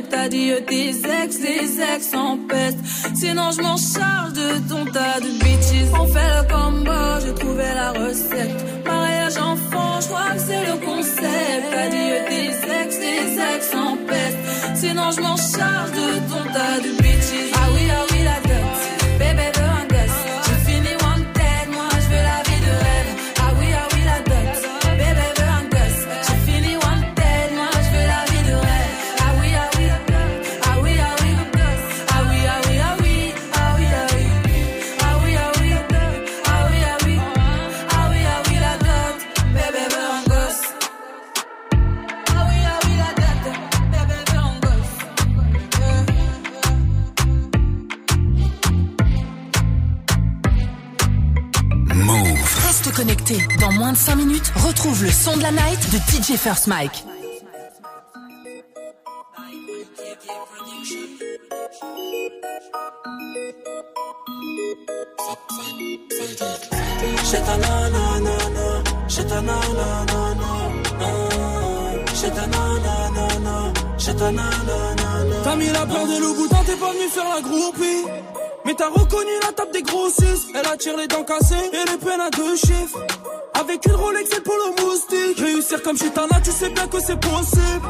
Concept. 0.00 0.14
Adieu 0.14 0.60
tes 0.66 0.90
ex, 0.90 1.38
les 1.40 1.80
ex 1.80 2.14
en 2.14 2.36
peste. 2.48 2.78
Sinon, 3.14 3.50
je 3.52 3.62
m'en 3.62 3.76
charge 3.76 4.32
de 4.32 4.68
ton 4.68 4.84
tas 4.86 5.20
de 5.20 5.30
bitches. 5.38 5.90
On 5.98 6.06
fait 6.06 6.32
le 6.36 6.42
combo, 6.52 6.90
j'ai 7.24 7.34
trouvé 7.34 7.64
la 7.74 7.92
recette. 7.92 8.84
Mariage 8.84 9.36
enfant, 9.36 10.00
je 10.00 10.06
crois 10.08 10.30
que 10.34 10.40
c'est 10.40 10.64
le 10.66 10.76
concept. 10.84 11.74
Adieu 11.84 12.16
tes 12.28 12.50
ex, 12.80 12.98
les 12.98 13.38
ex 13.54 13.74
en 13.74 13.96
peste. 14.06 14.38
Sinon, 14.74 15.10
je 15.16 15.20
m'en 15.20 15.36
charge 15.36 15.92
de 15.92 16.08
ton 16.30 16.44
tas 16.52 16.80
de 16.80 16.90
bitches. 17.02 17.52
Ah 17.54 17.68
oui, 17.74 17.84
ah 17.90 18.04
oui, 18.09 18.09
connecté. 53.00 53.38
Dans 53.58 53.72
moins 53.72 53.92
de 53.92 53.96
5 53.96 54.14
minutes, 54.16 54.52
retrouve 54.56 55.02
le 55.04 55.10
son 55.10 55.34
de 55.34 55.42
la 55.42 55.52
night 55.52 55.80
de 55.90 55.96
DJ 55.96 56.36
First 56.36 56.66
Mike. 56.66 57.02
J'ai 67.30 67.38
ta 67.38 67.56
nanana, 67.56 68.36
j'ai 69.08 69.24
ta 69.24 69.40
nanana, 69.40 70.12
j'ai 72.20 72.30
ta 72.30 72.46
nanana, 72.46 73.72
j'ai 73.96 74.14
ta 74.14 74.30
nanana. 74.30 75.36
T'as 75.44 75.56
mis 75.56 75.68
la 75.68 75.86
peur 75.86 76.06
de 76.06 76.20
loup 76.20 76.48
t'es 76.66 76.76
pas 76.76 76.92
venu 76.92 77.08
faire 77.08 77.28
la 77.34 77.40
groupie. 77.40 78.49
Mais 78.64 78.74
t'as 78.74 78.88
reconnu 78.88 79.30
la 79.42 79.52
table 79.52 79.72
des 79.72 79.82
grossistes. 79.82 80.48
Elle 80.54 80.66
attire 80.66 80.96
les 80.96 81.06
dents 81.06 81.24
cassées 81.24 81.70
et 81.72 81.90
les 81.90 81.98
peines 81.98 82.20
à 82.20 82.30
deux 82.30 82.56
chiffres. 82.56 83.04
Avec 83.54 83.84
une 83.86 83.94
Rolex 83.94 84.30
et 84.30 84.36
le 84.36 84.42
polo 84.42 84.74
moustique. 84.80 85.38
Réussir 85.38 85.82
comme 85.82 85.96
Chitana, 85.96 86.40
tu 86.42 86.50
sais 86.50 86.70
bien 86.70 86.86
que 86.86 87.00
c'est 87.00 87.18
possible. 87.20 87.86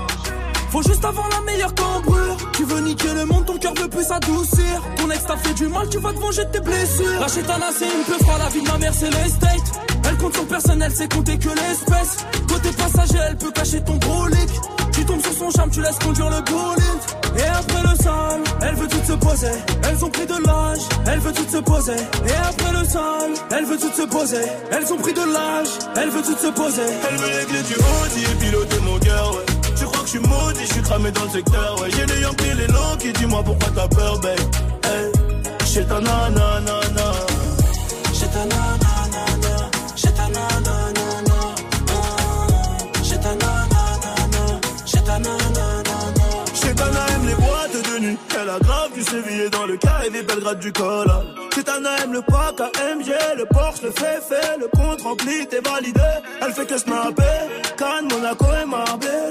Faut 0.71 0.83
juste 0.83 1.05
avoir 1.05 1.29
la 1.31 1.41
meilleure 1.41 1.75
cambrure. 1.75 2.30
Tu 2.61 2.67
veux 2.67 2.81
niquer 2.83 3.15
le 3.15 3.25
monde, 3.25 3.47
ton 3.47 3.57
cœur 3.57 3.73
veut 3.73 3.89
plus 3.89 4.05
s'adoucir. 4.05 4.83
Ton 4.99 5.11
ex 5.11 5.25
t'a 5.25 5.39
fait 5.39 5.55
du 5.55 5.67
mal, 5.69 5.89
tu 5.89 5.97
vas 5.97 6.13
te 6.13 6.19
venger 6.19 6.45
de 6.45 6.51
tes 6.51 6.61
blessures. 6.61 7.19
La 7.19 7.27
Chitana, 7.27 7.69
c'est 7.75 7.87
une 7.87 8.05
peu 8.05 8.23
froide, 8.23 8.39
la 8.39 8.51
vie 8.51 8.61
de 8.61 8.69
ma 8.69 8.77
mère, 8.77 8.93
c'est 8.93 9.09
l'estate. 9.09 9.81
Elle 10.07 10.17
compte 10.19 10.35
sur 10.35 10.47
personne, 10.47 10.83
elle 10.83 10.93
sait 10.93 11.09
compter 11.09 11.39
que 11.39 11.49
l'espèce. 11.49 12.19
Côté 12.47 12.69
passager, 12.73 13.19
elle 13.31 13.39
peut 13.39 13.51
cacher 13.51 13.81
ton 13.81 13.97
brolic. 13.97 14.51
Tu 14.93 15.07
tombes 15.07 15.23
sur 15.23 15.33
son 15.33 15.51
charme, 15.51 15.71
tu 15.71 15.81
laisses 15.81 15.99
conduire 16.01 16.29
le 16.29 16.43
bolide. 16.43 17.39
Et 17.39 17.49
après 17.49 17.81
le 17.81 17.97
sale, 17.97 18.43
elle 18.61 18.75
veut 18.75 18.89
tout 18.89 19.07
se 19.07 19.13
poser. 19.15 19.53
Elles 19.89 20.05
ont 20.05 20.11
pris 20.11 20.27
de 20.27 20.47
l'âge, 20.47 20.83
elle 21.07 21.21
veut 21.21 21.33
tout 21.33 21.51
se 21.51 21.63
poser. 21.63 21.97
Et 22.27 22.47
après 22.47 22.73
le 22.79 22.85
sale, 22.87 23.33
elle 23.57 23.65
veut 23.65 23.79
tout 23.79 23.93
se 23.97 24.03
poser. 24.03 24.45
Elles 24.71 24.93
ont 24.93 24.99
pris 24.99 25.15
de 25.15 25.33
l'âge, 25.33 25.69
elle 25.97 26.11
veut 26.11 26.23
tout 26.23 26.37
se 26.37 26.53
poser. 26.53 26.83
Elle 27.09 27.17
veut 27.17 27.47
clés 27.47 27.63
du 27.63 27.75
Audi 27.75 28.23
et 28.31 28.35
piloter 28.45 28.81
mon 28.81 28.99
cœur, 28.99 29.35
ouais. 29.35 29.50
Je 30.13 30.19
suis 30.19 30.27
maudit, 30.27 30.67
je 30.67 30.73
suis 30.73 30.83
cramé 30.83 31.13
dans 31.13 31.23
le 31.23 31.31
secteur, 31.31 31.81
ouais. 31.81 31.89
J'ai 31.93 32.05
les 32.05 32.21
Yankees, 32.23 32.55
les 32.57 32.67
longs 32.67 32.97
qui 32.99 33.13
dis-moi 33.13 33.45
pourquoi 33.45 33.69
t'as 33.73 33.87
peur, 33.87 34.19
babe. 34.19 34.41
Hey, 34.83 35.13
j'ai 35.73 35.85
ta 35.87 36.01
nanana. 36.01 36.81
J'ai 38.13 38.27
ta 38.27 38.45
nanana, 38.45 39.71
j'ai 39.95 40.11
ta 40.11 40.27
nanana, 40.27 41.39
j'ai 43.05 43.21
ta 43.21 43.35
nanana, 43.37 44.61
j'ai 44.85 45.01
ta 45.01 45.19
nanana. 45.21 45.91
Chez 46.61 46.75
Tana 46.75 47.07
aime 47.15 47.27
les 47.29 47.35
boîtes 47.35 47.93
de 47.93 47.99
nuit. 48.01 48.19
Elle 48.35 48.51
a 48.51 48.59
grave 48.59 48.93
du 48.93 49.03
sévillé 49.05 49.49
dans 49.49 49.67
le 49.67 49.77
carré 49.77 50.11
des 50.11 50.23
Belgrade 50.23 50.59
du 50.59 50.73
col. 50.73 51.07
Chez 51.55 51.63
Tana 51.63 51.91
aime 52.03 52.15
le 52.15 52.23
pack 52.23 52.61
AMG, 52.61 53.13
le 53.39 53.47
Porsche, 53.47 53.83
le 53.85 53.93
fait 53.93 54.21
fait, 54.29 54.59
le 54.59 54.67
compte 54.77 55.03
rempli, 55.03 55.47
t'es 55.47 55.61
validé. 55.61 56.01
Elle 56.43 56.53
fait 56.53 56.67
que 56.67 56.79
snapper, 56.79 57.23
Cannes, 57.79 58.09
Monaco 58.11 58.47
et 58.61 58.67
Marbella. 58.67 59.30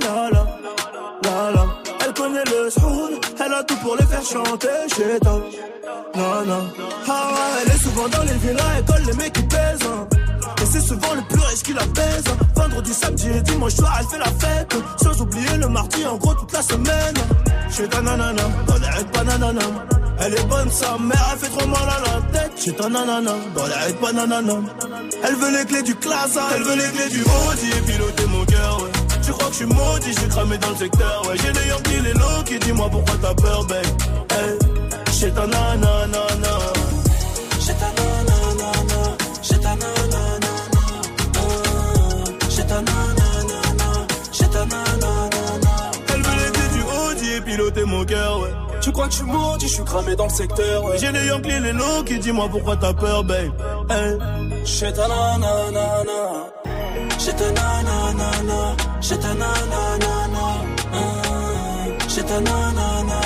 Elle 3.46 3.54
a 3.54 3.64
tout 3.64 3.76
pour 3.78 3.96
les 3.96 4.06
faire 4.06 4.24
chanter 4.24 4.68
chez 4.96 5.20
toi. 5.22 5.42
Non. 6.16 6.72
Ah 7.08 7.32
elle 7.62 7.72
est 7.72 7.78
souvent 7.84 8.08
dans 8.10 8.24
les 8.24 8.34
villas, 8.34 8.64
elle 8.78 8.86
colle 8.86 9.04
les 9.08 9.14
mecs 9.14 9.34
qui 9.34 9.44
pèsent. 9.44 9.80
hein. 9.86 10.08
Et 10.62 10.66
c'est 10.66 10.82
souvent 10.82 11.14
le 11.16 11.22
plus 11.30 11.40
riche 11.42 11.64
qui 11.64 11.74
la 11.74 11.86
baise. 11.86 12.24
hein. 12.28 12.46
Vendredi, 12.56 12.94
samedi 12.94 13.28
et 13.30 13.42
dimanche 13.42 13.74
soir, 13.76 13.98
elle 14.00 14.08
fait 14.08 14.18
la 14.20 14.26
fête. 14.26 14.76
Sans 15.02 15.22
oublier 15.22 15.58
le 15.58 15.68
mardi, 15.68 16.06
en 16.06 16.18
gros, 16.18 16.34
toute 16.34 16.52
la 16.54 16.62
semaine. 16.62 17.16
Chez 17.72 17.88
ta 17.88 18.02
nanana, 18.02 18.42
dans 18.68 18.76
les 18.78 18.88
raids 18.88 19.06
pas 19.14 19.24
nanana. 19.24 19.62
Elle 20.22 20.34
est 20.34 20.46
bonne, 20.48 20.70
sa 20.70 20.98
mère, 20.98 21.30
elle 21.32 21.40
fait 21.40 21.58
trop 21.58 21.68
mal 21.68 21.82
à 21.84 22.00
la 22.02 22.40
tête. 22.40 22.52
Chez 22.58 22.74
ta 22.74 22.90
nanana, 22.90 23.32
dans 23.56 23.66
les 23.66 23.74
raids 23.74 23.94
pas 23.94 24.12
nanana. 24.12 24.54
Elle 25.24 25.36
veut 25.36 25.58
les 25.58 25.66
clés 25.66 25.84
du 25.84 25.96
classe, 25.96 26.38
elle 26.56 26.64
veut 26.64 26.76
les 26.76 26.90
clés 26.92 27.10
du 27.10 27.22
Audi 27.22 27.70
et 27.78 27.82
piloter 27.82 28.26
mon 28.28 28.46
cœur. 28.46 28.78
Crois 29.40 29.50
que 29.50 29.54
je 29.54 29.58
suis 29.58 29.66
maudit, 29.66 30.14
je 30.14 30.20
suis 30.20 30.30
cramé 30.30 30.58
dans 30.58 30.70
le 30.70 30.76
secteur, 30.76 31.22
ouais. 31.28 31.36
J'ai 31.42 31.52
les 31.54 31.68
Yankees, 31.70 32.02
les 32.04 32.14
low 32.14 32.44
qui 32.46 32.60
dis-moi 32.60 32.88
pourquoi 32.92 33.16
t'as 33.22 33.34
peur, 33.34 33.66
babe. 33.66 33.86
Hey, 34.32 35.14
chez 35.14 35.32
ta 35.32 35.48
nanana. 35.48 36.20
J'ai 37.60 37.74
ta 37.76 37.90
nanana, 37.98 38.72
j'ai 39.42 39.60
ta 39.60 39.76
nanana, 39.76 40.54
j'ai 42.50 42.66
ta 42.66 42.82
nanana, 42.82 43.90
j'ai 44.32 44.48
ta 44.50 44.66
nanana. 44.66 45.92
Elle 46.14 46.22
veut 46.22 46.52
clés 46.52 46.70
du 46.74 46.82
Audi 46.84 47.34
et 47.38 47.42
piloter 47.42 47.86
mon 47.86 48.04
cœur, 48.06 48.40
ouais. 48.42 48.54
Tu 48.82 48.92
crois 48.92 49.06
que 49.08 49.12
je 49.12 49.18
suis 49.18 49.26
maudit, 49.26 49.68
je 49.68 49.74
suis 49.76 49.84
cramé 49.84 50.16
dans 50.16 50.26
le 50.26 50.30
secteur. 50.32 50.84
ouais. 50.86 50.98
J'ai 51.00 51.12
les 51.12 51.26
Yankees, 51.28 51.60
les 51.62 51.74
low 51.74 52.04
qui 52.06 52.18
dis-moi 52.20 52.48
pourquoi 52.50 52.76
t'as 52.78 52.94
peur, 52.94 53.24
babe. 53.24 53.52
Hey. 53.90 54.18
J'ai 54.66 54.92
ta 54.94 55.08
nanana, 55.08 56.04
J'ai 57.18 57.34
ta 57.34 57.52
nanana, 57.52 58.76
j'ai 59.02 59.18
ta 59.18 59.34
nanana, 59.34 60.46
j'ai 62.08 62.24
ta 62.24 62.40
nanana, 62.40 63.20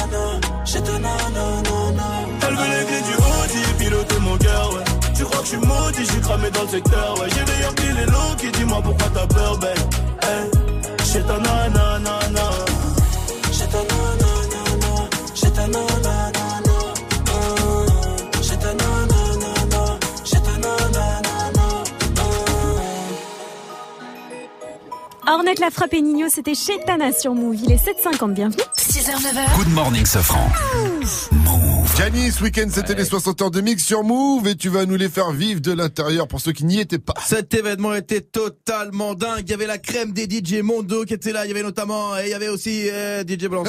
j'ai 0.66 0.82
ta 0.82 0.92
nanana. 1.00 2.08
Elle 2.48 2.56
veut 2.56 2.70
les 2.74 2.86
clés 2.86 3.02
du 3.02 3.16
Audi 3.16 3.60
et 3.70 3.84
piloter 3.84 4.20
mon 4.20 4.38
cœur, 4.38 4.74
ouais. 4.74 4.84
Tu 5.16 5.24
crois 5.24 5.40
que 5.40 5.46
je 5.46 5.50
suis 5.50 5.58
maudit, 5.58 6.06
suis 6.06 6.22
cramé 6.22 6.50
dans 6.52 6.64
le 6.64 6.68
secteur, 6.68 7.20
ouais. 7.20 7.28
J'ai 7.30 7.46
les 7.46 7.60
Yankees, 7.64 7.94
les 8.00 8.06
low 8.06 8.36
qui 8.38 8.52
dis-moi 8.52 8.82
pourquoi 8.84 9.08
t'as 9.14 9.28
peur, 9.28 9.58
babe. 9.58 9.93
Ornette 25.28 25.60
la 25.60 25.70
frappe 25.72 25.94
et 25.94 26.02
Nino, 26.02 26.28
c'était 26.30 26.56
chez 26.56 26.78
Tana 26.86 27.12
sur 27.14 27.34
Move. 27.34 27.56
Il 27.56 27.72
est 27.72 27.78
7h50, 27.78 28.34
bienvenue. 28.34 28.62
6h, 28.78 29.22
9h. 29.22 29.56
Good 29.58 29.74
morning, 29.74 30.06
Safran. 30.06 30.50
Gianni, 31.96 32.32
ce 32.32 32.42
week-end, 32.44 32.66
c'était 32.72 32.96
les 32.96 33.06
60 33.06 33.40
heures 33.44 33.52
de 33.52 33.62
mix 33.62 33.86
sur 33.86 34.04
Move 34.04 34.48
et 34.48 34.56
tu 34.56 34.70
vas 34.70 34.86
nous 34.88 34.96
les 34.96 35.10
faire 35.10 35.32
vivre 35.32 35.62
de 35.62 35.72
l'intérieur 35.72 36.28
pour 36.28 36.42
ceux 36.42 36.52
qui 36.52 36.66
n'y 36.66 36.80
étaient 36.80 36.98
pas. 36.98 37.14
Cet 37.24 37.54
événement 37.54 37.94
était 37.94 38.22
totalement 38.22 39.14
dingue. 39.14 39.44
Il 39.46 39.52
y 39.52 39.54
avait 39.54 39.68
la 39.68 39.78
crème 39.78 40.12
des 40.12 40.24
DJ 40.24 40.62
Mondo 40.64 41.06
qui 41.06 41.14
était 41.14 41.32
là. 41.32 41.46
Il 41.46 41.50
y 41.50 41.52
avait 41.52 41.62
notamment, 41.62 42.18
et 42.18 42.24
il 42.26 42.30
y 42.32 42.34
avait 42.34 42.48
aussi 42.50 42.90
euh, 42.90 43.24
DJ 43.24 43.46
Blanc. 43.48 43.64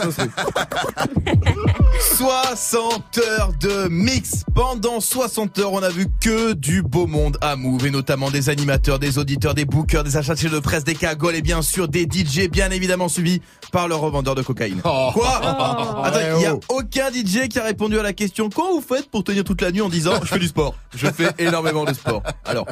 60 2.17 3.19
heures 3.19 3.53
de 3.61 3.89
mix. 3.89 4.45
Pendant 4.55 5.01
60 5.01 5.59
heures, 5.59 5.73
on 5.75 5.83
a 5.83 5.91
vu 5.91 6.07
que 6.21 6.55
du 6.55 6.81
beau 6.83 7.07
monde 7.07 7.37
à 7.43 7.57
Move 7.57 7.87
et 7.87 7.91
notamment 7.91 8.31
des 8.31 8.49
animateurs, 8.49 8.99
des 8.99 9.19
auditeurs, 9.19 9.55
des 9.55 9.67
bookers, 9.67 10.03
des 10.03 10.17
achats 10.17 10.35
de 10.35 10.59
presse, 10.61 10.85
des 10.85 10.95
cagoles 10.95 11.37
et 11.37 11.43
bien 11.43 11.61
sûr 11.61 11.89
des 11.89 12.05
DJ 12.11 12.49
bien 12.51 12.71
évidemment 12.71 13.09
suivis 13.09 13.41
par 13.71 13.87
le 13.87 13.95
revendeur 13.95 14.35
de 14.35 14.43
cocaïne. 14.43 14.81
Oh. 14.85 15.11
Quoi 15.13 15.41
Oh. 15.45 16.03
Attends, 16.05 16.19
il 16.39 16.43
y 16.43 16.47
a 16.47 16.55
Oh. 16.55 16.61
aucun 16.69 17.11
DJ 17.11 17.49
qui 17.49 17.59
a 17.59 17.65
répondu 17.65 17.99
à 17.99 18.03
la 18.03 18.13
question 18.15 18.49
comment 18.49 18.75
vous 18.75 18.81
faites 18.81 19.11
pour 19.11 19.25
tenir 19.25 19.45
toute 19.45 19.61
la 19.61 19.71
nuit 19.71 19.81
en 19.81 19.89
disant 19.89 20.13
je 20.23 20.29
fais 20.29 20.39
du 20.39 20.49
sport? 20.49 20.75
Je 20.95 21.07
fais 21.09 21.31
énormément 21.39 21.85
de 21.85 21.93
sport. 21.93 22.23
Alors, 22.45 22.67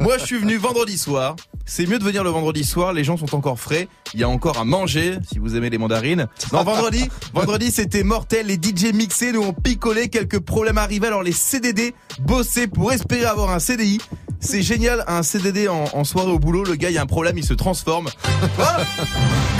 moi 0.00 0.18
je 0.18 0.24
suis 0.24 0.38
venu 0.38 0.56
vendredi 0.56 0.96
soir. 0.98 1.36
C'est 1.68 1.86
mieux 1.86 1.98
de 1.98 2.04
venir 2.04 2.22
le 2.22 2.30
vendredi 2.30 2.62
soir, 2.62 2.92
les 2.92 3.02
gens 3.02 3.16
sont 3.16 3.34
encore 3.34 3.58
frais, 3.58 3.88
il 4.14 4.20
y 4.20 4.22
a 4.22 4.28
encore 4.28 4.56
à 4.56 4.64
manger 4.64 5.18
si 5.28 5.40
vous 5.40 5.56
aimez 5.56 5.68
les 5.68 5.78
mandarines. 5.78 6.28
Non, 6.52 6.62
vendredi, 6.62 7.08
vendredi 7.34 7.72
c'était 7.72 8.04
mortel, 8.04 8.46
les 8.46 8.54
DJ 8.54 8.94
mixés 8.94 9.32
nous 9.32 9.42
ont 9.42 9.52
picolé, 9.52 10.08
quelques 10.08 10.38
problèmes 10.38 10.78
arrivaient 10.78 11.08
alors 11.08 11.24
les 11.24 11.32
CDD 11.32 11.92
bossaient 12.20 12.68
pour 12.68 12.92
espérer 12.92 13.24
avoir 13.24 13.50
un 13.50 13.58
CDI. 13.58 14.00
C'est 14.38 14.62
génial, 14.62 15.02
un 15.08 15.24
CDD 15.24 15.66
en, 15.66 16.04
soirée 16.04 16.30
au 16.30 16.38
boulot, 16.38 16.62
le 16.62 16.76
gars 16.76 16.90
il 16.90 16.94
y 16.94 16.98
a 16.98 17.02
un 17.02 17.06
problème, 17.06 17.36
il 17.36 17.44
se 17.44 17.54
transforme. 17.54 18.10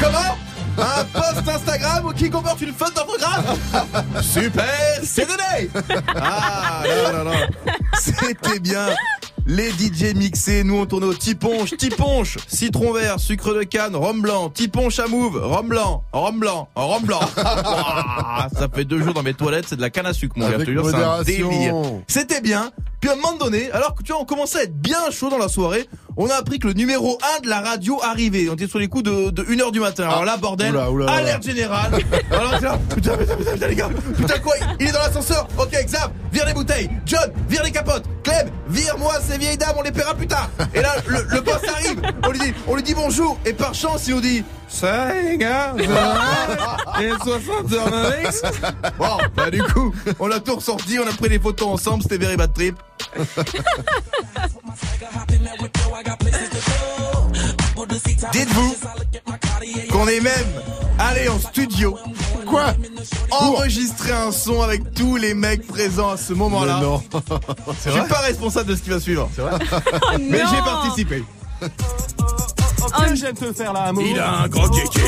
Comment 0.00 0.36
un 0.78 1.04
post 1.04 1.48
Instagram 1.48 2.12
qui 2.14 2.30
comporte 2.30 2.60
une 2.60 2.72
faute 2.72 2.94
d'orthographe 2.94 3.58
Super 4.22 5.00
CDD 5.02 5.70
Ah 6.14 6.82
non, 7.12 7.18
non, 7.24 7.30
non. 7.30 7.36
C'était 7.98 8.58
bien. 8.60 8.88
Les 9.48 9.70
DJ 9.70 10.12
mixés, 10.16 10.64
nous 10.64 10.76
on 10.76 10.86
tournait 10.86 11.06
au 11.06 11.14
tiponche, 11.14 11.76
tiponche, 11.76 12.36
citron 12.48 12.92
vert, 12.92 13.20
sucre 13.20 13.54
de 13.54 13.62
canne, 13.62 13.94
rhum 13.94 14.20
blanc, 14.20 14.50
tiponche 14.50 14.98
à 14.98 15.06
mouve, 15.06 15.36
rhum 15.40 15.68
blanc, 15.68 16.02
rhum 16.12 16.40
blanc, 16.40 16.68
rhum 16.74 17.04
blanc. 17.04 17.20
Ça 17.36 18.66
fait 18.74 18.84
deux 18.84 19.00
jours 19.00 19.14
dans 19.14 19.22
mes 19.22 19.34
toilettes, 19.34 19.66
c'est 19.68 19.76
de 19.76 19.82
la 19.82 19.90
canne 19.90 20.06
à 20.06 20.12
sucre, 20.12 20.34
mon 20.36 20.48
gars. 20.48 20.56
c'est 20.58 21.04
un 21.04 21.22
délire. 21.22 21.74
C'était 22.08 22.40
bien. 22.40 22.72
Puis 23.00 23.10
à 23.10 23.12
un 23.12 23.16
moment 23.16 23.34
donné, 23.36 23.70
alors 23.72 23.94
que 23.94 24.02
tu 24.02 24.12
vois, 24.12 24.20
on 24.20 24.24
commençait 24.24 24.58
à 24.60 24.62
être 24.64 24.76
bien 24.80 25.10
chaud 25.10 25.28
dans 25.28 25.38
la 25.38 25.48
soirée, 25.48 25.88
on 26.16 26.28
a 26.30 26.34
appris 26.34 26.58
que 26.58 26.66
le 26.66 26.72
numéro 26.72 27.18
1 27.38 27.42
de 27.42 27.48
la 27.48 27.60
radio 27.60 28.00
arrivait. 28.02 28.48
On 28.50 28.54
était 28.54 28.66
sur 28.66 28.78
les 28.78 28.88
coups 28.88 29.04
de, 29.04 29.30
de 29.30 29.42
1h 29.42 29.70
du 29.70 29.80
matin. 29.80 30.04
Alors 30.08 30.24
là, 30.24 30.36
bordel, 30.38 30.70
Oula, 30.74 30.90
oula, 30.90 31.04
oula. 31.04 31.12
alerte 31.12 31.44
générale. 31.44 31.92
Alors 32.30 32.52
là, 32.52 32.78
putain, 32.94 33.16
putain, 33.16 33.16
putain, 33.36 33.52
putain, 33.52 33.66
les 33.68 33.74
gars. 33.74 33.90
Putain, 34.16 34.38
quoi 34.38 34.54
Il 34.80 34.88
est 34.88 34.92
dans 34.92 34.98
l'ascenseur. 35.00 35.46
Ok, 35.58 35.72
Xav, 35.72 36.10
vire 36.32 36.46
les 36.46 36.54
bouteilles. 36.54 36.88
John, 37.04 37.30
vire 37.50 37.62
les 37.64 37.70
capotes. 37.70 38.04
Clem, 38.22 38.48
vire-moi 38.68 39.12
ces 39.20 39.36
vieilles 39.36 39.58
dames, 39.58 39.74
on 39.78 39.82
les 39.82 39.92
paiera 39.92 40.14
plus 40.14 40.26
tard. 40.26 40.48
Et 40.74 40.80
là, 40.80 40.94
le, 41.06 41.26
le 41.30 41.40
boss 41.42 41.60
arrive. 41.68 42.00
On 42.24 42.30
lui 42.30 42.38
dit, 42.38 42.54
on 42.66 42.74
lui 42.76 42.82
dit 42.82 42.94
bonjour. 42.94 43.38
Et 43.44 43.52
par 43.52 43.74
chance, 43.74 44.08
il 44.08 44.14
nous 44.14 44.20
dit, 44.22 44.42
ça, 44.68 45.12
les 45.12 45.36
gars, 45.36 45.74
et 47.00 47.08
60 47.10 47.72
heures. 47.74 48.12
Bon, 48.98 49.18
bah 49.36 49.50
du 49.50 49.62
coup, 49.62 49.94
on 50.18 50.30
a 50.30 50.40
tout 50.40 50.56
ressorti, 50.56 50.98
on 50.98 51.06
a 51.08 51.12
pris 51.12 51.28
des 51.28 51.38
photos 51.38 51.68
ensemble, 51.68 52.02
c'était 52.02 52.18
very 52.18 52.36
bad 52.36 52.52
trip. 52.52 52.76
Dites-vous 58.32 58.76
qu'on 59.90 60.08
est 60.08 60.20
même 60.20 60.46
allé 60.98 61.28
en 61.28 61.38
studio. 61.38 61.96
Quoi 62.46 62.74
Enregistrer 63.30 64.12
un 64.12 64.32
son 64.32 64.62
avec 64.62 64.94
tous 64.94 65.16
les 65.16 65.34
mecs 65.34 65.66
présents 65.66 66.10
à 66.10 66.16
ce 66.16 66.32
moment-là. 66.32 66.80
Non. 66.80 67.02
Je 67.84 67.90
suis 67.90 68.08
pas 68.08 68.20
responsable 68.20 68.70
de 68.70 68.76
ce 68.76 68.82
qui 68.82 68.90
va 68.90 69.00
suivre. 69.00 69.28
Mais 70.20 70.42
non. 70.42 70.50
j'ai 70.50 70.62
participé. 70.62 71.24
J'aime 73.14 73.34
te 73.34 73.52
faire 73.52 73.72
l'amour. 73.72 74.02
Il 74.06 74.18
a 74.18 74.40
un 74.42 74.48
gros 74.48 74.68
kiki. 74.68 75.00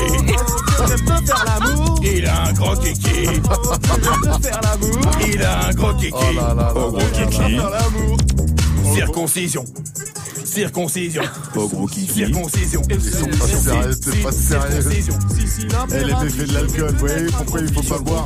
J'aime 0.87 1.05
te 1.05 1.25
faire 1.25 1.45
l'amour. 1.45 1.99
Il 2.03 2.25
a 2.25 2.43
un 2.43 2.53
gros 2.53 2.75
kiki. 2.75 3.09
J'aime 3.25 3.41
te 3.41 4.47
faire 4.47 4.61
l'amour. 4.63 5.11
Il 5.27 5.43
a 5.43 5.67
un 5.67 5.71
gros 5.73 5.93
kiki. 5.93 6.13
Oh 6.13 6.33
là 6.35 6.47
là 6.49 6.53
là 6.55 6.73
Oh, 6.75 6.91
gros 6.91 6.99
kiki. 7.13 7.55
Faire 7.55 7.69
l'amour. 7.69 8.17
Circoncision. 8.93 9.65
Circoncision. 10.45 11.21
Oh 11.55 11.67
gros 11.67 11.85
kiki. 11.87 12.13
Circoncision. 12.13 12.81
C'est 12.89 13.37
pas 13.37 13.47
sérieux, 13.47 13.91
c'est 14.01 14.23
pas 14.23 14.31
sérieux. 14.31 14.83
Eh, 15.91 16.03
les 16.03 16.13
méfaits 16.15 16.47
de 16.47 16.53
l'alcool, 16.53 16.91
vous 16.91 17.07
voyez 17.07 17.25
pourquoi 17.27 17.59
il 17.61 17.73
faut 17.73 17.81
pas 17.83 17.99
boire 17.99 18.25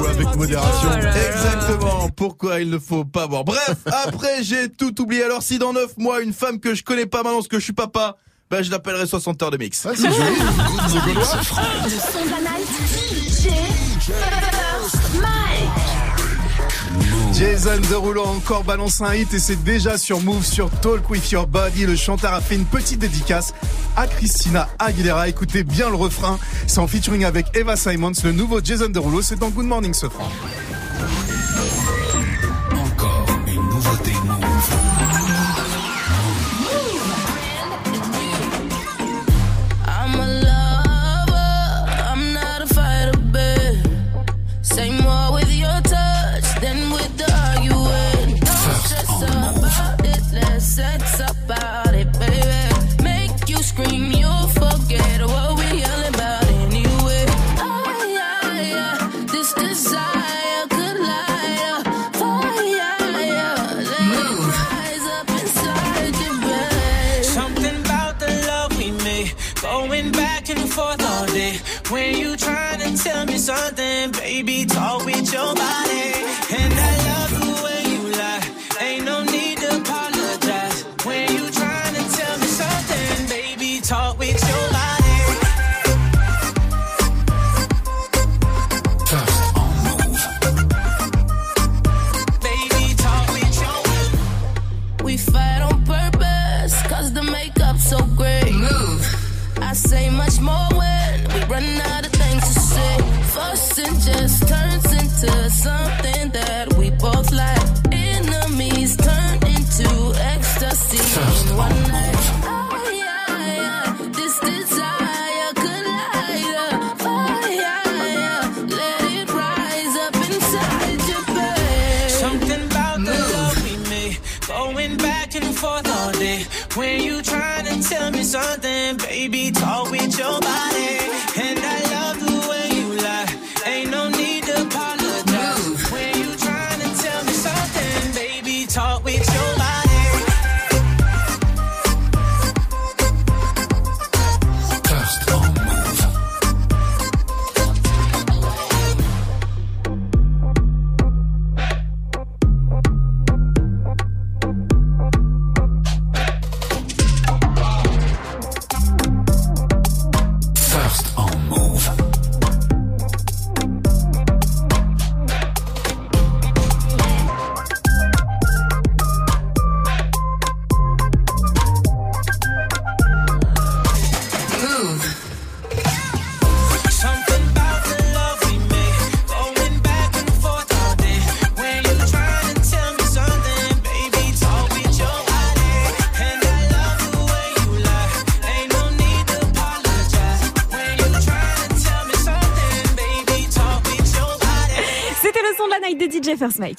Ou 0.00 0.06
avec 0.06 0.36
modération. 0.36 0.88
Exactement. 0.92 2.08
Pourquoi 2.16 2.60
il 2.60 2.70
ne 2.70 2.78
faut 2.78 3.04
pas 3.04 3.26
boire? 3.28 3.44
Bref, 3.44 3.76
après 4.06 4.42
j'ai 4.42 4.68
tout 4.70 5.00
oublié. 5.00 5.22
Alors 5.22 5.42
si 5.42 5.58
dans 5.58 5.72
9 5.72 5.98
mois 5.98 6.20
une 6.22 6.32
femme 6.32 6.58
que 6.58 6.74
je 6.74 6.82
connais 6.82 7.06
pas 7.06 7.22
m'annonce 7.22 7.46
que 7.48 7.58
je 7.58 7.64
suis 7.64 7.72
papa, 7.72 8.16
ben 8.50 8.62
je 8.62 8.70
l'appellerai 8.70 9.06
60 9.06 9.42
heures 9.42 9.50
de 9.50 9.56
mix. 9.56 9.86
Ah, 9.86 9.92
c'est 9.94 10.02
joli. 10.02 10.16
Jason 17.38 17.78
Derulo 17.90 18.22
a 18.22 18.28
encore 18.28 18.64
balancé 18.64 19.04
un 19.04 19.14
hit 19.14 19.34
et 19.34 19.38
c'est 19.38 19.62
déjà 19.62 19.98
sur 19.98 20.20
Move 20.20 20.44
sur 20.44 20.70
Talk 20.70 21.10
With 21.10 21.30
Your 21.30 21.46
Body. 21.46 21.84
Le 21.84 21.94
chanteur 21.94 22.32
a 22.32 22.40
fait 22.40 22.54
une 22.54 22.64
petite 22.64 22.98
dédicace 22.98 23.52
à 23.94 24.06
Christina 24.06 24.68
Aguilera. 24.78 25.28
Écoutez 25.28 25.62
bien 25.62 25.90
le 25.90 25.96
refrain. 25.96 26.38
C'est 26.66 26.78
en 26.78 26.86
featuring 26.86 27.26
avec 27.26 27.54
Eva 27.54 27.76
Simons, 27.76 28.12
le 28.24 28.32
nouveau 28.32 28.60
Jason 28.64 28.88
Derulo. 28.88 29.20
C'est 29.20 29.38
dans 29.38 29.50
Good 29.50 29.66
Morning 29.66 29.92
ce 29.92 30.08
franc. 30.08 30.30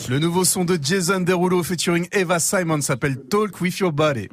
Le 0.09 0.19
nouveau 0.19 0.45
son 0.45 0.63
de 0.65 0.79
Jason 0.81 1.19
Derulo 1.21 1.61
featuring 1.63 2.07
Eva 2.13 2.39
Simon 2.39 2.81
s'appelle 2.81 3.17
Talk 3.29 3.59
With 3.59 3.77
Your 3.79 3.91
Body. 3.91 4.29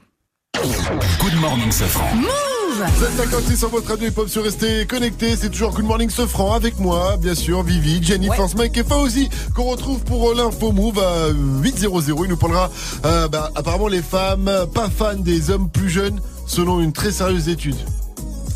Good 0.55 1.35
morning, 1.41 1.71
Safran. 1.73 2.07
Vous 2.17 3.05
êtes 3.05 3.13
56 3.17 3.57
sur 3.57 3.69
votre 3.69 3.89
radio 3.89 4.09
hip-hop 4.09 4.29
sur 4.29 4.43
Restez 4.45 4.87
connectés. 4.87 5.37
C'est 5.37 5.51
toujours 5.51 5.73
Good 5.73 5.85
Morning 5.85 6.11
Sofran 6.11 6.55
avec 6.55 6.79
moi, 6.81 7.17
bien 7.19 7.35
sûr, 7.35 7.63
Vivi, 7.63 8.03
Jenny, 8.03 8.27
France 8.27 8.55
Mike 8.57 8.77
et 8.77 8.85
Fauzi, 8.85 9.29
qu'on 9.55 9.65
retrouve 9.65 10.01
pour 10.05 10.31
euh, 10.31 10.35
l'info 10.35 10.73
move 10.73 10.99
à 10.99 11.31
8.00. 11.33 12.21
Il 12.25 12.31
nous 12.31 12.37
parlera, 12.37 12.71
euh, 13.05 13.29
bah, 13.29 13.51
apparemment, 13.55 13.89
les 13.89 14.03
femmes 14.03 14.51
pas 14.75 14.89
fans 14.91 15.15
des 15.17 15.51
hommes 15.51 15.69
plus 15.71 15.89
jeunes, 15.89 16.21
selon 16.47 16.81
une 16.81 16.93
très 16.93 17.13
sérieuse 17.13 17.49
étude. 17.49 17.77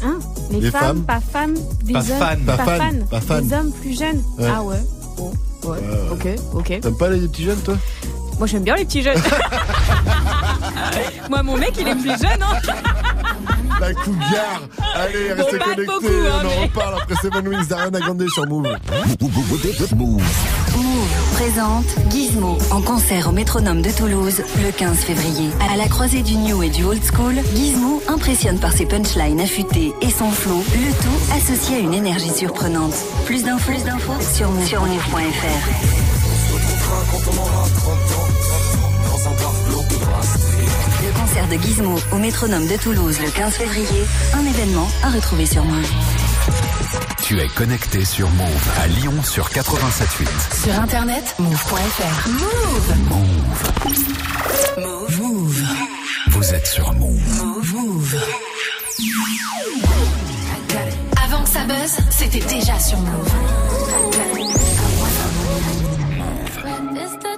Hein? 0.05 0.19
Les, 0.51 0.61
Les 0.63 0.71
femmes, 0.71 0.83
femmes. 0.83 1.05
pas 1.05 1.21
femmes, 1.21 1.55
des 1.85 1.93
Pas 1.93 2.01
hommes, 2.01 2.19
fan. 2.19 2.45
Pas 2.45 2.57
fan, 2.59 2.79
fans, 3.01 3.07
pas 3.11 3.21
fan. 3.21 3.47
des 3.47 3.55
hommes 3.55 3.73
plus 3.73 3.99
jeunes? 3.99 4.23
Ouais. 4.39 4.47
Ah 4.49 4.63
ouais. 4.63 4.81
Bon, 5.17 5.33
ouais. 5.71 5.79
Ok, 6.19 6.27
ok. 6.55 6.81
T'aimes 6.81 6.97
pas 6.99 7.09
les 7.11 7.21
petits 7.29 7.45
jeunes, 7.45 7.61
toi? 7.61 7.77
Moi 8.39 8.47
j'aime 8.47 8.63
bien 8.65 8.77
les 8.77 8.85
petits 8.85 9.03
jeunes. 9.03 9.21
Moi 11.31 11.43
mon 11.43 11.57
mec 11.57 11.73
il 11.81 11.89
est 11.89 11.95
plus 11.95 12.11
jeune. 12.11 12.43
Hein 12.43 12.59
La 13.81 13.95
cougar 13.95 14.61
Allez, 14.95 15.29
Bon, 15.37 15.45
restez 15.45 15.59
connectés, 15.59 15.87
beaucoup, 15.87 16.07
hein, 16.07 16.41
on 16.43 16.47
en 16.47 16.49
mais- 16.49 16.63
reparle 16.65 16.95
après 17.01 17.15
Seven 17.23 17.49
Wings 17.49 17.67
d'Ariana 17.69 18.01
Grande 18.01 18.27
sur 18.29 18.47
Move. 18.47 18.67
Move 19.97 20.23
présente 21.35 21.85
Gizmo 22.11 22.59
en 22.73 22.81
concert 22.81 23.29
au 23.29 23.33
Métronome 23.33 23.83
de 23.83 23.91
Toulouse 23.91 24.43
le 24.65 24.71
15 24.73 24.97
février. 24.99 25.51
À 25.73 25.77
la 25.77 25.87
croisée 25.89 26.23
du 26.23 26.35
new 26.37 26.63
et 26.63 26.71
du 26.71 26.85
old 26.85 27.03
school, 27.05 27.35
Gizmo 27.55 28.03
impressionne 28.09 28.59
par 28.59 28.73
ses 28.73 28.87
punchlines 28.87 29.41
affûtées 29.41 29.93
et 30.03 30.11
son 30.11 30.31
flow, 30.31 30.63
le 30.75 30.93
tout 31.03 31.21
associé 31.37 31.77
à 31.77 31.81
une 31.81 31.95
énergie 31.95 32.31
surprenante. 32.31 32.95
Plus 33.27 33.45
d'infos, 33.45 33.73
move-. 37.13 38.19
Le 41.03 41.21
concert 41.21 41.49
de 41.49 41.55
Gizmo 41.63 41.97
au 42.13 42.17
Métronome 42.19 42.67
de 42.67 42.77
Toulouse 42.77 43.19
le 43.21 43.31
15 43.31 43.55
février, 43.55 44.05
un 44.35 44.45
événement 44.45 44.89
à 45.03 45.11
retrouver 45.11 45.47
sur 45.47 45.65
Move. 45.65 45.91
Tu 47.23 47.39
es 47.41 47.49
connecté 47.49 48.05
sur 48.05 48.29
Move 48.31 48.69
à 48.83 48.87
Lyon 48.89 49.23
sur 49.23 49.49
87.8. 49.51 50.65
Sur 50.65 50.81
internet, 50.81 51.35
move.fr. 51.39 52.29
Move. 52.29 52.95
Move. 54.77 55.19
Move. 55.21 55.63
Vous 56.29 56.55
êtes 56.55 56.67
sur 56.67 56.93
Move. 56.95 57.21
Move. 57.75 58.17
Avant 61.25 61.43
que 61.43 61.49
ça 61.51 61.65
buzz, 61.65 61.99
c'était 62.11 62.41
déjà 62.41 62.79
sur 62.79 62.99
Move. 62.99 63.29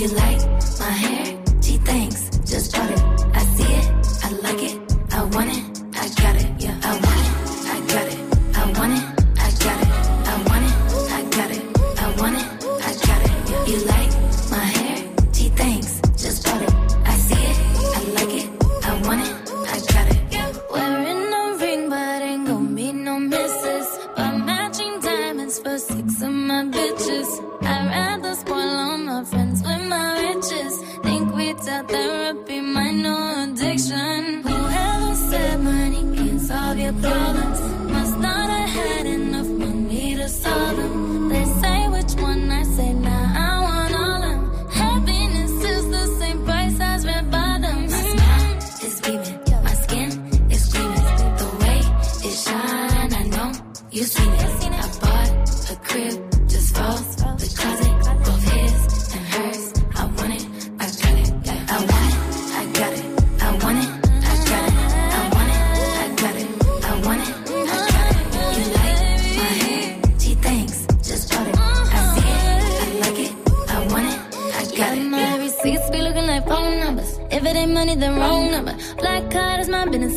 You 0.00 0.08
like 0.08 0.49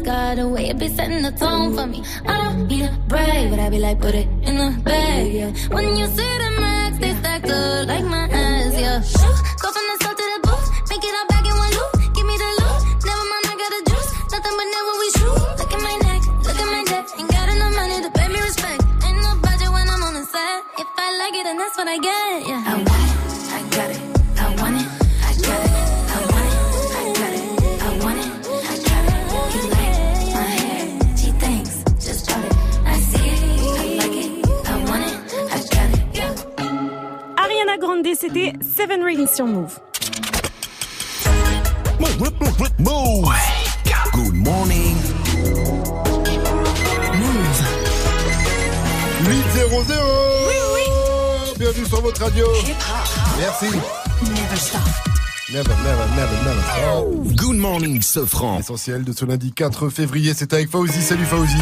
card. 0.04 0.38
The 0.38 0.48
way 0.48 0.70
it 0.70 0.78
be 0.78 0.88
setting 0.90 1.24
the 1.24 1.32
tone 1.32 1.74
for 1.76 1.88
me. 1.88 2.04
I 2.26 2.38
don't 2.44 2.68
need 2.68 2.84
a 2.86 2.92
brag, 3.08 3.50
but 3.50 3.60
I 3.60 3.70
be 3.70 3.80
like, 3.80 4.00
put 4.00 4.16
it 4.16 4.28
in 4.44 4.56
the 4.58 4.70
bag, 4.84 5.34
yeah. 5.34 5.52
When 5.70 5.96
you 5.96 6.06
see 6.08 6.34
the 6.44 6.50
max, 6.60 6.98
they 7.00 7.14
stack 7.16 7.44
up 7.46 7.88
like 7.88 8.06
my 8.06 8.28
ass, 8.30 8.74
yeah. 8.76 9.00
Go 9.62 9.68
from 9.76 9.86
the 9.90 9.96
south 10.04 10.18
to 10.20 10.26
the 10.34 10.40
booth, 10.44 10.68
make 10.90 11.04
it 11.04 11.14
all 11.20 11.28
back 11.28 11.46
in 11.46 11.56
one 11.56 11.72
loop. 11.78 11.92
Give 12.16 12.26
me 12.28 12.36
the 12.44 12.50
loot, 12.60 12.80
never 13.08 13.26
mind, 13.32 13.46
I 13.52 13.56
got 13.62 13.72
the 13.76 13.82
juice. 13.92 14.10
Nothing 14.34 14.56
but 14.60 14.68
never 14.76 14.94
we 15.02 15.08
shoot. 15.18 15.40
Look 15.60 15.72
at 15.74 15.82
my 15.88 15.96
neck, 16.08 16.22
look 16.48 16.60
at 16.64 16.70
my 16.76 16.84
neck. 16.92 17.06
Ain't 17.20 17.32
got 17.32 17.48
enough 17.54 17.74
money 17.76 17.98
to 18.04 18.10
pay 18.12 18.28
me 18.28 18.40
respect. 18.40 18.82
Ain't 19.06 19.20
no 19.24 19.32
budget 19.46 19.72
when 19.72 19.88
I'm 19.88 20.04
on 20.04 20.14
the 20.20 20.26
set. 20.26 20.58
If 20.84 20.90
I 20.98 21.08
like 21.22 21.36
it, 21.40 21.44
then 21.48 21.58
that's 21.58 21.78
what 21.78 21.88
I 21.88 21.98
get, 21.98 22.48
yeah. 22.50 22.64
I 22.68 22.74
want 22.88 23.08
it, 23.10 23.18
I 23.58 23.62
got 23.76 23.90
it, 23.96 24.02
I 24.44 24.48
want 24.62 24.76
it, 24.82 24.88
Grande, 37.84 38.08
c'était 38.18 38.54
Seven 38.62 39.04
Rings 39.04 39.28
sur 39.36 39.46
Move. 39.46 39.78
Move. 42.80 43.30
Good 44.14 44.34
morning. 44.36 44.96
800 49.26 49.94
Oui, 50.48 50.56
oui 50.74 50.82
Bienvenue 51.60 51.86
sur 51.86 52.02
votre 52.02 52.22
radio. 52.22 52.46
Merci. 53.38 53.66
Never 54.22 54.56
stop. 54.56 54.82
Never, 55.52 55.76
never, 55.84 56.08
never, 56.16 56.38
never. 56.46 57.36
Good 57.36 57.58
morning, 57.58 58.02
Sofran. 58.02 58.60
Essentiel 58.60 59.04
de 59.04 59.12
ce 59.12 59.26
lundi 59.26 59.52
4 59.52 59.90
février, 59.90 60.34
c'est 60.34 60.54
avec 60.54 60.70
Fauzi. 60.70 61.02
Salut 61.02 61.26
Fauzi. 61.26 61.58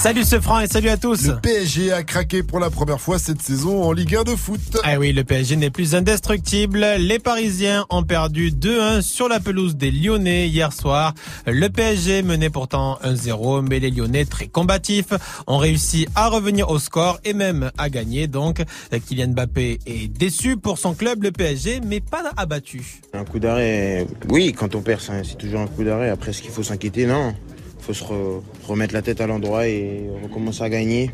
Salut 0.00 0.24
ce 0.24 0.40
franc 0.40 0.58
et 0.58 0.66
salut 0.66 0.88
à 0.88 0.96
tous. 0.96 1.26
Le 1.26 1.36
PSG 1.36 1.92
a 1.92 2.02
craqué 2.02 2.42
pour 2.42 2.58
la 2.58 2.70
première 2.70 3.00
fois 3.00 3.18
cette 3.20 3.40
saison 3.40 3.84
en 3.84 3.92
Ligue 3.92 4.16
1 4.16 4.24
de 4.24 4.34
foot. 4.34 4.60
Ah 4.82 4.98
oui, 4.98 5.12
le 5.12 5.22
PSG 5.22 5.54
n'est 5.54 5.70
plus 5.70 5.94
indestructible. 5.94 6.84
Les 6.98 7.20
Parisiens 7.20 7.84
ont 7.88 8.02
perdu 8.02 8.50
2-1 8.50 9.02
sur 9.02 9.28
la 9.28 9.38
pelouse 9.38 9.76
des 9.76 9.92
Lyonnais 9.92 10.48
hier 10.48 10.72
soir. 10.72 11.14
Le 11.46 11.68
PSG 11.68 12.22
menait 12.22 12.50
pourtant 12.50 12.98
1-0, 13.04 13.68
mais 13.68 13.78
les 13.78 13.90
Lyonnais, 13.90 14.24
très 14.24 14.48
combatifs, 14.48 15.12
ont 15.46 15.58
réussi 15.58 16.08
à 16.16 16.28
revenir 16.28 16.70
au 16.70 16.80
score 16.80 17.20
et 17.24 17.32
même 17.34 17.70
à 17.78 17.88
gagner. 17.88 18.26
Donc, 18.26 18.62
Kylian 19.06 19.28
Mbappé 19.28 19.78
est 19.86 20.08
déçu 20.08 20.56
pour 20.56 20.78
son 20.78 20.94
club, 20.94 21.22
le 21.22 21.30
PSG, 21.30 21.80
mais 21.86 22.00
pas 22.00 22.22
abattu. 22.36 23.00
Un 23.12 23.24
coup 23.24 23.38
d'arrêt, 23.38 24.06
oui, 24.30 24.52
quand 24.52 24.74
on 24.74 24.80
perd, 24.80 25.00
c'est 25.00 25.22
c'est 25.24 25.38
toujours 25.38 25.60
un 25.60 25.68
coup 25.68 25.84
d'arrêt. 25.84 26.10
Après, 26.10 26.32
ce 26.32 26.42
qu'il 26.42 26.50
faut 26.50 26.64
s'inquiéter, 26.64 27.06
non. 27.06 27.34
Faut 27.82 27.94
se 27.94 28.04
re- 28.04 28.40
remettre 28.66 28.94
la 28.94 29.02
tête 29.02 29.20
à 29.20 29.26
l'endroit 29.26 29.66
et 29.68 30.08
recommencer 30.22 30.62
à 30.62 30.70
gagner. 30.70 31.10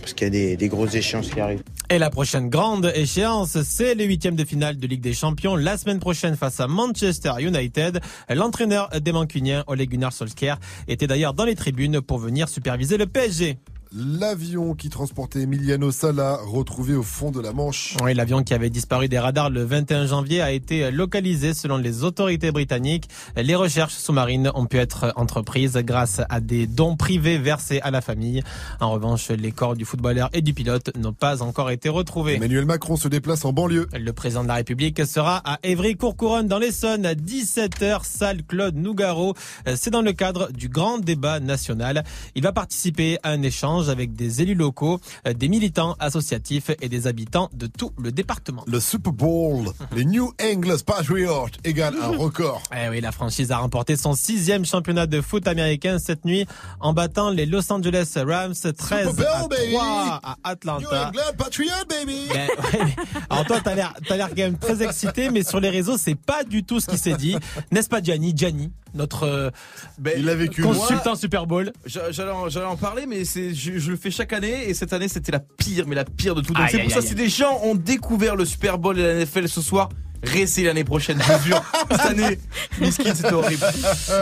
parce 0.00 0.12
qu'il 0.14 0.26
y 0.26 0.28
a 0.28 0.30
des, 0.30 0.56
des 0.56 0.68
grosses 0.68 0.94
échéances 0.94 1.28
qui 1.30 1.40
arrivent. 1.40 1.62
Et 1.90 1.98
la 1.98 2.08
prochaine 2.10 2.48
grande 2.50 2.90
échéance, 2.94 3.60
c'est 3.62 3.94
les 3.94 4.04
huitièmes 4.04 4.36
de 4.36 4.44
finale 4.44 4.76
de 4.78 4.86
Ligue 4.86 5.00
des 5.00 5.12
Champions 5.14 5.54
la 5.56 5.76
semaine 5.76 5.98
prochaine 5.98 6.36
face 6.36 6.60
à 6.60 6.66
Manchester 6.68 7.32
United. 7.40 8.00
L'entraîneur 8.30 8.88
des 9.00 9.12
Mancuniens, 9.12 9.64
Ole 9.66 9.84
Gunnar 9.86 10.12
Solskjaer, 10.12 10.56
était 10.88 11.06
d'ailleurs 11.06 11.34
dans 11.34 11.44
les 11.44 11.54
tribunes 11.54 12.00
pour 12.00 12.18
venir 12.18 12.48
superviser 12.48 12.96
le 12.96 13.06
PSG. 13.06 13.58
L'avion 13.96 14.74
qui 14.74 14.88
transportait 14.88 15.42
Emiliano 15.42 15.92
Sala 15.92 16.40
retrouvé 16.44 16.96
au 16.96 17.04
fond 17.04 17.30
de 17.30 17.40
la 17.40 17.52
Manche. 17.52 17.96
Oui, 18.02 18.12
l'avion 18.12 18.42
qui 18.42 18.52
avait 18.52 18.68
disparu 18.68 19.06
des 19.06 19.20
radars 19.20 19.50
le 19.50 19.62
21 19.62 20.06
janvier 20.06 20.40
a 20.40 20.50
été 20.50 20.90
localisé 20.90 21.54
selon 21.54 21.76
les 21.76 22.02
autorités 22.02 22.50
britanniques. 22.50 23.08
Les 23.36 23.54
recherches 23.54 23.94
sous-marines 23.94 24.50
ont 24.56 24.66
pu 24.66 24.78
être 24.78 25.12
entreprises 25.14 25.76
grâce 25.76 26.22
à 26.28 26.40
des 26.40 26.66
dons 26.66 26.96
privés 26.96 27.38
versés 27.38 27.80
à 27.82 27.92
la 27.92 28.00
famille. 28.00 28.42
En 28.80 28.90
revanche, 28.90 29.28
les 29.28 29.52
corps 29.52 29.76
du 29.76 29.84
footballeur 29.84 30.28
et 30.32 30.42
du 30.42 30.54
pilote 30.54 30.90
n'ont 30.96 31.12
pas 31.12 31.40
encore 31.42 31.70
été 31.70 31.88
retrouvés. 31.88 32.34
Emmanuel 32.34 32.64
Macron 32.64 32.96
se 32.96 33.06
déplace 33.06 33.44
en 33.44 33.52
banlieue. 33.52 33.86
Le 33.92 34.12
président 34.12 34.42
de 34.42 34.48
la 34.48 34.54
République 34.54 35.06
sera 35.06 35.36
à 35.44 35.60
Évry-Courcouronne 35.62 36.48
dans 36.48 36.58
l'Essonne 36.58 37.06
à 37.06 37.14
17h, 37.14 38.00
salle 38.02 38.42
Claude 38.42 38.74
Nougaro. 38.74 39.34
C'est 39.76 39.90
dans 39.90 40.02
le 40.02 40.12
cadre 40.12 40.50
du 40.50 40.68
grand 40.68 40.98
débat 40.98 41.38
national. 41.38 42.02
Il 42.34 42.42
va 42.42 42.50
participer 42.50 43.18
à 43.22 43.30
un 43.30 43.42
échange 43.42 43.83
avec 43.90 44.14
des 44.14 44.42
élus 44.42 44.54
locaux, 44.54 45.00
euh, 45.26 45.32
des 45.32 45.48
militants 45.48 45.96
associatifs 45.98 46.70
et 46.80 46.88
des 46.88 47.06
habitants 47.06 47.50
de 47.52 47.66
tout 47.66 47.92
le 47.98 48.12
département. 48.12 48.64
Le 48.66 48.80
Super 48.80 49.12
Bowl, 49.12 49.66
les 49.94 50.04
New 50.04 50.32
England 50.42 50.76
Patriots 50.86 51.48
égale 51.64 51.94
un 52.02 52.16
record. 52.16 52.62
Eh 52.76 52.88
oui, 52.88 53.00
la 53.00 53.12
franchise 53.12 53.50
a 53.52 53.58
remporté 53.58 53.96
son 53.96 54.14
sixième 54.14 54.64
championnat 54.64 55.06
de 55.06 55.20
foot 55.20 55.46
américain 55.46 55.98
cette 55.98 56.24
nuit 56.24 56.46
en 56.80 56.92
battant 56.92 57.30
les 57.30 57.46
Los 57.46 57.72
Angeles 57.72 58.12
Rams 58.16 58.52
13 58.54 59.10
Super 59.10 59.34
à 59.36 59.40
Bowl, 59.40 59.48
baby. 59.48 59.72
3 59.74 59.84
à 59.84 60.20
New 60.20 60.34
Atlanta. 60.44 61.08
England 61.08 61.36
Patriots, 61.38 61.70
baby. 61.88 62.18
Ben, 62.32 62.48
ouais, 62.58 62.84
mais- 62.84 62.96
alors 63.30 63.44
toi, 63.46 63.60
t'as 63.62 63.74
l'air, 63.74 63.94
t'as 64.08 64.16
l'air 64.16 64.28
quand 64.30 64.36
même 64.36 64.58
très 64.58 64.82
excité, 64.82 65.30
mais 65.30 65.42
sur 65.44 65.60
les 65.60 65.70
réseaux, 65.70 65.96
c'est 65.96 66.14
pas 66.14 66.44
du 66.44 66.64
tout 66.64 66.80
ce 66.80 66.86
qui 66.86 66.98
s'est 66.98 67.14
dit, 67.14 67.36
n'est-ce 67.70 67.88
pas, 67.88 68.02
Gianni, 68.02 68.32
Gianni, 68.36 68.72
notre 68.94 69.24
euh, 69.24 69.50
Il 70.16 70.28
a 70.28 70.34
vécu. 70.34 70.62
consultant 70.62 71.14
Super 71.14 71.46
Bowl. 71.46 71.72
J'a- 71.86 72.10
J'allais 72.12 72.30
en, 72.30 72.46
en 72.70 72.76
parler, 72.76 73.06
mais 73.06 73.24
c'est, 73.24 73.54
je, 73.54 73.78
je 73.78 73.90
le 73.90 73.96
fais 73.96 74.10
chaque 74.10 74.32
année 74.32 74.68
et 74.68 74.74
cette 74.74 74.92
année 74.92 75.08
c'était 75.08 75.32
la 75.32 75.40
pire, 75.40 75.86
mais 75.86 75.94
la 75.94 76.04
pire 76.04 76.34
de 76.34 76.40
tout. 76.40 76.52
Donc 76.54 76.66
c'est 76.70 76.76
aïe, 76.78 76.82
pour 76.84 76.92
ça 76.92 76.98
aïe. 77.00 77.06
si 77.06 77.14
des 77.14 77.28
gens 77.28 77.60
ont 77.62 77.74
découvert 77.74 78.36
le 78.36 78.44
Super 78.44 78.78
Bowl 78.78 78.98
et 78.98 79.02
la 79.02 79.24
NFL 79.24 79.48
ce 79.48 79.60
soir, 79.60 79.88
restez 80.26 80.64
l'année 80.64 80.84
prochaine, 80.84 81.18
je 81.20 81.32
vous 81.32 81.44
jure. 81.46 81.62
cette 81.90 82.00
année, 82.00 82.38
Miskin 82.80 83.14
c'était 83.14 83.32
horrible. 83.32 83.64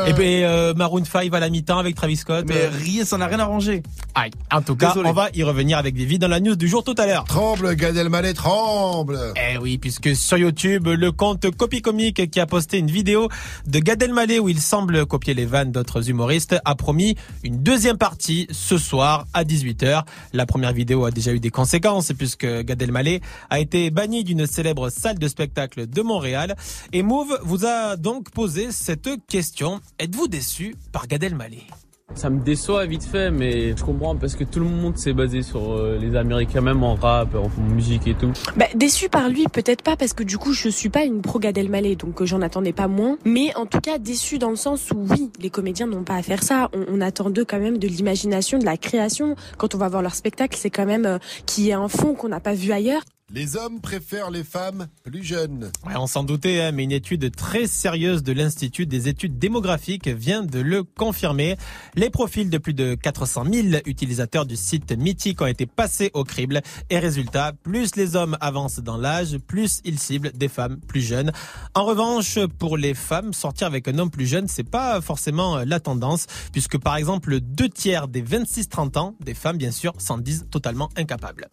Et 0.07 0.13
puis 0.15 0.43
euh, 0.45 0.75
Maroon 0.75 1.05
5 1.05 1.33
à 1.35 1.41
la 1.41 1.49
mi-temps 1.51 1.79
avec 1.79 1.95
Travis 1.95 2.17
Scott. 2.17 2.45
Mais 2.49 2.55
Euh, 2.63 2.71
rien, 2.73 3.05
ça 3.05 3.19
n'a 3.19 3.27
rien 3.27 3.39
arrangé. 3.39 3.83
aïe. 4.15 4.31
En 4.53 4.63
tout 4.63 4.77
cas, 4.77 4.89
Désolé. 4.89 5.09
on 5.09 5.13
va 5.13 5.29
y 5.35 5.43
revenir 5.43 5.79
avec 5.79 5.95
des 5.95 6.05
vies 6.05 6.19
dans 6.19 6.29
la 6.29 6.41
news 6.41 6.57
du 6.57 6.69
jour 6.69 6.85
tout 6.85 6.95
à 6.99 7.07
l'heure. 7.07 7.25
Tremble, 7.25 7.75
Gad 7.77 7.97
Elmaleh, 7.97 8.35
tremble. 8.35 9.19
Eh 9.37 9.59
oui, 9.59 9.79
puisque 9.79 10.15
sur 10.15 10.37
YouTube, 10.39 10.87
le 10.89 11.13
compte 11.13 11.51
Copy 11.57 11.83
Comique 11.83 12.31
qui 12.31 12.41
a 12.41 12.47
posté 12.47 12.79
une 12.79 12.91
vidéo 12.91 13.29
de 13.67 13.79
Gad 13.79 14.03
Elmaleh 14.03 14.39
où 14.39 14.49
il 14.49 14.61
semble 14.61 15.07
copier 15.07 15.35
les 15.35 15.47
vannes 15.47 15.73
d'autres 15.73 16.09
humoristes 16.11 16.57
a 16.65 16.75
promis 16.75 17.17
une 17.43 17.63
deuxième 17.63 17.97
partie 17.99 18.47
ce 18.51 18.79
soir 18.79 19.27
à 19.35 19.45
18h. 19.45 20.03
La 20.33 20.47
première 20.47 20.73
vidéo 20.73 21.05
a 21.05 21.11
déjà 21.11 21.33
eu 21.33 21.41
des 21.41 21.51
conséquences 21.51 22.13
puisque 22.17 22.47
Gad 22.47 22.81
Elmaleh 22.83 23.21
a 23.51 23.59
été 23.61 23.91
banni 23.91 24.25
d'une 24.25 24.47
célèbre 24.47 24.91
salle 24.91 25.19
de 25.19 25.29
spectacle 25.29 25.87
de 25.93 26.03
Montréal. 26.03 26.57
Et 26.93 27.03
Move 27.03 27.39
vous 27.43 27.67
a 27.67 27.97
donc 27.97 28.31
posé 28.31 28.73
cette 28.73 29.09
question. 29.27 29.81
Êtes-vous 29.99 30.29
déçu 30.29 30.75
par 30.93 31.07
Gad 31.07 31.23
Elmaleh? 31.23 31.67
Ça 32.15 32.29
me 32.29 32.41
déçoit 32.45 32.85
vite 32.85 33.05
fait, 33.05 33.31
mais 33.31 33.75
je 33.75 33.83
comprends 33.83 34.15
parce 34.17 34.37
que 34.37 34.45
tout 34.45 34.61
le 34.61 34.67
monde 34.67 34.99
s'est 34.99 35.15
basé 35.15 35.41
sur 35.41 35.73
euh, 35.73 35.99
les 35.99 36.15
Américains, 36.15 36.61
même 36.61 36.83
en 36.83 36.95
rap, 36.95 37.35
en 37.35 37.49
musique 37.63 38.07
et 38.07 38.15
tout. 38.15 38.31
Bah, 38.55 38.67
déçu 38.75 39.09
par 39.09 39.31
lui, 39.31 39.47
peut-être 39.51 39.81
pas, 39.81 39.97
parce 39.97 40.13
que 40.13 40.23
du 40.23 40.37
coup, 40.37 40.53
je 40.53 40.69
suis 40.69 40.91
pas 40.91 41.05
une 41.05 41.23
pro 41.23 41.39
Gad 41.39 41.57
Elmaleh, 41.57 41.97
donc 41.97 42.21
euh, 42.21 42.27
j'en 42.27 42.43
attendais 42.43 42.75
pas 42.75 42.87
moins. 42.87 43.17
Mais 43.25 43.57
en 43.57 43.65
tout 43.65 43.81
cas, 43.81 43.97
déçu 43.97 44.39
dans 44.39 44.51
le 44.51 44.57
sens 44.57 44.91
où 44.91 45.07
oui, 45.09 45.31
les 45.41 45.49
comédiens 45.49 45.87
n'ont 45.87 46.05
pas 46.05 46.17
à 46.17 46.23
faire 46.23 46.43
ça. 46.43 46.69
On, 46.75 46.85
on 46.99 47.01
attend 47.01 47.31
d'eux 47.31 47.47
quand 47.47 47.61
même 47.61 47.79
de 47.79 47.89
l'imagination, 47.89 48.59
de 48.59 48.67
la 48.67 48.77
création. 48.77 49.35
Quand 49.57 49.75
on 49.75 49.79
va 49.79 49.89
voir 49.89 50.03
leur 50.03 50.15
spectacle, 50.15 50.59
c'est 50.61 50.71
quand 50.71 50.87
même 50.87 51.07
euh, 51.07 51.19
qu'il 51.47 51.65
y 51.65 51.71
ait 51.71 51.75
un 51.75 51.89
fond 51.89 52.15
qu'on 52.15 52.29
n'a 52.29 52.41
pas 52.41 52.53
vu 52.53 52.73
ailleurs. 52.73 53.03
Les 53.35 53.57
hommes 53.57 53.81
préfèrent 53.81 54.31
les 54.31 54.45
femmes 54.45 54.89
plus 55.05 55.25
jeunes. 55.25 55.73
Ouais, 55.87 55.95
on 55.97 56.07
s'en 56.07 56.23
doutait, 56.23 56.61
hein, 56.61 56.73
mais 56.73 56.85
une 56.85 56.93
étude 56.93 57.35
très 57.35 57.67
sérieuse 57.67 58.23
de 58.23 58.33
l'Institut 58.33 58.85
des 58.85 59.09
études 59.09 59.39
démographiques 59.39 60.07
vient 60.07 60.43
de 60.43 60.59
le 60.59 60.85
confirmer. 60.85 61.57
Les 61.95 62.11
profils 62.11 62.51
de 62.51 62.59
plus 62.59 62.75
de 62.75 62.95
400 62.95 63.45
000 63.51 63.67
utilisateurs 63.87 64.45
du 64.45 64.57
site 64.57 64.93
Mythique 64.93 65.41
ont 65.41 65.47
été 65.47 65.65
passés 65.65 66.11
au 66.13 66.25
crible. 66.25 66.61
Et 66.91 66.99
résultat, 66.99 67.55
plus 67.63 67.97
les 67.97 68.17
hommes 68.17 68.37
avancent 68.43 68.81
dans 68.81 68.99
l'âge, 68.99 69.39
plus 69.39 69.81
ils 69.87 69.99
ciblent 69.99 70.33
des 70.33 70.49
femmes 70.49 70.79
plus 70.87 71.01
jeunes. 71.01 71.33
En 71.75 71.85
revanche, 71.85 72.39
pour 72.59 72.77
les 72.77 72.93
femmes, 72.93 73.33
sortir 73.33 73.67
avec 73.67 73.89
un 73.89 73.99
homme 73.99 74.11
plus 74.11 74.27
jeune, 74.27 74.47
c'est 74.47 74.63
pas 74.63 75.01
forcément 75.01 75.65
la 75.65 75.81
tendance, 75.81 76.27
puisque 76.53 76.77
par 76.77 76.97
exemple, 76.97 77.41
deux 77.41 77.71
tiers 77.71 78.09
des 78.09 78.23
26-30 78.23 78.99
ans, 78.99 79.17
des 79.21 79.33
femmes 79.33 79.57
bien 79.57 79.71
sûr, 79.71 79.95
s'en 79.97 80.19
disent 80.19 80.47
totalement 80.51 80.91
incapables. 80.97 81.49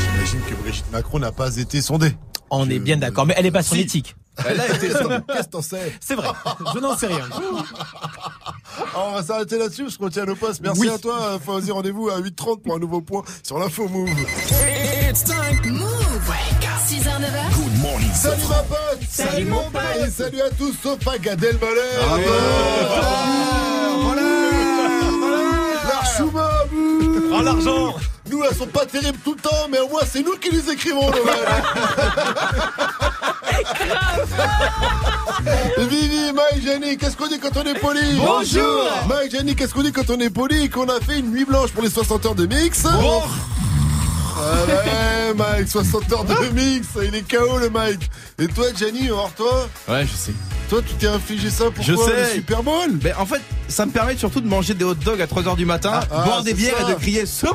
J'imagine 0.00 0.40
que 0.48 0.54
Brigitte 0.62 0.90
Macron 0.92 1.18
n'a 1.18 1.32
pas 1.32 1.56
été 1.56 1.80
sondée. 1.82 2.16
On 2.50 2.68
est 2.68 2.78
bien 2.78 2.96
d'accord, 2.98 3.26
mais 3.26 3.34
elle 3.36 3.46
est 3.46 3.50
pas 3.50 3.62
sur 3.62 3.74
Si. 3.74 3.80
l'éthique. 3.82 4.14
Elle 4.46 4.60
a 4.60 4.68
été 4.74 4.90
sondée. 4.90 5.16
Qu'est-ce 5.28 5.42
que 5.46 5.50
t'en 5.50 5.62
sais? 5.62 5.92
C'est 6.00 6.14
vrai, 6.14 6.28
je 6.74 6.78
n'en 6.80 6.96
sais 6.96 7.06
rien. 7.06 7.28
Alors, 8.94 9.08
on 9.08 9.12
va 9.14 9.22
s'arrêter 9.22 9.58
là-dessus 9.58 9.84
parce 9.84 9.96
qu'on 9.98 10.08
tient 10.08 10.24
nos 10.24 10.36
postes. 10.36 10.60
Merci 10.62 10.80
Oui. 10.80 10.88
à 10.88 10.98
toi, 10.98 11.18
euh, 11.22 11.38
Fawzi. 11.38 11.70
Rendez-vous 11.70 12.08
à 12.08 12.18
8h30 12.20 12.62
pour 12.62 12.74
un 12.74 12.78
nouveau 12.78 13.00
point 13.02 13.22
sur 13.42 13.58
l'info 13.58 13.88
Move. 13.88 14.08
It's 15.10 15.24
time. 15.24 15.72
Move. 15.72 15.88
6h, 16.88 17.04
9h. 17.04 17.54
Good 17.54 17.78
morning. 17.80 18.10
Salut 18.14 18.42
ma 18.48 18.62
pote. 18.62 18.98
Salut, 19.08 19.44
mon 19.46 19.70
pote. 19.70 19.82
Et 20.06 20.10
salut 20.10 20.40
à 20.42 20.50
tous 20.50 20.74
sauf 20.82 21.06
à 21.08 21.18
Gad 21.18 21.42
Elmaleh. 21.42 21.80
Ah 22.00 22.16
Voilà, 24.02 24.24
voilà, 24.76 25.10
voilà. 25.20 25.40
L'archouma, 25.88 26.50
vous. 26.70 27.28
Prends 27.30 27.42
l'argent. 27.42 27.94
Nous, 28.32 28.42
elles 28.48 28.56
sont 28.56 28.66
pas 28.66 28.86
terribles 28.86 29.18
tout 29.22 29.34
le 29.34 29.40
temps, 29.40 29.68
mais 29.70 29.78
au 29.80 29.88
moins, 29.88 30.00
c'est 30.10 30.22
nous 30.22 30.36
qui 30.38 30.50
les 30.50 30.70
écrivons, 30.70 31.10
le 35.76 35.84
Vivi, 35.84 36.32
Mike, 36.32 36.64
Jenny, 36.64 36.96
qu'est-ce 36.96 37.14
qu'on 37.14 37.26
dit 37.26 37.38
quand 37.38 37.54
on 37.58 37.64
est 37.66 37.78
poli 37.78 38.00
Bonjour. 38.16 38.88
Mike, 39.06 39.32
Jenny, 39.32 39.54
qu'est-ce 39.54 39.74
qu'on 39.74 39.82
dit 39.82 39.92
quand 39.92 40.08
on 40.08 40.18
est 40.18 40.30
poli 40.30 40.62
et 40.64 40.70
qu'on 40.70 40.88
a 40.88 40.98
fait 41.00 41.18
une 41.18 41.30
nuit 41.30 41.44
blanche 41.44 41.72
pour 41.72 41.82
les 41.82 41.90
60 41.90 42.24
heures 42.24 42.34
de 42.34 42.46
mix 42.46 42.86
Bon. 44.34 44.42
Ah 44.42 44.66
ouais, 44.66 45.34
Mike, 45.34 45.68
60 45.68 46.12
heures 46.12 46.24
de 46.24 46.48
mix, 46.54 46.86
il 47.02 47.14
est 47.14 47.22
KO 47.30 47.58
le 47.58 47.70
Mike. 47.70 48.10
Et 48.38 48.46
toi, 48.48 48.66
Jenny, 48.78 49.10
hors 49.10 49.32
toi 49.34 49.68
Ouais, 49.88 50.04
je 50.06 50.12
sais. 50.16 50.32
Toi, 50.68 50.80
tu 50.86 50.94
t'es 50.94 51.06
infligé 51.06 51.50
ça 51.50 51.70
pour 51.70 51.84
Je 51.84 51.92
quoi, 51.94 52.06
sais. 52.06 52.16
le 52.16 52.26
Super 52.34 52.62
Bowl 52.62 52.98
Mais 53.02 53.12
en 53.14 53.26
fait, 53.26 53.40
ça 53.68 53.84
me 53.86 53.92
permet 53.92 54.16
surtout 54.16 54.40
de 54.40 54.48
manger 54.48 54.74
des 54.74 54.84
hot 54.84 54.94
dogs 54.94 55.20
à 55.20 55.26
3h 55.26 55.56
du 55.56 55.66
matin, 55.66 56.00
ah, 56.10 56.24
boire 56.24 56.42
des 56.42 56.54
bières 56.54 56.76
ça. 56.78 56.88
et 56.90 56.94
de 56.94 56.98
crier 56.98 57.26
C'est 57.26 57.46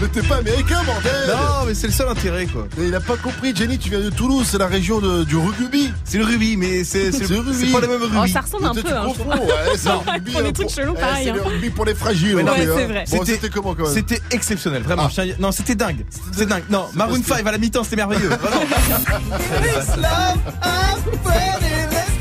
Mais 0.00 0.08
t'es 0.08 0.22
pas 0.26 0.36
américain, 0.36 0.82
bordel 0.84 1.12
Non, 1.28 1.64
mais 1.66 1.74
c'est 1.74 1.86
le 1.86 1.92
seul 1.92 2.08
intérêt, 2.08 2.46
quoi. 2.46 2.66
Mais 2.76 2.88
il 2.88 2.94
a 2.94 3.00
pas 3.00 3.16
compris, 3.16 3.54
Jenny, 3.54 3.78
tu 3.78 3.88
viens 3.90 4.00
de 4.00 4.10
Toulouse, 4.10 4.46
c'est 4.50 4.58
la 4.58 4.66
région 4.66 4.98
de- 5.00 5.24
du 5.24 5.36
rugby. 5.36 5.92
C'est 6.04 6.18
le 6.18 6.24
rugby, 6.24 6.56
mais 6.56 6.84
c'est 6.84 7.12
c'est- 7.12 7.28
le 7.30 7.38
rugby. 7.40 7.66
c'est 7.66 7.72
pas 7.72 7.80
le 7.80 7.88
même 7.88 8.02
rugby. 8.02 8.16
Oh, 8.22 8.26
ça 8.26 8.40
ressemble 8.40 8.66
un 8.66 8.74
peu, 8.74 8.80
hein, 8.92 9.06
je 9.08 9.14
trouve. 9.20 9.28
ouais, 9.28 9.38
c'est 9.76 9.88
le 9.88 9.94
rugby, 10.12 10.32
On 10.36 10.40
est 10.40 10.60
hein, 10.60 10.92
eh, 10.96 11.00
pareil, 11.00 11.24
C'est 11.24 11.30
hein. 11.30 11.34
le 11.34 11.42
rugby 11.42 11.70
pour 11.70 11.84
les 11.84 11.94
fragiles. 11.94 12.34
Ok, 12.36 12.44
Ouais, 12.44 12.50
hein. 12.50 12.72
c'est 12.76 12.84
vrai. 12.86 13.04
Bon, 13.10 13.24
c'était 13.24 13.48
comment 13.48 13.74
quand 13.74 13.84
même 13.84 13.92
C'était 13.94 14.20
exceptionnel, 14.30 14.82
vraiment. 14.82 15.08
Ah. 15.16 15.22
Non, 15.38 15.52
c'était 15.52 15.74
dingue. 15.74 16.04
C'était 16.32 16.46
dingue. 16.46 16.64
Non, 16.70 16.86
Maroon 16.94 17.22
5 17.26 17.46
à 17.46 17.52
la 17.52 17.58
mi-temps, 17.58 17.84
c'était 17.84 17.96
merveilleux. 17.96 18.28
Vraiment. 18.28 18.62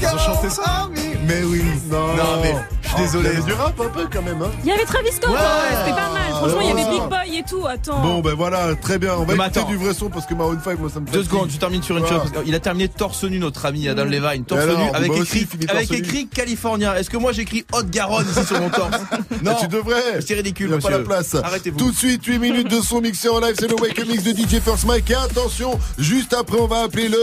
Ils 0.01 0.07
ont 0.07 0.17
chanté 0.19 0.49
ça 0.49 0.89
Mais 1.27 1.41
oui. 1.43 1.61
Non, 1.89 2.07
Non, 2.15 2.41
mais 2.41 2.55
je 2.81 2.87
suis 2.89 2.97
désolé. 2.97 3.29
Il 3.29 3.33
y 3.33 3.37
avait 3.37 3.45
du 3.45 3.53
rap 3.53 3.79
un 3.79 3.89
peu 3.89 4.07
quand 4.11 4.21
même. 4.21 4.41
Hein. 4.41 4.51
Il 4.63 4.69
y 4.69 4.71
avait 4.71 4.83
Travis 4.85 5.11
Scott, 5.11 5.29
Ouais. 5.29 5.35
ouais, 5.35 5.77
c'était 5.79 5.95
pas 5.95 6.11
mal. 6.11 6.31
Franchement, 6.31 6.61
il 6.61 6.67
y 6.67 6.71
avait. 6.71 6.83
Big 6.83 7.01
Boy 7.09 7.37
et 7.39 7.43
tout. 7.49 7.65
Attends. 7.65 8.01
Bon, 8.01 8.19
ben 8.19 8.33
voilà, 8.35 8.75
très 8.75 8.99
bien. 8.99 9.13
On 9.15 9.23
va 9.23 9.35
Mais 9.35 9.43
écouter 9.45 9.59
attends. 9.59 9.69
du 9.69 9.77
vrai 9.77 9.93
son 9.93 10.09
parce 10.09 10.25
que 10.25 10.33
Maroon 10.33 10.57
5, 10.63 10.79
moi 10.79 10.89
ça 10.93 10.99
me 10.99 11.05
Deux 11.05 11.11
fatigue. 11.13 11.29
secondes, 11.31 11.49
je 11.51 11.57
termine 11.57 11.81
sur 11.81 11.97
une 11.97 12.03
Voilà. 12.03 12.23
chose. 12.23 12.31
qu'il 12.43 12.53
a 12.55 12.59
terminé 12.59 12.87
torse 12.89 13.23
nu, 13.23 13.39
notre 13.39 13.65
ami 13.65 13.87
Adam 13.87 14.05
Levine. 14.05 14.43
Torse 14.45 14.61
alors, 14.61 14.77
nu, 14.79 14.89
avec 14.93 15.11
aussi, 15.11 15.39
écrit, 15.39 15.67
avec 15.69 15.91
écrit 15.91 16.27
Californien. 16.27 16.93
Est-ce 16.95 17.09
que 17.09 17.17
moi 17.17 17.31
j'écris 17.31 17.65
Haute-Garonne 17.71 18.25
ici 18.29 18.45
sur 18.45 18.59
mon 18.59 18.69
torse 18.69 18.97
Non. 19.43 19.55
tu 19.59 19.67
devrais. 19.67 20.21
C'est 20.25 20.33
ridicule, 20.35 20.71
Il 20.75 20.81
pas 20.81 20.89
la 20.89 20.99
place. 20.99 21.35
Arrêtez-vous. 21.35 21.77
Tout 21.79 21.91
de 21.91 21.95
suite, 21.95 22.23
8 22.25 22.37
minutes 22.39 22.69
de 22.69 22.81
son 22.81 23.01
mixé 23.01 23.29
en 23.29 23.39
live. 23.39 23.55
C'est 23.57 23.67
le 23.69 23.75
Wake 23.81 23.97
Up 23.99 24.07
Mix 24.07 24.23
de 24.23 24.31
DJ 24.31 24.59
First 24.61 24.85
Mike. 24.85 25.09
Et 25.09 25.15
attention, 25.15 25.79
juste 25.97 26.33
après, 26.33 26.59
on 26.59 26.67
va 26.67 26.81
appeler 26.83 27.07
le 27.07 27.17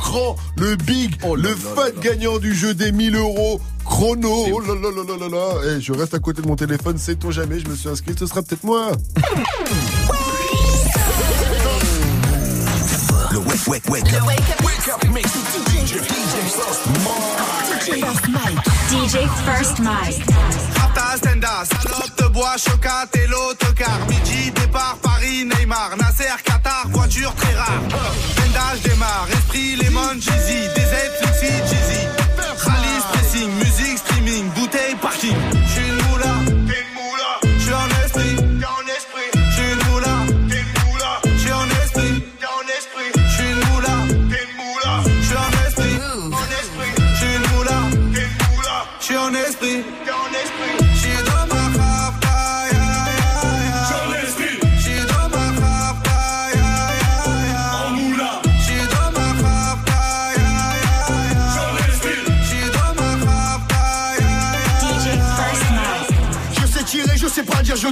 grand, 0.00 0.36
le 0.56 0.76
big, 0.76 1.16
Oh 1.26 1.36
le 1.36 1.54
fat 1.54 1.90
gagnant 2.00 2.38
du 2.38 2.54
jeu 2.54 2.74
des 2.74 2.92
1000 2.92 3.16
euros. 3.16 3.60
Chrono, 3.84 4.46
oh 4.52 4.60
là 4.60 4.74
là 4.74 4.90
là 4.94 5.02
là 5.06 5.16
là 5.18 5.28
là. 5.28 5.76
Eh, 5.76 5.80
je 5.80 5.92
reste 5.92 6.14
à 6.14 6.18
côté 6.18 6.42
de 6.42 6.46
mon 6.46 6.56
téléphone, 6.56 6.96
sait-on 6.98 7.30
jamais, 7.30 7.58
je 7.60 7.68
me 7.68 7.74
suis 7.74 7.88
inscrit, 7.88 8.14
ce 8.18 8.26
sera 8.26 8.42
peut-être 8.42 8.64
moi. 8.64 8.92
Le 13.32 13.38
wake, 13.38 13.66
wake, 13.68 13.88
wake 13.88 14.12
up. 14.12 14.26
Wake 14.26 14.88
up 14.88 15.10
mix. 15.12 15.28
DJ, 15.70 15.94
First 17.80 18.28
Mike. 18.28 18.58
DJ 18.90 19.26
First 19.46 19.78
Mike. 19.80 20.22
Stenda, 21.16 21.64
salope 21.64 22.14
de 22.18 22.28
bois, 22.28 22.56
chocat 22.58 23.08
et 23.14 23.26
l'autocar. 23.26 23.98
Midi, 24.08 24.50
départ, 24.50 24.96
Paris, 25.02 25.44
Neymar, 25.46 25.96
Nasser, 25.96 26.36
Qatar, 26.44 26.86
voiture 26.88 27.34
très 27.34 27.54
rare. 27.54 27.80
Vendage 28.36 28.82
démarre, 28.82 29.26
esprit, 29.32 29.76
lemon, 29.76 30.20
Jeezy, 30.20 30.68
DZ, 30.74 31.20
Flixi, 31.20 31.52
Jeezy. 31.68 32.19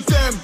T'aime. 0.00 0.38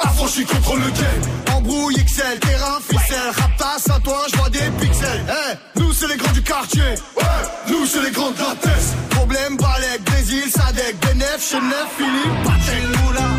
Affranchi 0.00 0.44
contre 0.44 0.76
le 0.76 0.90
game. 0.90 1.56
Embrouille 1.56 1.96
XL, 1.96 2.38
terrain, 2.40 2.78
ficelle. 2.80 3.30
Raptas 3.36 3.94
à 3.94 4.00
toi, 4.00 4.24
je 4.30 4.36
vois 4.36 4.50
des 4.50 4.70
pixels. 4.80 5.24
Eh, 5.28 5.80
nous 5.80 5.92
c'est 5.92 6.08
les 6.08 6.16
grands 6.16 6.32
du 6.32 6.42
quartier. 6.42 6.94
Nous 7.68 7.86
c'est 7.86 8.02
les 8.02 8.10
grands 8.10 8.30
de 8.30 8.38
la. 8.38 8.94
Problème, 9.10 9.56
Balek, 9.56 10.02
Brésil, 10.04 10.44
Sadek, 10.50 10.96
Benef, 11.00 11.50
Chenef, 11.50 11.86
Philippe, 11.96 13.02
moula, 13.02 13.37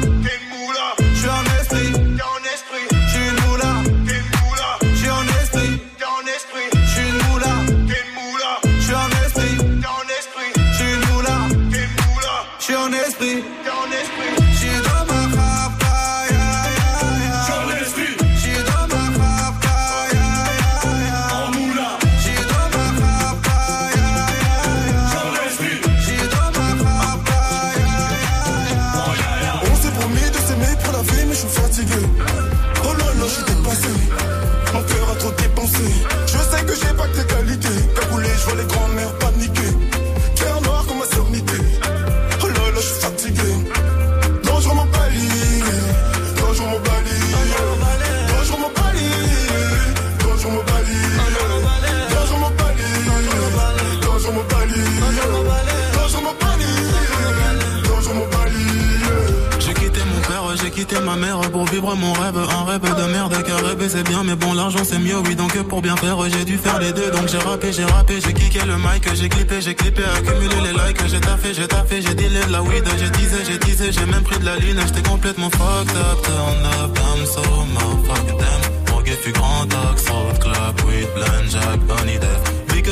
mon 61.81 62.14
rêve. 62.14 62.38
Un 62.38 62.64
rêve 62.65 62.81
de 62.81 63.11
merde, 63.11 63.43
car 63.45 63.60
rêver 63.60 63.89
c'est 63.89 64.03
bien, 64.03 64.23
mais 64.23 64.35
bon, 64.35 64.53
l'argent 64.53 64.84
c'est 64.84 64.99
mieux, 64.99 65.18
oui. 65.26 65.35
Donc 65.35 65.56
pour 65.64 65.81
bien 65.81 65.95
faire, 65.95 66.18
j'ai 66.30 66.45
dû 66.45 66.57
faire 66.57 66.80
les 66.80 66.91
deux. 66.91 67.11
Donc 67.11 67.27
j'ai 67.27 67.38
rappé, 67.38 67.72
j'ai 67.72 67.85
rappé, 67.85 68.19
j'ai 68.22 68.34
kické 68.34 68.65
le 68.65 68.77
mic, 68.77 69.07
j'ai 69.14 69.30
clippé, 69.30 69.61
j'ai 69.61 69.76
clippé, 69.76 70.03
accumulé 70.03 70.56
les 70.64 70.73
likes. 70.73 71.07
J'ai 71.07 71.19
taffé, 71.19 71.53
j'ai 71.53 71.68
taffé, 71.68 72.01
j'ai 72.01 72.14
dealé 72.14 72.41
de 72.45 72.51
la 72.51 72.61
weed, 72.61 72.85
j'ai 72.97 73.10
teasé, 73.10 73.38
j'ai 73.47 73.60
teasé, 73.60 73.91
j'ai 73.91 74.06
même 74.06 74.23
pris 74.23 74.39
de 74.39 74.45
la 74.45 74.57
lune. 74.57 74.80
J'étais 74.85 75.07
complètement 75.07 75.49
fucked 75.49 75.95
up, 75.95 76.22
turn 76.23 76.65
up, 76.84 76.97
I'm 76.97 77.26
so 77.26 77.41
motherfucking 77.41 78.38
damn. 78.38 78.93
Morgue 78.93 79.15
fut 79.22 79.31
grand 79.34 79.68
axe, 79.91 80.06
club, 80.39 80.81
weed, 80.88 81.07
blend, 81.15 81.49
jack, 81.49 81.80
bunny. 81.88 82.19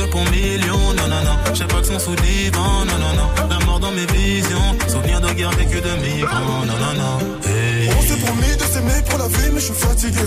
Pour 0.06 0.24
millions, 0.30 0.94
non, 0.96 1.08
non, 1.08 1.22
non. 1.24 1.54
J'ai 1.54 1.64
pas 1.64 1.80
que 1.80 1.86
son 1.86 1.98
sous 1.98 2.14
divan, 2.16 2.84
non, 2.86 2.98
non, 2.98 3.12
non. 3.18 3.48
La 3.50 3.58
mort 3.66 3.80
dans 3.80 3.90
mes 3.90 4.06
visions, 4.06 4.76
souvenir 4.86 5.20
de 5.20 5.32
guerre 5.32 5.50
vécu 5.50 5.80
de 5.80 5.90
migrants, 6.00 6.64
non, 6.66 6.78
non, 6.78 6.94
non. 7.02 7.18
Hey. 7.44 7.90
On 7.90 8.02
s'est 8.02 8.20
promis 8.24 8.56
de 8.56 8.62
s'aimer 8.62 9.02
pour 9.08 9.18
la 9.18 9.28
vie, 9.28 9.50
mais 9.52 9.60
je 9.60 9.66
suis 9.66 9.74
fatigué. 9.74 10.26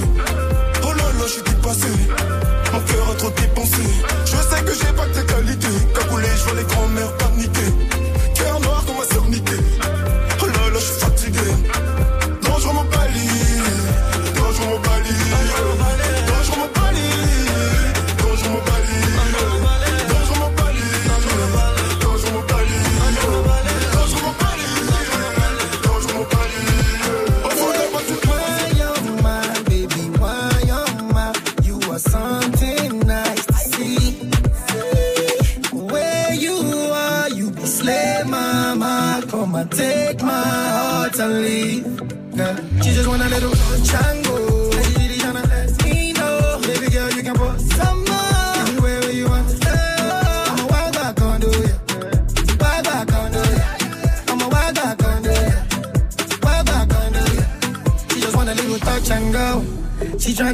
Oh 0.83 0.93
là 0.93 1.03
là, 1.17 1.25
je 1.25 1.51
dépassé. 1.51 1.87
Mon 2.73 2.79
cœur 2.81 3.09
a 3.11 3.15
trop 3.15 3.29
dépensé. 3.31 3.83
Je 4.25 4.31
sais 4.31 4.63
que 4.63 4.73
j'ai 4.73 4.93
pas 4.93 5.05
que 5.05 5.19
tes 5.19 5.25
qualités. 5.33 5.67
Cagoulé, 5.95 6.27
je 6.37 6.43
vois 6.43 6.53
les 6.55 6.63
grands-mères 6.63 7.17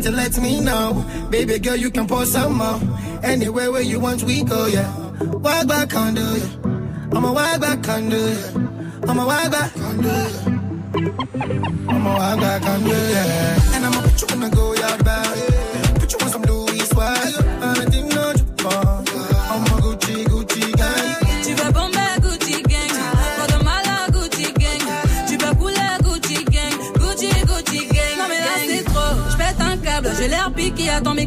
to 0.08 0.16
let 0.16 0.38
me 0.40 0.62
know, 0.62 1.06
baby 1.30 1.60
girl, 1.60 1.76
you 1.76 1.92
can 1.92 2.08
pour 2.08 2.26
some 2.26 2.58
more. 2.58 2.80
Anywhere 3.24 3.72
where 3.72 3.82
you 3.82 4.00
want, 4.00 4.24
we 4.24 4.44
go, 4.44 4.68
yeah. 4.68 4.90
Wild 5.20 5.68
back 5.68 5.94
under 5.96 6.22
ya. 6.22 6.48
I'm 7.12 7.26
a 7.26 7.34
wild 7.34 7.62
back 7.62 7.88
under 7.90 8.16
ya. 8.16 8.48
I'm 9.08 9.20
a 9.20 9.26
wild 9.26 9.52
back 9.52 9.78
under 9.78 10.08
ya. 10.08 10.58
I'm 11.90 12.06
a 12.06 12.14
wild 12.20 12.40
back 12.40 12.62
ya. 12.62 13.24
And 13.74 13.86
I'ma 13.86 14.02
put 14.02 14.22
you 14.22 14.28
in 14.34 14.40
the 14.42 14.50
go 14.56 14.74
yard 14.76 15.04
bag. 15.04 15.28
Put 15.28 15.47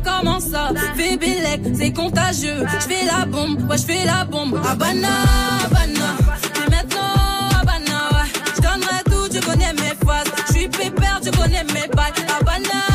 mais 0.00 0.10
comment 0.10 0.40
ça? 0.40 0.72
Fais 0.96 1.16
Bélec, 1.16 1.60
c'est 1.74 1.92
contagieux. 1.92 2.64
Je 2.80 2.86
fais 2.86 3.04
la 3.06 3.24
bombe, 3.26 3.68
ouais 3.68 3.78
je 3.78 3.84
fais 3.84 4.04
la 4.04 4.24
bombe. 4.24 4.58
Habana, 4.68 5.08
Habana. 5.64 6.16
Mais 6.54 6.76
maintenant 6.76 7.60
Habana, 7.60 8.08
ouais. 8.12 8.30
Je 8.56 8.60
donnerai 8.60 9.02
tout, 9.04 9.28
tu 9.32 9.40
connais 9.40 9.72
mes 9.74 9.94
phases. 10.06 10.30
Je 10.48 10.52
suis 10.52 10.68
pépère, 10.68 11.20
tu 11.22 11.30
connais 11.30 11.64
mes 11.64 11.88
bails. 11.94 12.12
Habana, 12.38 12.89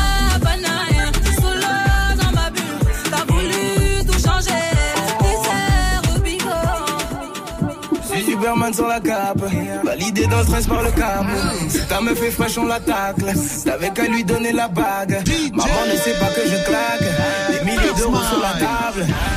Superman 8.46 8.72
sur 8.72 8.86
la 8.86 9.00
cape, 9.00 9.42
validé 9.82 10.24
dans 10.28 10.38
le 10.38 10.44
stress 10.44 10.68
par 10.68 10.80
le 10.80 10.92
câble. 10.92 11.32
Si 11.68 11.80
ta 11.88 12.00
meuf 12.00 12.22
est 12.22 12.30
fraîche, 12.30 12.56
on 12.58 12.66
la 12.66 12.78
tacle. 12.78 13.24
T'avais 13.64 13.90
qu'à 13.90 14.06
lui 14.06 14.22
donner 14.22 14.52
la 14.52 14.68
bague. 14.68 15.20
Maman 15.52 15.86
ne 15.92 15.96
sait 15.96 16.14
pas 16.20 16.26
que 16.26 16.42
je 16.46 16.64
claque. 16.64 17.10
Des 17.50 17.64
milliers 17.64 17.94
d'euros 17.98 18.22
sur 18.22 18.40
la 18.40 18.52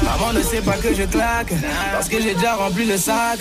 Maman 0.03 0.33
ne 0.33 0.41
sait 0.41 0.61
pas 0.61 0.77
que 0.77 0.93
je 0.93 1.03
claque. 1.03 1.53
Parce 1.91 2.07
que 2.07 2.21
j'ai 2.21 2.33
déjà 2.33 2.55
rempli 2.55 2.85
le 2.85 2.97
sac. 2.97 3.39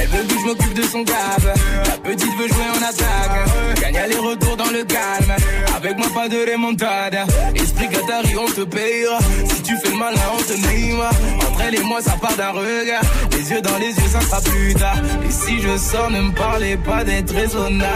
Elle 0.00 0.08
veut 0.08 0.24
que 0.24 0.34
je 0.34 0.46
m'occupe 0.46 0.74
de 0.74 0.82
son 0.82 1.02
gab. 1.02 1.44
La 1.86 1.96
petite 1.98 2.36
veut 2.38 2.48
jouer 2.48 2.70
en 2.76 2.82
attaque. 2.82 3.80
Gagne 3.80 4.08
les 4.08 4.16
retours 4.16 4.56
dans 4.56 4.70
le 4.70 4.84
calme. 4.84 5.34
Avec 5.76 5.98
moi, 5.98 6.08
pas 6.14 6.28
de 6.28 6.50
remontada. 6.50 7.24
Esprit 7.54 7.88
Qatari, 7.88 8.36
on 8.38 8.50
te 8.50 8.62
payera. 8.62 9.18
Si 9.48 9.62
tu 9.62 9.76
fais 9.76 9.90
le 9.90 9.96
malin, 9.96 10.20
on 10.34 10.42
te 10.42 10.52
niera. 10.52 11.10
Entre 11.36 11.60
elle 11.66 11.74
et 11.76 11.82
moi, 11.82 12.00
ça 12.02 12.12
part 12.20 12.36
d'un 12.36 12.50
regard. 12.50 13.02
Les 13.32 13.50
yeux 13.50 13.62
dans 13.62 13.78
les 13.78 13.88
yeux, 13.88 14.08
ça 14.12 14.20
sera 14.20 14.40
plus 14.40 14.74
tard. 14.74 14.96
Et 15.26 15.30
si 15.30 15.60
je 15.60 15.76
sors, 15.76 16.10
ne 16.10 16.20
me 16.20 16.32
parlez 16.32 16.76
pas 16.76 17.04
d'être 17.04 17.34
raisonnable. 17.34 17.86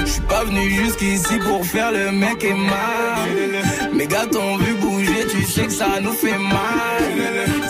Je 0.00 0.10
suis 0.10 0.20
pas 0.22 0.44
venu 0.44 0.70
jusqu'ici 0.70 1.38
pour 1.38 1.64
faire 1.64 1.92
le 1.92 2.12
mec 2.12 2.42
aimable. 2.44 3.62
Mes 3.94 4.06
gars 4.06 4.26
t'ont 4.30 4.56
vu 4.58 4.74
bouger, 4.74 4.95
sais 5.56 5.66
que 5.66 5.72
ça 5.72 6.00
nous 6.02 6.12
fait 6.12 6.38
mal. 6.38 7.02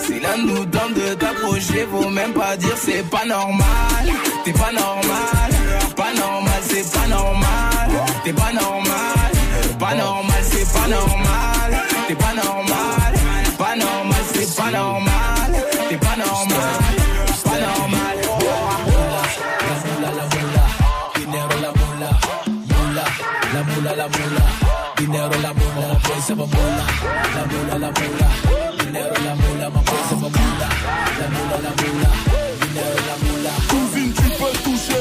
Si 0.05 0.19
l'un 0.19 0.37
nous 0.45 0.65
donne 0.65 0.93
de 0.93 1.13
t'approcher, 1.13 1.87
faut 1.89 2.09
même 2.09 2.33
pas 2.33 2.57
dire 2.57 2.75
c'est 2.85 3.03
pas 3.09 3.25
normal. 3.25 4.05
T'es 4.43 4.51
pas 4.51 4.71
normal, 4.73 5.49
pas 5.95 6.13
normal, 6.13 6.61
c'est 6.69 6.91
pas 6.91 7.07
normal. 7.07 7.89
T'es 8.23 8.33
pas 8.33 8.51
normal, 8.51 9.31
pas 9.79 9.95
normal, 9.95 10.41
c'est 10.51 10.69
pas 10.75 10.87
normal. 10.97 11.69
T'es 12.07 12.15
pas 12.15 12.33
normal, 12.43 13.13
pas 13.57 13.75
normal, 13.75 14.23
c'est 14.33 14.55
pas 14.57 14.71
normal. 14.79 15.49
T'es 15.89 15.97
pas 15.97 16.17
normal, 16.25 16.79
pas 17.47 17.59
normal. 17.67 18.17
La 19.69 19.75
mula, 19.83 20.09
la 20.17 20.25
dinero 21.15 21.55
la 21.65 21.71
mula, 21.79 22.11
la 23.53 23.61
mula, 23.63 23.95
la 23.95 24.07
mula, 24.07 24.66
dinero 25.07 25.39
la 25.41 25.53
mula, 25.53 25.87
my 25.87 25.99
boys 26.03 26.27
have 26.27 26.39
a 26.39 26.45
mula, 26.45 26.85
la 27.35 27.45
mula, 27.45 27.77
la 27.79 27.91
mula, 27.91 28.27
dinero 28.77 29.15
la 29.23 29.35
mula, 29.35 29.69
my 29.69 29.81
boys 29.83 30.09
have 30.09 30.23
a 30.23 30.29
mula, 30.29 30.67
la 31.19 31.27
mula, 31.29 31.57
la 31.63 31.71
mula, 31.79 32.26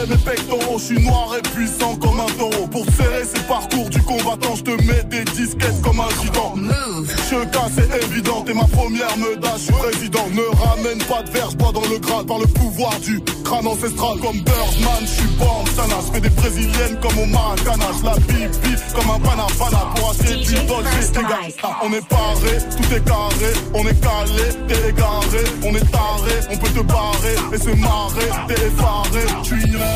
mes 0.08 0.16
pectoraux. 0.16 0.78
Je 0.78 0.84
suis 0.84 1.04
noir 1.04 1.34
et 1.38 1.42
puissant 1.42 1.96
comme 1.96 2.20
un 2.20 2.32
taureau. 2.38 2.66
Pour 2.68 2.84
serrer 2.86 3.24
ce 3.24 3.40
parcours 3.42 3.88
du 3.88 4.02
combattant, 4.02 4.54
je 4.56 4.62
te 4.62 4.70
mets 4.70 5.04
des 5.04 5.24
disquettes 5.32 5.80
comme 5.82 6.00
un 6.00 6.22
gitan. 6.22 6.54
Je 6.56 7.44
casse, 7.50 7.72
c'est 7.76 8.04
évident. 8.04 8.42
T'es 8.42 8.54
ma 8.54 8.64
première 8.64 9.16
meudage, 9.16 9.58
je 9.58 9.64
suis 9.64 9.72
président. 9.74 10.26
Ne 10.32 10.46
ramène 10.64 10.98
pas 11.04 11.22
de 11.22 11.30
verre, 11.30 11.52
bois 11.56 11.72
dans 11.72 11.88
le 11.88 11.98
grade 11.98 12.26
par 12.26 12.38
le 12.38 12.46
pouvoir 12.46 12.98
du 13.00 13.20
crâne 13.44 13.66
ancestral. 13.66 14.18
Comme 14.20 14.40
Birdman, 14.40 15.02
je 15.02 15.06
suis 15.06 15.36
pas 15.38 15.44
en. 15.44 15.66
Je 15.66 16.12
fais 16.12 16.20
des 16.20 16.30
brésiliennes 16.30 16.98
comme 17.00 17.18
au 17.18 17.26
Maracana. 17.26 17.86
La 18.04 18.12
pipi 18.12 18.76
comme 18.94 19.10
un 19.10 19.20
panafana. 19.20 19.92
Pour 19.94 20.10
acheter 20.10 20.36
du 20.36 20.54
Dolce 20.66 21.12
et. 21.14 21.54
Ah, 21.62 21.80
On 21.82 21.92
est 21.92 22.06
paré, 22.08 22.58
tout 22.76 22.94
est 22.94 23.04
carré. 23.04 23.52
On 23.74 23.86
est 23.86 24.00
calé, 24.00 24.42
t'es 24.68 24.88
égaré. 24.90 25.44
On 25.64 25.74
est 25.74 25.90
taré, 25.90 26.34
on 26.50 26.56
peut 26.56 26.68
te 26.68 26.80
barrer 26.80 27.36
et 27.52 27.58
se 27.58 27.70
marrer. 27.76 28.30
T'es 28.48 28.54
effaré, 28.54 29.24
là, 29.72 29.95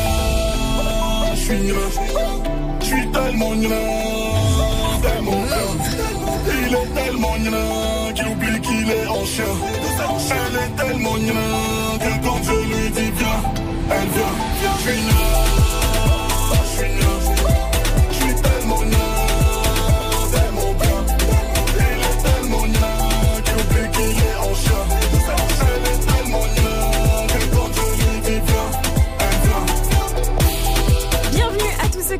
je 1.35 1.39
suis 1.41 1.67
là. 1.67 1.85
Je 2.79 2.85
suis 2.85 3.07
tellement 3.11 3.53
là, 3.53 3.83
tellement 5.01 5.43
là. 5.51 5.63
Il 6.67 6.73
est 6.75 6.89
tellement 7.01 7.35
là 7.51 8.13
qu'il 8.13 8.27
oublie 8.27 8.59
qu'il 8.61 8.89
est 8.89 9.07
en 9.07 9.25
chien. 9.25 9.53
Elle 10.31 10.55
est 10.63 10.73
tellement 10.83 11.15
là 11.15 11.97
que 11.99 12.11
quand 12.25 12.39
je 12.43 12.51
lui 12.51 12.89
dis 12.91 13.11
viens, 13.17 13.41
elle 13.89 14.09
vient. 14.15 14.35
Je 14.77 14.89
suis 14.89 15.01
je 16.51 16.61
suis 16.77 16.93
là. 16.99 17.40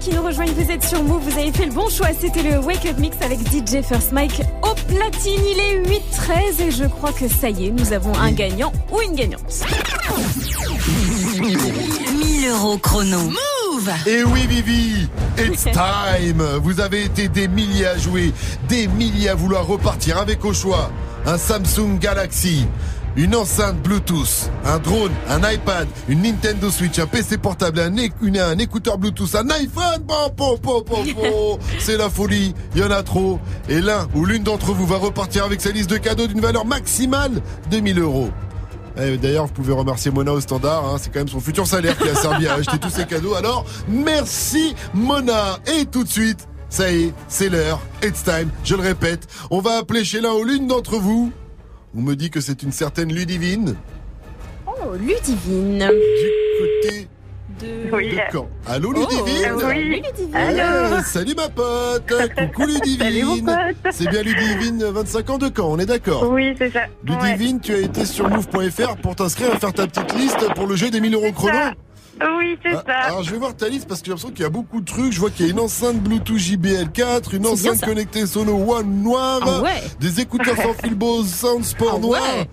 Qui 0.02 0.10
nous 0.16 0.24
rejoignent, 0.24 0.54
vous 0.54 0.72
êtes 0.72 0.84
sur 0.84 1.04
Move, 1.04 1.22
vous 1.30 1.38
avez 1.38 1.52
fait 1.52 1.66
le 1.66 1.72
bon 1.72 1.88
choix, 1.88 2.08
c'était 2.20 2.42
le 2.42 2.58
Wake 2.60 2.88
Up 2.88 2.98
Mix 2.98 3.18
avec 3.22 3.40
DJ 3.40 3.84
First 3.84 4.12
Mike 4.12 4.42
au 4.64 4.74
platine, 4.74 5.42
il 5.46 5.60
est 5.60 5.84
8-13 5.84 6.62
et 6.62 6.72
je 6.72 6.86
crois 6.86 7.12
que 7.12 7.28
ça 7.28 7.50
y 7.50 7.68
est, 7.68 7.70
nous 7.70 7.94
avons 7.94 8.14
un 8.16 8.32
gagnant 8.32 8.74
ou 8.92 9.00
une 9.02 9.14
gagnante. 9.14 9.42
1000 11.38 12.48
euros 12.50 12.78
chrono. 12.80 13.20
Move 13.20 13.92
Et 14.08 14.24
oui, 14.24 14.48
Vivi, 14.48 15.08
it's 15.38 15.64
time. 15.72 16.42
Vous 16.64 16.80
avez 16.80 17.06
été 17.06 17.28
des 17.28 17.48
milliers 17.48 17.86
à 17.86 17.98
jouer, 17.98 18.34
des 18.68 18.88
milliers 18.88 19.30
à 19.30 19.36
vouloir 19.36 19.68
repartir 19.68 20.18
avec 20.18 20.44
au 20.44 20.54
choix 20.54 20.90
un 21.28 21.38
Samsung 21.38 22.00
Galaxy. 22.00 22.66
Une 23.18 23.36
enceinte 23.36 23.82
Bluetooth, 23.84 24.50
un 24.64 24.80
drone, 24.80 25.12
un 25.28 25.40
iPad, 25.52 25.86
une 26.08 26.22
Nintendo 26.22 26.72
Switch, 26.72 26.98
un 26.98 27.08
PC 27.08 27.38
portable, 27.38 27.82
un, 27.82 27.94
éc- 27.96 28.14
une- 28.22 28.38
un 28.40 28.58
écouteur 28.58 28.98
Bluetooth, 28.98 29.36
un 29.36 29.50
iPhone, 29.50 30.02
bon, 30.08 30.32
bon, 30.38 30.58
bon, 30.64 30.82
bon, 30.88 31.04
bon. 31.16 31.60
c'est 31.78 31.98
la 31.98 32.10
folie, 32.10 32.54
il 32.74 32.82
y 32.82 32.84
en 32.86 32.90
a 32.92 33.04
trop. 33.04 33.40
Et 33.68 33.82
l'un 33.82 34.08
ou 34.16 34.26
l'une 34.26 34.44
d'entre 34.44 34.72
vous 34.74 34.88
va 34.88 34.96
repartir 34.98 35.44
avec 35.44 35.60
sa 35.60 35.72
liste 35.72 35.90
de 35.90 35.98
cadeaux 35.98 36.26
d'une 36.28 36.40
valeur 36.40 36.66
maximale 36.66 37.42
de 37.70 37.80
1000 37.82 38.00
euros. 38.00 38.30
Eh, 38.98 39.18
D'ailleurs, 39.18 39.48
vous 39.48 39.54
pouvez 39.54 39.74
remercier 39.74 40.10
Mona 40.10 40.32
au 40.32 40.40
standard, 40.40 40.86
hein, 40.86 40.96
c'est 41.02 41.12
quand 41.12 41.20
même 41.20 41.28
son 41.28 41.40
futur 41.42 41.68
salaire 41.68 41.98
qui 41.98 42.08
a 42.08 42.16
servi 42.16 42.48
à 42.48 42.54
acheter 42.56 42.78
tous 42.78 42.90
ces 42.90 43.06
cadeaux. 43.06 43.36
Alors, 43.36 43.66
merci 43.90 44.74
Mona 44.94 45.60
Et 45.66 45.84
tout 45.86 46.06
de 46.06 46.10
suite, 46.10 46.48
ça 46.70 46.90
y 46.92 47.04
est, 47.04 47.14
c'est 47.28 47.50
l'heure, 47.50 47.82
it's 48.04 48.24
time, 48.24 48.50
je 48.64 48.76
le 48.76 48.82
répète, 48.82 49.28
on 49.50 49.60
va 49.60 49.78
appeler 49.80 50.06
chez 50.06 50.22
l'un 50.22 50.32
ou 50.32 50.44
l'une 50.46 50.68
d'entre 50.68 50.96
vous. 50.98 51.32
On 51.96 52.02
me 52.02 52.16
dit 52.16 52.30
que 52.30 52.40
c'est 52.40 52.64
une 52.64 52.72
certaine 52.72 53.14
Ludivine. 53.14 53.76
Oh, 54.66 54.94
Ludivine. 54.96 55.90
Du 55.90 56.58
côté 56.60 57.08
de, 57.60 57.92
de 57.92 58.18
Caen. 58.32 58.48
Allô 58.66 58.94
Ludivine 58.94 59.52
Oh, 59.56 59.60
salut, 59.60 59.84
Ludivine. 59.96 60.34
Ouais, 60.34 60.60
Allô. 60.60 61.04
Salut 61.04 61.36
ma 61.36 61.50
pote 61.50 62.14
Coucou 62.36 62.66
Ludivine. 62.68 63.58
C'est 63.92 64.10
bien 64.10 64.24
Ludivine, 64.24 64.84
25 64.86 65.30
ans 65.32 65.38
de 65.38 65.52
Caen, 65.56 65.66
on 65.68 65.80
est 65.80 65.86
d'accord 65.86 66.30
Oui, 66.32 66.56
c'est 66.58 66.72
ça. 66.72 66.84
Ludivine, 67.04 67.60
tu 67.60 67.74
as 67.74 67.80
été 67.80 68.06
sur 68.06 68.30
move.fr 68.30 68.96
pour 69.02 69.16
t'inscrire 69.16 69.54
à 69.54 69.60
faire 69.60 69.74
ta 69.74 69.86
petite 69.86 70.16
liste 70.16 70.54
pour 70.56 70.68
le 70.68 70.76
jeu 70.78 70.90
des 70.90 71.02
1000 71.02 71.14
euros 71.14 71.32
chrono 71.34 71.58
Oui, 72.38 72.58
c'est 72.64 72.76
Ah, 72.76 72.84
ça. 72.86 72.94
Alors 73.08 73.24
je 73.24 73.32
vais 73.32 73.38
voir 73.38 73.56
ta 73.56 73.68
liste 73.70 73.88
parce 73.88 74.02
que 74.02 74.06
j'ai 74.08 74.12
l'impression 74.12 74.32
qu'il 74.32 74.44
y 74.44 74.46
a 74.46 74.50
beaucoup 74.50 74.80
de 74.82 74.86
trucs. 74.86 75.12
Je 75.12 75.20
vois 75.20 75.30
qu'il 75.30 75.46
y 75.46 75.50
a 75.50 75.52
une 75.52 75.60
enceinte 75.60 75.98
Bluetooth 75.98 76.38
JBL 76.38 76.90
4, 76.94 77.34
une 77.34 77.48
enceinte 77.48 77.82
connectée 77.84 78.26
Sono 78.28 78.54
One 78.74 79.02
noire, 79.02 79.40
Ah 79.44 79.62
ouais. 79.62 79.82
des 80.00 80.20
écouteurs 80.22 80.56
sans 80.58 80.74
fil 80.74 80.96
Bose 80.96 81.28
Sound 81.34 81.64
Sport 81.64 81.96
Ah 81.98 82.00
noir, 82.00 82.22
ouais. 82.22 82.48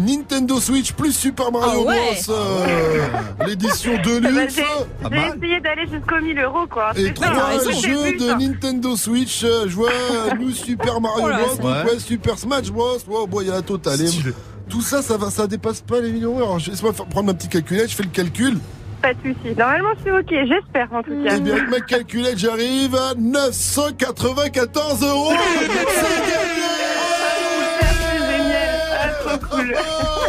Nintendo 0.00 0.60
Switch 0.60 0.92
plus 0.92 1.12
Super 1.12 1.50
Mario 1.52 1.82
Ah 1.84 1.88
ouais. 1.88 2.18
Bros, 2.26 2.34
euh, 2.34 3.06
l'édition 3.46 3.92
de 4.04 4.20
Bah, 4.20 4.30
luxe. 4.30 4.54
J'ai 4.56 4.62
j'ai 5.10 5.36
essayé 5.36 5.60
d'aller 5.60 5.86
jusqu'au 5.90 6.20
1000 6.20 6.38
euros, 6.40 6.66
quoi. 6.70 6.92
Et 6.96 7.12
trois 7.12 7.58
jeux 7.72 8.16
de. 8.18 8.32
Nintendo 8.38 8.96
Switch. 8.96 9.42
euh, 9.44 9.64
Je 9.68 9.74
vois 9.74 9.90
New 10.38 10.50
Super 10.50 11.00
Mario 11.00 11.24
Oh 11.24 11.28
là, 11.28 11.38
Bros, 11.58 11.68
Ouais. 11.70 11.82
ouais, 11.92 11.98
Super 11.98 12.38
Smash 12.38 12.70
Bros. 12.70 12.98
Oh, 13.10 13.26
bon, 13.26 13.40
il 13.40 13.48
y 13.48 13.50
a 13.50 13.54
la 13.54 13.62
totale. 13.62 13.98
Tout 14.68 14.82
ça, 14.82 15.00
ça 15.00 15.16
va, 15.16 15.30
ça 15.30 15.46
dépasse 15.46 15.80
pas 15.80 16.00
les 16.00 16.10
millions. 16.10 16.36
Alors, 16.38 16.58
je- 16.58 16.70
laisse-moi 16.70 16.92
prendre 16.92 17.24
ma 17.26 17.34
petite 17.34 17.52
calculette. 17.52 17.88
Je 17.90 17.94
fais 17.96 18.02
le 18.02 18.08
calcul. 18.10 18.58
Pas 19.06 19.14
de. 19.14 19.54
Normalement, 19.56 19.92
c'est 20.02 20.10
ok. 20.10 20.34
J'espère, 20.48 20.92
en 20.92 21.00
tout 21.00 21.22
cas. 21.22 21.36
Eh 21.36 21.40
bien, 21.40 21.54
avec 21.54 21.70
ma 21.70 21.78
calculette, 21.80 22.38
j'arrive 22.38 22.96
à 22.96 23.14
994 23.16 25.04
euros. 25.04 25.32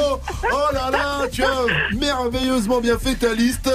Oh, 0.10 0.20
oh 0.44 0.74
là 0.74 0.90
là, 0.92 1.28
tu 1.32 1.44
as 1.44 1.66
merveilleusement 1.98 2.80
bien 2.82 2.98
fait 2.98 3.16
ta 3.16 3.34
liste. 3.34 3.70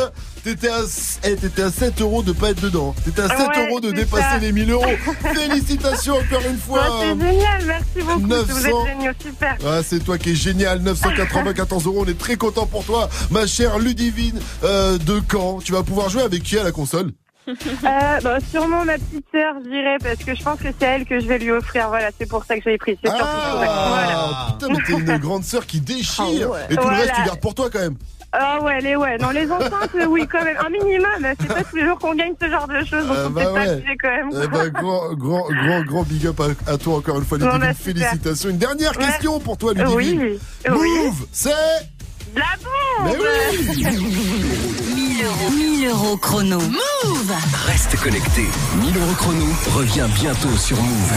T'étais 0.44 0.70
à, 0.70 0.80
eh, 1.24 1.36
t'étais 1.36 1.62
à 1.62 1.70
7 1.70 2.00
euros 2.00 2.24
de 2.24 2.32
pas 2.32 2.50
être 2.50 2.60
dedans. 2.60 2.94
T'étais 3.04 3.22
à 3.22 3.28
7 3.28 3.38
Ouais, 3.48 3.68
euros 3.68 3.80
de 3.80 3.92
dépasser 3.92 4.22
ça. 4.22 4.38
les 4.38 4.50
1000 4.50 4.72
euros. 4.72 4.84
Félicitations 5.34 6.14
encore 6.14 6.42
une 6.50 6.58
fois. 6.58 6.80
Ouais, 6.98 7.14
c'est 7.20 7.26
génial. 7.26 7.62
Merci 7.64 7.86
beaucoup. 8.04 8.26
900. 8.26 8.44
Vous 8.52 8.66
êtes 8.66 8.86
géniaux. 8.86 9.12
Super. 9.22 9.56
Ah, 9.64 9.80
c'est 9.84 10.00
toi 10.00 10.18
qui 10.18 10.30
es 10.30 10.34
génial, 10.34 10.80
994 10.80 11.86
euros, 11.86 12.02
on 12.04 12.10
est 12.10 12.18
très 12.18 12.34
content 12.34 12.66
pour 12.66 12.84
toi, 12.84 13.08
ma 13.30 13.46
chère 13.46 13.78
Ludivine 13.78 14.40
euh, 14.64 14.98
de 14.98 15.20
Caen. 15.30 15.60
Tu 15.60 15.70
vas 15.70 15.84
pouvoir 15.84 16.08
jouer 16.08 16.22
avec 16.22 16.42
qui 16.42 16.58
à 16.58 16.64
la 16.64 16.72
console? 16.72 17.12
Euh, 17.48 17.52
bah, 17.82 18.38
sûrement 18.50 18.84
ma 18.84 18.94
petite 18.94 19.26
sœur, 19.32 19.54
je 19.64 19.68
dirais, 19.68 19.96
parce 20.02 20.24
que 20.24 20.34
je 20.34 20.42
pense 20.42 20.58
que 20.60 20.68
c'est 20.78 20.86
elle 20.86 21.04
que 21.04 21.20
je 21.20 21.26
vais 21.26 21.38
lui 21.38 21.50
offrir. 21.52 21.88
Voilà, 21.88 22.10
c'est 22.18 22.28
pour 22.28 22.44
ça 22.44 22.56
que 22.56 22.62
j'ai 22.64 22.78
pris. 22.78 22.98
C'est 23.02 23.10
surtout 23.10 23.24
pour 23.24 23.34
ça. 23.34 23.54
Voilà. 23.56 24.28
Ah, 24.30 24.56
putain, 24.58 24.72
mais 24.72 24.78
t'es 24.84 25.12
une 25.14 25.18
grande 25.18 25.44
sœur 25.44 25.66
qui 25.66 25.80
déchire 25.80 26.24
Ah 26.48 26.50
ouais. 26.50 26.66
Et 26.70 26.76
tout 26.76 26.88
le 26.88 26.96
reste, 26.96 27.12
tu 27.14 27.22
gardes 27.24 27.40
pour 27.40 27.54
toi 27.54 27.70
quand 27.70 27.80
même 27.80 27.96
Ah 28.34 28.60
ouais, 28.62 28.80
les 28.80 28.96
ouais. 28.96 29.18
Non, 29.18 29.28
les 29.30 29.50
enceintes, 29.52 29.90
euh, 29.94 30.06
oui, 30.06 30.26
quand 30.30 30.42
même. 30.42 30.56
Un 30.64 30.70
minimum. 30.70 31.06
C'est 31.38 31.48
pas 31.48 31.64
tous 31.64 31.76
les 31.76 31.84
jours 31.84 31.98
qu'on 31.98 32.14
gagne 32.14 32.32
ce 32.40 32.48
genre 32.48 32.66
de 32.66 32.78
choses. 32.84 33.06
Donc, 33.06 33.16
Euh, 33.16 33.28
bah 33.28 33.42
peut-être 33.42 33.52
pas 33.54 33.60
ouais. 33.60 33.68
abuser 33.68 33.96
quand 34.00 34.08
même. 34.10 34.30
Eh 34.42 34.46
ben, 34.48 34.68
grand, 34.70 35.12
grand, 35.14 35.48
grand, 35.50 35.82
grand 35.82 36.02
big 36.04 36.26
up 36.26 36.40
à, 36.40 36.70
à 36.72 36.78
toi 36.78 36.96
encore 36.96 37.18
une 37.18 37.24
fois, 37.26 37.36
Ludivine. 37.38 37.60
bah. 37.60 37.74
Félicitations. 37.74 38.48
Une 38.48 38.56
dernière 38.58 38.96
Ouais. 38.98 39.04
question 39.04 39.38
pour 39.38 39.58
toi, 39.58 39.74
Ludivine. 39.74 39.96
Oui. 40.22 40.38
Move, 40.68 40.80
Oui. 40.80 41.26
c'est 41.30 41.50
la 42.34 42.42
bombe 42.64 43.04
Mais 43.04 43.16
oui 43.18 43.84
1000 45.12 45.18
1000 45.18 45.24
euros. 45.26 45.50
1000 45.50 45.88
euros 45.88 46.16
chrono. 46.16 46.58
Move 46.58 47.32
Reste 47.66 47.96
connecté. 48.02 48.46
1000 48.80 48.96
euros 48.96 49.14
chrono 49.16 49.44
revient 49.74 50.06
bientôt 50.14 50.56
sur 50.56 50.76
Move. 50.76 51.12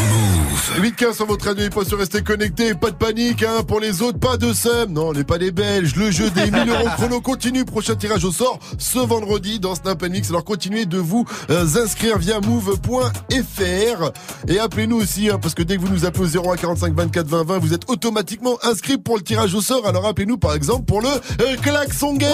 Move. 0.80 0.86
8-15 0.86 1.14
sur 1.14 1.26
votre 1.26 1.46
radio, 1.46 1.66
il 1.66 1.72
faut 1.72 1.84
se 1.84 1.96
rester 1.96 2.22
connecté. 2.22 2.74
Pas 2.74 2.92
de 2.92 2.96
panique, 2.96 3.44
hein. 3.44 3.64
Pour 3.68 3.80
les 3.80 4.02
autres, 4.02 4.20
pas 4.20 4.38
de 4.38 4.52
seum. 4.54 4.92
Non, 4.92 5.10
on 5.10 5.14
n'est 5.14 5.24
pas 5.24 5.38
des 5.38 5.52
Belges. 5.52 5.96
Le 5.96 6.12
jeu 6.12 6.30
des 6.30 6.52
1000 6.52 6.70
euros 6.70 6.90
chrono 6.98 7.22
continue. 7.22 7.64
Prochain 7.64 7.96
tirage 7.96 8.26
au 8.26 8.32
sort 8.32 8.60
ce 8.78 9.00
vendredi 9.00 9.60
dans 9.60 9.76
Snap 9.76 10.04
Mix. 10.04 10.30
Alors 10.30 10.44
continuez 10.44 10.86
de 10.86 10.98
vous 10.98 11.26
euh, 11.50 11.66
inscrire 11.82 12.18
via 12.18 12.40
move.fr 12.42 14.12
et 14.48 14.60
appelez-nous 14.60 14.98
aussi, 14.98 15.30
hein, 15.30 15.40
parce 15.42 15.54
que 15.54 15.64
dès 15.64 15.78
que 15.78 15.82
vous 15.82 15.90
nous 15.90 16.06
appelez 16.06 16.38
au 16.38 16.44
0145 16.44 16.94
24 16.94 17.28
20 17.28 17.44
20, 17.44 17.58
vous 17.60 17.74
êtes 17.74 17.90
automatiquement 17.90 18.58
inscrit 18.64 18.98
pour 18.98 19.16
le 19.18 19.24
tirage 19.24 19.54
au 19.54 19.62
sort. 19.62 19.88
Alors 19.88 20.06
appelez-nous 20.06 20.38
par 20.38 20.54
exemple 20.54 20.86
pour 20.86 21.02
le 21.02 21.10
euh, 21.10 21.56
klaxon 21.62 22.16
game. 22.16 22.32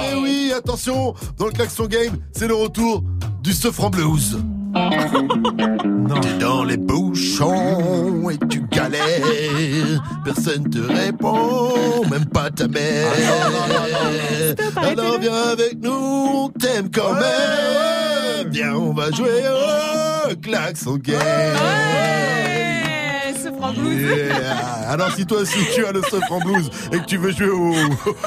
Mais 0.00 0.14
oui, 0.20 0.52
attention, 0.56 0.91
dans 1.38 1.46
le 1.46 1.52
klaxon 1.52 1.86
game, 1.86 2.16
c'est 2.32 2.48
le 2.48 2.54
retour 2.54 3.02
du 3.42 3.52
Sofran 3.52 3.90
Blues. 3.90 4.38
T'es 6.22 6.38
dans 6.38 6.64
les 6.64 6.76
bouchons 6.76 8.30
et 8.30 8.38
tu 8.48 8.62
galères. 8.70 10.02
Personne 10.24 10.68
te 10.70 10.78
répond, 10.78 12.06
même 12.10 12.26
pas 12.26 12.50
ta 12.50 12.68
mère. 12.68 13.12
Alors 14.76 15.18
viens 15.20 15.50
avec 15.52 15.82
nous, 15.82 15.90
on 15.92 16.48
t'aime 16.48 16.90
quand 16.90 17.14
même. 17.14 18.50
Viens, 18.50 18.74
on 18.74 18.92
va 18.92 19.10
jouer 19.10 19.42
au 20.30 20.36
klaxon 20.36 20.96
game. 20.96 21.18
Yeah. 23.70 24.90
Alors 24.90 25.12
si 25.12 25.26
toi 25.26 25.38
aussi 25.40 25.58
tu 25.74 25.84
as 25.86 25.92
le 25.92 26.02
Sofran 26.02 26.40
Blues 26.40 26.68
et 26.92 26.98
que 26.98 27.04
tu 27.04 27.16
veux 27.16 27.30
jouer 27.30 27.48
au, 27.50 27.74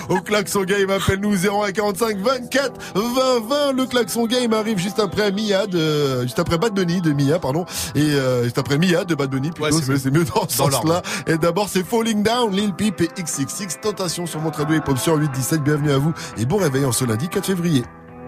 au 0.10 0.22
klaxon 0.22 0.64
game, 0.64 0.90
appelle-nous 0.90 1.36
0145 1.36 2.18
24 2.18 2.72
20 2.96 3.02
20. 3.48 3.74
Le 3.74 3.86
klaxon 3.86 4.26
game 4.26 4.54
arrive 4.54 4.78
juste 4.78 5.00
après 5.00 5.32
Mia 5.32 5.68
de, 5.68 6.24
juste 6.24 6.40
après 6.40 6.58
Bad 6.58 6.74
Bunny 6.74 7.02
de 7.02 7.12
Mia, 7.12 7.40
pardon, 7.40 7.66
et 7.96 8.02
euh, 8.02 8.44
juste 8.44 8.58
après 8.58 8.78
Mia 8.78 9.04
de 9.04 9.16
Bad 9.16 9.30
Bunny. 9.30 9.52
Plutôt, 9.52 9.82
c'est 9.82 9.98
c'est 9.98 10.12
mieux 10.12 10.26
dans 10.26 10.48
ce 10.48 10.58
Dans 10.58 10.72
sens-là. 10.72 11.02
Et 11.28 11.38
d'abord 11.38 11.70
c'est 11.70 11.86
Falling 11.86 12.24
Down, 12.24 12.52
Lil 12.56 12.74
Peep 12.74 13.02
et 13.02 13.10
XXX 13.22 13.80
Tentation 13.82 14.26
sur 14.26 14.40
mon 14.42 14.52
radio 14.52 14.76
et 14.76 14.82
pop 14.82 14.98
sur 14.98 15.16
817. 15.16 15.64
Bienvenue 15.64 15.92
à 15.92 15.98
vous 15.98 16.14
et 16.38 16.46
bon 16.46 16.58
réveil 16.58 16.86
en 16.86 16.92
ce 16.92 17.06
lundi 17.06 17.28
4 17.28 17.46
février. 17.46 17.84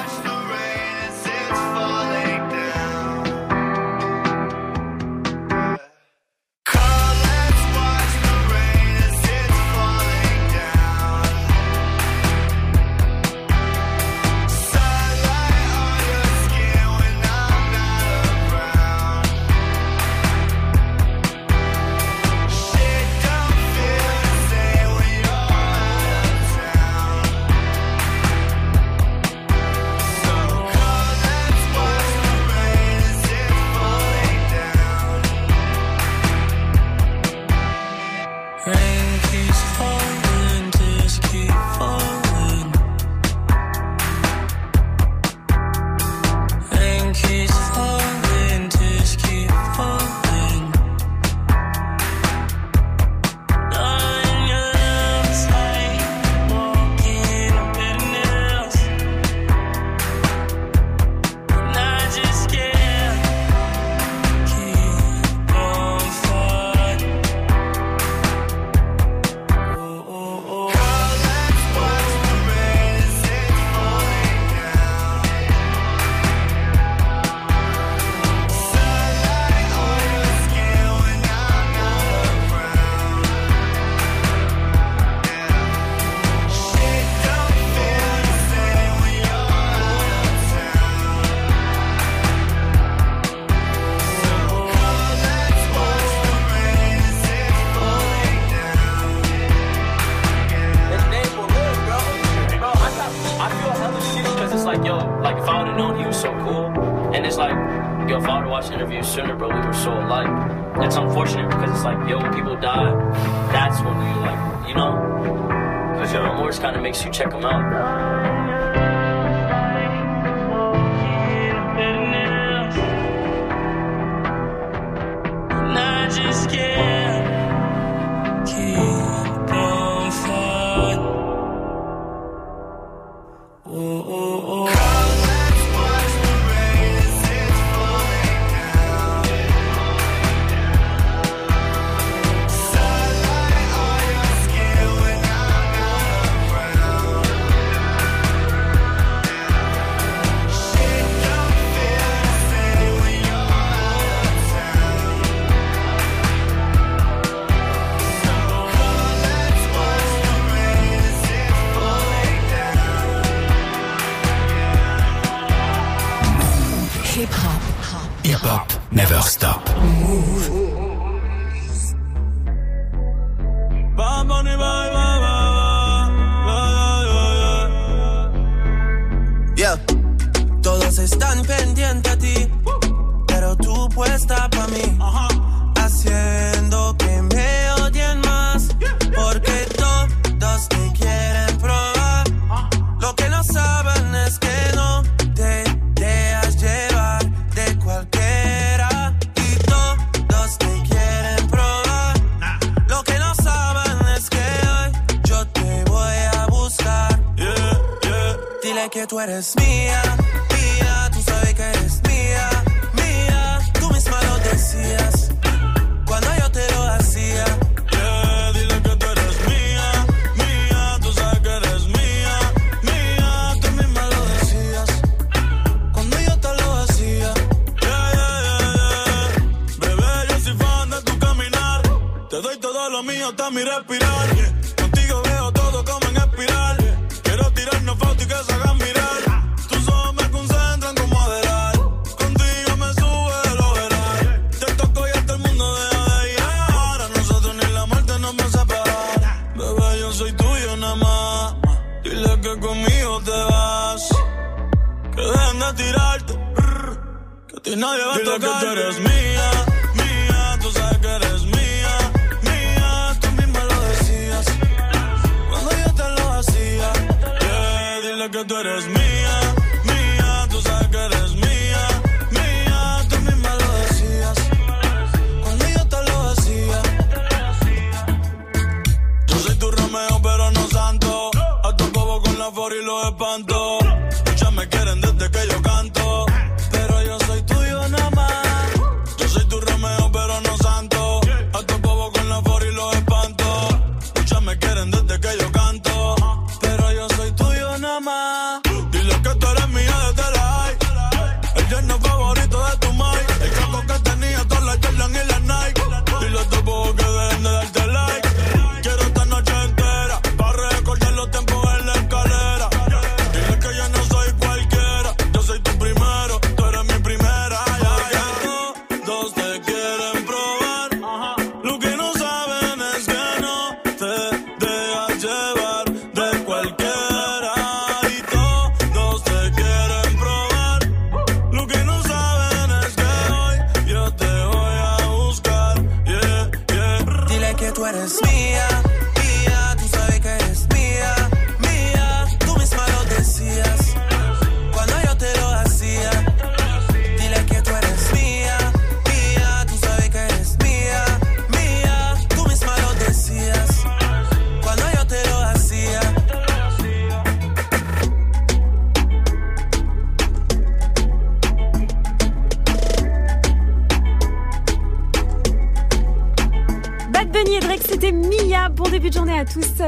tú 209.08 209.19
eres 209.22 209.56
mía, 209.56 209.76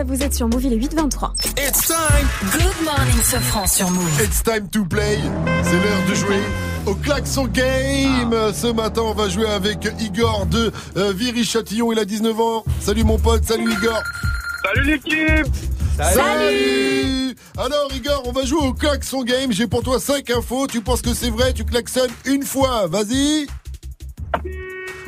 Vous 0.05 0.23
êtes 0.23 0.33
sur 0.33 0.47
Move, 0.47 0.63
il 0.65 0.73
est 0.73 0.77
8h23. 0.77 1.31
It's 1.57 1.87
time. 1.87 2.27
Good 2.53 2.85
morning, 2.85 3.21
Sofran 3.23 3.67
sur 3.67 3.89
Move. 3.91 4.21
It's 4.23 4.41
time 4.43 4.69
to 4.69 4.85
play. 4.85 5.19
C'est 5.63 5.73
l'heure 5.73 6.05
de 6.09 6.15
jouer 6.15 6.39
au 6.85 6.95
klaxon 6.95 7.45
game. 7.47 8.33
Ce 8.53 8.67
matin, 8.71 9.01
on 9.03 9.13
va 9.13 9.27
jouer 9.29 9.47
avec 9.47 9.87
Igor 9.99 10.45
de 10.45 10.71
euh, 10.97 11.11
Viry-Châtillon. 11.13 11.91
Il 11.91 11.99
a 11.99 12.05
19 12.05 12.39
ans. 12.39 12.63
Salut 12.79 13.03
mon 13.03 13.17
pote. 13.19 13.43
Salut 13.45 13.71
Igor. 13.71 14.01
Salut 14.63 14.85
l'équipe 14.89 15.53
Salut 15.97 17.35
Alors 17.57 17.89
Igor, 17.93 18.23
on 18.25 18.31
va 18.31 18.45
jouer 18.45 18.65
au 18.67 18.73
klaxon 18.73 19.23
game. 19.23 19.51
J'ai 19.51 19.67
pour 19.67 19.83
toi 19.83 19.99
5 19.99 20.29
infos. 20.29 20.67
Tu 20.67 20.81
penses 20.81 21.01
que 21.01 21.13
c'est 21.13 21.29
vrai? 21.29 21.51
Tu 21.53 21.65
klaxonnes 21.65 22.11
une 22.25 22.43
fois. 22.43 22.87
Vas-y. 22.87 23.47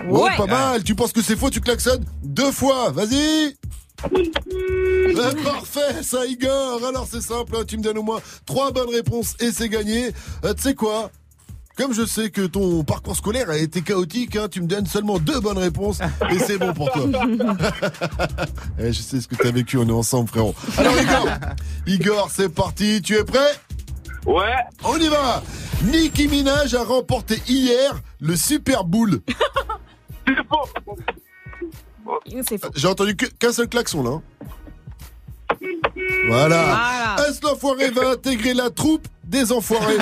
Oh, 0.10 0.26
Ouais. 0.26 0.36
pas 0.36 0.48
mal. 0.48 0.84
Tu 0.84 0.96
penses 0.96 1.14
que 1.14 1.22
c'est 1.22 1.38
faux? 1.38 1.50
Tu 1.50 1.62
klaxonnes 1.62 2.04
deux 2.24 2.52
fois. 2.52 2.90
Vas-y. 2.92 3.56
Ouais, 4.04 5.44
parfait, 5.44 6.04
ça 6.04 6.26
Igor. 6.26 6.84
Alors 6.86 7.08
c'est 7.10 7.22
simple, 7.22 7.56
hein, 7.56 7.64
tu 7.68 7.78
me 7.78 7.84
donnes 7.84 7.98
au 7.98 8.04
moins 8.04 8.20
trois 8.46 8.72
bonnes 8.72 8.90
réponses 8.90 9.36
et 9.40 9.52
c'est 9.52 9.70
gagné. 9.70 10.12
Euh, 10.44 10.54
tu 10.54 10.62
sais 10.62 10.76
quoi? 10.76 11.12
Comme 11.78 11.94
je 11.94 12.06
sais 12.06 12.30
que 12.30 12.42
ton 12.42 12.84
parcours 12.84 13.16
scolaire 13.16 13.50
a 13.50 13.58
été 13.58 13.82
chaotique, 13.82 14.36
hein, 14.36 14.48
tu 14.52 14.62
me 14.62 14.68
donnes 14.68 14.86
seulement 14.86 15.20
deux 15.20 15.40
bonnes 15.40 15.58
réponses 15.58 16.00
et 16.30 16.38
c'est 16.38 16.58
bon 16.58 16.74
pour 16.74 16.92
toi. 16.92 17.04
Eh, 18.80 18.92
je 18.92 19.02
sais 19.02 19.22
ce 19.22 19.28
que 19.28 19.36
tu 19.36 19.48
as 19.48 19.52
vécu, 19.52 19.78
on 19.78 19.88
est 19.88 19.92
ensemble 19.92 20.28
frérot. 20.30 20.56
Alors 20.78 20.94
Igor, 21.00 21.28
Igor, 21.88 22.30
c'est 22.32 22.50
parti, 22.50 23.02
tu 23.02 23.16
es 23.16 23.24
prêt? 23.24 23.54
Ouais. 24.26 24.56
On 24.84 24.98
y 24.98 25.08
va 25.08 25.42
Nicki 25.84 26.28
Minaj 26.28 26.76
a 26.76 26.84
remporté 26.84 27.42
hier 27.48 28.00
le 28.20 28.36
Super 28.36 28.84
Bowl. 28.84 29.22
Faux. 32.60 32.70
J'ai 32.76 32.88
entendu 32.88 33.16
qu'un 33.16 33.52
seul 33.54 33.68
klaxon 33.68 34.04
là. 34.04 34.10
hein. 34.12 34.22
Voilà. 36.28 36.64
Voilà. 36.64 37.16
Est-ce 37.28 37.42
l'enfoiré 37.44 37.90
va 37.92 38.12
intégrer 38.12 38.54
la 38.54 38.70
troupe 38.70 39.08
des 39.24 39.52
enfoirés 39.52 39.98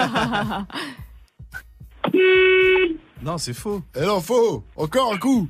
Non, 3.22 3.38
c'est 3.38 3.54
faux. 3.54 3.82
Et 3.96 4.02
non, 4.06 4.22
faux. 4.22 4.64
Encore 4.76 5.14
un 5.14 5.18
coup. 5.18 5.48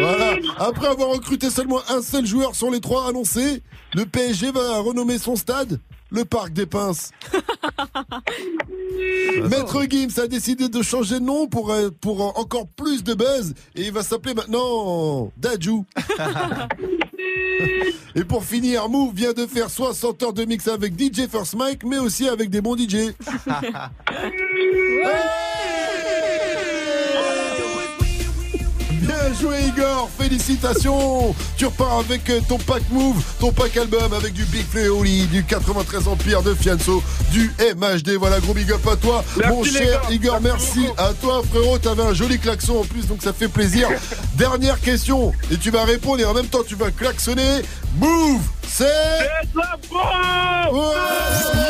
Voilà. 0.00 0.36
Après 0.58 0.86
avoir 0.86 1.10
recruté 1.10 1.50
seulement 1.50 1.80
un 1.88 2.00
seul 2.00 2.24
joueur 2.24 2.54
sur 2.54 2.70
les 2.70 2.80
trois 2.80 3.08
annoncés, 3.08 3.62
le 3.94 4.04
PSG 4.06 4.52
va 4.52 4.78
renommer 4.80 5.18
son 5.18 5.36
stade 5.36 5.80
le 6.10 6.24
Parc 6.24 6.52
des 6.52 6.66
Pinces. 6.66 7.10
Maître 9.48 9.84
Gims 9.88 10.20
a 10.22 10.26
décidé 10.26 10.68
de 10.68 10.82
changer 10.82 11.20
de 11.20 11.24
nom 11.24 11.46
pour, 11.46 11.70
euh, 11.70 11.90
pour 12.00 12.22
euh, 12.22 12.40
encore 12.40 12.66
plus 12.66 13.04
de 13.04 13.14
buzz 13.14 13.54
et 13.74 13.86
il 13.86 13.92
va 13.92 14.02
s'appeler 14.02 14.34
maintenant 14.34 15.30
Dajou. 15.36 15.84
et 18.14 18.24
pour 18.24 18.44
finir, 18.44 18.88
Move 18.88 19.14
vient 19.14 19.32
de 19.32 19.46
faire 19.46 19.70
60 19.70 20.22
heures 20.22 20.32
de 20.32 20.44
mix 20.44 20.68
avec 20.68 20.98
DJ 20.98 21.28
First 21.28 21.54
Mike 21.54 21.84
mais 21.84 21.98
aussi 21.98 22.28
avec 22.28 22.50
des 22.50 22.60
bons 22.60 22.76
DJ. 22.76 23.14
joué 29.40 29.64
Igor, 29.66 30.10
félicitations 30.18 31.34
Tu 31.56 31.66
repars 31.66 31.98
avec 32.00 32.28
euh, 32.30 32.40
ton 32.48 32.58
pack 32.58 32.82
Move, 32.90 33.22
ton 33.38 33.52
pack 33.52 33.76
album 33.76 34.12
avec 34.12 34.32
du 34.32 34.44
Big 34.44 34.66
Fleoli, 34.66 35.26
du 35.26 35.44
93 35.44 36.08
Empire 36.08 36.42
de 36.42 36.54
Fianso, 36.54 37.02
du 37.30 37.52
MHD, 37.76 38.10
voilà 38.18 38.40
gros 38.40 38.54
big 38.54 38.70
up 38.72 38.86
à 38.86 38.96
toi 38.96 39.24
Merci, 39.36 39.54
mon 39.54 39.64
cher 39.64 40.02
gars. 40.02 40.10
Igor, 40.10 40.40
merci 40.40 40.86
à 40.96 41.12
toi 41.20 41.42
frérot, 41.48 41.78
t'avais 41.78 42.02
un 42.02 42.14
joli 42.14 42.38
klaxon 42.38 42.80
en 42.80 42.84
plus 42.84 43.06
donc 43.06 43.22
ça 43.22 43.32
fait 43.32 43.48
plaisir. 43.48 43.88
Dernière 44.34 44.80
question, 44.80 45.32
et 45.50 45.56
tu 45.56 45.70
vas 45.70 45.84
répondre 45.84 46.20
et 46.20 46.24
en 46.24 46.34
même 46.34 46.46
temps 46.46 46.62
tu 46.66 46.74
vas 46.74 46.90
klaxonner, 46.90 47.62
Move, 47.98 48.40
c'est... 48.66 48.84
Ouais 50.72 51.68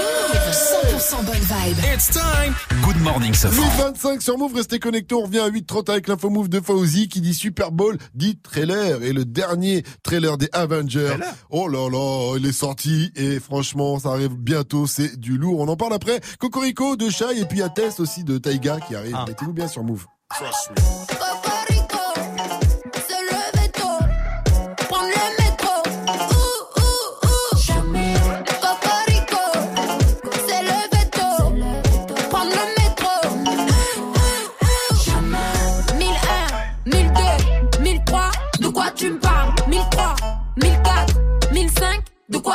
100% 0.52 1.24
bonne 1.24 1.34
vibe. 1.36 1.78
It's 1.94 2.08
time. 2.08 2.54
Good 2.82 3.00
morning, 3.02 3.34
Sofran. 3.34 3.92
8h25 3.92 4.20
sur 4.20 4.38
Move, 4.38 4.54
restez 4.54 4.78
connectés, 4.78 5.14
on 5.14 5.22
revient 5.22 5.40
à 5.40 5.50
8h30 5.50 5.90
avec 5.90 6.08
l'info 6.08 6.30
Move 6.30 6.48
de 6.48 6.60
Fauzi 6.60 7.08
qui 7.08 7.20
dit 7.20 7.34
Super 7.34 7.57
Bowl, 7.70 7.98
dit 8.14 8.38
trailer, 8.38 9.02
et 9.02 9.12
le 9.12 9.24
dernier 9.24 9.82
trailer 10.02 10.38
des 10.38 10.48
Avengers. 10.52 11.16
Oh 11.50 11.68
là 11.68 11.90
là, 11.90 12.36
il 12.38 12.46
est 12.46 12.52
sorti, 12.52 13.10
et 13.16 13.40
franchement, 13.40 13.98
ça 13.98 14.10
arrive 14.10 14.36
bientôt, 14.36 14.86
c'est 14.86 15.18
du 15.18 15.36
lourd. 15.36 15.60
On 15.60 15.68
en 15.68 15.76
parle 15.76 15.94
après. 15.94 16.20
Cocorico 16.38 16.96
de 16.96 17.10
Shai, 17.10 17.40
et 17.40 17.44
puis 17.44 17.58
il 17.58 17.60
y 17.60 17.64
a 17.64 17.68
Test 17.68 18.00
aussi 18.00 18.24
de 18.24 18.38
Taiga 18.38 18.78
qui 18.80 18.94
arrive. 18.94 19.16
Mettez-nous 19.26 19.52
bien 19.52 19.68
sur 19.68 19.82
Move. 19.82 20.06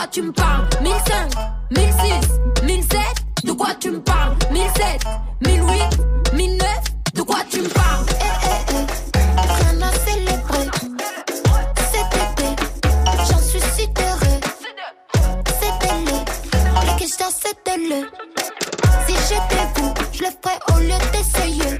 quoi 0.03 0.11
tu 0.11 0.21
me 0.21 0.31
parles? 0.33 0.67
1005, 0.81 1.31
1006, 1.71 2.65
1007, 2.65 2.99
de 3.45 3.51
quoi 3.53 3.69
tu 3.79 3.91
me 3.91 4.01
parles? 4.01 4.35
1007, 4.51 5.01
1008, 5.45 6.33
1009, 6.33 6.67
de 7.13 7.21
quoi 7.21 7.37
tu 7.49 7.61
me 7.61 7.69
parles? 7.69 8.05
Eh, 8.09 8.23
eh, 8.43 8.73
eh. 8.73 9.23
Rien 9.39 9.81
à 9.81 9.91
célébrer 10.05 10.67
cet 11.91 12.13
été, 12.15 12.63
j'en 13.29 13.37
suis 13.37 13.61
si 13.61 13.87
heureux. 13.97 14.39
C'est 15.61 15.73
le 15.87 16.99
que 16.99 17.05
je 17.07 17.15
de 17.15 17.89
le. 17.89 18.09
Si 19.07 19.15
j'étais 19.29 19.65
vous, 19.75 19.93
je 20.11 20.23
le 20.23 20.29
ferais 20.41 20.59
au 20.75 20.79
lieu 20.79 20.99
d'essayer. 21.13 21.79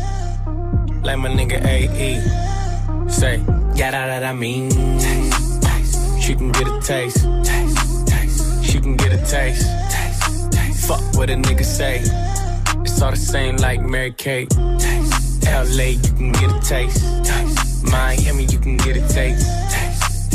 like 1.03 1.17
my 1.17 1.29
nigga 1.29 1.63
AE. 1.65 3.09
Say, 3.09 3.37
yeah, 3.75 3.91
that, 3.91 4.07
that 4.07 4.23
I 4.23 4.33
mean. 4.33 4.69
She 6.19 6.35
can 6.35 6.51
get 6.51 6.67
a 6.67 6.79
taste. 6.81 7.19
She 8.63 8.79
can 8.79 8.95
get 8.95 9.11
a 9.13 9.17
taste. 9.25 9.67
Fuck 10.87 11.01
what 11.15 11.29
a 11.29 11.33
nigga 11.33 11.65
say. 11.65 12.01
It's 12.81 13.01
all 13.01 13.11
the 13.11 13.17
same 13.17 13.57
like 13.57 13.81
Mary 13.81 14.11
Kate. 14.11 14.53
LA, 15.45 15.97
you 15.97 16.13
can 16.15 16.31
get 16.31 16.51
a 16.51 16.59
taste. 16.61 17.03
Miami, 17.83 18.45
you 18.45 18.59
can 18.59 18.77
get 18.77 18.97
a 18.97 19.07
taste. 19.07 19.47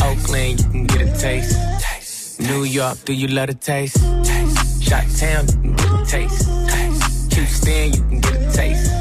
Oakland, 0.03 0.61
you 0.61 0.71
can 0.71 0.87
get 0.87 1.01
a 1.03 1.19
taste. 1.19 2.41
New 2.41 2.65
York, 2.65 2.99
do 3.05 3.13
you 3.13 3.29
love 3.29 3.49
a 3.49 3.55
taste? 3.55 3.97
taste. 4.25 4.83
Shot 4.83 5.05
Town, 5.17 5.47
you 5.47 5.53
can 5.53 5.77
get 5.77 5.93
a 5.93 6.05
taste. 6.05 7.33
Houston, 7.35 7.93
you 7.93 8.03
can 8.03 8.21
get 8.21 8.35
a 8.35 8.53
taste. 8.53 8.96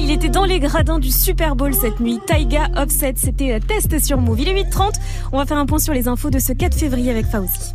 Il 0.00 0.14
était 0.14 0.28
dans 0.30 0.44
les 0.44 0.58
gradins 0.58 0.98
du 0.98 1.10
Super 1.10 1.54
Bowl 1.54 1.74
cette 1.74 2.00
nuit. 2.00 2.18
Taiga 2.26 2.68
Offset, 2.76 3.14
c'était 3.16 3.52
euh, 3.52 3.60
test 3.60 3.98
sur 4.02 4.18
Move. 4.18 4.40
Il 4.40 4.48
est 4.48 4.62
8h30. 4.62 4.94
On 5.32 5.38
va 5.38 5.44
faire 5.44 5.58
un 5.58 5.66
point 5.66 5.78
sur 5.78 5.92
les 5.92 6.08
infos 6.08 6.30
de 6.30 6.38
ce 6.38 6.54
4 6.54 6.74
février 6.74 7.10
avec 7.10 7.26
Fauzi. 7.26 7.74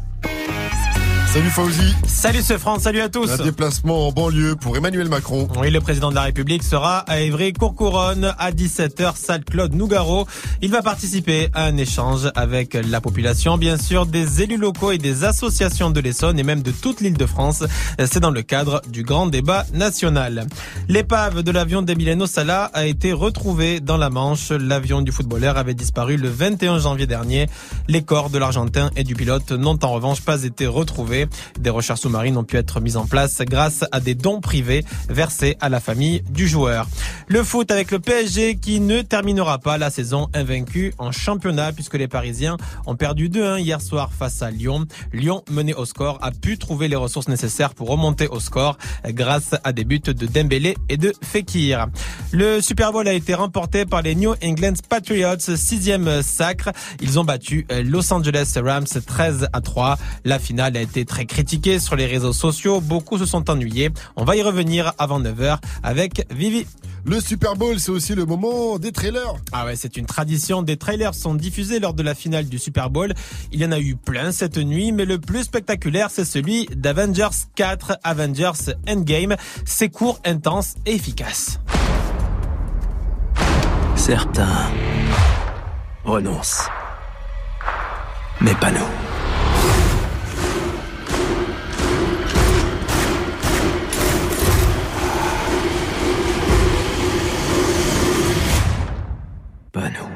Salut 1.33 1.49
Fauzi. 1.49 1.95
Salut 2.05 2.43
ce 2.43 2.59
France, 2.59 2.83
salut 2.83 3.01
à 3.01 3.09
tous. 3.09 3.27
Un 3.27 3.43
déplacement 3.43 4.07
en 4.07 4.11
banlieue 4.11 4.55
pour 4.55 4.77
Emmanuel 4.77 5.09
Macron. 5.09 5.47
Oui, 5.59 5.71
le 5.71 5.81
président 5.81 6.11
de 6.11 6.15
la 6.15 6.21
République 6.21 6.61
sera 6.61 6.99
à 6.99 7.21
Évry-Courcouronne 7.21 8.35
à 8.37 8.51
17h, 8.51 9.15
salle 9.15 9.43
Claude 9.43 9.73
Nougaro. 9.73 10.27
Il 10.61 10.69
va 10.69 10.83
participer 10.83 11.49
à 11.53 11.65
un 11.65 11.77
échange 11.77 12.29
avec 12.35 12.75
la 12.75 13.01
population, 13.01 13.57
bien 13.57 13.77
sûr, 13.77 14.05
des 14.05 14.43
élus 14.43 14.57
locaux 14.57 14.91
et 14.91 14.99
des 14.99 15.23
associations 15.23 15.89
de 15.89 15.99
l'Essonne 16.01 16.37
et 16.37 16.43
même 16.43 16.61
de 16.61 16.69
toute 16.69 17.01
l'île 17.01 17.17
de 17.17 17.25
France. 17.25 17.63
C'est 17.97 18.19
dans 18.19 18.29
le 18.29 18.43
cadre 18.43 18.83
du 18.87 19.01
grand 19.01 19.25
débat 19.25 19.65
national. 19.73 20.45
L'épave 20.87 21.41
de 21.41 21.49
l'avion 21.49 21.81
d'Emiliano 21.81 22.27
Sala 22.27 22.69
a 22.75 22.85
été 22.85 23.11
retrouvée 23.11 23.79
dans 23.79 23.97
la 23.97 24.11
Manche. 24.11 24.51
L'avion 24.51 25.01
du 25.01 25.11
footballeur 25.11 25.57
avait 25.57 25.73
disparu 25.73 26.15
le 26.15 26.29
21 26.29 26.77
janvier 26.77 27.07
dernier. 27.07 27.47
Les 27.87 28.03
corps 28.03 28.29
de 28.29 28.37
l'Argentin 28.37 28.91
et 28.95 29.03
du 29.03 29.15
pilote 29.15 29.51
n'ont 29.51 29.79
en 29.81 29.91
revanche 29.91 30.21
pas 30.21 30.43
été 30.43 30.67
retrouvés. 30.67 31.22
Des 31.59 31.69
recherches 31.69 32.01
sous-marines 32.01 32.37
ont 32.37 32.43
pu 32.43 32.57
être 32.57 32.79
mises 32.79 32.97
en 32.97 33.05
place 33.05 33.41
grâce 33.41 33.85
à 33.91 33.99
des 33.99 34.15
dons 34.15 34.41
privés 34.41 34.85
versés 35.09 35.57
à 35.61 35.69
la 35.69 35.79
famille 35.79 36.21
du 36.29 36.47
joueur. 36.47 36.87
Le 37.27 37.43
foot 37.43 37.71
avec 37.71 37.91
le 37.91 37.99
PSG 37.99 38.55
qui 38.55 38.79
ne 38.79 39.01
terminera 39.01 39.59
pas 39.59 39.77
la 39.77 39.89
saison 39.89 40.29
invaincue 40.33 40.93
en 40.97 41.11
championnat 41.11 41.71
puisque 41.71 41.95
les 41.95 42.07
Parisiens 42.07 42.57
ont 42.85 42.95
perdu 42.95 43.29
2-1 43.29 43.59
hier 43.59 43.81
soir 43.81 44.11
face 44.13 44.41
à 44.41 44.51
Lyon. 44.51 44.85
Lyon, 45.13 45.43
mené 45.49 45.73
au 45.73 45.85
score, 45.85 46.19
a 46.21 46.31
pu 46.31 46.57
trouver 46.57 46.87
les 46.87 46.95
ressources 46.95 47.27
nécessaires 47.27 47.73
pour 47.73 47.89
remonter 47.89 48.27
au 48.27 48.39
score 48.39 48.77
grâce 49.05 49.55
à 49.63 49.71
des 49.71 49.83
buts 49.83 49.99
de 49.99 50.25
Dembélé 50.25 50.77
et 50.89 50.97
de 50.97 51.13
Fekir. 51.21 51.87
Le 52.31 52.61
Super 52.61 52.91
Bowl 52.91 53.07
a 53.07 53.13
été 53.13 53.33
remporté 53.33 53.85
par 53.85 54.01
les 54.01 54.15
New 54.15 54.33
England 54.43 54.73
Patriots, 54.89 55.55
sixième 55.55 56.21
sacre. 56.21 56.71
Ils 57.01 57.19
ont 57.19 57.23
battu 57.23 57.65
Los 57.83 58.11
Angeles 58.11 58.53
Rams 58.55 58.85
13 58.85 59.47
à 59.53 59.61
3. 59.61 59.97
La 60.25 60.39
finale 60.39 60.77
a 60.77 60.81
été 60.81 61.05
très 61.13 61.25
critiquée 61.27 61.77
sur 61.77 61.95
les 61.95 62.07
réseaux 62.07 62.33
sociaux. 62.33 62.81
Beaucoup 62.81 63.19
se 63.19 63.27
sont 63.27 63.47
ennuyés. 63.47 63.91
On 64.15 64.23
va 64.23 64.35
y 64.35 64.41
revenir 64.41 64.93
avant 64.97 65.21
9h 65.21 65.59
avec 65.83 66.25
Vivi. 66.33 66.65
Le 67.05 67.21
Super 67.21 67.55
Bowl, 67.55 67.79
c'est 67.79 67.91
aussi 67.91 68.15
le 68.15 68.25
moment 68.25 68.79
des 68.79 68.91
trailers. 68.91 69.35
Ah 69.51 69.65
ouais, 69.65 69.75
c'est 69.75 69.95
une 69.95 70.07
tradition. 70.07 70.63
Des 70.63 70.75
trailers 70.75 71.13
sont 71.13 71.35
diffusés 71.35 71.79
lors 71.79 71.93
de 71.93 72.01
la 72.01 72.15
finale 72.15 72.49
du 72.49 72.57
Super 72.57 72.89
Bowl. 72.89 73.13
Il 73.51 73.59
y 73.59 73.65
en 73.65 73.71
a 73.71 73.79
eu 73.79 73.95
plein 73.95 74.31
cette 74.31 74.57
nuit, 74.57 74.91
mais 74.91 75.05
le 75.05 75.19
plus 75.19 75.43
spectaculaire, 75.43 76.09
c'est 76.09 76.25
celui 76.25 76.65
d'Avengers 76.75 77.45
4, 77.53 77.99
Avengers 78.03 78.73
Endgame. 78.89 79.35
C'est 79.65 79.89
court, 79.89 80.19
intense 80.25 80.73
et 80.87 80.95
efficace. 80.95 81.59
Certains 83.95 84.71
renoncent. 86.05 86.67
Mais 88.41 88.55
pas 88.55 88.71
nous. 88.71 89.12
Pas 99.73 99.89
nous. 99.89 100.07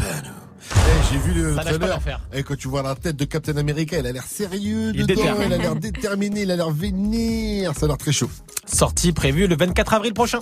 Eh, 0.00 1.12
J'ai 1.12 1.18
vu 1.18 1.40
le 1.40 1.54
Ça 1.54 1.62
lâche 1.62 1.78
pas 1.78 1.86
trailer. 1.98 2.20
Et 2.32 2.42
quand 2.42 2.56
tu 2.56 2.66
vois 2.66 2.82
la 2.82 2.96
tête 2.96 3.14
de 3.14 3.24
Captain 3.24 3.56
America, 3.56 3.96
il 3.96 4.04
a 4.06 4.10
l'air 4.10 4.24
sérieux 4.24 4.90
Il 4.92 5.02
est 5.02 5.06
dedans, 5.06 5.22
il 5.46 5.52
a 5.52 5.56
l'air 5.56 5.76
déterminé, 5.76 6.42
il 6.42 6.50
a 6.50 6.56
l'air 6.56 6.70
vénère. 6.70 7.74
Ça 7.76 7.86
a 7.86 7.88
l'air 7.90 7.96
très 7.98 8.10
chaud. 8.10 8.28
Sortie 8.66 9.12
prévue 9.12 9.46
le 9.46 9.56
24 9.56 9.94
avril 9.94 10.14
prochain. 10.14 10.40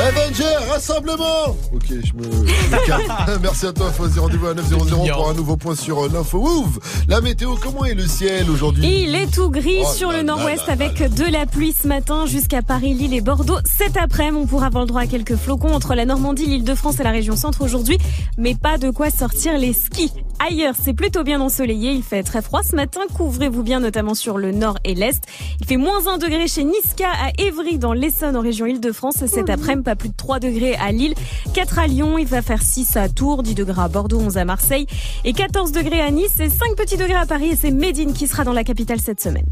Avenger, 0.00 0.44
rassemblement 0.70 1.56
Ok, 1.74 1.84
je 1.88 2.14
me, 2.14 2.22
je 2.24 2.30
me 2.30 2.86
calme. 2.86 3.38
Merci 3.42 3.66
à 3.66 3.72
toi, 3.72 3.90
Fosy. 3.92 4.18
Rendez-vous 4.18 4.46
à 4.46 4.54
900 4.54 4.78
pour 5.12 5.28
un 5.28 5.34
nouveau 5.34 5.56
point 5.56 5.76
sur 5.76 6.04
euh, 6.04 6.08
l'info. 6.12 6.38
Ouf 6.38 7.04
La 7.08 7.20
météo, 7.20 7.54
comment 7.62 7.84
est 7.84 7.94
le 7.94 8.06
ciel 8.06 8.48
aujourd'hui? 8.50 9.02
Il 9.04 9.14
est 9.14 9.26
tout 9.26 9.50
gris 9.50 9.82
Oh 9.82 9.92
sur 9.94 10.10
là 10.10 10.18
le 10.18 10.24
nord-ouest 10.24 10.66
là 10.66 10.74
là 10.76 10.84
avec 10.84 11.14
de 11.14 11.24
la 11.30 11.44
pluie 11.46 11.74
ce 11.80 11.86
matin 11.86 12.24
jusqu'à 12.26 12.62
Paris, 12.62 12.94
Lille 12.94 13.12
et 13.14 13.20
Bordeaux. 13.20 13.58
Cet 13.64 13.96
après-midi, 13.96 14.42
on 14.42 14.46
pourra 14.46 14.66
avoir 14.66 14.84
le 14.84 14.88
droit 14.88 15.02
à 15.02 15.06
quelques 15.06 15.36
flocons 15.36 15.74
entre 15.74 15.94
la 15.94 16.06
Normandie, 16.06 16.46
l'Île-de-France 16.46 16.98
et 17.00 17.02
la 17.02 17.10
région 17.10 17.36
centre 17.36 17.62
aujourd'hui, 17.62 17.98
mais 18.38 18.54
pas 18.54 18.78
de 18.78 18.90
quoi 18.90 19.10
sortir 19.10 19.58
les 19.58 19.74
skis. 19.74 20.12
Ailleurs, 20.44 20.74
c'est 20.82 20.92
plutôt 20.92 21.22
bien 21.22 21.40
ensoleillé. 21.40 21.92
Il 21.92 22.02
fait 22.02 22.24
très 22.24 22.42
froid 22.42 22.62
ce 22.64 22.74
matin. 22.74 23.02
Couvrez-vous 23.14 23.62
bien, 23.62 23.78
notamment 23.78 24.14
sur 24.14 24.38
le 24.38 24.50
nord 24.50 24.76
et 24.82 24.94
l'est. 24.94 25.22
Il 25.60 25.66
fait 25.66 25.76
moins 25.76 26.08
1 26.08 26.18
degré 26.18 26.48
chez 26.48 26.64
Niska 26.64 27.08
à 27.08 27.30
Évry 27.38 27.78
dans 27.78 27.92
l'Essonne 27.92 28.36
en 28.36 28.40
région 28.40 28.66
Île-de-France. 28.66 29.24
Cet 29.26 29.48
après-midi, 29.50 29.84
pas 29.84 29.94
plus 29.94 30.08
de 30.08 30.16
3 30.16 30.40
degrés 30.40 30.74
à 30.74 30.90
Lille, 30.90 31.14
4 31.54 31.78
à 31.78 31.86
Lyon. 31.86 32.18
Il 32.18 32.26
va 32.26 32.42
faire 32.42 32.60
6 32.60 32.96
à 32.96 33.08
Tours, 33.08 33.44
10 33.44 33.54
degrés 33.54 33.82
à 33.82 33.88
Bordeaux, 33.88 34.18
11 34.18 34.36
à 34.36 34.44
Marseille 34.44 34.86
et 35.24 35.32
14 35.32 35.70
degrés 35.70 36.00
à 36.00 36.10
Nice 36.10 36.40
et 36.40 36.48
5 36.48 36.74
petits 36.76 36.96
degrés 36.96 37.14
à 37.14 37.26
Paris. 37.26 37.50
Et 37.52 37.56
c'est 37.56 37.70
Médine 37.70 38.12
qui 38.12 38.26
sera 38.26 38.42
dans 38.42 38.52
la 38.52 38.64
capitale 38.64 39.00
cette 39.00 39.20
semaine. 39.20 39.46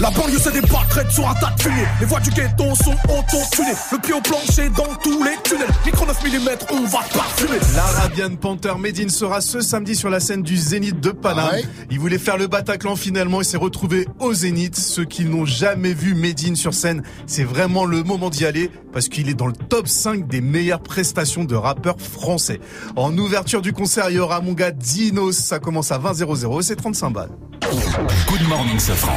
La 0.00 0.10
banlieue 0.10 0.38
se 0.38 0.50
débarquerait 0.50 1.08
sur 1.08 1.28
un 1.28 1.34
tas 1.34 1.52
de 1.56 1.62
fumée. 1.62 1.86
Les 2.00 2.06
voies 2.06 2.18
du 2.18 2.30
ghetto 2.30 2.74
sont 2.74 2.96
auto-tunées. 3.08 3.76
Le 3.92 3.98
pied 3.98 4.12
au 4.12 4.20
plancher 4.20 4.68
dans 4.70 4.92
tous 5.02 5.22
les 5.22 5.36
tunnels. 5.44 5.68
Micro 5.86 6.04
9 6.04 6.24
mm, 6.24 6.48
on 6.70 6.84
va 6.86 6.98
parfumer. 7.12 7.58
L'Arabian 7.76 8.34
Panther 8.34 8.74
Medine 8.76 9.08
sera 9.08 9.40
ce 9.40 9.60
samedi 9.60 9.94
sur 9.94 10.10
la 10.10 10.18
scène 10.24 10.42
du 10.42 10.56
Zénith 10.56 11.00
de 11.00 11.10
Paname. 11.10 11.48
Ah 11.50 11.54
ouais 11.56 11.64
Il 11.90 12.00
voulait 12.00 12.18
faire 12.18 12.38
le 12.38 12.46
Bataclan 12.46 12.96
finalement 12.96 13.42
et 13.42 13.44
s'est 13.44 13.58
retrouvé 13.58 14.08
au 14.20 14.32
Zénith. 14.32 14.74
Ceux 14.74 15.04
qui 15.04 15.26
n'ont 15.26 15.44
jamais 15.44 15.92
vu 15.92 16.14
Medine 16.14 16.56
sur 16.56 16.72
scène, 16.72 17.02
c'est 17.26 17.44
vraiment 17.44 17.84
le 17.84 18.02
moment 18.02 18.30
d'y 18.30 18.46
aller 18.46 18.70
parce 18.92 19.08
qu'il 19.08 19.28
est 19.28 19.34
dans 19.34 19.46
le 19.46 19.52
top 19.52 19.86
5 19.86 20.26
des 20.26 20.40
meilleures 20.40 20.82
prestations 20.82 21.44
de 21.44 21.54
rappeurs 21.54 22.00
français. 22.00 22.58
En 22.96 23.16
ouverture 23.18 23.60
du 23.60 23.72
concert, 23.72 24.06
il 24.08 24.16
y 24.16 24.18
aura 24.18 24.40
mon 24.40 24.54
gars 24.54 24.70
Dinos. 24.70 25.36
Ça 25.36 25.58
commence 25.58 25.92
à 25.92 25.98
20 25.98 26.14
00 26.14 26.62
c'est 26.62 26.76
35 26.76 27.10
balles. 27.10 27.30
Good 28.28 28.48
morning, 28.48 28.78
Safran. 28.78 29.12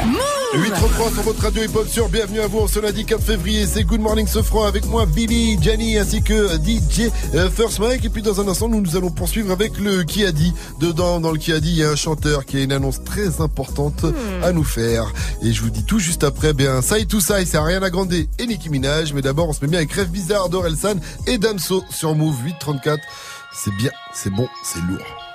833 0.53 1.11
sur 1.11 1.21
votre 1.23 1.43
radio 1.43 1.63
hip-hop 1.63 1.87
sur 1.87 2.09
Bienvenue 2.09 2.39
à 2.39 2.47
vous 2.47 2.59
en 2.59 2.67
ce 2.67 2.79
lundi 2.79 3.05
4 3.05 3.21
février. 3.21 3.65
C'est 3.65 3.83
Good 3.83 3.99
Morning 3.99 4.25
Sofran 4.25 4.63
avec 4.63 4.85
moi, 4.85 5.05
Bibi, 5.05 5.57
Gianni 5.61 5.97
ainsi 5.97 6.23
que 6.23 6.55
DJ 6.55 7.11
euh, 7.35 7.49
First 7.49 7.79
Mike. 7.79 8.05
Et 8.05 8.09
puis 8.09 8.21
dans 8.21 8.39
un 8.39 8.47
instant, 8.47 8.69
nous, 8.69 8.79
nous 8.79 8.95
allons 8.95 9.11
poursuivre 9.11 9.51
avec 9.51 9.77
le 9.77 10.03
qui 10.03 10.25
a 10.25 10.31
dit. 10.31 10.53
Dedans, 10.87 11.19
dans 11.19 11.31
le 11.31 11.37
qui 11.37 11.51
a 11.51 11.59
dit, 11.59 11.71
il 11.71 11.77
y 11.79 11.83
a 11.83 11.89
un 11.89 11.97
chanteur 11.97 12.45
qui 12.45 12.55
a 12.55 12.63
une 12.63 12.71
annonce 12.71 13.03
très 13.03 13.41
importante 13.41 14.05
à 14.41 14.53
nous 14.53 14.63
faire. 14.63 15.11
Et 15.41 15.51
je 15.51 15.61
vous 15.61 15.69
dis 15.69 15.83
tout 15.83 15.99
juste 15.99 16.23
après, 16.23 16.53
bien, 16.53 16.81
ça 16.81 16.97
et 16.97 17.05
tout 17.05 17.19
ça, 17.19 17.43
c'est 17.45 17.57
Ariana 17.57 17.89
Grande 17.89 18.13
et 18.13 18.27
Nicki 18.47 18.69
Minaj. 18.69 19.11
Mais 19.11 19.21
d'abord, 19.21 19.49
on 19.49 19.53
se 19.53 19.59
met 19.61 19.67
bien 19.67 19.79
avec 19.79 19.91
Rêve 19.91 20.07
Bizarre 20.07 20.47
d'Orelsan 20.47 20.95
et 21.25 21.37
Damso 21.37 21.83
sur 21.89 22.15
Move 22.15 22.41
834. 22.41 23.03
C'est 23.53 23.75
bien, 23.75 23.91
c'est 24.13 24.29
bon, 24.29 24.47
c'est 24.63 24.79
lourd. 24.79 25.26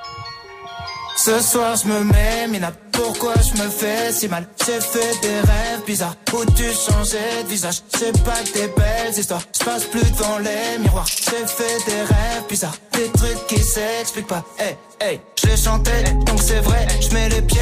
Ce 1.17 1.41
soir 1.41 1.77
je 1.77 1.87
me 1.89 2.05
mets 2.05 2.49
mina. 2.49 2.73
Pourquoi 2.91 3.35
je 3.37 3.63
me 3.63 3.69
fais 3.69 4.13
si 4.13 4.29
mal? 4.29 4.47
J'ai 4.67 4.81
fait 4.81 5.21
des 5.23 5.41
rêves 5.41 5.85
bizarres. 5.87 6.17
Où 6.33 6.45
tu 6.57 6.65
changeais 6.65 7.43
de 7.45 7.49
visage? 7.49 7.83
C'est 7.97 8.13
pas 8.25 8.41
des 8.55 8.69
belles 8.69 9.19
histoires. 9.19 9.43
Je 9.59 9.65
passe 9.65 9.85
plus 9.85 10.11
devant 10.13 10.39
les 10.39 10.79
miroirs. 10.79 11.07
J'ai 11.07 11.47
fait 11.47 11.79
des 11.87 12.03
rêves 12.03 12.47
bizarres. 12.49 12.77
Des 12.93 13.09
trucs 13.11 13.47
qui 13.47 13.59
s'expliquent 13.59 14.27
pas. 14.27 14.45
Hey 14.59 14.77
hey 15.01 15.21
Je 15.43 15.57
chantais 15.57 16.03
donc 16.27 16.41
c'est 16.41 16.61
vrai. 16.61 16.87
Je 17.01 17.15
mets 17.15 17.29
les 17.29 17.43
pieds 17.43 17.61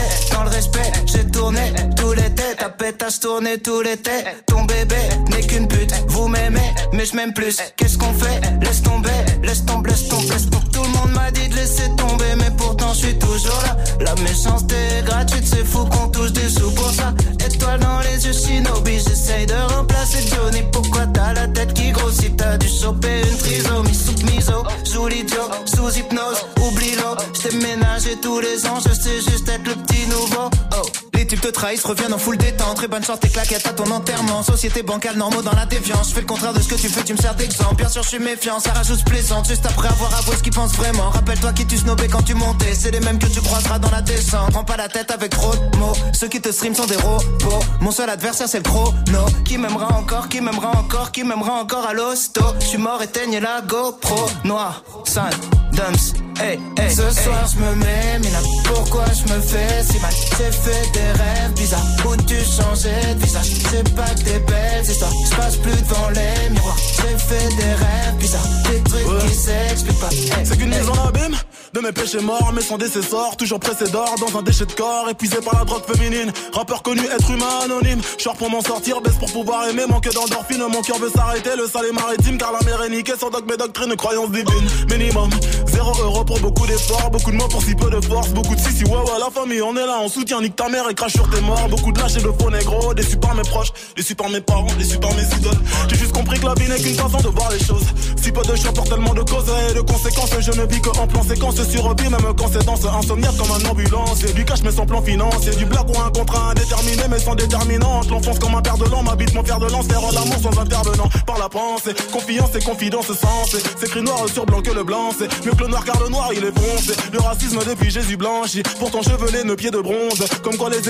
Ta 3.11 3.17
pétasse 3.17 3.21
tourné 3.21 3.59
tous 3.59 3.81
les 3.81 3.97
têtes. 3.97 4.45
Ton 4.47 4.65
bébé 4.65 4.97
n'est 5.31 5.45
qu'une 5.45 5.67
pute 5.67 5.93
Vous 6.09 6.29
m'aimez 6.29 6.73
mais 6.93 7.05
je 7.05 7.17
m'aime 7.17 7.33
plus. 7.33 7.57
Qu'est-ce 7.77 7.99
qu'on 7.99 8.13
fait? 8.13 8.41
Laisse 8.63 8.83
tomber 8.83 9.11
Laisse 9.43 9.65
tomber 9.65 9.91
Laisse 9.91 10.09
tomber 10.09 10.31
laisse 10.31 10.49
tomber. 10.49 10.71
Tout 10.73 10.83
le 10.83 10.89
monde 10.89 11.13
m'a 11.13 11.31
dit 11.33 11.49
de 11.49 11.57
laisser 11.57 11.89
tomber 11.97 12.37
Mais 12.37 12.51
pourtant 12.57 12.93
je 12.93 13.07
suis 13.07 13.19
toujours 13.19 13.63
là. 13.67 13.77
La 14.01 14.15
méchanceté 14.23 14.77
est 14.99 15.05
gratuite 15.05 15.45
C'est 15.45 15.65
fou 15.65 15.85
qu'on 15.87 16.09
touche 16.09 16.33
des 16.33 16.49
sous 16.49 16.71
pour 16.73 16.91
ça. 16.91 17.13
Étoile 17.45 17.81
dans 17.81 18.01
les 18.01 18.25
yeux 18.25 18.33
Shinobi 18.33 18.99
J'essaye 18.99 19.47
de 19.47 19.75
remplacer 19.75 20.19
Johnny. 20.29 20.63
Pourquoi 20.71 21.07
t'as 21.09 21.33
la 21.33 21.49
tête 21.49 21.75
qui 21.75 21.91
grossit? 21.91 22.37
T'as 22.37 22.59
dû 22.59 22.69
choper 22.69 23.23
une 23.23 23.39
trisomie 23.39 23.95
Sous 23.95 24.27
miso 24.27 24.63
Joue 24.85 25.09
l'idiot 25.09 25.49
Sous 25.65 25.99
hypnose. 25.99 26.45
Oublie-le 26.63 27.25
J't'ai 27.35 27.57
ménagé 27.57 28.17
tous 28.23 28.41
les 28.41 28.67
ans 28.67 28.79
Je 28.79 28.95
sais 28.95 29.17
juste 29.17 29.49
être 29.49 29.67
le 29.67 29.75
petit 29.75 30.07
nouveau. 30.07 30.51
Oh 30.77 31.10
les 31.20 31.26
types 31.26 31.40
te 31.40 31.49
trahissent, 31.49 31.84
reviennent 31.84 32.15
en 32.15 32.18
full 32.18 32.39
détente. 32.39 32.76
Très 32.76 32.89
bonne 32.89 33.05
chance, 33.05 33.20
tes 33.20 33.28
claquettes 33.28 33.66
à 33.66 33.73
ton 33.73 33.90
enterrement. 33.90 34.42
Société 34.42 34.82
bancale, 34.82 35.16
normaux 35.16 35.42
dans 35.42 35.52
la 35.52 35.66
déviance. 35.66 36.08
Je 36.08 36.15
fais 36.15 36.20
le 36.20 36.26
contraire 36.26 36.55
de 36.55 36.60
ce 36.60 36.68
que 36.68 36.76
tu 36.76 36.89
fais, 36.89 37.02
tu 37.02 37.12
me 37.12 37.18
sers 37.18 37.34
d'exemple. 37.34 37.76
Bien 37.76 37.89
sûr, 37.90 38.02
je 38.02 38.08
suis 38.08 38.18
méfiant, 38.18 38.58
ça 38.58 38.73
rajoute 38.73 39.05
plaisante. 39.05 39.47
Juste 39.47 39.66
après 39.66 39.89
avoir 39.89 40.15
avoué 40.15 40.36
ce 40.36 40.42
qu'ils 40.42 40.52
pensent 40.52 40.76
vraiment. 40.76 41.10
Rappelle-toi 41.10 41.52
qui 41.52 41.66
tu 41.66 41.76
snobais 41.76 42.08
quand 42.08 42.23
tu 42.23 42.34
montais. 42.34 42.74
C'est 42.74 42.90
les 42.90 43.00
mêmes 43.00 43.18
que 43.18 43.26
tu 43.26 43.40
croiseras 43.42 43.78
dans 43.78 43.90
la 43.90 44.00
descente. 44.00 44.50
Prends 44.52 44.65
pas 44.65 44.78
la 44.78 44.89
tête 44.89 45.10
avec 45.10 45.31
trop 45.31 45.55
de 45.55 45.76
mots. 45.76 45.97
Ceux 46.15 46.28
qui 46.28 46.40
te 46.40 46.50
stream 46.50 46.74
sont 46.74 46.86
des 46.86 46.97
robots. 46.97 47.65
Mon 47.81 47.90
seul 47.90 48.08
adversaire, 48.08 48.49
c'est 48.49 48.58
le 48.58 48.65
chrono. 48.65 49.26
Qui 49.44 49.58
m'aimera 49.58 49.99
encore, 49.99 50.28
qui 50.28 50.40
m'aimera 50.40 50.70
encore, 50.78 51.12
qui 51.12 51.23
m'aimera 51.23 51.52
encore 51.60 51.86
à 51.86 51.92
l'hosto. 51.92 52.42
Je 52.60 52.66
suis 52.66 52.78
mort, 52.78 53.02
éteigne 53.02 53.39
la 53.40 53.60
GoPro. 53.60 54.26
Noir, 54.44 54.82
sale, 55.05 55.34
dumps. 55.73 56.15
Hey, 56.42 56.58
hey, 56.78 56.90
Ce 56.90 57.10
soir 57.10 57.47
je 57.52 57.58
me 57.60 57.74
mets, 57.74 58.18
mais 58.23 58.31
là 58.31 58.39
pourquoi 58.65 59.05
je 59.12 59.31
me 59.31 59.40
fais 59.42 59.82
si 59.84 59.99
mal? 60.00 60.10
J'ai 60.39 60.50
fait 60.50 60.90
des 60.92 61.10
rêves 61.13 61.53
bizarres. 61.57 61.87
Où 62.07 62.17
tu 62.17 62.37
changeais 62.37 63.15
de 63.15 63.25
visage. 63.25 63.51
C'est 63.71 63.95
pas 63.95 64.15
que 64.15 64.25
des 64.25 64.39
belles 64.41 64.85
histoires, 64.85 65.13
je 65.31 65.37
passe 65.37 65.57
plus 65.57 65.71
devant 65.73 66.11
les 66.11 66.51
miroirs. 66.51 66.77
J'ai 66.97 67.19
fait 67.19 67.49
des 67.57 67.75
rêves 67.75 68.17
bizarres, 68.19 68.49
des 68.71 68.81
trucs 68.83 69.29
qui 69.29 69.35
s'expliquent 69.35 70.01
pas. 70.01 70.11
Hey, 70.11 70.45
C'est 70.45 70.57
qu'une 70.57 70.73
hey. 70.73 70.81
mise 70.81 70.89
en 70.89 71.07
abîme 71.07 71.37
de 71.73 71.81
mes 71.81 71.93
péchés 71.93 72.21
morts, 72.21 72.51
mais 72.53 72.63
sans 72.63 72.79
décessor, 72.79 73.37
toujours 73.37 73.61
pressé 73.61 73.89
d'or 73.91 74.15
dans 74.19 74.39
un 74.39 74.43
déchet 74.43 74.67
de 74.67 74.73
corps, 74.73 75.09
épuisé 75.09 75.37
par 75.37 75.57
la 75.57 75.65
drogue 75.65 75.85
féminine. 75.85 76.33
Rappeur 76.53 76.83
connu, 76.83 77.03
être 77.05 77.31
humain 77.31 77.61
anonyme. 77.65 78.01
Short 78.19 78.37
pour 78.39 78.51
m'en 78.51 78.61
sortir, 78.61 79.01
baisse 79.01 79.15
pour 79.15 79.31
pouvoir 79.33 79.69
aimer, 79.69 79.85
manque 79.89 80.13
d'endorphine. 80.13 80.65
Mon 80.69 80.83
cœur 80.83 80.99
veut 80.99 81.11
s'arrêter, 81.11 81.51
le 81.57 81.69
sale 81.69 81.87
est 81.87 81.93
maritime, 81.93 82.39
car 82.39 82.53
la 82.53 82.61
mer 82.63 82.83
est 82.83 82.91
niquée. 82.91 83.13
Sans 83.19 83.31
dogme 83.31 83.53
et 83.53 83.57
doctrine, 83.57 83.95
croyance 83.95 84.31
divine. 84.31 84.69
Minimum, 84.91 85.31
zéro 85.67 85.93
euro 86.03 86.25
pour 86.25 86.41
beaucoup 86.41 86.67
d'efforts, 86.67 87.11
beaucoup 87.11 87.31
de 87.31 87.37
mots 87.37 87.49
pour 87.49 87.63
si 87.63 87.75
peu 87.77 87.89
de 87.89 88.01
force, 88.05 88.31
beaucoup 88.31 88.57
de 88.57 88.61
si 88.61 88.73
si 88.73 88.85
ouais 88.85 88.91
ouais 88.91 89.19
la 89.21 89.31
famille, 89.31 89.63
on 89.63 89.77
est 89.77 89.87
là, 89.87 89.99
on 90.03 90.09
soutient, 90.09 90.41
nique 90.41 90.57
ta 90.57 90.69
mère 90.69 90.89
et 90.91 90.95
crache 91.01 91.12
sur 91.12 91.31
tes 91.31 91.41
morts. 91.41 91.69
Beaucoup 91.69 91.93
de 91.93 91.99
lâches 91.99 92.17
et 92.17 92.23
de 92.23 92.31
faux 92.39 92.51
négro, 92.51 92.93
déçus 92.93 93.17
par 93.17 93.35
mes 93.35 93.43
proches, 93.43 93.73
déçus 93.97 94.15
par 94.15 94.29
mes 94.29 94.41
parents, 94.41 94.75
déçus 94.79 94.99
par 94.99 95.15
mes 95.15 95.25
idoles. 95.39 95.61
J'ai 95.89 95.97
juste 95.97 96.12
compris 96.12 96.39
que 96.39 96.45
la 96.45 96.55
vie 96.55 96.69
n'est 96.69 96.81
qu'une 96.81 96.95
façon 96.95 97.19
de 97.19 97.29
voir 97.29 97.51
les 97.51 97.65
choses. 97.65 97.87
Si 98.23 98.31
peu 98.31 98.43
de 98.43 98.55
choix 98.55 98.73
pour 98.73 98.85
tellement 98.85 99.15
de 99.15 99.23
causes 99.23 99.51
et 99.70 99.75
de 99.75 99.81
conséquences, 99.81 100.31
je 100.41 100.53
ne 100.53 100.67
vis 100.67 100.81
que 100.83 100.91
en 100.91 101.07
plan 101.07 101.23
séquence 101.23 101.62
sur 101.69 101.89
même 101.89 102.35
quand 102.37 102.49
c'est 102.53 102.69
insomniaque 102.69 103.37
comme 103.37 103.51
un 103.51 103.70
ambulance. 103.70 104.25
Et 104.25 104.33
du 104.33 104.45
cash 104.45 104.61
mais 104.62 104.73
sans 104.73 104.85
plan 104.85 105.01
financier. 105.03 105.53
Du 105.53 105.65
black 105.65 105.87
ou 105.89 105.99
un 106.01 106.11
contrat 106.11 106.51
indéterminé 106.51 107.03
mais 107.09 107.19
sans 107.19 107.35
déterminante. 107.35 108.11
L'enfonce 108.11 108.39
comme 108.39 108.55
un 108.55 108.62
père 108.62 108.77
de 108.77 108.85
l'an, 108.85 109.03
m'habite 109.03 109.35
mon 109.35 109.45
fer 109.45 109.59
de 109.59 109.70
lance. 109.70 109.87
Faire 109.87 110.01
l'amour 110.12 110.39
sans 110.43 110.61
intervenant 110.61 111.09
par 111.27 111.39
la 111.39 111.49
pensée. 111.49 111.95
Confiance 112.12 112.55
et 112.55 112.61
confidence 112.62 113.07
sensée. 113.07 113.62
C'est 113.79 113.87
écrit 113.87 114.03
noir 114.03 114.27
sur 114.33 114.45
blanc 114.45 114.61
que 114.61 114.70
le 114.70 114.85
blanc. 114.85 115.11
C'est 115.17 115.29
mieux 115.47 115.53
que 115.53 115.62
le 115.62 115.69
noir 115.69 115.85
car 115.85 115.99
le 116.03 116.11
noir 116.11 116.31
il 116.33 116.45
est 116.45 116.59
foncé. 116.59 116.93
Le 117.12 117.20
racisme 117.20 117.59
depuis 117.67 117.91
Jésus 117.91 118.19
blanchi. 118.19 118.62
Pourtant 118.79 119.03
chevelé, 119.03 119.45
nos 119.45 119.57
pieds 119.57 119.70
de 119.70 119.81
bronze. 119.81 120.25
Comme 120.43 120.57
quoi 120.57 120.69
les 120.69 120.90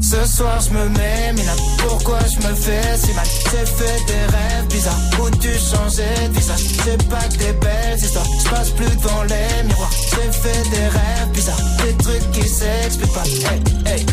Ce 0.00 0.26
soir 0.26 0.60
je 0.60 0.70
me 0.70 0.88
mets, 0.90 1.32
mais 1.34 1.44
là 1.44 1.52
pourquoi 1.78 2.18
je 2.20 2.46
me 2.46 2.54
fais 2.54 2.96
si 2.96 3.12
mal? 3.12 3.26
J'ai 3.50 3.66
fait 3.66 4.06
des 4.06 4.36
rêves 4.36 4.66
bizarres. 4.70 5.00
Où 5.20 5.30
tu 5.30 5.52
changeais 5.52 6.28
de 6.28 6.34
visage 6.34 6.64
C'est 6.84 7.08
pas 7.08 7.24
que 7.28 7.38
des 7.38 7.52
belles 7.54 7.98
histoires, 7.98 8.26
je 8.44 8.50
passe 8.50 8.70
plus 8.70 8.96
devant 8.96 9.22
les 9.24 9.62
miroirs. 9.64 9.90
J'ai 10.10 10.32
fait 10.32 10.70
des 10.70 10.86
rêves 10.88 11.30
bizarres, 11.32 11.60
des 11.84 11.94
trucs 12.02 12.30
qui 12.32 12.48
s'expliquent 12.48 13.12
pas. 13.12 13.24
Hey, 13.24 13.62
hey 13.98 14.06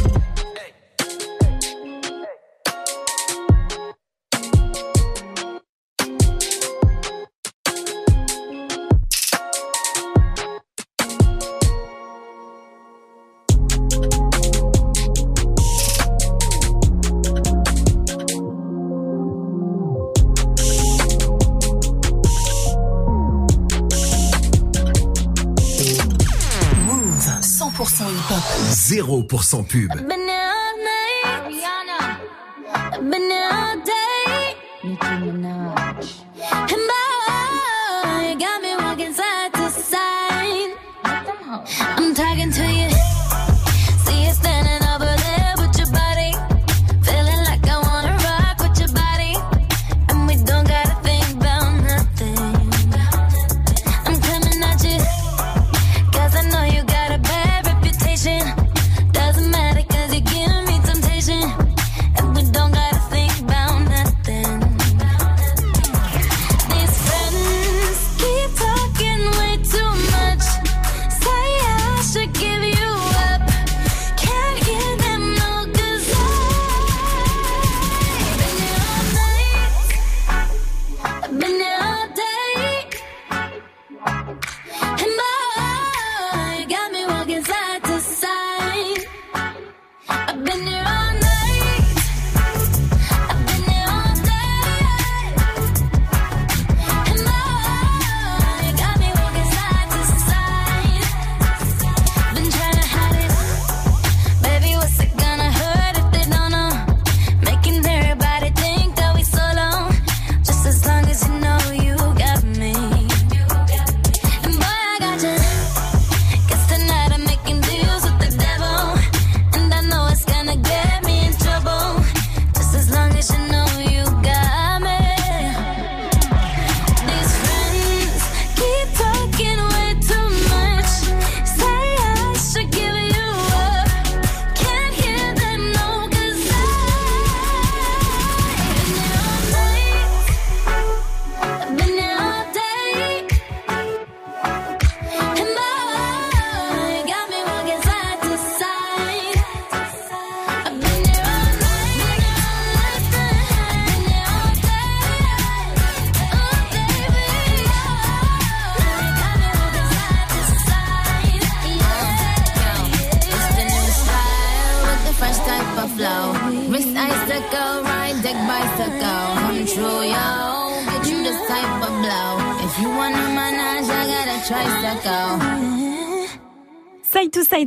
0% 29.11 29.67
pub. 29.67 30.07
Been 30.07 30.20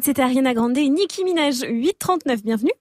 c'était 0.05 0.21
Ariana 0.21 0.53
Grande 0.53 0.77
et 0.77 0.89
Nicki 0.91 1.25
Minaj. 1.25 1.63
839, 1.67 2.43
bienvenue. 2.43 2.73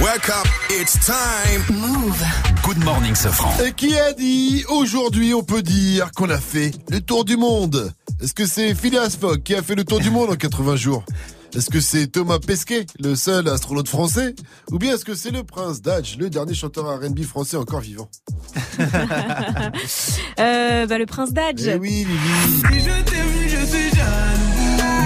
Wake 0.00 0.28
up, 0.28 0.46
it's 0.70 0.96
time. 1.04 1.62
Move. 1.76 2.22
Good 2.62 2.84
morning, 2.84 3.16
Sofran. 3.16 3.52
Et 3.64 3.72
qui 3.72 3.98
a 3.98 4.12
dit 4.12 4.64
aujourd'hui 4.68 5.34
on 5.34 5.42
peut 5.42 5.62
dire 5.62 6.12
qu'on 6.12 6.30
a 6.30 6.38
fait 6.38 6.70
le 6.88 7.00
tour 7.00 7.24
du 7.24 7.36
monde? 7.36 7.92
Est-ce 8.22 8.32
que 8.32 8.46
c'est 8.46 8.76
Phileas 8.76 9.16
Fogg 9.20 9.42
qui 9.42 9.56
a 9.56 9.62
fait 9.62 9.74
le 9.74 9.82
tour 9.82 9.98
du 9.98 10.10
monde 10.10 10.30
en 10.30 10.36
80 10.36 10.76
jours? 10.76 11.04
Est-ce 11.56 11.68
que 11.68 11.80
c'est 11.80 12.06
Thomas 12.06 12.38
Pesquet, 12.38 12.86
le 13.00 13.16
seul 13.16 13.48
astronaute 13.48 13.88
français? 13.88 14.36
Ou 14.70 14.78
bien 14.78 14.94
est-ce 14.94 15.04
que 15.04 15.14
c'est 15.14 15.32
le 15.32 15.42
prince 15.42 15.82
Dodge, 15.82 16.16
le 16.16 16.30
dernier 16.30 16.54
chanteur 16.54 16.84
R&B 16.84 17.22
français 17.22 17.56
encore 17.56 17.80
vivant? 17.80 18.08
Euh, 20.38 20.86
bah, 20.86 20.98
le 20.98 21.06
prince 21.06 21.32
Dadge. 21.32 21.66
Eh 21.66 21.76
oui, 21.76 22.06
Lily. 22.70 23.45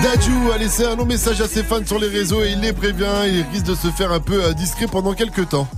Dadju 0.03 0.51
a 0.55 0.57
laissé 0.57 0.85
un 0.85 0.97
long 0.97 1.05
message 1.05 1.43
à 1.43 1.47
ses 1.47 1.63
fans 1.63 1.85
sur 1.85 1.99
les 1.99 2.09
réseaux 2.09 2.43
et 2.43 2.53
il 2.53 2.61
les 2.61 2.73
prévient, 2.73 3.05
il 3.27 3.45
risque 3.53 3.67
de 3.67 3.75
se 3.75 3.89
faire 3.89 4.13
un 4.13 4.21
peu 4.21 4.43
euh, 4.43 4.53
discret 4.55 4.87
pendant 4.91 5.13
quelques 5.13 5.51
temps. 5.51 5.69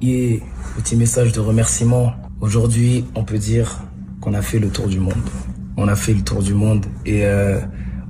Yeah. 0.00 0.40
Petit 0.76 0.96
message 0.96 1.32
de 1.32 1.40
remerciement. 1.40 2.14
Aujourd'hui, 2.40 3.04
on 3.14 3.24
peut 3.24 3.38
dire 3.38 3.80
qu'on 4.20 4.32
a 4.32 4.40
fait 4.40 4.58
le 4.58 4.70
tour 4.70 4.88
du 4.88 5.00
monde. 5.00 5.28
On 5.76 5.86
a 5.86 5.96
fait 5.96 6.14
le 6.14 6.22
tour 6.22 6.42
du 6.42 6.54
monde 6.54 6.86
et 7.04 7.26
euh, 7.26 7.60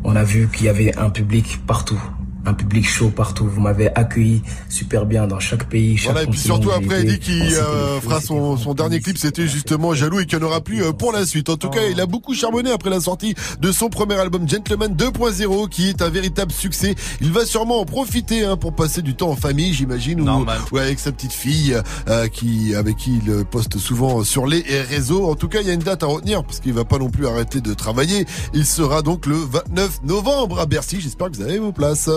on 0.04 0.14
a 0.14 0.22
vu 0.22 0.48
qu'il 0.48 0.66
y 0.66 0.68
avait 0.68 0.96
un 0.96 1.10
public 1.10 1.60
partout. 1.66 2.00
Un 2.46 2.54
public 2.54 2.86
chaud 2.86 3.10
partout. 3.10 3.46
Vous 3.46 3.60
m'avez 3.60 3.94
accueilli 3.94 4.42
super 4.68 5.06
bien 5.06 5.26
dans 5.26 5.40
chaque 5.40 5.68
pays. 5.68 5.96
Chaque 5.96 6.12
Voilà, 6.12 6.26
et 6.26 6.30
puis 6.30 6.38
surtout 6.38 6.70
après, 6.70 7.02
il 7.02 7.12
dit 7.12 7.18
qu'il 7.18 7.42
euh, 7.42 8.00
fera 8.00 8.20
son, 8.20 8.56
son 8.56 8.74
dernier 8.74 9.00
clip, 9.00 9.18
c'était 9.18 9.48
justement 9.48 9.94
Jaloux 9.94 10.20
et 10.20 10.26
qu'il 10.26 10.38
n'y 10.38 10.44
en 10.44 10.48
aura 10.48 10.60
plus 10.60 10.82
euh, 10.82 10.92
pour 10.92 11.12
la 11.12 11.26
suite. 11.26 11.48
En 11.48 11.56
tout 11.56 11.70
cas, 11.70 11.80
il 11.90 12.00
a 12.00 12.06
beaucoup 12.06 12.34
charbonné 12.34 12.70
après 12.70 12.90
la 12.90 13.00
sortie 13.00 13.34
de 13.60 13.72
son 13.72 13.88
premier 13.88 14.14
album 14.14 14.48
Gentleman 14.48 14.94
2.0 14.94 15.68
qui 15.68 15.88
est 15.88 16.02
un 16.02 16.10
véritable 16.10 16.52
succès. 16.52 16.94
Il 17.20 17.32
va 17.32 17.46
sûrement 17.46 17.80
en 17.80 17.84
profiter 17.84 18.44
hein, 18.44 18.56
pour 18.56 18.74
passer 18.74 19.02
du 19.02 19.14
temps 19.14 19.30
en 19.30 19.36
famille, 19.36 19.72
j'imagine, 19.72 20.20
ou, 20.28 20.46
ou 20.72 20.78
avec 20.78 20.98
sa 20.98 21.12
petite 21.12 21.32
fille 21.32 21.76
euh, 22.08 22.28
qui 22.28 22.74
avec 22.74 22.96
qui 22.96 23.20
il 23.24 23.44
poste 23.44 23.78
souvent 23.78 24.24
sur 24.24 24.46
les 24.46 24.62
réseaux. 24.88 25.30
En 25.30 25.34
tout 25.34 25.48
cas, 25.48 25.60
il 25.60 25.66
y 25.66 25.70
a 25.70 25.74
une 25.74 25.80
date 25.80 26.02
à 26.02 26.06
retenir 26.06 26.44
parce 26.44 26.60
qu'il 26.60 26.72
va 26.72 26.84
pas 26.84 26.98
non 26.98 27.10
plus 27.10 27.26
arrêter 27.26 27.60
de 27.60 27.74
travailler. 27.74 28.26
Il 28.52 28.66
sera 28.66 29.02
donc 29.02 29.26
le 29.26 29.36
29 29.36 30.00
novembre 30.04 30.60
à 30.60 30.66
Bercy. 30.66 31.00
J'espère 31.00 31.30
que 31.30 31.36
vous 31.36 31.42
avez 31.42 31.58
vos 31.58 31.72
places. 31.72 32.10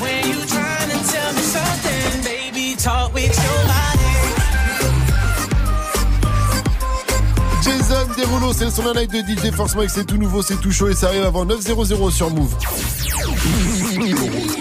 When 0.00 0.28
you 0.28 0.46
trying 0.46 0.90
to 0.90 1.12
tell 1.12 1.32
me 1.34 1.42
something, 1.42 2.22
baby, 2.24 2.76
talk 2.76 3.12
with 3.12 3.34
your 3.34 3.64
body. 3.66 3.98
Jason 7.62 8.06
Derulo, 8.16 8.52
c'est 8.52 8.64
le 8.64 8.70
son 8.70 8.92
live 8.92 9.08
de 9.10 9.18
DJ 9.18 9.52
Force 9.54 9.74
Mike, 9.74 9.90
c'est 9.90 10.06
tout 10.06 10.16
nouveau, 10.16 10.40
c'est 10.42 10.60
tout 10.60 10.70
chaud 10.70 10.88
et 10.88 10.94
ça 10.94 11.08
arrive 11.08 11.24
avant 11.24 11.44
9.00 11.44 12.10
sur 12.10 12.30
Move. 12.30 12.54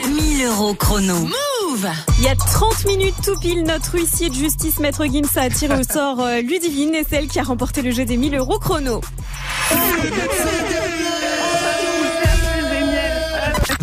1000 0.10 0.46
euros 0.46 0.74
chrono. 0.74 1.16
Move 1.16 1.90
Il 2.18 2.24
y 2.24 2.28
a 2.28 2.36
30 2.36 2.86
minutes 2.86 3.16
tout 3.24 3.38
pile, 3.40 3.64
notre 3.64 3.96
huissier 3.96 4.30
de 4.30 4.36
justice, 4.36 4.80
Maître 4.80 5.06
Gims, 5.06 5.28
a 5.38 5.50
tiré 5.50 5.80
au 5.80 5.84
sort 5.84 6.20
euh, 6.20 6.42
Ludivine 6.42 6.96
et 6.96 7.06
celle 7.10 7.28
qui 7.28 7.40
a 7.40 7.44
remporté 7.44 7.82
le 7.82 7.92
jeu 7.92 8.04
des 8.06 8.18
1000 8.18 8.36
euros 8.36 8.60
chrono. 8.60 9.02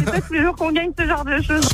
C'est 0.04 0.10
pas 0.12 0.20
tous 0.20 0.32
les 0.32 0.42
jours 0.42 0.54
qu'on 0.56 0.72
gagne 0.72 0.90
ce 0.98 1.06
genre 1.06 1.24
de 1.24 1.40
choses. 1.42 1.68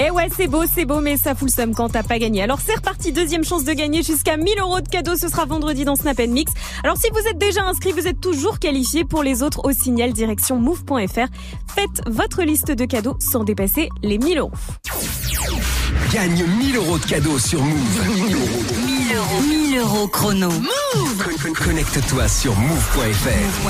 Eh 0.00 0.10
ouais, 0.12 0.28
c'est 0.36 0.46
beau, 0.46 0.62
c'est 0.72 0.84
beau, 0.84 1.00
mais 1.00 1.16
ça 1.16 1.34
fout 1.34 1.48
le 1.48 1.52
seum 1.52 1.74
quand 1.74 1.88
t'as 1.88 2.04
pas 2.04 2.18
gagné. 2.20 2.40
Alors 2.42 2.60
c'est 2.64 2.76
reparti, 2.76 3.10
deuxième 3.10 3.44
chance 3.44 3.64
de 3.64 3.72
gagner 3.72 4.02
jusqu'à 4.04 4.36
1000 4.36 4.60
euros 4.60 4.80
de 4.80 4.88
cadeaux. 4.88 5.16
Ce 5.16 5.28
sera 5.28 5.44
vendredi 5.44 5.84
dans 5.84 5.96
Snap 5.96 6.18
Mix. 6.20 6.52
Alors 6.84 6.96
si 6.96 7.10
vous 7.10 7.28
êtes 7.28 7.38
déjà 7.38 7.64
inscrit, 7.64 7.90
vous 7.92 8.06
êtes 8.06 8.20
toujours 8.20 8.60
qualifié 8.60 9.04
pour 9.04 9.22
les 9.24 9.42
autres 9.42 9.64
au 9.64 9.72
signal 9.72 10.12
direction 10.12 10.60
move.fr. 10.60 11.26
Faites 11.74 12.00
votre 12.06 12.42
liste 12.44 12.70
de 12.70 12.84
cadeaux 12.84 13.16
sans 13.18 13.42
dépasser 13.42 13.88
les 14.02 14.18
1000 14.18 14.38
euros. 14.38 14.52
Gagne 16.12 16.44
1000 16.46 16.76
euros 16.76 16.98
de 16.98 17.04
cadeaux 17.04 17.38
sur 17.38 17.60
Move. 17.62 18.08
1000 18.14 18.34
euros. 18.34 18.46
1000 18.86 19.16
euros. 19.16 19.42
1000 19.42 19.78
euros 19.78 20.08
chrono. 20.08 20.48
Move 20.50 21.24
Con- 21.24 21.36
con- 21.54 21.64
Connecte-toi 21.64 22.28
sur 22.28 22.54
move.fr. 22.56 23.68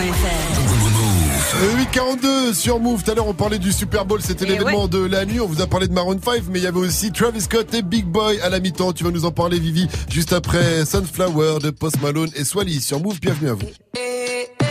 8.42 1.57 2.55
sur 2.55 2.78
Move. 2.78 3.02
Tout 3.02 3.10
à 3.10 3.15
l'heure, 3.15 3.27
on 3.27 3.35
parlait 3.35 3.59
du 3.59 3.73
Super 3.73 4.05
Bowl. 4.05 4.20
C'était 4.23 4.44
Eh 4.47 4.52
l'événement 4.52 4.86
de 4.86 5.05
la 5.05 5.25
nuit. 5.25 5.41
On 5.41 5.47
vous 5.47 5.62
a 5.62 5.67
parlé 5.67 5.89
de 5.89 5.93
Maroon 5.93 6.18
5, 6.23 6.43
mais 6.51 6.59
il 6.59 6.65
y 6.65 6.67
avait 6.67 6.78
aussi 6.78 7.10
Travis 7.10 7.41
Scott 7.41 7.73
et 7.75 7.83
Big 7.83 8.05
Boy 8.05 8.41
à 8.41 8.49
la 8.51 8.60
mi-temps. 8.60 8.93
Tu 8.93 9.05
vas 9.05 9.10
nous 9.10 9.25
en 9.25 9.31
parler, 9.31 9.59
Vivi, 9.59 9.89
juste 10.10 10.33
après 10.33 10.85
Sunflower 10.85 11.60
de 11.60 11.70
Post 11.70 12.01
Malone 12.02 12.31
et 12.36 12.44
Swally 12.44 12.81
sur 12.81 13.01
Move. 13.01 13.18
Bienvenue 13.20 13.51
à 13.51 13.55
vous. 13.55 13.67
Needless 13.97 14.67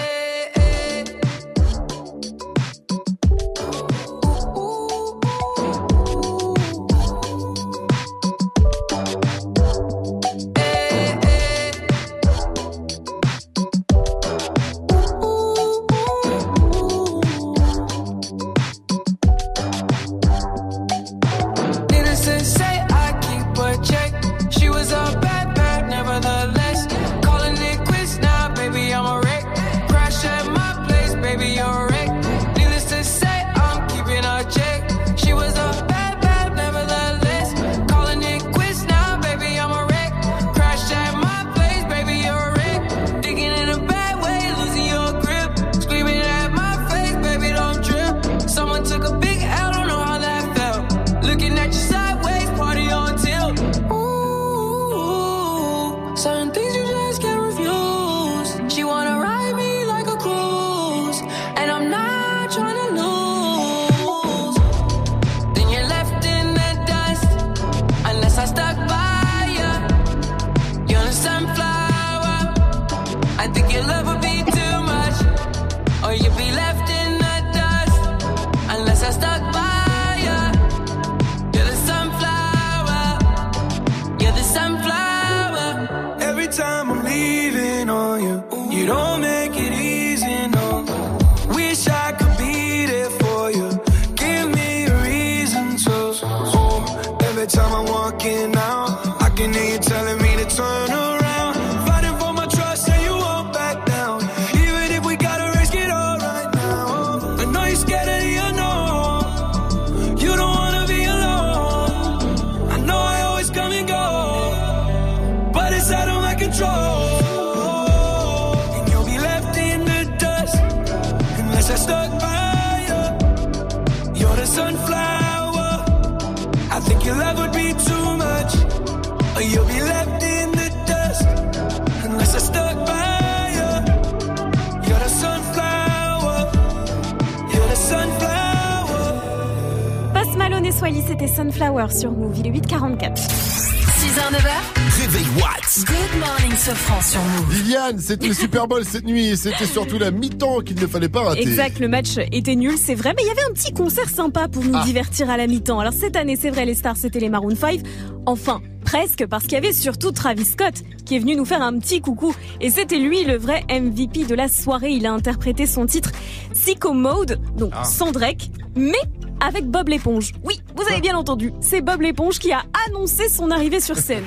C'était 141.06 141.28
Sunflower 141.28 141.88
sur 141.92 142.12
Move. 142.14 142.38
Il 142.40 142.48
est 142.48 142.52
8h44. 142.52 143.18
6h, 143.18 144.32
9h. 144.32 145.02
Réveil 145.02 145.26
Watts. 145.36 145.86
Good 145.86 146.20
morning, 146.22 146.58
Sofran 146.58 147.02
sur 147.02 147.20
Move. 147.22 147.50
Viviane, 147.54 148.00
c'était 148.00 148.28
le 148.30 148.34
Super 148.34 148.68
Bowl 148.70 148.86
cette 148.86 149.04
nuit 149.04 149.28
et 149.28 149.36
c'était 149.36 149.66
surtout 149.66 150.00
la 150.00 150.12
mi-temps 150.12 150.62
qu'il 150.62 150.80
ne 150.80 150.88
fallait 150.88 151.10
pas 151.10 151.24
rater. 151.24 151.42
Exact, 151.42 151.80
le 151.80 151.90
match 151.90 152.18
était 152.32 152.56
nul, 152.56 152.76
c'est 152.78 152.96
vrai, 152.96 153.14
mais 153.18 153.24
il 153.24 153.28
y 153.28 153.32
avait 153.32 153.44
un 153.50 153.54
petit 153.54 153.74
concert 153.74 154.08
sympa 154.10 154.48
pour 154.48 154.64
nous 154.64 154.72
Ah. 154.76 154.86
divertir 154.86 155.30
à 155.30 155.36
la 155.36 155.48
mi-temps. 155.48 155.80
Alors 155.82 155.92
cette 155.94 156.16
année, 156.16 156.38
c'est 156.40 156.52
vrai, 156.52 156.64
les 156.66 156.74
stars, 156.76 156.96
c'était 156.96 157.20
les 157.20 157.30
Maroon 157.30 157.56
5. 157.56 157.82
Enfin, 158.26 158.62
presque, 158.86 159.26
parce 159.28 159.44
qu'il 159.44 159.54
y 159.54 159.58
avait 159.58 159.74
surtout 159.74 160.12
Travis 160.12 160.46
Scott 160.46 160.76
qui 161.06 161.18
est 161.18 161.20
venu 161.20 161.36
nous 161.36 161.46
faire 161.46 161.62
un 161.62 161.78
petit 161.80 162.00
coucou. 162.00 162.34
Et 162.62 162.70
c'était 162.70 162.98
lui 163.00 163.26
le 163.26 163.36
vrai 163.38 163.66
MVP 163.70 164.24
de 164.26 164.36
la 164.36 164.48
soirée. 164.48 164.92
Il 164.92 165.06
a 165.06 165.12
interprété 165.12 165.68
son 165.68 165.86
titre 165.86 166.12
Psycho 166.54 166.94
Mode, 166.94 167.40
donc 167.58 167.72
Ah. 167.76 167.84
sans 167.84 168.12
Drake, 168.14 168.50
mais 168.76 168.94
avec 169.40 169.66
Bob 169.66 169.90
l'éponge. 169.90 170.32
Oui, 170.44 170.62
vous 170.76 170.84
avez 170.84 171.02
bien 171.02 171.16
entendu, 171.16 171.54
c'est 171.62 171.82
Bob 171.82 172.02
l'éponge 172.02 172.40
qui 172.40 172.52
a 172.52 172.64
annoncé 172.88 173.30
son 173.30 173.52
arrivée 173.52 173.80
sur 173.80 173.98
scène. 173.98 174.24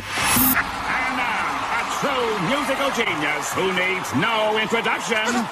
True 2.01 2.09
musical 2.49 2.91
genius 2.97 3.53
who 3.57 3.73
needs 3.73 4.15
no 4.17 4.57
introduction. 4.57 5.45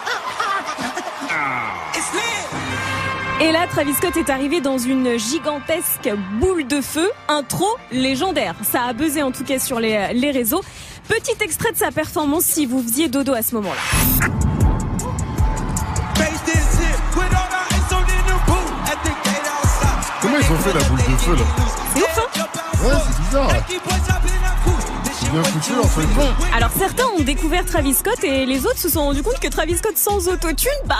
Et 3.40 3.52
là, 3.52 3.68
Travis 3.68 3.94
Scott 3.94 4.16
est 4.16 4.30
arrivé 4.30 4.60
dans 4.60 4.78
une 4.78 5.16
gigantesque 5.16 6.10
boule 6.40 6.66
de 6.66 6.80
feu, 6.80 7.08
intro 7.28 7.66
légendaire. 7.92 8.56
Ça 8.62 8.82
a 8.82 8.92
buzzé 8.92 9.22
en 9.22 9.30
tout 9.30 9.44
cas 9.44 9.60
sur 9.60 9.78
les, 9.78 10.12
les 10.12 10.32
réseaux. 10.32 10.62
Petit 11.06 11.36
extrait 11.40 11.70
de 11.70 11.76
sa 11.76 11.92
performance 11.92 12.44
si 12.44 12.66
vous 12.66 12.82
faisiez 12.82 13.08
dodo 13.08 13.34
à 13.34 13.42
ce 13.42 13.54
moment-là. 13.54 14.47
Comment 20.28 20.40
ils 20.40 20.52
ont 20.52 20.58
fait 20.58 20.78
la 20.78 20.84
boule 20.84 20.98
de 20.98 21.16
feu 21.16 21.34
là 21.36 21.42
C'est 21.94 22.02
ouf, 22.02 22.18
hein 22.18 22.44
Ouais, 22.84 22.94
c'est 23.02 23.22
bizarre. 23.22 23.50
C'est 25.18 25.30
bien 25.30 25.42
foutu 25.42 25.72
en 25.78 25.84
fait. 25.84 26.06
Bon, 26.14 26.28
alors 26.54 26.70
certains 26.78 27.06
ont 27.18 27.22
découvert 27.22 27.64
Travis 27.64 27.94
Scott 27.94 28.22
et 28.22 28.44
les 28.44 28.66
autres 28.66 28.76
se 28.78 28.90
sont 28.90 29.00
rendus 29.04 29.22
compte 29.22 29.40
que 29.40 29.48
Travis 29.48 29.78
Scott 29.78 29.96
sans 29.96 30.28
autotune, 30.28 30.70
bah 30.84 30.96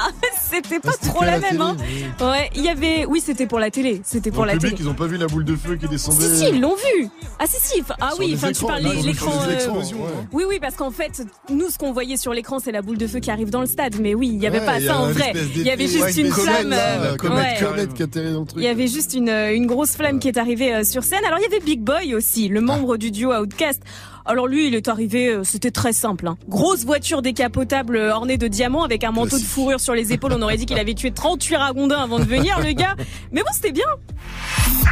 c'était 0.51 0.81
pas 0.81 0.93
trop 1.01 1.21
que 1.21 1.25
la, 1.25 1.39
même. 1.39 1.61
Hein. 1.61 1.77
Ouais, 2.21 2.51
il 2.55 2.63
y 2.63 2.69
avait, 2.69 3.05
oui, 3.07 3.21
c'était 3.25 3.47
pour 3.47 3.59
la 3.59 3.71
télé, 3.71 4.01
c'était 4.05 4.31
pour 4.31 4.45
la 4.47 4.55
le 4.55 4.59
télé. 4.59 4.73
public, 4.73 4.87
ils 4.87 4.91
ont 4.91 4.95
pas 4.95 5.07
vu 5.07 5.17
la 5.17 5.27
boule 5.27 5.45
de 5.45 5.57
feu 5.57 5.77
qui 5.77 5.89
descendait. 5.89 6.29
Si 6.29 6.37
si, 6.39 6.49
ils 6.51 6.61
l'ont 6.61 6.75
vu. 6.77 7.09
Ah 7.39 7.45
si 7.47 7.57
si, 7.61 7.83
ah 8.01 8.11
oui, 8.19 8.33
enfin 8.35 8.53
tu 8.53 8.65
parles 8.65 8.83
l'écran. 9.05 9.33
euh. 9.49 9.59
Oui 10.33 10.45
oui, 10.49 10.59
parce 10.61 10.75
qu'en 10.77 10.91
fait, 10.91 11.23
nous 11.51 11.71
ce 11.71 11.79
qu'on 11.79 11.93
voyait 11.93 12.17
sur 12.17 12.33
l'écran, 12.33 12.59
c'est 12.59 12.73
la 12.73 12.83
boule 12.83 12.99
de 12.99 13.07
feu 13.07 13.21
qui 13.21 13.31
arrive 13.31 13.51
dans 13.51 13.61
le 13.61 13.67
stade, 13.67 13.97
mais 14.01 14.15
oui, 14.15 14.31
il 14.33 14.43
y 14.43 14.47
avait 14.47 14.65
pas 14.65 14.81
ça 14.81 14.99
en 14.99 15.11
vrai. 15.11 15.33
Il 15.55 15.63
y 15.63 15.71
avait 15.71 15.87
juste 15.89 16.17
une 16.17 16.31
flamme. 16.31 16.71
là, 16.71 17.11
la 17.11 17.17
comète, 17.17 17.61
ouais. 17.61 17.67
comète 17.67 17.95
qui 17.95 18.03
atterrit 18.03 18.33
dans 18.33 18.41
le 18.41 18.47
truc. 18.47 18.63
Il 18.63 18.65
y 18.65 18.69
avait 18.69 18.89
juste 18.89 19.15
une, 19.15 19.67
grosse 19.67 19.93
flamme 19.97 20.19
qui 20.19 20.29
est 20.29 20.39
arrivée 20.39 20.75
euh, 20.75 20.85
sur 20.85 21.05
scène. 21.05 21.25
Alors 21.27 21.39
il 21.39 21.43
y 21.43 21.47
avait 21.47 21.61
Big 21.65 21.81
Boy 21.81 22.15
aussi, 22.15 22.49
le 22.49 22.61
membre 22.61 22.97
du 22.97 23.11
duo 23.11 23.35
Outcast. 23.35 23.83
Alors 24.25 24.47
lui, 24.47 24.67
il 24.69 24.75
est 24.75 24.89
arrivé, 24.89 25.29
euh, 25.29 25.43
c'était 25.43 25.71
très 25.71 25.95
simple. 25.95 26.27
hein. 26.29 26.37
Grosse 26.49 26.85
voiture 26.85 27.23
décapotable 27.23 27.97
ornée 27.97 28.37
de 28.37 28.47
diamants 28.47 28.85
avec 28.85 29.03
un 29.05 29.11
manteau 29.11 29.39
de 29.39 29.43
fourrure 29.45 29.81
sur 29.81 29.95
les 29.95 30.13
épaules. 30.13 30.38
On 30.39 30.43
aurait 30.43 30.57
dit 30.57 30.67
qu'il 30.67 30.79
avait 30.79 30.95
tué 30.95 31.11
38 31.11 31.57
ragondins 31.57 32.01
avant 32.01 32.21
de 32.21 32.25
venir, 32.25 32.61
le 32.61 32.71
gars. 32.71 32.95
Mais 33.33 33.41
bon, 33.41 33.51
c'était 33.53 33.73
bien. 33.73 33.91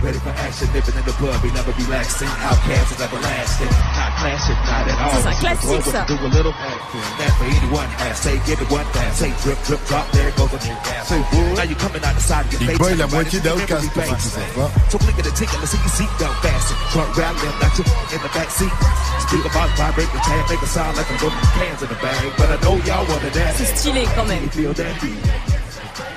Ready 0.03 0.19
for 0.19 0.35
action, 0.45 0.67
living 0.75 0.93
in 0.99 1.05
the 1.07 1.15
club, 1.17 1.39
we 1.43 1.51
never 1.55 1.73
relaxing. 1.87 2.29
Outcast 2.45 2.93
is 2.93 3.01
everlasting. 3.01 3.71
Not 3.97 4.13
classic, 4.19 4.57
not 4.67 4.91
at 4.91 4.99
all. 4.99 5.13
Ça, 5.15 5.19
c'est 5.23 5.29
un 5.29 5.39
classique, 5.39 5.87
ça. 5.87 6.05
Do 6.05 6.15
a 6.19 6.29
little 6.29 6.53
that 6.53 7.31
for 7.39 7.47
anyone. 7.47 7.87
Has 7.97 8.19
say, 8.19 8.37
give 8.45 8.61
it 8.61 8.69
one 8.69 8.85
pass. 8.93 9.17
Say, 9.17 9.33
drip, 9.43 9.57
drip, 9.65 9.81
drop. 9.87 10.11
There 10.13 10.31
goes 10.37 10.53
a 10.53 10.59
new 10.67 10.77
gas. 10.85 11.09
Say, 11.09 11.21
now 11.55 11.63
you 11.63 11.77
coming 11.77 12.03
out 12.05 12.15
the 12.15 12.21
side 12.21 12.45
of 12.45 12.53
your 12.53 12.67
Big. 12.67 12.79
Boy, 12.79 12.95
la 12.99 13.07
moitié 13.07 13.41
d'Outcast, 13.41 13.71
every 13.71 13.89
pour 13.89 14.03
ceux 14.03 14.11
bass. 14.11 14.23
qui 14.23 14.29
savent 14.29 14.55
pas. 14.55 14.71
So 14.91 14.99
click 14.99 15.17
it 15.19 15.27
and 15.27 15.37
tick 15.37 15.49
it, 15.49 15.59
let's 15.63 15.71
see 15.71 15.79
your 15.79 15.95
seatbelt 15.95 16.37
fasten. 16.43 16.77
Front 16.91 17.17
rattling, 17.17 17.57
not 17.63 17.73
you 17.79 17.85
in 18.13 18.21
the 18.21 18.33
back 18.35 18.51
seat. 18.51 18.75
Speaker 19.23 19.53
box 19.55 19.71
vibrate 19.79 20.11
the 20.13 20.21
tab, 20.27 20.43
make 20.51 20.63
a 20.63 20.67
sound 20.67 20.97
like 20.99 21.09
I'm 21.09 21.19
going 21.23 21.39
cans 21.57 21.81
in 21.81 21.89
the 21.89 21.99
bag. 22.03 22.25
But 22.37 22.49
I 22.53 22.57
know 22.61 22.77
y'all 22.85 23.07
wanted 23.07 23.33
that. 23.33 23.55
C'est 23.57 23.71
stylé 23.71 24.05
quand 24.15 24.27
même. 24.27 24.45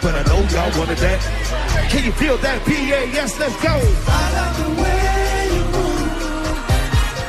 But 0.01 0.16
I 0.16 0.24
know 0.24 0.41
y'all 0.49 0.72
wanted 0.80 0.98
that. 0.98 1.19
Can 1.90 2.03
you 2.03 2.11
feel 2.11 2.38
that? 2.38 2.64
PA? 2.66 2.99
Yes, 3.14 3.40
let's 3.40 3.56
go. 3.61 3.75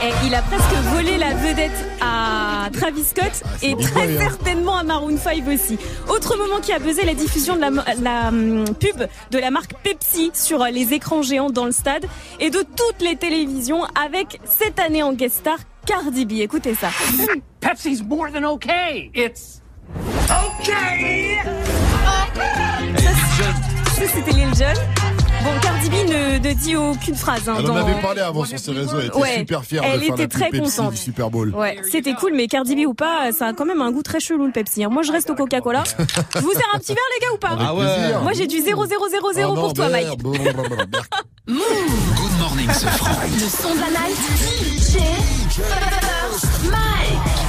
Et 0.03 0.27
il 0.27 0.35
a 0.35 0.41
presque 0.41 0.73
volé 0.95 1.19
la 1.19 1.35
vedette 1.35 1.87
à 2.01 2.71
Travis 2.73 3.05
Scott 3.05 3.43
et 3.63 3.75
Big 3.75 3.87
très 3.87 4.17
hein. 4.17 4.19
certainement 4.19 4.79
à 4.79 4.83
Maroon 4.83 5.19
5 5.19 5.47
aussi. 5.47 5.79
Autre 6.09 6.39
moment 6.39 6.59
qui 6.63 6.73
a 6.73 6.79
buzzé, 6.79 7.05
la 7.05 7.13
diffusion 7.13 7.55
de 7.55 7.61
la, 7.61 7.71
la, 8.01 8.29
hum, 8.29 8.65
pub 8.81 9.07
de 9.31 9.39
la 9.39 9.51
marque 9.51 9.75
Pepsi 9.83 10.31
sur 10.33 10.63
euh, 10.63 10.71
les 10.71 10.95
écrans 10.95 11.21
géants 11.21 11.51
dans 11.51 11.67
le 11.67 11.73
stade 11.73 12.07
et 12.39 12.49
de 12.49 12.61
toutes 12.61 13.03
les 13.03 13.17
télévisions 13.17 13.85
avec 13.95 14.41
cette 14.47 14.79
année 14.79 15.03
en 15.03 15.13
guest 15.13 15.41
star 15.41 15.59
Cardi 15.85 16.25
B. 16.25 16.33
Écoutez 16.41 16.75
ça. 16.75 16.89
Pepsi's 17.61 18.03
more 18.03 18.31
than 18.33 18.45
okay. 18.45 19.11
It's 19.15 19.61
okay. 20.31 21.60
C'était 24.15 24.33
Lil 24.33 24.49
Jon. 24.55 24.65
Bon, 25.45 25.51
Cardi 25.63 25.89
B 25.89 25.93
ne, 26.09 26.39
ne 26.49 26.53
dit 26.53 26.77
aucune 26.77 27.15
phrase. 27.15 27.49
Hein, 27.49 27.55
Elle 27.59 27.65
en 27.71 27.75
dans- 27.75 27.77
avait 27.87 28.01
parlé 28.03 28.21
avant 28.21 28.45
sur 28.45 28.59
ses 28.59 28.73
réseaux, 28.73 28.99
elle 29.01 29.07
était 29.07 29.17
Ouais, 29.17 29.37
super 29.39 29.65
fière 29.65 29.83
elle 29.85 30.01
de 30.01 30.05
faire 30.05 30.15
était 30.15 30.29
très 30.29 30.51
Pepsi 30.51 30.77
contente. 30.77 30.91
du 30.93 30.97
Super 30.99 31.31
Bowl. 31.31 31.55
Ouais, 31.55 31.79
c'était 31.91 32.13
cool, 32.15 32.33
mais 32.35 32.47
Cardi 32.47 32.75
B 32.77 32.87
ou 32.87 32.93
pas, 32.95 33.33
ça 33.33 33.47
a 33.49 33.53
quand 33.55 33.65
même 33.65 33.81
un 33.81 33.91
goût 33.91 34.03
très 34.03 34.21
chelou 34.21 34.45
le 34.47 34.53
Pepsi. 34.53 34.85
hein. 34.85 34.89
Moi, 34.91 35.03
je 35.03 35.13
reste 35.13 35.31
au 35.31 35.35
Coca-Cola. 35.35 35.85
je 36.35 36.41
vous 36.41 36.53
sers 36.53 36.69
un 36.75 36.79
petit 36.79 36.93
verre, 36.93 37.03
les 37.15 37.21
gars, 37.27 37.33
ou 37.35 37.39
pas? 37.39 37.57
Ah 37.59 37.75
ouais. 37.75 38.23
Moi, 38.23 38.33
j'ai 38.35 38.47
du 38.47 38.59
0,000 38.61 38.99
Oh 39.49 39.55
non, 39.55 39.55
pour 39.63 39.73
toi. 39.73 39.89
Mike. 39.89 40.09
Good 40.19 40.37
morning, 42.39 42.71
ce 42.73 42.87
franc. 42.87 43.17
Le 43.25 43.49
son 43.49 43.75
de 43.75 43.81
la 43.81 43.89
night. 43.89 44.17
DJ 44.79 44.99
Mike. 46.71 47.41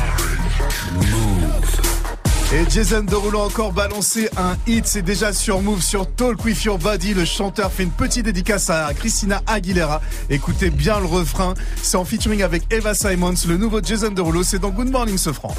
Et 2.53 2.69
Jason 2.69 3.03
Derulo 3.03 3.39
a 3.39 3.45
encore 3.45 3.71
balancé 3.71 4.29
un 4.35 4.57
hit, 4.67 4.85
c'est 4.85 5.01
déjà 5.01 5.31
sur 5.31 5.61
Move, 5.61 5.81
sur 5.81 6.05
Talk 6.05 6.43
With 6.43 6.61
Your 6.65 6.77
Body. 6.77 7.13
Le 7.13 7.23
chanteur 7.23 7.71
fait 7.71 7.83
une 7.83 7.91
petite 7.91 8.25
dédicace 8.25 8.69
à 8.69 8.93
Christina 8.93 9.41
Aguilera. 9.47 10.01
Écoutez 10.29 10.69
bien 10.69 10.99
le 10.99 11.05
refrain, 11.05 11.53
c'est 11.81 11.95
en 11.95 12.03
featuring 12.03 12.43
avec 12.43 12.63
Eva 12.69 12.93
Simons, 12.93 13.35
le 13.47 13.55
nouveau 13.55 13.79
Jason 13.81 14.11
Derulo, 14.11 14.43
c'est 14.43 14.59
dans 14.59 14.69
Good 14.69 14.91
Morning 14.91 15.17
ce 15.17 15.31
franc. 15.31 15.55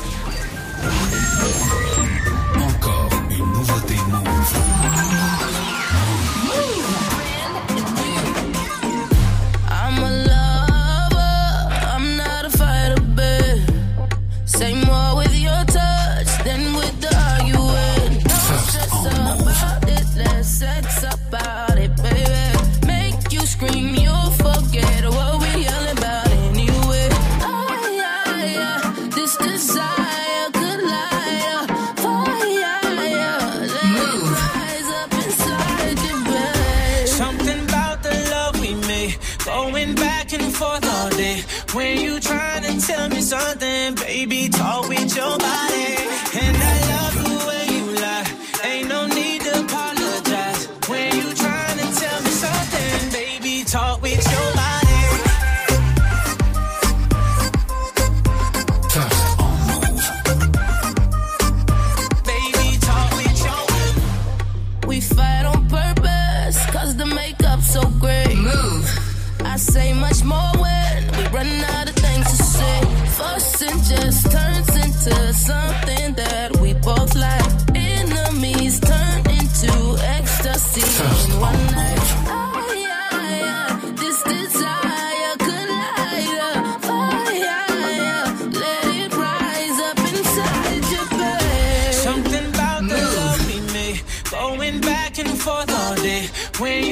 Say 69.73 69.95
much 69.95 70.23
more 70.23 70.53
when 70.59 70.99
we 71.17 71.25
run 71.29 71.47
out 71.77 71.89
of 71.89 71.95
things 71.95 72.27
to 72.33 72.43
say. 72.57 72.81
Fussing 73.17 73.79
just 73.91 74.31
turns 74.31 74.73
into 74.85 75.33
something 75.33 76.13
that 76.13 76.55
we 76.61 76.75
both 76.75 77.15
like. 77.15 77.51
Enemies 77.75 78.81
turn 78.81 79.21
into 79.39 79.73
ecstasy 80.17 80.85
in 81.25 81.41
one 81.41 81.65
night. 81.81 82.07
Oh, 82.29 82.75
yeah, 82.87 83.47
yeah. 83.47 83.81
This 84.03 84.19
desire 84.23 85.35
could 85.45 85.69
light 85.83 86.37
oh, 86.49 86.61
a 86.61 86.87
fire. 86.89 87.65
Let 88.63 88.85
it 89.03 89.13
rise 89.25 89.79
up 89.89 89.99
inside 90.13 90.85
your 90.95 91.09
bed. 91.19 91.95
Something 91.95 92.47
about 92.55 92.83
the 92.91 93.01
love 93.17 93.41
we 93.49 93.59
made, 93.73 94.03
going 94.31 94.81
back 94.83 95.19
and 95.19 95.33
forth 95.45 95.73
all 95.81 95.95
day. 95.97 96.29
When 96.59 96.85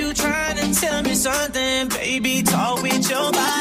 baby, 2.10 2.42
talk 2.42 2.82
with 2.82 3.08
your 3.08 3.30
body. 3.30 3.59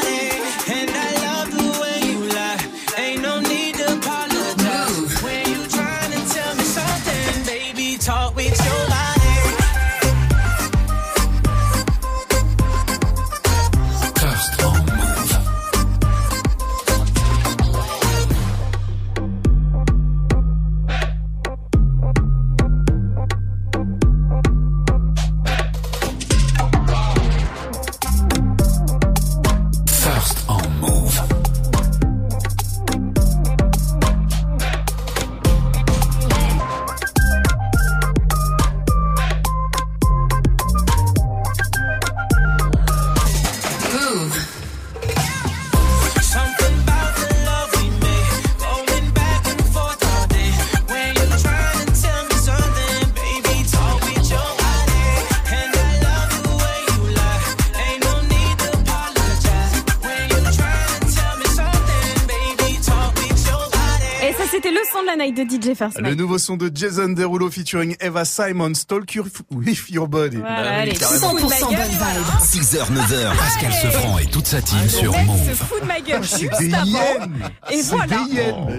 De 65.32 65.42
DJ 65.42 65.74
First 65.76 66.00
Le 66.00 66.14
nouveau 66.14 66.38
son 66.38 66.56
de 66.56 66.70
Jason 66.74 67.08
Derulo 67.10 67.50
featuring 67.50 67.96
Eva 68.00 68.24
Simon, 68.24 68.74
Stalk 68.74 69.14
Your 69.14 69.26
with 69.50 69.88
Your 69.90 70.08
Body. 70.08 70.36
Voilà, 70.38 70.56
Bah 70.56 70.62
oui, 70.70 70.76
allez, 70.82 70.92
carrément. 70.92 71.34
100% 71.38 71.40
bonne 71.40 71.78
vibe. 71.88 72.40
6h, 72.42 72.78
9h, 72.92 73.36
Pascal 73.36 73.72
Sefranc 73.72 74.18
et 74.18 74.26
toute 74.26 74.46
sa 74.46 74.60
team 74.62 74.88
sur 74.88 75.12
mec 75.12 75.20
se 75.22 75.26
Move. 75.26 75.54
fout 75.54 75.82
de 75.82 75.86
ma 75.86 76.00
gueule 76.00 76.24
C'est 76.24 76.38
juste 76.40 76.58
des 76.60 76.74
avant. 76.74 76.84
hyènes. 76.86 77.50
Et 77.70 77.82
voilà. 77.82 78.16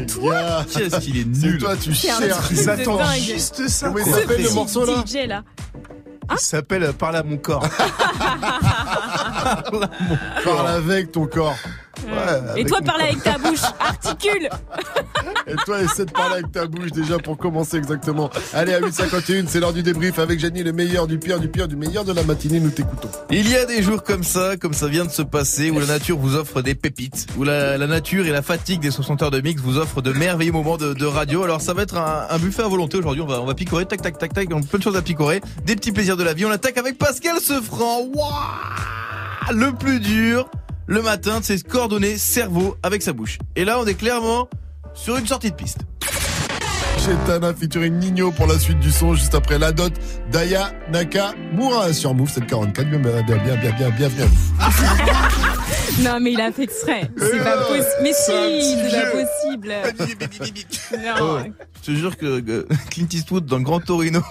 Toi, 0.07 0.65
Qu'est-ce 0.73 0.99
qu'il 0.99 1.17
est 1.17 1.27
c'est 1.33 1.47
nul. 1.47 1.57
toi, 1.57 1.75
tu 1.77 1.93
cherches. 1.93 2.21
Ils 2.51 2.57
de 2.65 2.69
attendent 2.69 3.01
juste 3.15 3.67
ça. 3.67 3.87
Comment 3.87 3.99
il 3.99 4.03
quoi. 4.05 4.19
s'appelle 4.21 4.41
le 4.43 4.49
Ce 4.49 4.53
morceau 4.53 4.85
là 4.85 5.03
DJ 5.05 5.27
là. 5.27 5.43
Il 6.33 6.37
s'appelle 6.37 6.93
Parle 6.97 7.17
à 7.17 7.23
mon 7.23 7.37
corps. 7.37 7.63
Parle 10.43 10.67
avec 10.67 11.11
ton 11.11 11.25
corps. 11.27 11.55
Ouais, 12.07 12.61
Et 12.61 12.65
toi, 12.65 12.79
parle 12.81 13.01
avec 13.01 13.21
ta 13.21 13.37
bouche. 13.37 13.61
Articule. 13.79 14.49
Et 15.45 15.55
toi, 15.65 15.81
essaie 15.81 16.05
de 16.05 16.11
parler 16.11 16.35
avec 16.35 16.51
ta 16.51 16.65
bouche 16.65 16.91
déjà 16.91 17.19
pour 17.19 17.37
commencer 17.37 17.77
exactement. 17.77 18.29
Allez, 18.53 18.73
à 18.73 18.79
8h51, 18.79 19.45
c'est 19.47 19.59
l'heure 19.59 19.73
du 19.73 19.83
débrief 19.83 20.17
avec 20.17 20.39
Jenny, 20.39 20.63
le 20.63 20.71
meilleur, 20.71 21.05
du 21.05 21.19
pire, 21.19 21.39
du 21.39 21.47
pire, 21.47 21.67
du 21.67 21.75
meilleur 21.75 22.03
de 22.03 22.13
la 22.13 22.23
matinée. 22.23 22.59
Nous 22.59 22.71
t'écoutons. 22.71 23.09
Il 23.29 23.47
y 23.49 23.55
a 23.55 23.65
des 23.65 23.83
jours 23.83 24.01
comme 24.03 24.23
ça, 24.23 24.57
comme 24.57 24.73
ça 24.73 24.87
vient 24.87 25.05
de 25.05 25.11
se 25.11 25.21
passer, 25.21 25.69
où 25.69 25.79
la 25.79 25.85
nature 25.85 26.17
vous 26.17 26.35
offre 26.35 26.61
des 26.61 26.73
pépites, 26.75 27.27
où 27.37 27.43
la, 27.43 27.77
la 27.77 27.87
nature 27.87 28.25
et 28.25 28.31
la 28.31 28.41
fatigue 28.41 28.79
des 28.79 28.91
60 28.91 29.21
heures 29.21 29.31
de 29.31 29.41
mix 29.41 29.61
vous 29.61 29.77
offrent 29.77 30.01
de 30.01 30.11
merveilleux 30.13 30.53
moments 30.53 30.77
de, 30.77 30.93
de 30.93 31.05
radio. 31.05 31.43
Alors 31.43 31.61
ça 31.61 31.73
va 31.73 31.83
être 31.83 31.97
un, 31.97 32.25
un 32.29 32.37
buffet 32.39 32.63
à 32.63 32.67
volonté 32.67 32.97
aujourd'hui. 32.97 33.21
On 33.21 33.27
va, 33.27 33.41
on 33.41 33.45
va 33.45 33.53
picorer, 33.53 33.85
tac, 33.85 34.01
tac, 34.01 34.17
tac, 34.17 34.33
tac. 34.33 34.47
On 34.51 34.59
a 34.59 34.63
plein 34.65 34.79
de 34.79 34.83
choses 34.83 34.95
à 34.97 35.01
picorer, 35.03 35.41
des 35.65 35.75
petits 35.75 35.91
plaisirs 35.91 36.17
de 36.17 36.23
la 36.23 36.33
vie. 36.33 36.45
On 36.45 36.51
attaque 36.51 36.77
avec 36.77 36.97
Pascal 36.97 37.39
Sefranc. 37.39 38.07
Waouh 38.15 38.31
Le 39.49 39.71
plus 39.71 39.99
dur, 39.99 40.49
le 40.87 41.01
matin, 41.01 41.39
c'est 41.41 41.57
se 41.57 41.63
coordonner 41.63 42.17
cerveau 42.17 42.77
avec 42.83 43.01
sa 43.01 43.11
bouche. 43.11 43.39
Et 43.55 43.65
là, 43.65 43.79
on 43.79 43.85
est 43.85 43.95
clairement 43.95 44.47
sur 44.93 45.17
une 45.17 45.27
sortie 45.27 45.51
de 45.51 45.55
piste. 45.55 45.79
Chez 46.99 47.15
Tana 47.25 47.53
featuring 47.53 47.97
Nino 47.97 48.31
pour 48.31 48.45
la 48.45 48.59
suite 48.59 48.79
du 48.79 48.91
son, 48.91 49.15
juste 49.15 49.33
après 49.33 49.57
la 49.57 49.71
dot 49.71 49.93
Daya 50.31 50.71
Nakamura 50.91 51.91
sur 51.93 52.13
Move 52.13 52.29
744. 52.29 52.89
Bien, 52.89 52.99
bien, 52.99 53.23
bien, 53.23 53.37
bien, 53.37 53.55
bien, 53.55 53.71
bien, 53.71 53.89
bienvenue 53.89 54.21
à 54.21 54.25
vous. 54.25 55.57
Non, 56.03 56.19
mais 56.19 56.33
il 56.33 56.41
a 56.41 56.51
fait 56.51 56.63
exprès. 56.63 57.09
C'est 57.17 57.43
pas 57.43 57.57
possible. 57.57 57.85
Mais 58.01 58.13
si, 58.13 58.31
c'est 58.31 58.91
pas 58.91 59.11
possible. 59.11 59.73
Oh, 60.93 60.95
Non. 60.97 61.45
je 61.81 61.91
te 61.91 61.97
jure 61.97 62.17
que, 62.17 62.65
Clint 62.89 63.07
Eastwood 63.11 63.45
dans 63.45 63.57
le 63.57 63.63
Grand 63.63 63.79
Torino 63.79 64.21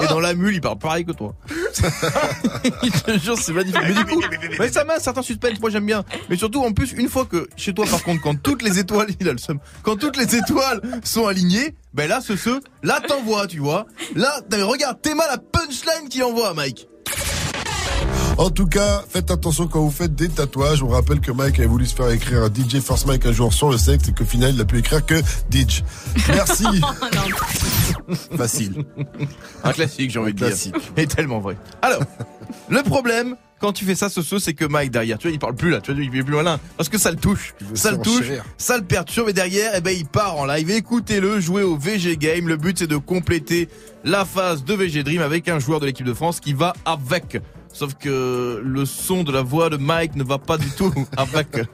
et 0.00 0.06
dans 0.06 0.20
la 0.20 0.34
mule, 0.34 0.54
il 0.54 0.60
parle 0.60 0.78
pareil 0.78 1.04
que 1.04 1.12
toi. 1.12 1.34
je 1.80 3.00
te 3.00 3.18
jure, 3.18 3.38
c'est 3.38 3.52
magnifique. 3.52 3.80
Mais 3.82 3.94
du 3.94 4.04
coup, 4.04 4.22
mais 4.58 4.68
ça 4.70 4.84
m'a 4.84 4.96
un 4.96 5.00
certain 5.00 5.22
suspense, 5.22 5.60
moi 5.60 5.70
j'aime 5.70 5.86
bien. 5.86 6.04
Mais 6.28 6.36
surtout, 6.36 6.62
en 6.62 6.72
plus, 6.72 6.92
une 6.92 7.08
fois 7.08 7.24
que 7.24 7.48
chez 7.56 7.72
toi, 7.72 7.86
par 7.86 8.02
contre, 8.02 8.22
quand 8.22 8.40
toutes 8.40 8.62
les 8.62 8.78
étoiles, 8.78 9.08
il 9.20 9.28
a 9.28 9.32
le 9.32 9.38
seum, 9.38 9.58
quand 9.82 9.96
toutes 9.96 10.16
les 10.16 10.36
étoiles 10.36 10.80
sont 11.04 11.26
alignées, 11.26 11.74
ben 11.94 12.08
là, 12.08 12.20
ce, 12.20 12.36
ce, 12.36 12.60
là, 12.82 13.00
t'envoies, 13.06 13.46
tu 13.46 13.58
vois. 13.58 13.86
Là, 14.14 14.40
regarde, 14.50 15.00
t'es 15.00 15.14
mal 15.14 15.28
la 15.30 15.38
punchline 15.38 16.08
qu'il 16.08 16.22
envoie, 16.24 16.52
Mike. 16.54 16.88
En 18.36 18.50
tout 18.50 18.66
cas, 18.66 19.04
faites 19.08 19.30
attention 19.30 19.68
quand 19.68 19.80
vous 19.80 19.90
faites 19.92 20.14
des 20.14 20.28
tatouages. 20.28 20.82
On 20.82 20.88
rappelle 20.88 21.20
que 21.20 21.30
Mike 21.30 21.58
avait 21.58 21.68
voulu 21.68 21.86
se 21.86 21.94
faire 21.94 22.10
écrire 22.10 22.42
un 22.42 22.48
DJ 22.48 22.80
First 22.80 23.06
Mike 23.06 23.24
un 23.26 23.32
jour 23.32 23.52
sur 23.52 23.70
le 23.70 23.78
sexe 23.78 24.08
et 24.08 24.12
qu'au 24.12 24.24
final, 24.24 24.50
il 24.50 24.56
n'a 24.56 24.64
pu 24.64 24.78
écrire 24.78 25.06
que 25.06 25.14
DJ. 25.50 25.84
Merci. 26.28 26.64
Facile. 28.36 28.84
Un 29.62 29.72
classique, 29.72 30.10
j'ai 30.10 30.18
envie 30.18 30.32
de 30.32 30.38
dire. 30.38 30.48
classique. 30.48 30.74
Et 30.96 31.06
tellement 31.06 31.38
vrai. 31.38 31.56
Alors, 31.80 32.02
le 32.68 32.82
problème, 32.82 33.36
quand 33.60 33.72
tu 33.72 33.84
fais 33.84 33.94
ça, 33.94 34.08
ce 34.08 34.20
ce, 34.20 34.40
c'est 34.40 34.54
que 34.54 34.64
Mike 34.64 34.90
derrière, 34.90 35.16
tu 35.16 35.28
vois, 35.28 35.32
il 35.32 35.38
parle 35.38 35.54
plus 35.54 35.70
là, 35.70 35.80
tu 35.80 35.92
vois, 35.92 36.02
il 36.02 36.08
est 36.08 36.22
plus 36.24 36.34
malin. 36.34 36.58
Parce 36.76 36.88
que 36.88 36.98
ça 36.98 37.12
le 37.12 37.16
touche. 37.16 37.54
Ça 37.74 37.92
le 37.92 37.98
touche, 37.98 38.26
ça 38.58 38.76
le 38.76 38.84
perturbe 38.84 39.28
et 39.28 39.32
derrière, 39.32 39.72
eh 39.76 39.80
ben, 39.80 39.96
il 39.96 40.06
part 40.06 40.36
en 40.36 40.44
live. 40.44 40.70
Écoutez-le 40.70 41.38
jouer 41.38 41.62
au 41.62 41.76
VG 41.76 42.16
Game. 42.16 42.48
Le 42.48 42.56
but, 42.56 42.80
c'est 42.80 42.88
de 42.88 42.96
compléter 42.96 43.68
la 44.02 44.24
phase 44.24 44.64
de 44.64 44.74
VG 44.74 45.04
Dream 45.04 45.22
avec 45.22 45.48
un 45.48 45.60
joueur 45.60 45.78
de 45.78 45.86
l'équipe 45.86 46.06
de 46.06 46.14
France 46.14 46.40
qui 46.40 46.52
va 46.52 46.74
avec. 46.84 47.40
Sauf 47.74 47.92
que 47.94 48.62
le 48.64 48.86
son 48.86 49.24
de 49.24 49.32
la 49.32 49.42
voix 49.42 49.68
de 49.68 49.76
Mike 49.76 50.14
ne 50.14 50.22
va 50.22 50.38
pas 50.38 50.56
du 50.56 50.70
tout 50.70 50.94
avec. 51.16 51.56
Les 51.56 51.64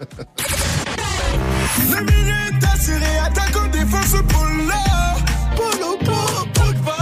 minutes 2.01 2.65
assurées, 2.75 3.19
attaque 3.23 3.55
en 3.55 3.67
défense 3.69 4.15
pour 4.29 4.47
là. 4.67 5.15
Polo, 5.55 5.99
polo, 5.99 6.47
Pogba. 6.55 6.97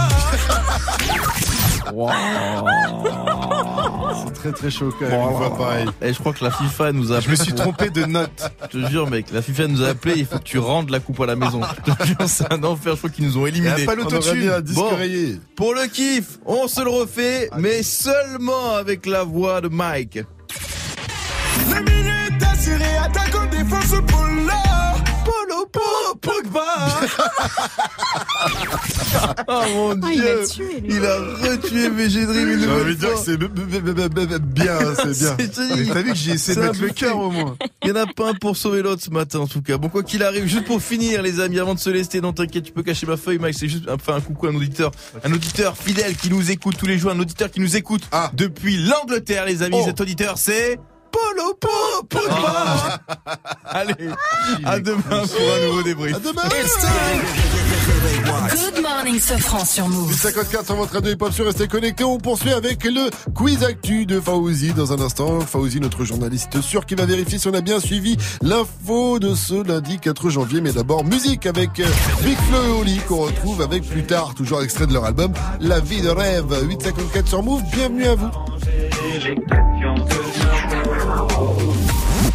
C'est 4.25 4.33
très 4.33 4.51
très 4.51 4.69
chaud 4.71 4.93
quand 4.97 5.07
même. 5.07 5.29
Voix 5.33 5.55
pareille. 5.57 5.85
Et 6.01 6.13
je 6.13 6.19
crois 6.19 6.33
que 6.33 6.43
la 6.43 6.51
FIFA 6.51 6.91
nous 6.93 7.11
a 7.11 7.19
Je 7.19 7.29
me 7.29 7.35
suis 7.35 7.53
trompé 7.53 7.89
de 7.89 8.05
note. 8.05 8.51
Je 8.71 8.79
te 8.79 8.87
jure, 8.89 9.09
mec, 9.09 9.27
la 9.31 9.41
FIFA 9.41 9.67
nous 9.67 9.83
a 9.83 9.89
appelé, 9.89 10.13
il 10.17 10.25
faut 10.25 10.37
que 10.37 10.43
tu 10.43 10.59
rendes 10.59 10.89
la 10.89 10.99
coupe 10.99 11.19
à 11.21 11.25
la 11.25 11.35
maison. 11.35 11.61
Je 11.87 11.91
te 11.93 12.05
jure, 12.05 12.17
c'est 12.27 12.51
un 12.51 12.63
enfer, 12.63 12.93
je 12.93 12.97
crois 12.97 13.09
qu'ils 13.09 13.25
nous 13.25 13.37
ont 13.37 13.47
Il 13.47 13.55
y 13.55 13.59
éliminés. 13.59 13.83
a 13.83 13.85
pas 13.85 13.95
l'autotune. 13.95 14.51
Bon. 14.73 14.89
rayé. 14.95 15.39
Pour 15.55 15.73
le 15.73 15.87
kiff, 15.87 16.39
on 16.45 16.67
se 16.67 16.81
le 16.83 16.89
refait, 16.89 17.49
mais 17.57 17.83
seulement 17.83 18.75
avec 18.75 19.05
la 19.05 19.23
voix 19.23 19.61
de 19.61 19.67
Mike. 19.69 20.19
Les 21.69 21.79
minutes 21.81 22.43
assurées, 22.53 22.97
attaque 23.03 23.35
en 23.35 23.45
défense 23.45 24.01
pour 24.07 24.23
là. 24.47 24.68
Pogba. 25.71 26.99
Oh 29.47 29.61
mon 29.73 29.99
Ah, 30.03 30.09
il 30.13 30.21
dieu, 30.21 30.41
a 30.41 30.45
tué, 30.45 30.79
lui. 30.81 30.95
il 30.95 31.05
a 31.05 31.15
retué 31.17 31.89
VG 31.89 32.25
Dream 32.27 32.49
une 32.51 32.59
J'ai 32.61 32.69
envie 32.71 32.95
de 32.95 32.99
dire 32.99 33.13
que 33.13 33.19
c'est 33.19 33.37
bien, 33.37 34.79
c'est 34.95 35.19
bien. 35.19 35.37
T'as 35.93 36.01
vu 36.01 36.11
que 36.11 36.15
j'ai 36.17 36.31
essayé 36.33 36.55
de 36.55 36.61
mettre 36.61 36.81
le 36.81 36.89
cœur 36.89 37.17
au 37.17 37.31
moins. 37.31 37.55
Il 37.83 37.89
y 37.89 37.91
en 37.91 37.95
a 37.95 38.05
pas 38.05 38.29
un 38.29 38.33
pour 38.35 38.55
sauver 38.55 38.81
l'autre 38.81 39.01
ce 39.03 39.09
matin 39.09 39.39
en 39.39 39.47
tout 39.47 39.61
cas. 39.61 39.77
Bon 39.77 39.89
quoi 39.89 40.03
qu'il 40.03 40.23
arrive, 40.23 40.45
juste 40.45 40.65
pour 40.65 40.81
finir 40.81 41.21
les 41.21 41.39
amis, 41.39 41.59
avant 41.59 41.73
de 41.73 41.79
se 41.79 41.89
laisser, 41.89 42.21
non 42.21 42.33
t'inquiète, 42.33 42.65
tu 42.65 42.71
peux 42.71 42.83
cacher 42.83 43.07
ma 43.07 43.17
feuille 43.17 43.39
Mike, 43.39 43.55
c'est 43.57 43.67
juste 43.67 43.85
enfin 43.89 44.15
un 44.15 44.21
coucou 44.21 44.47
à 44.47 44.51
un 44.51 44.55
auditeur, 44.55 44.91
un 45.23 45.33
auditeur 45.33 45.75
fidèle 45.77 46.15
qui 46.15 46.29
nous 46.29 46.51
écoute 46.51 46.77
tous 46.77 46.85
les 46.85 46.97
jours, 46.97 47.11
un 47.11 47.19
auditeur 47.19 47.49
qui 47.49 47.59
nous 47.59 47.75
écoute 47.75 48.03
Ah. 48.11 48.29
depuis 48.33 48.77
l'Angleterre 48.77 49.45
les 49.45 49.63
amis, 49.63 49.77
Oh. 49.79 49.85
cet 49.85 49.99
auditeur 50.01 50.37
c'est 50.37 50.79
Polo 51.11 51.53
Po 51.59 52.03
Pogba. 52.09 52.99
Allez, 53.65 54.09
à 54.65 54.79
demain 54.79 55.01
pour 55.01 55.53
un 55.55 55.67
nouveau 55.67 55.83
débrief. 55.83 56.15
À 56.15 56.19
demain. 56.19 56.43
Good 58.51 58.81
morning, 58.81 59.19
Sofran 59.19 59.65
sur 59.65 59.87
Move. 59.87 60.13
54 60.13 60.65
sur 60.65 60.75
votre 60.75 60.93
radio 60.93 61.11
hip-hop 61.11 61.31
sur 61.31 61.45
Restez 61.45 61.67
connectés. 61.67 62.03
On 62.03 62.17
poursuit 62.17 62.51
avec 62.51 62.83
le 62.83 63.09
quiz 63.33 63.63
actu 63.63 64.05
de 64.05 64.19
Faouzi 64.19 64.73
dans 64.73 64.93
un 64.93 65.01
instant. 65.01 65.39
Faouzi, 65.41 65.79
notre 65.79 66.03
journaliste 66.03 66.61
sûr 66.61 66.85
qui 66.85 66.95
va 66.95 67.05
vérifier 67.05 67.39
si 67.39 67.47
on 67.47 67.53
a 67.53 67.61
bien 67.61 67.79
suivi 67.79 68.17
l'info 68.41 69.19
de 69.19 69.35
ce 69.35 69.63
lundi 69.63 69.99
4 69.99 70.29
janvier. 70.29 70.61
Mais 70.61 70.71
d'abord, 70.71 71.03
musique 71.03 71.45
avec 71.45 71.79
euh, 71.79 71.85
Big 72.23 72.37
Flo 72.49 72.63
et 72.63 72.81
Oli 72.81 72.97
qu'on 73.07 73.21
retrouve 73.21 73.61
avec 73.61 73.87
plus 73.87 74.03
tard, 74.03 74.33
toujours 74.35 74.61
extrait 74.63 74.87
de 74.87 74.93
leur 74.93 75.05
album 75.05 75.33
La 75.59 75.79
vie 75.79 76.01
de 76.01 76.09
rêve. 76.09 76.53
854 76.67 77.27
sur 77.27 77.43
Move. 77.43 77.63
Bienvenue 77.73 78.05
à 78.05 78.15
vous. 78.15 78.29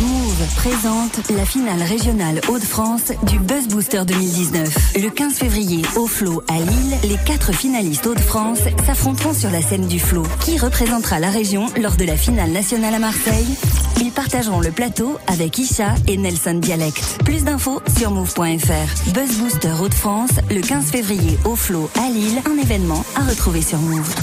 Move 0.00 0.46
présente 0.54 1.28
la 1.30 1.44
finale 1.44 1.82
régionale 1.82 2.40
Hauts-de-France 2.48 3.12
du 3.24 3.40
Buzz 3.40 3.66
Booster 3.66 4.02
2019. 4.06 4.94
Le 5.02 5.08
15 5.10 5.34
février 5.34 5.82
au 5.96 6.06
Flot 6.06 6.40
à 6.46 6.58
Lille, 6.58 6.98
les 7.02 7.16
quatre 7.26 7.52
finalistes 7.52 8.06
Hauts-de-France 8.06 8.60
s'affronteront 8.86 9.34
sur 9.34 9.50
la 9.50 9.60
scène 9.60 9.88
du 9.88 9.98
Flot. 9.98 10.22
Qui 10.40 10.56
représentera 10.56 11.18
la 11.18 11.30
région 11.30 11.66
lors 11.80 11.96
de 11.96 12.04
la 12.04 12.16
finale 12.16 12.50
nationale 12.50 12.94
à 12.94 13.00
Marseille 13.00 13.56
Ils 14.00 14.12
partageront 14.12 14.60
le 14.60 14.70
plateau 14.70 15.18
avec 15.26 15.58
Isha 15.58 15.94
et 16.06 16.16
Nelson 16.16 16.54
Dialect. 16.54 17.18
Plus 17.24 17.42
d'infos 17.42 17.82
sur 17.98 18.12
move.fr. 18.12 19.12
Buzz 19.12 19.36
Booster 19.38 19.72
Hauts-de-France 19.80 20.30
le 20.48 20.60
15 20.60 20.92
février 20.92 21.38
au 21.44 21.56
Flot 21.56 21.90
à 21.98 22.08
Lille, 22.08 22.40
un 22.48 22.62
événement 22.62 23.04
à 23.16 23.24
retrouver 23.24 23.62
sur 23.62 23.78
Move. 23.78 24.14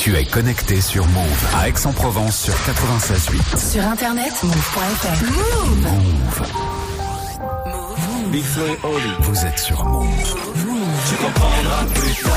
Tu 0.00 0.16
es 0.16 0.24
connecté 0.24 0.80
sur 0.80 1.06
Move 1.08 1.46
à 1.54 1.68
Aix-en-Provence 1.68 2.44
sur 2.44 2.54
96.8. 2.54 3.72
Sur 3.72 3.84
internet, 3.84 4.32
move.fr. 4.42 5.24
Move. 5.26 6.46
Big 8.32 8.42
Flo 8.42 8.64
et 8.64 8.78
Oli. 8.82 9.12
Vous 9.20 9.44
êtes 9.44 9.58
sur 9.58 9.84
Move. 9.84 10.06
Tu 11.06 11.16
comprendras 11.16 11.84
plus 11.92 12.14
tard. 12.22 12.32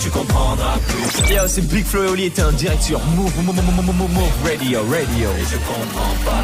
Tu 0.00 0.08
comprendras 0.08 0.78
plus 0.88 1.22
tard. 1.24 1.30
Yo, 1.30 1.46
c'est 1.46 1.68
Big 1.68 1.84
Flo 1.84 2.04
et 2.04 2.08
Oli 2.08 2.24
était 2.24 2.42
en 2.42 2.52
direct 2.52 2.80
sur 2.84 3.04
Move, 3.04 3.30
Move, 3.44 3.54
Move, 3.54 3.74
Move, 3.76 3.94
Move, 3.94 4.12
Move 4.14 4.32
Radio, 4.42 4.80
Radio. 4.84 5.28
Et 5.38 5.44
je 5.44 5.58
comprends 5.58 6.16
pas. 6.24 6.42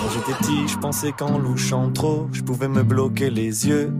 Quand 0.00 0.10
j'étais 0.12 0.34
petit, 0.42 0.66
je 0.66 0.76
pensais 0.78 1.12
qu'en 1.12 1.38
louchant 1.38 1.92
trop, 1.92 2.28
je 2.32 2.42
pouvais 2.42 2.66
me 2.66 2.82
bloquer 2.82 3.30
les 3.30 3.68
yeux. 3.68 3.92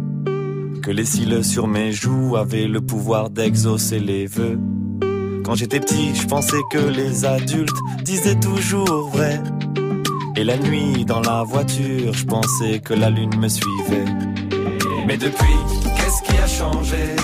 que 0.83 0.91
les 0.91 1.05
cils 1.05 1.44
sur 1.44 1.68
mes 1.68 1.92
joues 1.92 2.34
avaient 2.36 2.66
le 2.66 2.81
pouvoir 2.81 3.31
d'exaucer 3.31 4.00
les 4.00 4.26
vœux. 4.26 4.58
Quand 5.47 5.55
j'étais 5.55 5.78
petit, 5.78 6.12
je 6.12 6.26
pensais 6.26 6.60
que 6.73 6.78
les 6.78 7.25
adultes 7.25 7.78
disaient 8.02 8.34
toujours 8.34 9.10
vrai. 9.10 9.41
Et 10.36 10.42
la 10.42 10.57
nuit 10.57 11.05
dans 11.05 11.20
la 11.20 11.44
voiture, 11.44 12.12
je 12.12 12.25
pensais 12.25 12.81
que 12.81 12.92
la 12.92 13.10
lune 13.10 13.39
me 13.39 13.49
suivait. 13.49 14.05
Mais 15.07 15.16
depuis, 15.16 15.57
qu'est-ce 15.97 16.23
qui 16.25 16.36
a 16.36 16.49
changé? 16.49 17.15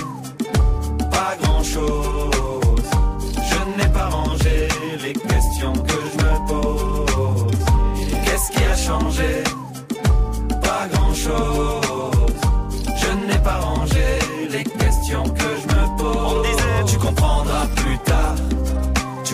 Pas 1.11 1.35
grand-chose. 1.41 2.89
Je 3.35 3.77
n'ai 3.77 3.89
pas 3.91 4.07
rangé 4.07 4.69
les 5.03 5.13
questions 5.13 5.73
que 5.73 5.99
je 6.11 6.23
me 6.23 6.47
pose. 6.47 7.57
Qu'est-ce 8.23 8.51
qui 8.51 8.63
a 8.63 8.75
changé? 8.77 9.43
Pas 10.61 10.87
grand-chose. 10.93 12.33
Je 12.87 13.27
n'ai 13.27 13.39
pas 13.43 13.59
rangé 13.59 13.72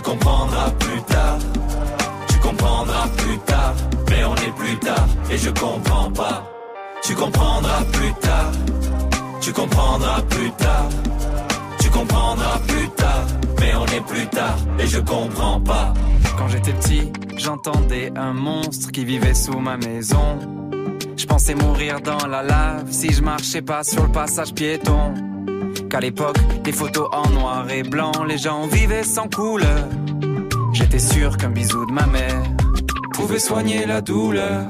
comprendras 0.10 0.72
plus 0.80 1.02
tard. 1.04 1.38
Tu 2.30 2.38
comprendras 2.40 3.08
plus 3.18 3.38
tard. 3.40 3.74
Mais 4.10 4.24
on 4.26 4.36
est 4.36 4.56
plus 4.56 4.78
tard 4.78 5.08
et 5.32 5.38
je 5.38 5.50
comprends 5.50 6.12
pas. 6.12 6.52
Tu 7.04 7.14
comprendras 7.16 7.84
plus 7.92 8.14
tard. 8.20 8.52
Tu 9.42 9.54
comprendras 9.54 10.22
plus 10.30 10.52
tard. 10.52 10.90
Tu 11.80 11.90
comprendras 11.90 12.60
plus 12.68 12.90
tard. 12.90 13.26
Mais 13.60 13.74
on 13.76 13.86
est 13.86 14.06
plus 14.14 14.28
tard 14.28 14.58
et 14.80 14.88
je 14.88 15.00
comprends 15.00 15.60
pas. 15.62 15.94
Quand 16.38 16.48
j'étais 16.48 16.74
petit, 16.74 17.12
j'entendais 17.38 18.12
un 18.16 18.34
monstre 18.34 18.92
qui 18.92 19.06
vivait 19.06 19.36
sous 19.36 19.60
ma 19.60 19.78
maison. 19.78 20.40
Je 21.18 21.26
pensais 21.26 21.54
mourir 21.54 22.00
dans 22.02 22.26
la 22.26 22.42
lave 22.42 22.92
si 22.92 23.12
je 23.12 23.22
marchais 23.22 23.62
pas 23.62 23.84
sur 23.84 24.04
le 24.04 24.12
passage 24.12 24.54
piéton. 24.54 25.14
Qu'à 25.90 26.00
l'époque, 26.00 26.38
des 26.64 26.72
photos 26.72 27.08
en 27.12 27.28
noir 27.32 27.68
et 27.72 27.82
blanc, 27.82 28.12
les 28.28 28.38
gens 28.38 28.68
vivaient 28.68 29.04
sans 29.04 29.28
couleur. 29.28 29.88
J'étais 30.72 31.00
sûr 31.00 31.36
qu'un 31.36 31.50
bisou 31.50 31.84
de 31.88 31.92
ma 31.92 32.06
mère 32.06 32.44
pouvait 33.14 33.40
soigner 33.40 33.88
la 33.88 34.00
douleur. 34.00 34.68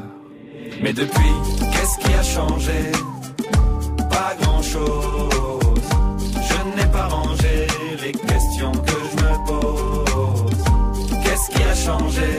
Mais 0.81 0.93
depuis, 0.93 1.33
qu'est-ce 1.73 1.97
qui 1.99 2.13
a 2.13 2.23
changé? 2.23 2.91
Pas 4.09 4.33
grand-chose. 4.39 5.81
Je 6.49 6.81
n'ai 6.81 6.89
pas 6.89 7.07
rangé 7.07 7.67
les 8.01 8.13
questions 8.13 8.71
que 8.71 8.91
je 9.11 9.23
me 9.23 9.45
pose. 9.45 10.63
Qu'est-ce 11.23 11.49
qui 11.49 11.63
a 11.63 11.75
changé? 11.75 12.38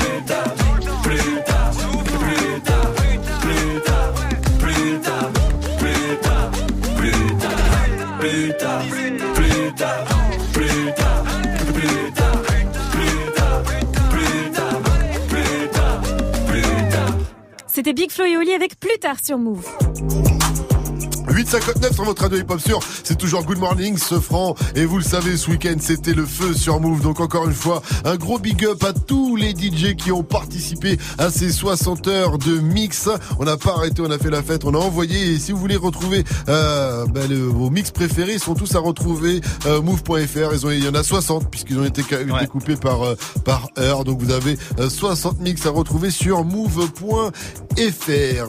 C'était 17.83 17.93
Big 17.93 18.11
Flo 18.11 18.25
et 18.25 18.37
Oli 18.37 18.53
avec 18.53 18.79
plus 18.79 18.99
tard 18.99 19.17
sur 19.23 19.39
Move. 19.39 19.65
8,59 21.45 21.93
sur 21.95 22.03
votre 22.03 22.21
radio 22.21 22.37
hip-hop 22.39 22.59
sûr. 22.61 22.79
C'est 23.03 23.17
toujours 23.17 23.43
Good 23.45 23.57
Morning, 23.57 23.97
ce 23.97 24.19
franc. 24.19 24.53
Et 24.75 24.85
vous 24.85 24.97
le 24.97 25.03
savez, 25.03 25.37
ce 25.37 25.49
week-end, 25.49 25.75
c'était 25.79 26.13
le 26.13 26.25
feu 26.25 26.53
sur 26.53 26.79
Move. 26.79 27.01
Donc 27.01 27.19
encore 27.19 27.47
une 27.47 27.53
fois, 27.55 27.81
un 28.05 28.15
gros 28.15 28.37
big 28.37 28.63
up 28.65 28.83
à 28.83 28.93
tous 28.93 29.35
les 29.35 29.51
DJ 29.51 29.95
qui 29.95 30.11
ont 30.11 30.21
participé 30.23 30.99
à 31.17 31.31
ces 31.31 31.51
60 31.51 32.07
heures 32.07 32.37
de 32.37 32.59
mix. 32.59 33.09
On 33.39 33.45
n'a 33.45 33.57
pas 33.57 33.71
arrêté, 33.71 34.01
on 34.05 34.11
a 34.11 34.19
fait 34.19 34.29
la 34.29 34.43
fête, 34.43 34.65
on 34.65 34.73
a 34.75 34.77
envoyé. 34.77 35.31
Et 35.33 35.39
si 35.39 35.51
vous 35.51 35.57
voulez 35.57 35.77
retrouver 35.77 36.23
euh, 36.47 37.05
le- 37.29 37.37
vos 37.47 37.69
mix 37.71 37.89
préférés, 37.91 38.33
ils 38.35 38.39
sont 38.39 38.53
tous 38.53 38.75
à 38.75 38.79
retrouver 38.79 39.41
euh, 39.65 39.81
move.fr. 39.81 40.53
Ils 40.53 40.65
ont, 40.67 40.71
il 40.71 40.83
y 40.83 40.87
en 40.87 40.93
a 40.93 41.01
60 41.03 41.49
puisqu'ils 41.49 41.79
ont 41.79 41.85
été 41.85 42.03
ca- 42.07 42.23
découpés 42.23 42.75
par 42.75 43.01
euh, 43.03 43.15
par 43.43 43.69
heure. 43.79 44.03
Donc 44.03 44.21
vous 44.21 44.31
avez 44.31 44.57
euh, 44.79 44.89
60 44.89 45.39
mix 45.41 45.65
à 45.65 45.71
retrouver 45.71 46.11
sur 46.11 46.43
move.fr. 46.43 46.91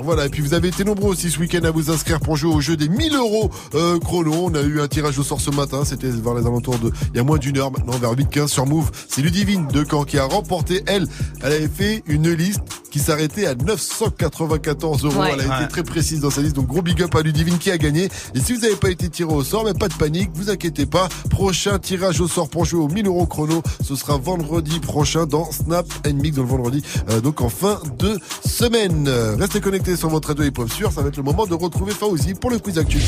Voilà. 0.02 0.26
Et 0.26 0.28
puis 0.28 0.42
vous 0.42 0.52
avez 0.54 0.68
été 0.68 0.84
nombreux 0.84 1.10
aussi 1.12 1.30
ce 1.30 1.38
week-end 1.38 1.62
à 1.64 1.70
vous 1.70 1.90
inscrire 1.90 2.20
pour 2.20 2.36
jouer 2.36 2.52
au 2.54 2.60
jeu 2.60 2.76
des 2.83 2.89
1000 2.89 3.15
euros 3.17 3.51
euh, 3.75 3.99
chrono. 3.99 4.33
On 4.35 4.55
a 4.55 4.62
eu 4.62 4.81
un 4.81 4.89
tirage 4.89 5.19
au 5.19 5.23
sort 5.23 5.41
ce 5.41 5.51
matin. 5.51 5.85
C'était 5.85 6.09
vers 6.09 6.35
les 6.35 6.47
alentours 6.47 6.78
de, 6.78 6.91
il 7.12 7.17
y 7.17 7.20
a 7.20 7.25
moins 7.25 7.39
d'une 7.39 7.59
heure 7.59 7.70
maintenant, 7.70 7.97
vers 7.99 8.12
8-15 8.12 8.49
sur 8.49 8.67
Move. 8.67 8.91
C'est 9.09 9.23
Ludivine 9.23 9.67
de 9.69 9.85
Caen 9.89 10.05
qui 10.05 10.19
a 10.19 10.25
remporté. 10.25 10.83
Elle, 10.86 11.07
elle 11.43 11.52
avait 11.52 11.69
fait 11.69 12.02
une 12.07 12.31
liste 12.33 12.61
qui 12.92 12.98
s'arrêtait 13.00 13.46
à 13.46 13.54
994 13.54 15.04
euros. 15.06 15.18
Ouais. 15.20 15.30
Elle 15.32 15.50
a 15.50 15.62
été 15.62 15.68
très 15.72 15.82
précise 15.82 16.20
dans 16.20 16.30
sa 16.30 16.42
liste. 16.42 16.54
Donc 16.54 16.66
gros 16.66 16.82
big 16.82 17.02
up 17.02 17.14
à 17.16 17.22
Ludivine 17.22 17.56
qui 17.58 17.70
a 17.70 17.78
gagné. 17.78 18.10
Et 18.34 18.40
si 18.40 18.52
vous 18.52 18.60
n'avez 18.60 18.76
pas 18.76 18.90
été 18.90 19.08
tiré 19.08 19.32
au 19.32 19.42
sort, 19.42 19.64
mais 19.64 19.72
pas 19.72 19.88
de 19.88 19.94
panique, 19.94 20.30
vous 20.34 20.50
inquiétez 20.50 20.84
pas. 20.84 21.08
Prochain 21.30 21.78
tirage 21.78 22.20
au 22.20 22.28
sort 22.28 22.50
pour 22.50 22.66
jouer 22.66 22.80
aux 22.80 22.88
1000 22.88 23.06
euros 23.06 23.26
chrono, 23.26 23.62
ce 23.82 23.96
sera 23.96 24.18
vendredi 24.18 24.78
prochain 24.78 25.24
dans 25.24 25.50
Snap 25.50 25.86
and 26.06 26.14
Mix 26.14 26.36
dans 26.36 26.42
le 26.42 26.48
vendredi. 26.48 26.82
euh, 27.10 27.20
donc 27.20 27.40
en 27.40 27.48
fin 27.48 27.80
de 27.98 28.18
semaine. 28.46 29.06
Euh, 29.08 29.36
Restez 29.38 29.60
connectés 29.60 29.96
sur 29.96 30.10
votre 30.10 30.28
radio 30.28 30.44
hip 30.44 30.58
hop 30.58 30.70
sûr. 30.70 30.92
Ça 30.92 31.00
va 31.00 31.08
être 31.08 31.16
le 31.16 31.22
moment 31.22 31.46
de 31.46 31.54
retrouver 31.54 31.92
Fauzi 31.94 32.34
pour 32.34 32.50
le 32.50 32.58
quiz 32.58 32.78
actu. 32.78 32.98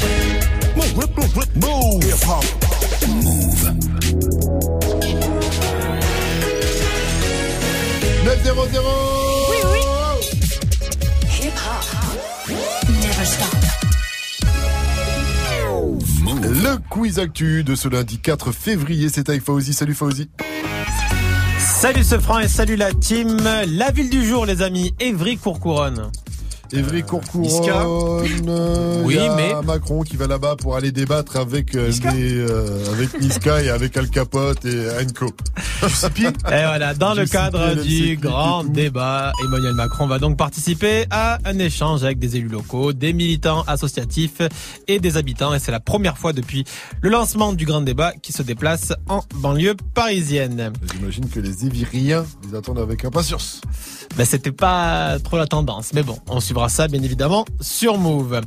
Move. 3.06 3.74
900 8.24 9.33
Le 16.42 16.76
quiz 16.90 17.18
actu 17.18 17.64
de 17.64 17.74
ce 17.74 17.88
lundi 17.88 18.18
4 18.18 18.52
février, 18.52 19.08
c'est 19.08 19.28
avec 19.28 19.42
Fauzi. 19.42 19.72
Salut 19.72 19.94
Fauzi. 19.94 20.28
Salut 21.58 22.04
ce 22.04 22.18
franc 22.18 22.38
et 22.40 22.48
salut 22.48 22.76
la 22.76 22.92
team. 22.92 23.38
La 23.66 23.90
ville 23.90 24.10
du 24.10 24.24
jour, 24.26 24.46
les 24.46 24.62
amis, 24.62 24.94
Évry-Courcouronne. 25.00 26.10
Evry 26.74 27.02
Courcouronne. 27.02 28.48
euh, 28.48 29.02
Oui, 29.04 29.18
mais- 29.36 29.54
Macron 29.64 30.02
qui 30.02 30.16
va 30.16 30.26
là-bas 30.26 30.56
pour 30.56 30.76
aller 30.76 30.92
débattre 30.92 31.36
avec 31.36 31.74
euh, 31.74 31.90
les, 32.12 32.38
euh, 32.38 32.92
avec 32.92 33.20
Niska 33.20 33.62
et 33.62 33.70
avec 33.70 33.96
Al 33.96 34.08
Capote 34.08 34.64
et 34.64 34.88
Enco. 35.00 35.32
Et 35.84 36.30
voilà, 36.48 36.94
dans 36.94 37.14
le 37.14 37.26
cadre 37.26 37.74
du 37.82 38.16
grand 38.16 38.64
débat, 38.64 39.32
Emmanuel 39.44 39.74
Macron 39.74 40.06
va 40.06 40.18
donc 40.18 40.36
participer 40.36 41.04
à 41.10 41.38
un 41.44 41.58
échange 41.58 42.04
avec 42.04 42.18
des 42.18 42.36
élus 42.36 42.48
locaux, 42.48 42.92
des 42.92 43.12
militants 43.12 43.62
associatifs 43.66 44.40
et 44.88 44.98
des 44.98 45.16
habitants. 45.16 45.54
Et 45.54 45.58
c'est 45.58 45.72
la 45.72 45.80
première 45.80 46.16
fois 46.18 46.32
depuis 46.32 46.64
le 47.00 47.10
lancement 47.10 47.52
du 47.52 47.64
grand 47.66 47.80
débat 47.82 48.12
qui 48.22 48.32
se 48.32 48.42
déplace 48.42 48.92
en 49.08 49.22
banlieue 49.36 49.74
parisienne. 49.94 50.72
J'imagine 50.94 51.28
que 51.28 51.40
les 51.40 51.66
Éviriens 51.66 52.24
les 52.50 52.56
attendent 52.56 52.78
avec 52.78 53.04
impatience. 53.04 53.60
Ben, 54.16 54.24
c'était 54.24 54.52
pas 54.52 55.18
trop 55.22 55.36
la 55.36 55.46
tendance. 55.46 55.92
Mais 55.94 56.02
bon, 56.02 56.18
on 56.28 56.40
suivra 56.40 56.63
ça, 56.68 56.88
bien 56.88 57.02
évidemment, 57.02 57.44
sur 57.60 57.98
Move. 57.98 58.40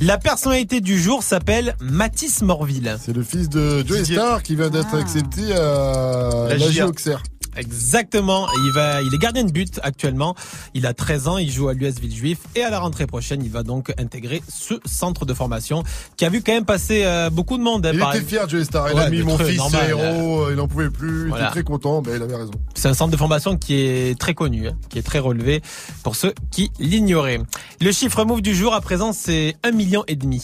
La 0.00 0.18
personnalité 0.18 0.80
du 0.80 0.98
jour 1.00 1.22
s'appelle 1.22 1.76
Mathis 1.80 2.42
Morville. 2.42 2.96
C'est 3.00 3.14
le 3.14 3.22
fils 3.22 3.48
de 3.48 3.86
Joey 3.86 4.04
Star 4.04 4.42
qui 4.42 4.56
vient 4.56 4.70
d'être 4.70 4.94
accepté 4.94 5.52
à 5.52 6.48
La 6.48 6.56
la. 6.58 7.22
Exactement. 7.56 8.46
Il 8.66 8.72
va, 8.72 9.02
il 9.02 9.14
est 9.14 9.18
gardien 9.18 9.44
de 9.44 9.52
but 9.52 9.80
actuellement. 9.82 10.34
Il 10.74 10.86
a 10.86 10.94
13 10.94 11.28
ans. 11.28 11.38
Il 11.38 11.50
joue 11.50 11.68
à 11.68 11.74
l'US 11.74 11.98
Villejuif 12.00 12.38
et 12.56 12.62
à 12.62 12.70
la 12.70 12.78
rentrée 12.80 13.06
prochaine, 13.06 13.42
il 13.44 13.50
va 13.50 13.62
donc 13.62 13.92
intégrer 13.98 14.42
ce 14.48 14.74
centre 14.84 15.24
de 15.26 15.34
formation 15.34 15.82
qui 16.16 16.24
a 16.24 16.28
vu 16.28 16.42
quand 16.42 16.52
même 16.52 16.64
passer 16.64 17.02
euh, 17.04 17.30
beaucoup 17.30 17.58
de 17.58 17.62
monde. 17.62 17.84
hein, 17.86 17.90
Il 17.92 17.98
par- 17.98 18.14
était 18.14 18.24
fier, 18.24 18.48
Joey 18.48 18.64
Star. 18.64 18.88
Il 18.90 18.96
Ouais, 18.96 19.02
a 19.02 19.10
mis 19.10 19.22
mon 19.22 19.36
fils 19.38 19.56
normal, 19.56 19.88
héros, 19.90 20.50
il 20.50 20.60
en 20.60 20.68
pouvait 20.68 20.90
plus, 20.90 21.28
il 21.30 21.34
était 21.34 21.46
très 21.50 21.62
content, 21.62 22.02
ben, 22.02 22.16
il 22.16 22.22
avait 22.22 22.36
raison. 22.36 22.52
C'est 22.74 22.88
un 22.88 22.94
centre 22.94 23.10
de 23.12 23.16
formation 23.16 23.56
qui 23.56 23.74
est 23.74 24.18
très 24.18 24.34
connu, 24.34 24.68
hein, 24.68 24.72
qui 24.88 24.98
est 24.98 25.02
très 25.02 25.18
relevé 25.18 25.62
pour 26.02 26.16
ceux 26.16 26.34
qui 26.50 26.70
l'ignoraient. 26.78 27.40
Le 27.80 27.92
chiffre 27.92 28.24
move 28.24 28.42
du 28.42 28.54
jour 28.54 28.74
à 28.74 28.80
présent, 28.80 29.12
c'est 29.12 29.56
un 29.64 29.70
million 29.72 30.04
et 30.08 30.16
demi. 30.16 30.42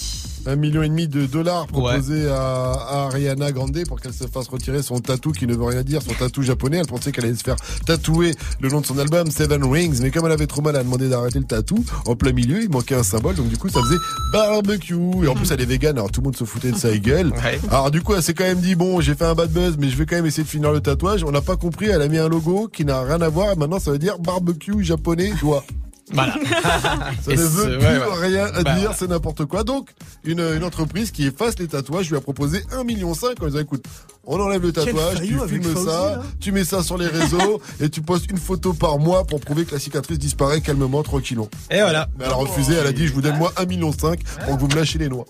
Un 0.48 0.54
million 0.56 0.82
et 0.82 0.88
demi 0.88 1.08
de 1.08 1.26
dollars 1.26 1.66
proposés 1.66 2.28
à, 2.28 2.72
à 2.72 3.06
Ariana 3.06 3.50
Grande 3.50 3.76
pour 3.88 4.00
qu'elle 4.00 4.12
se 4.12 4.26
fasse 4.28 4.46
retirer 4.46 4.80
son 4.80 5.00
tatou 5.00 5.32
qui 5.32 5.46
ne 5.46 5.54
veut 5.54 5.64
rien 5.64 5.82
dire, 5.82 6.02
son 6.02 6.12
tatou 6.12 6.42
japonais. 6.42 6.78
Elle 6.78 6.86
pensait 6.86 7.10
qu'elle 7.10 7.24
allait 7.24 7.34
se 7.34 7.42
faire 7.42 7.56
tatouer 7.84 8.32
le 8.60 8.68
nom 8.68 8.80
de 8.80 8.86
son 8.86 8.96
album 8.98 9.28
Seven 9.30 9.64
Rings, 9.64 9.98
mais 10.00 10.10
comme 10.12 10.24
elle 10.26 10.32
avait 10.32 10.46
trop 10.46 10.62
mal, 10.62 10.74
elle 10.76 10.82
a 10.82 10.84
demandé 10.84 11.08
d'arrêter 11.08 11.40
le 11.40 11.46
tatou. 11.46 11.84
En 12.06 12.14
plein 12.14 12.32
milieu, 12.32 12.62
il 12.62 12.70
manquait 12.70 12.94
un 12.94 13.02
symbole, 13.02 13.34
donc 13.34 13.48
du 13.48 13.56
coup, 13.56 13.68
ça 13.68 13.80
faisait 13.82 13.98
barbecue. 14.32 14.94
Et 15.24 15.28
en 15.28 15.34
plus, 15.34 15.50
elle 15.50 15.60
est 15.60 15.66
végane, 15.66 15.96
alors 15.96 16.12
tout 16.12 16.20
le 16.20 16.26
monde 16.26 16.36
se 16.36 16.44
foutait 16.44 16.70
de 16.70 16.76
sa 16.76 16.96
gueule. 16.96 17.32
Alors 17.70 17.90
du 17.90 18.00
coup, 18.02 18.14
elle 18.14 18.22
s'est 18.22 18.34
quand 18.34 18.44
même 18.44 18.60
dit 18.60 18.76
bon, 18.76 19.00
j'ai 19.00 19.14
fait 19.14 19.24
un 19.24 19.34
bad 19.34 19.50
buzz, 19.50 19.76
mais 19.78 19.88
je 19.88 19.96
vais 19.96 20.06
quand 20.06 20.16
même 20.16 20.26
essayer 20.26 20.44
de 20.44 20.48
finir 20.48 20.70
le 20.70 20.80
tatouage. 20.80 21.24
On 21.24 21.32
n'a 21.32 21.40
pas 21.40 21.56
compris, 21.56 21.86
elle 21.86 22.02
a 22.02 22.08
mis 22.08 22.18
un 22.18 22.28
logo 22.28 22.68
qui 22.72 22.84
n'a 22.84 23.02
rien 23.02 23.20
à 23.20 23.28
voir. 23.28 23.52
Et 23.52 23.56
maintenant, 23.56 23.80
ça 23.80 23.90
veut 23.90 23.98
dire 23.98 24.18
barbecue 24.20 24.84
japonais 24.84 25.32
doigt. 25.40 25.64
Voilà. 26.12 26.34
Ça 27.22 27.30
ne 27.32 27.36
veut 27.36 27.78
plus 27.78 27.86
ouais, 27.86 27.98
ouais. 27.98 28.26
rien 28.28 28.46
à 28.54 28.62
Bah, 28.62 28.74
dire, 28.74 28.92
c'est 28.96 29.08
n'importe 29.08 29.44
quoi. 29.46 29.64
Donc, 29.64 29.90
une, 30.24 30.40
une 30.40 30.62
entreprise 30.64 31.10
qui 31.10 31.26
efface 31.26 31.58
les 31.58 31.66
tatouages 31.66 32.08
lui 32.10 32.16
a 32.16 32.20
proposé 32.20 32.60
1,5 32.72 32.84
million 32.84 33.10
en 33.10 33.46
disant 33.46 33.58
écoute, 33.58 33.84
on 34.28 34.40
enlève 34.40 34.62
le 34.62 34.72
Quel 34.72 34.86
tatouage, 34.86 35.18
tu 35.20 35.38
filmes 35.48 35.62
Fauzi, 35.62 35.84
ça, 35.86 36.20
tu 36.40 36.52
mets 36.52 36.64
ça 36.64 36.82
sur 36.82 36.98
les 36.98 37.06
réseaux 37.06 37.60
et 37.80 37.88
tu 37.88 38.02
postes 38.02 38.28
une 38.30 38.38
photo 38.38 38.72
par 38.72 38.98
mois 38.98 39.24
pour 39.24 39.40
prouver 39.40 39.64
que 39.64 39.72
la 39.74 39.78
cicatrice 39.80 40.18
disparaît 40.18 40.60
calmement, 40.60 41.02
tranquillement. 41.02 41.48
Et 41.70 41.80
voilà. 41.80 42.08
Mais 42.18 42.24
elle 42.26 42.32
a 42.32 42.34
refusé, 42.34 42.74
elle 42.74 42.86
a 42.86 42.92
dit 42.92 43.06
je 43.06 43.12
vous 43.12 43.22
donne 43.22 43.36
moi 43.36 43.52
1,5 43.56 43.68
million 43.68 43.90
pour 43.92 44.56
que 44.56 44.60
vous 44.60 44.68
me 44.68 44.74
lâchez 44.74 44.98
les 44.98 45.08
noix. 45.08 45.24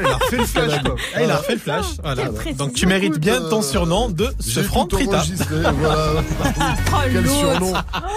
Il 0.00 0.06
a 0.06 0.16
refait 0.16 0.36
le 0.36 0.44
flash, 0.44 0.82
quoi. 0.82 0.94
Ah, 1.14 1.22
il 1.22 1.30
a 1.30 1.36
refait 1.38 1.54
le 1.54 1.58
flash. 1.58 1.86
Voilà. 2.02 2.24
Donc 2.56 2.74
tu 2.74 2.86
mérites 2.86 3.18
bien 3.18 3.40
ton 3.48 3.62
surnom 3.62 4.08
de 4.10 4.28
ce 4.40 4.50
J'ai 4.50 4.62
franc 4.62 4.84
tout 4.86 4.96
Trita. 4.96 5.18
enregistré, 5.18 5.56
voilà. 5.80 6.22
Quel 7.12 7.24
l'autre. 7.24 7.38
surnom. 7.38 7.72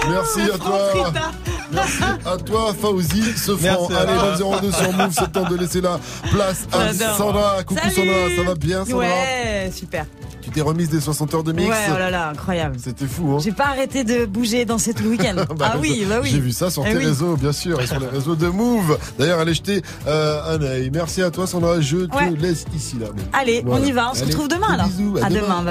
Merci 0.09 0.41
à 0.41 0.57
toi. 0.57 1.13
À 2.25 2.37
toi, 2.37 2.73
Fauzi, 2.79 3.23
ce 3.37 3.55
franc. 3.55 3.87
Allez, 3.89 4.37
202 4.37 4.71
sur 4.71 4.93
Move, 4.93 5.11
c'est 5.11 5.21
le 5.21 5.27
temps 5.31 5.49
de 5.49 5.55
laisser 5.57 5.81
la 5.81 5.99
place 6.31 6.67
à. 6.71 6.93
Sandra. 7.17 7.63
Coucou 7.63 7.79
Salut. 7.81 7.95
Sandra, 7.95 8.13
ça 8.37 8.43
va 8.43 8.55
bien 8.55 8.85
Sandra 8.85 8.97
Ouais, 8.99 9.71
super. 9.73 10.05
Tu 10.41 10.49
t'es 10.49 10.61
remise 10.61 10.89
des 10.89 10.99
60 10.99 11.35
heures 11.35 11.43
de 11.43 11.51
mix 11.53 11.69
Ouais, 11.69 11.75
oh 11.93 11.97
là 11.99 12.09
là, 12.09 12.29
incroyable. 12.29 12.75
C'était 12.83 13.05
fou, 13.05 13.33
hein 13.35 13.37
J'ai 13.43 13.51
pas 13.51 13.67
arrêté 13.67 14.03
de 14.03 14.25
bouger 14.25 14.65
dans 14.65 14.79
cette 14.79 14.99
week-end. 15.01 15.35
Bah, 15.55 15.73
ah 15.73 15.77
oui, 15.79 16.03
bah 16.09 16.15
oui. 16.23 16.29
J'ai 16.31 16.39
vu 16.39 16.51
ça 16.51 16.71
sur 16.71 16.83
Eh 16.87 16.91
tes 16.91 16.97
oui. 16.97 17.05
réseaux, 17.05 17.35
bien 17.35 17.51
sûr, 17.51 17.79
et 17.79 17.85
sur 17.85 17.99
les 17.99 18.07
réseaux 18.07 18.35
de 18.35 18.47
Move. 18.47 18.97
D'ailleurs, 19.19 19.39
allez 19.39 19.53
jeter 19.53 19.81
euh, 20.07 20.55
un 20.57 20.61
œil. 20.63 20.89
Merci 20.91 21.21
à 21.21 21.29
toi, 21.29 21.45
Sandra. 21.45 21.79
Je 21.79 21.97
te 21.97 22.41
laisse 22.41 22.65
ici, 22.75 22.95
là. 22.99 23.07
Allez, 23.33 23.61
Voilà. 23.63 23.83
on 23.83 23.87
y 23.87 23.91
va. 23.91 24.11
On 24.11 24.15
se 24.15 24.23
retrouve 24.25 24.47
demain 24.47 24.73
alors. 24.73 24.87
bisous, 24.87 25.17
à 25.21 25.29
demain. 25.29 25.41
bye. 25.57 25.65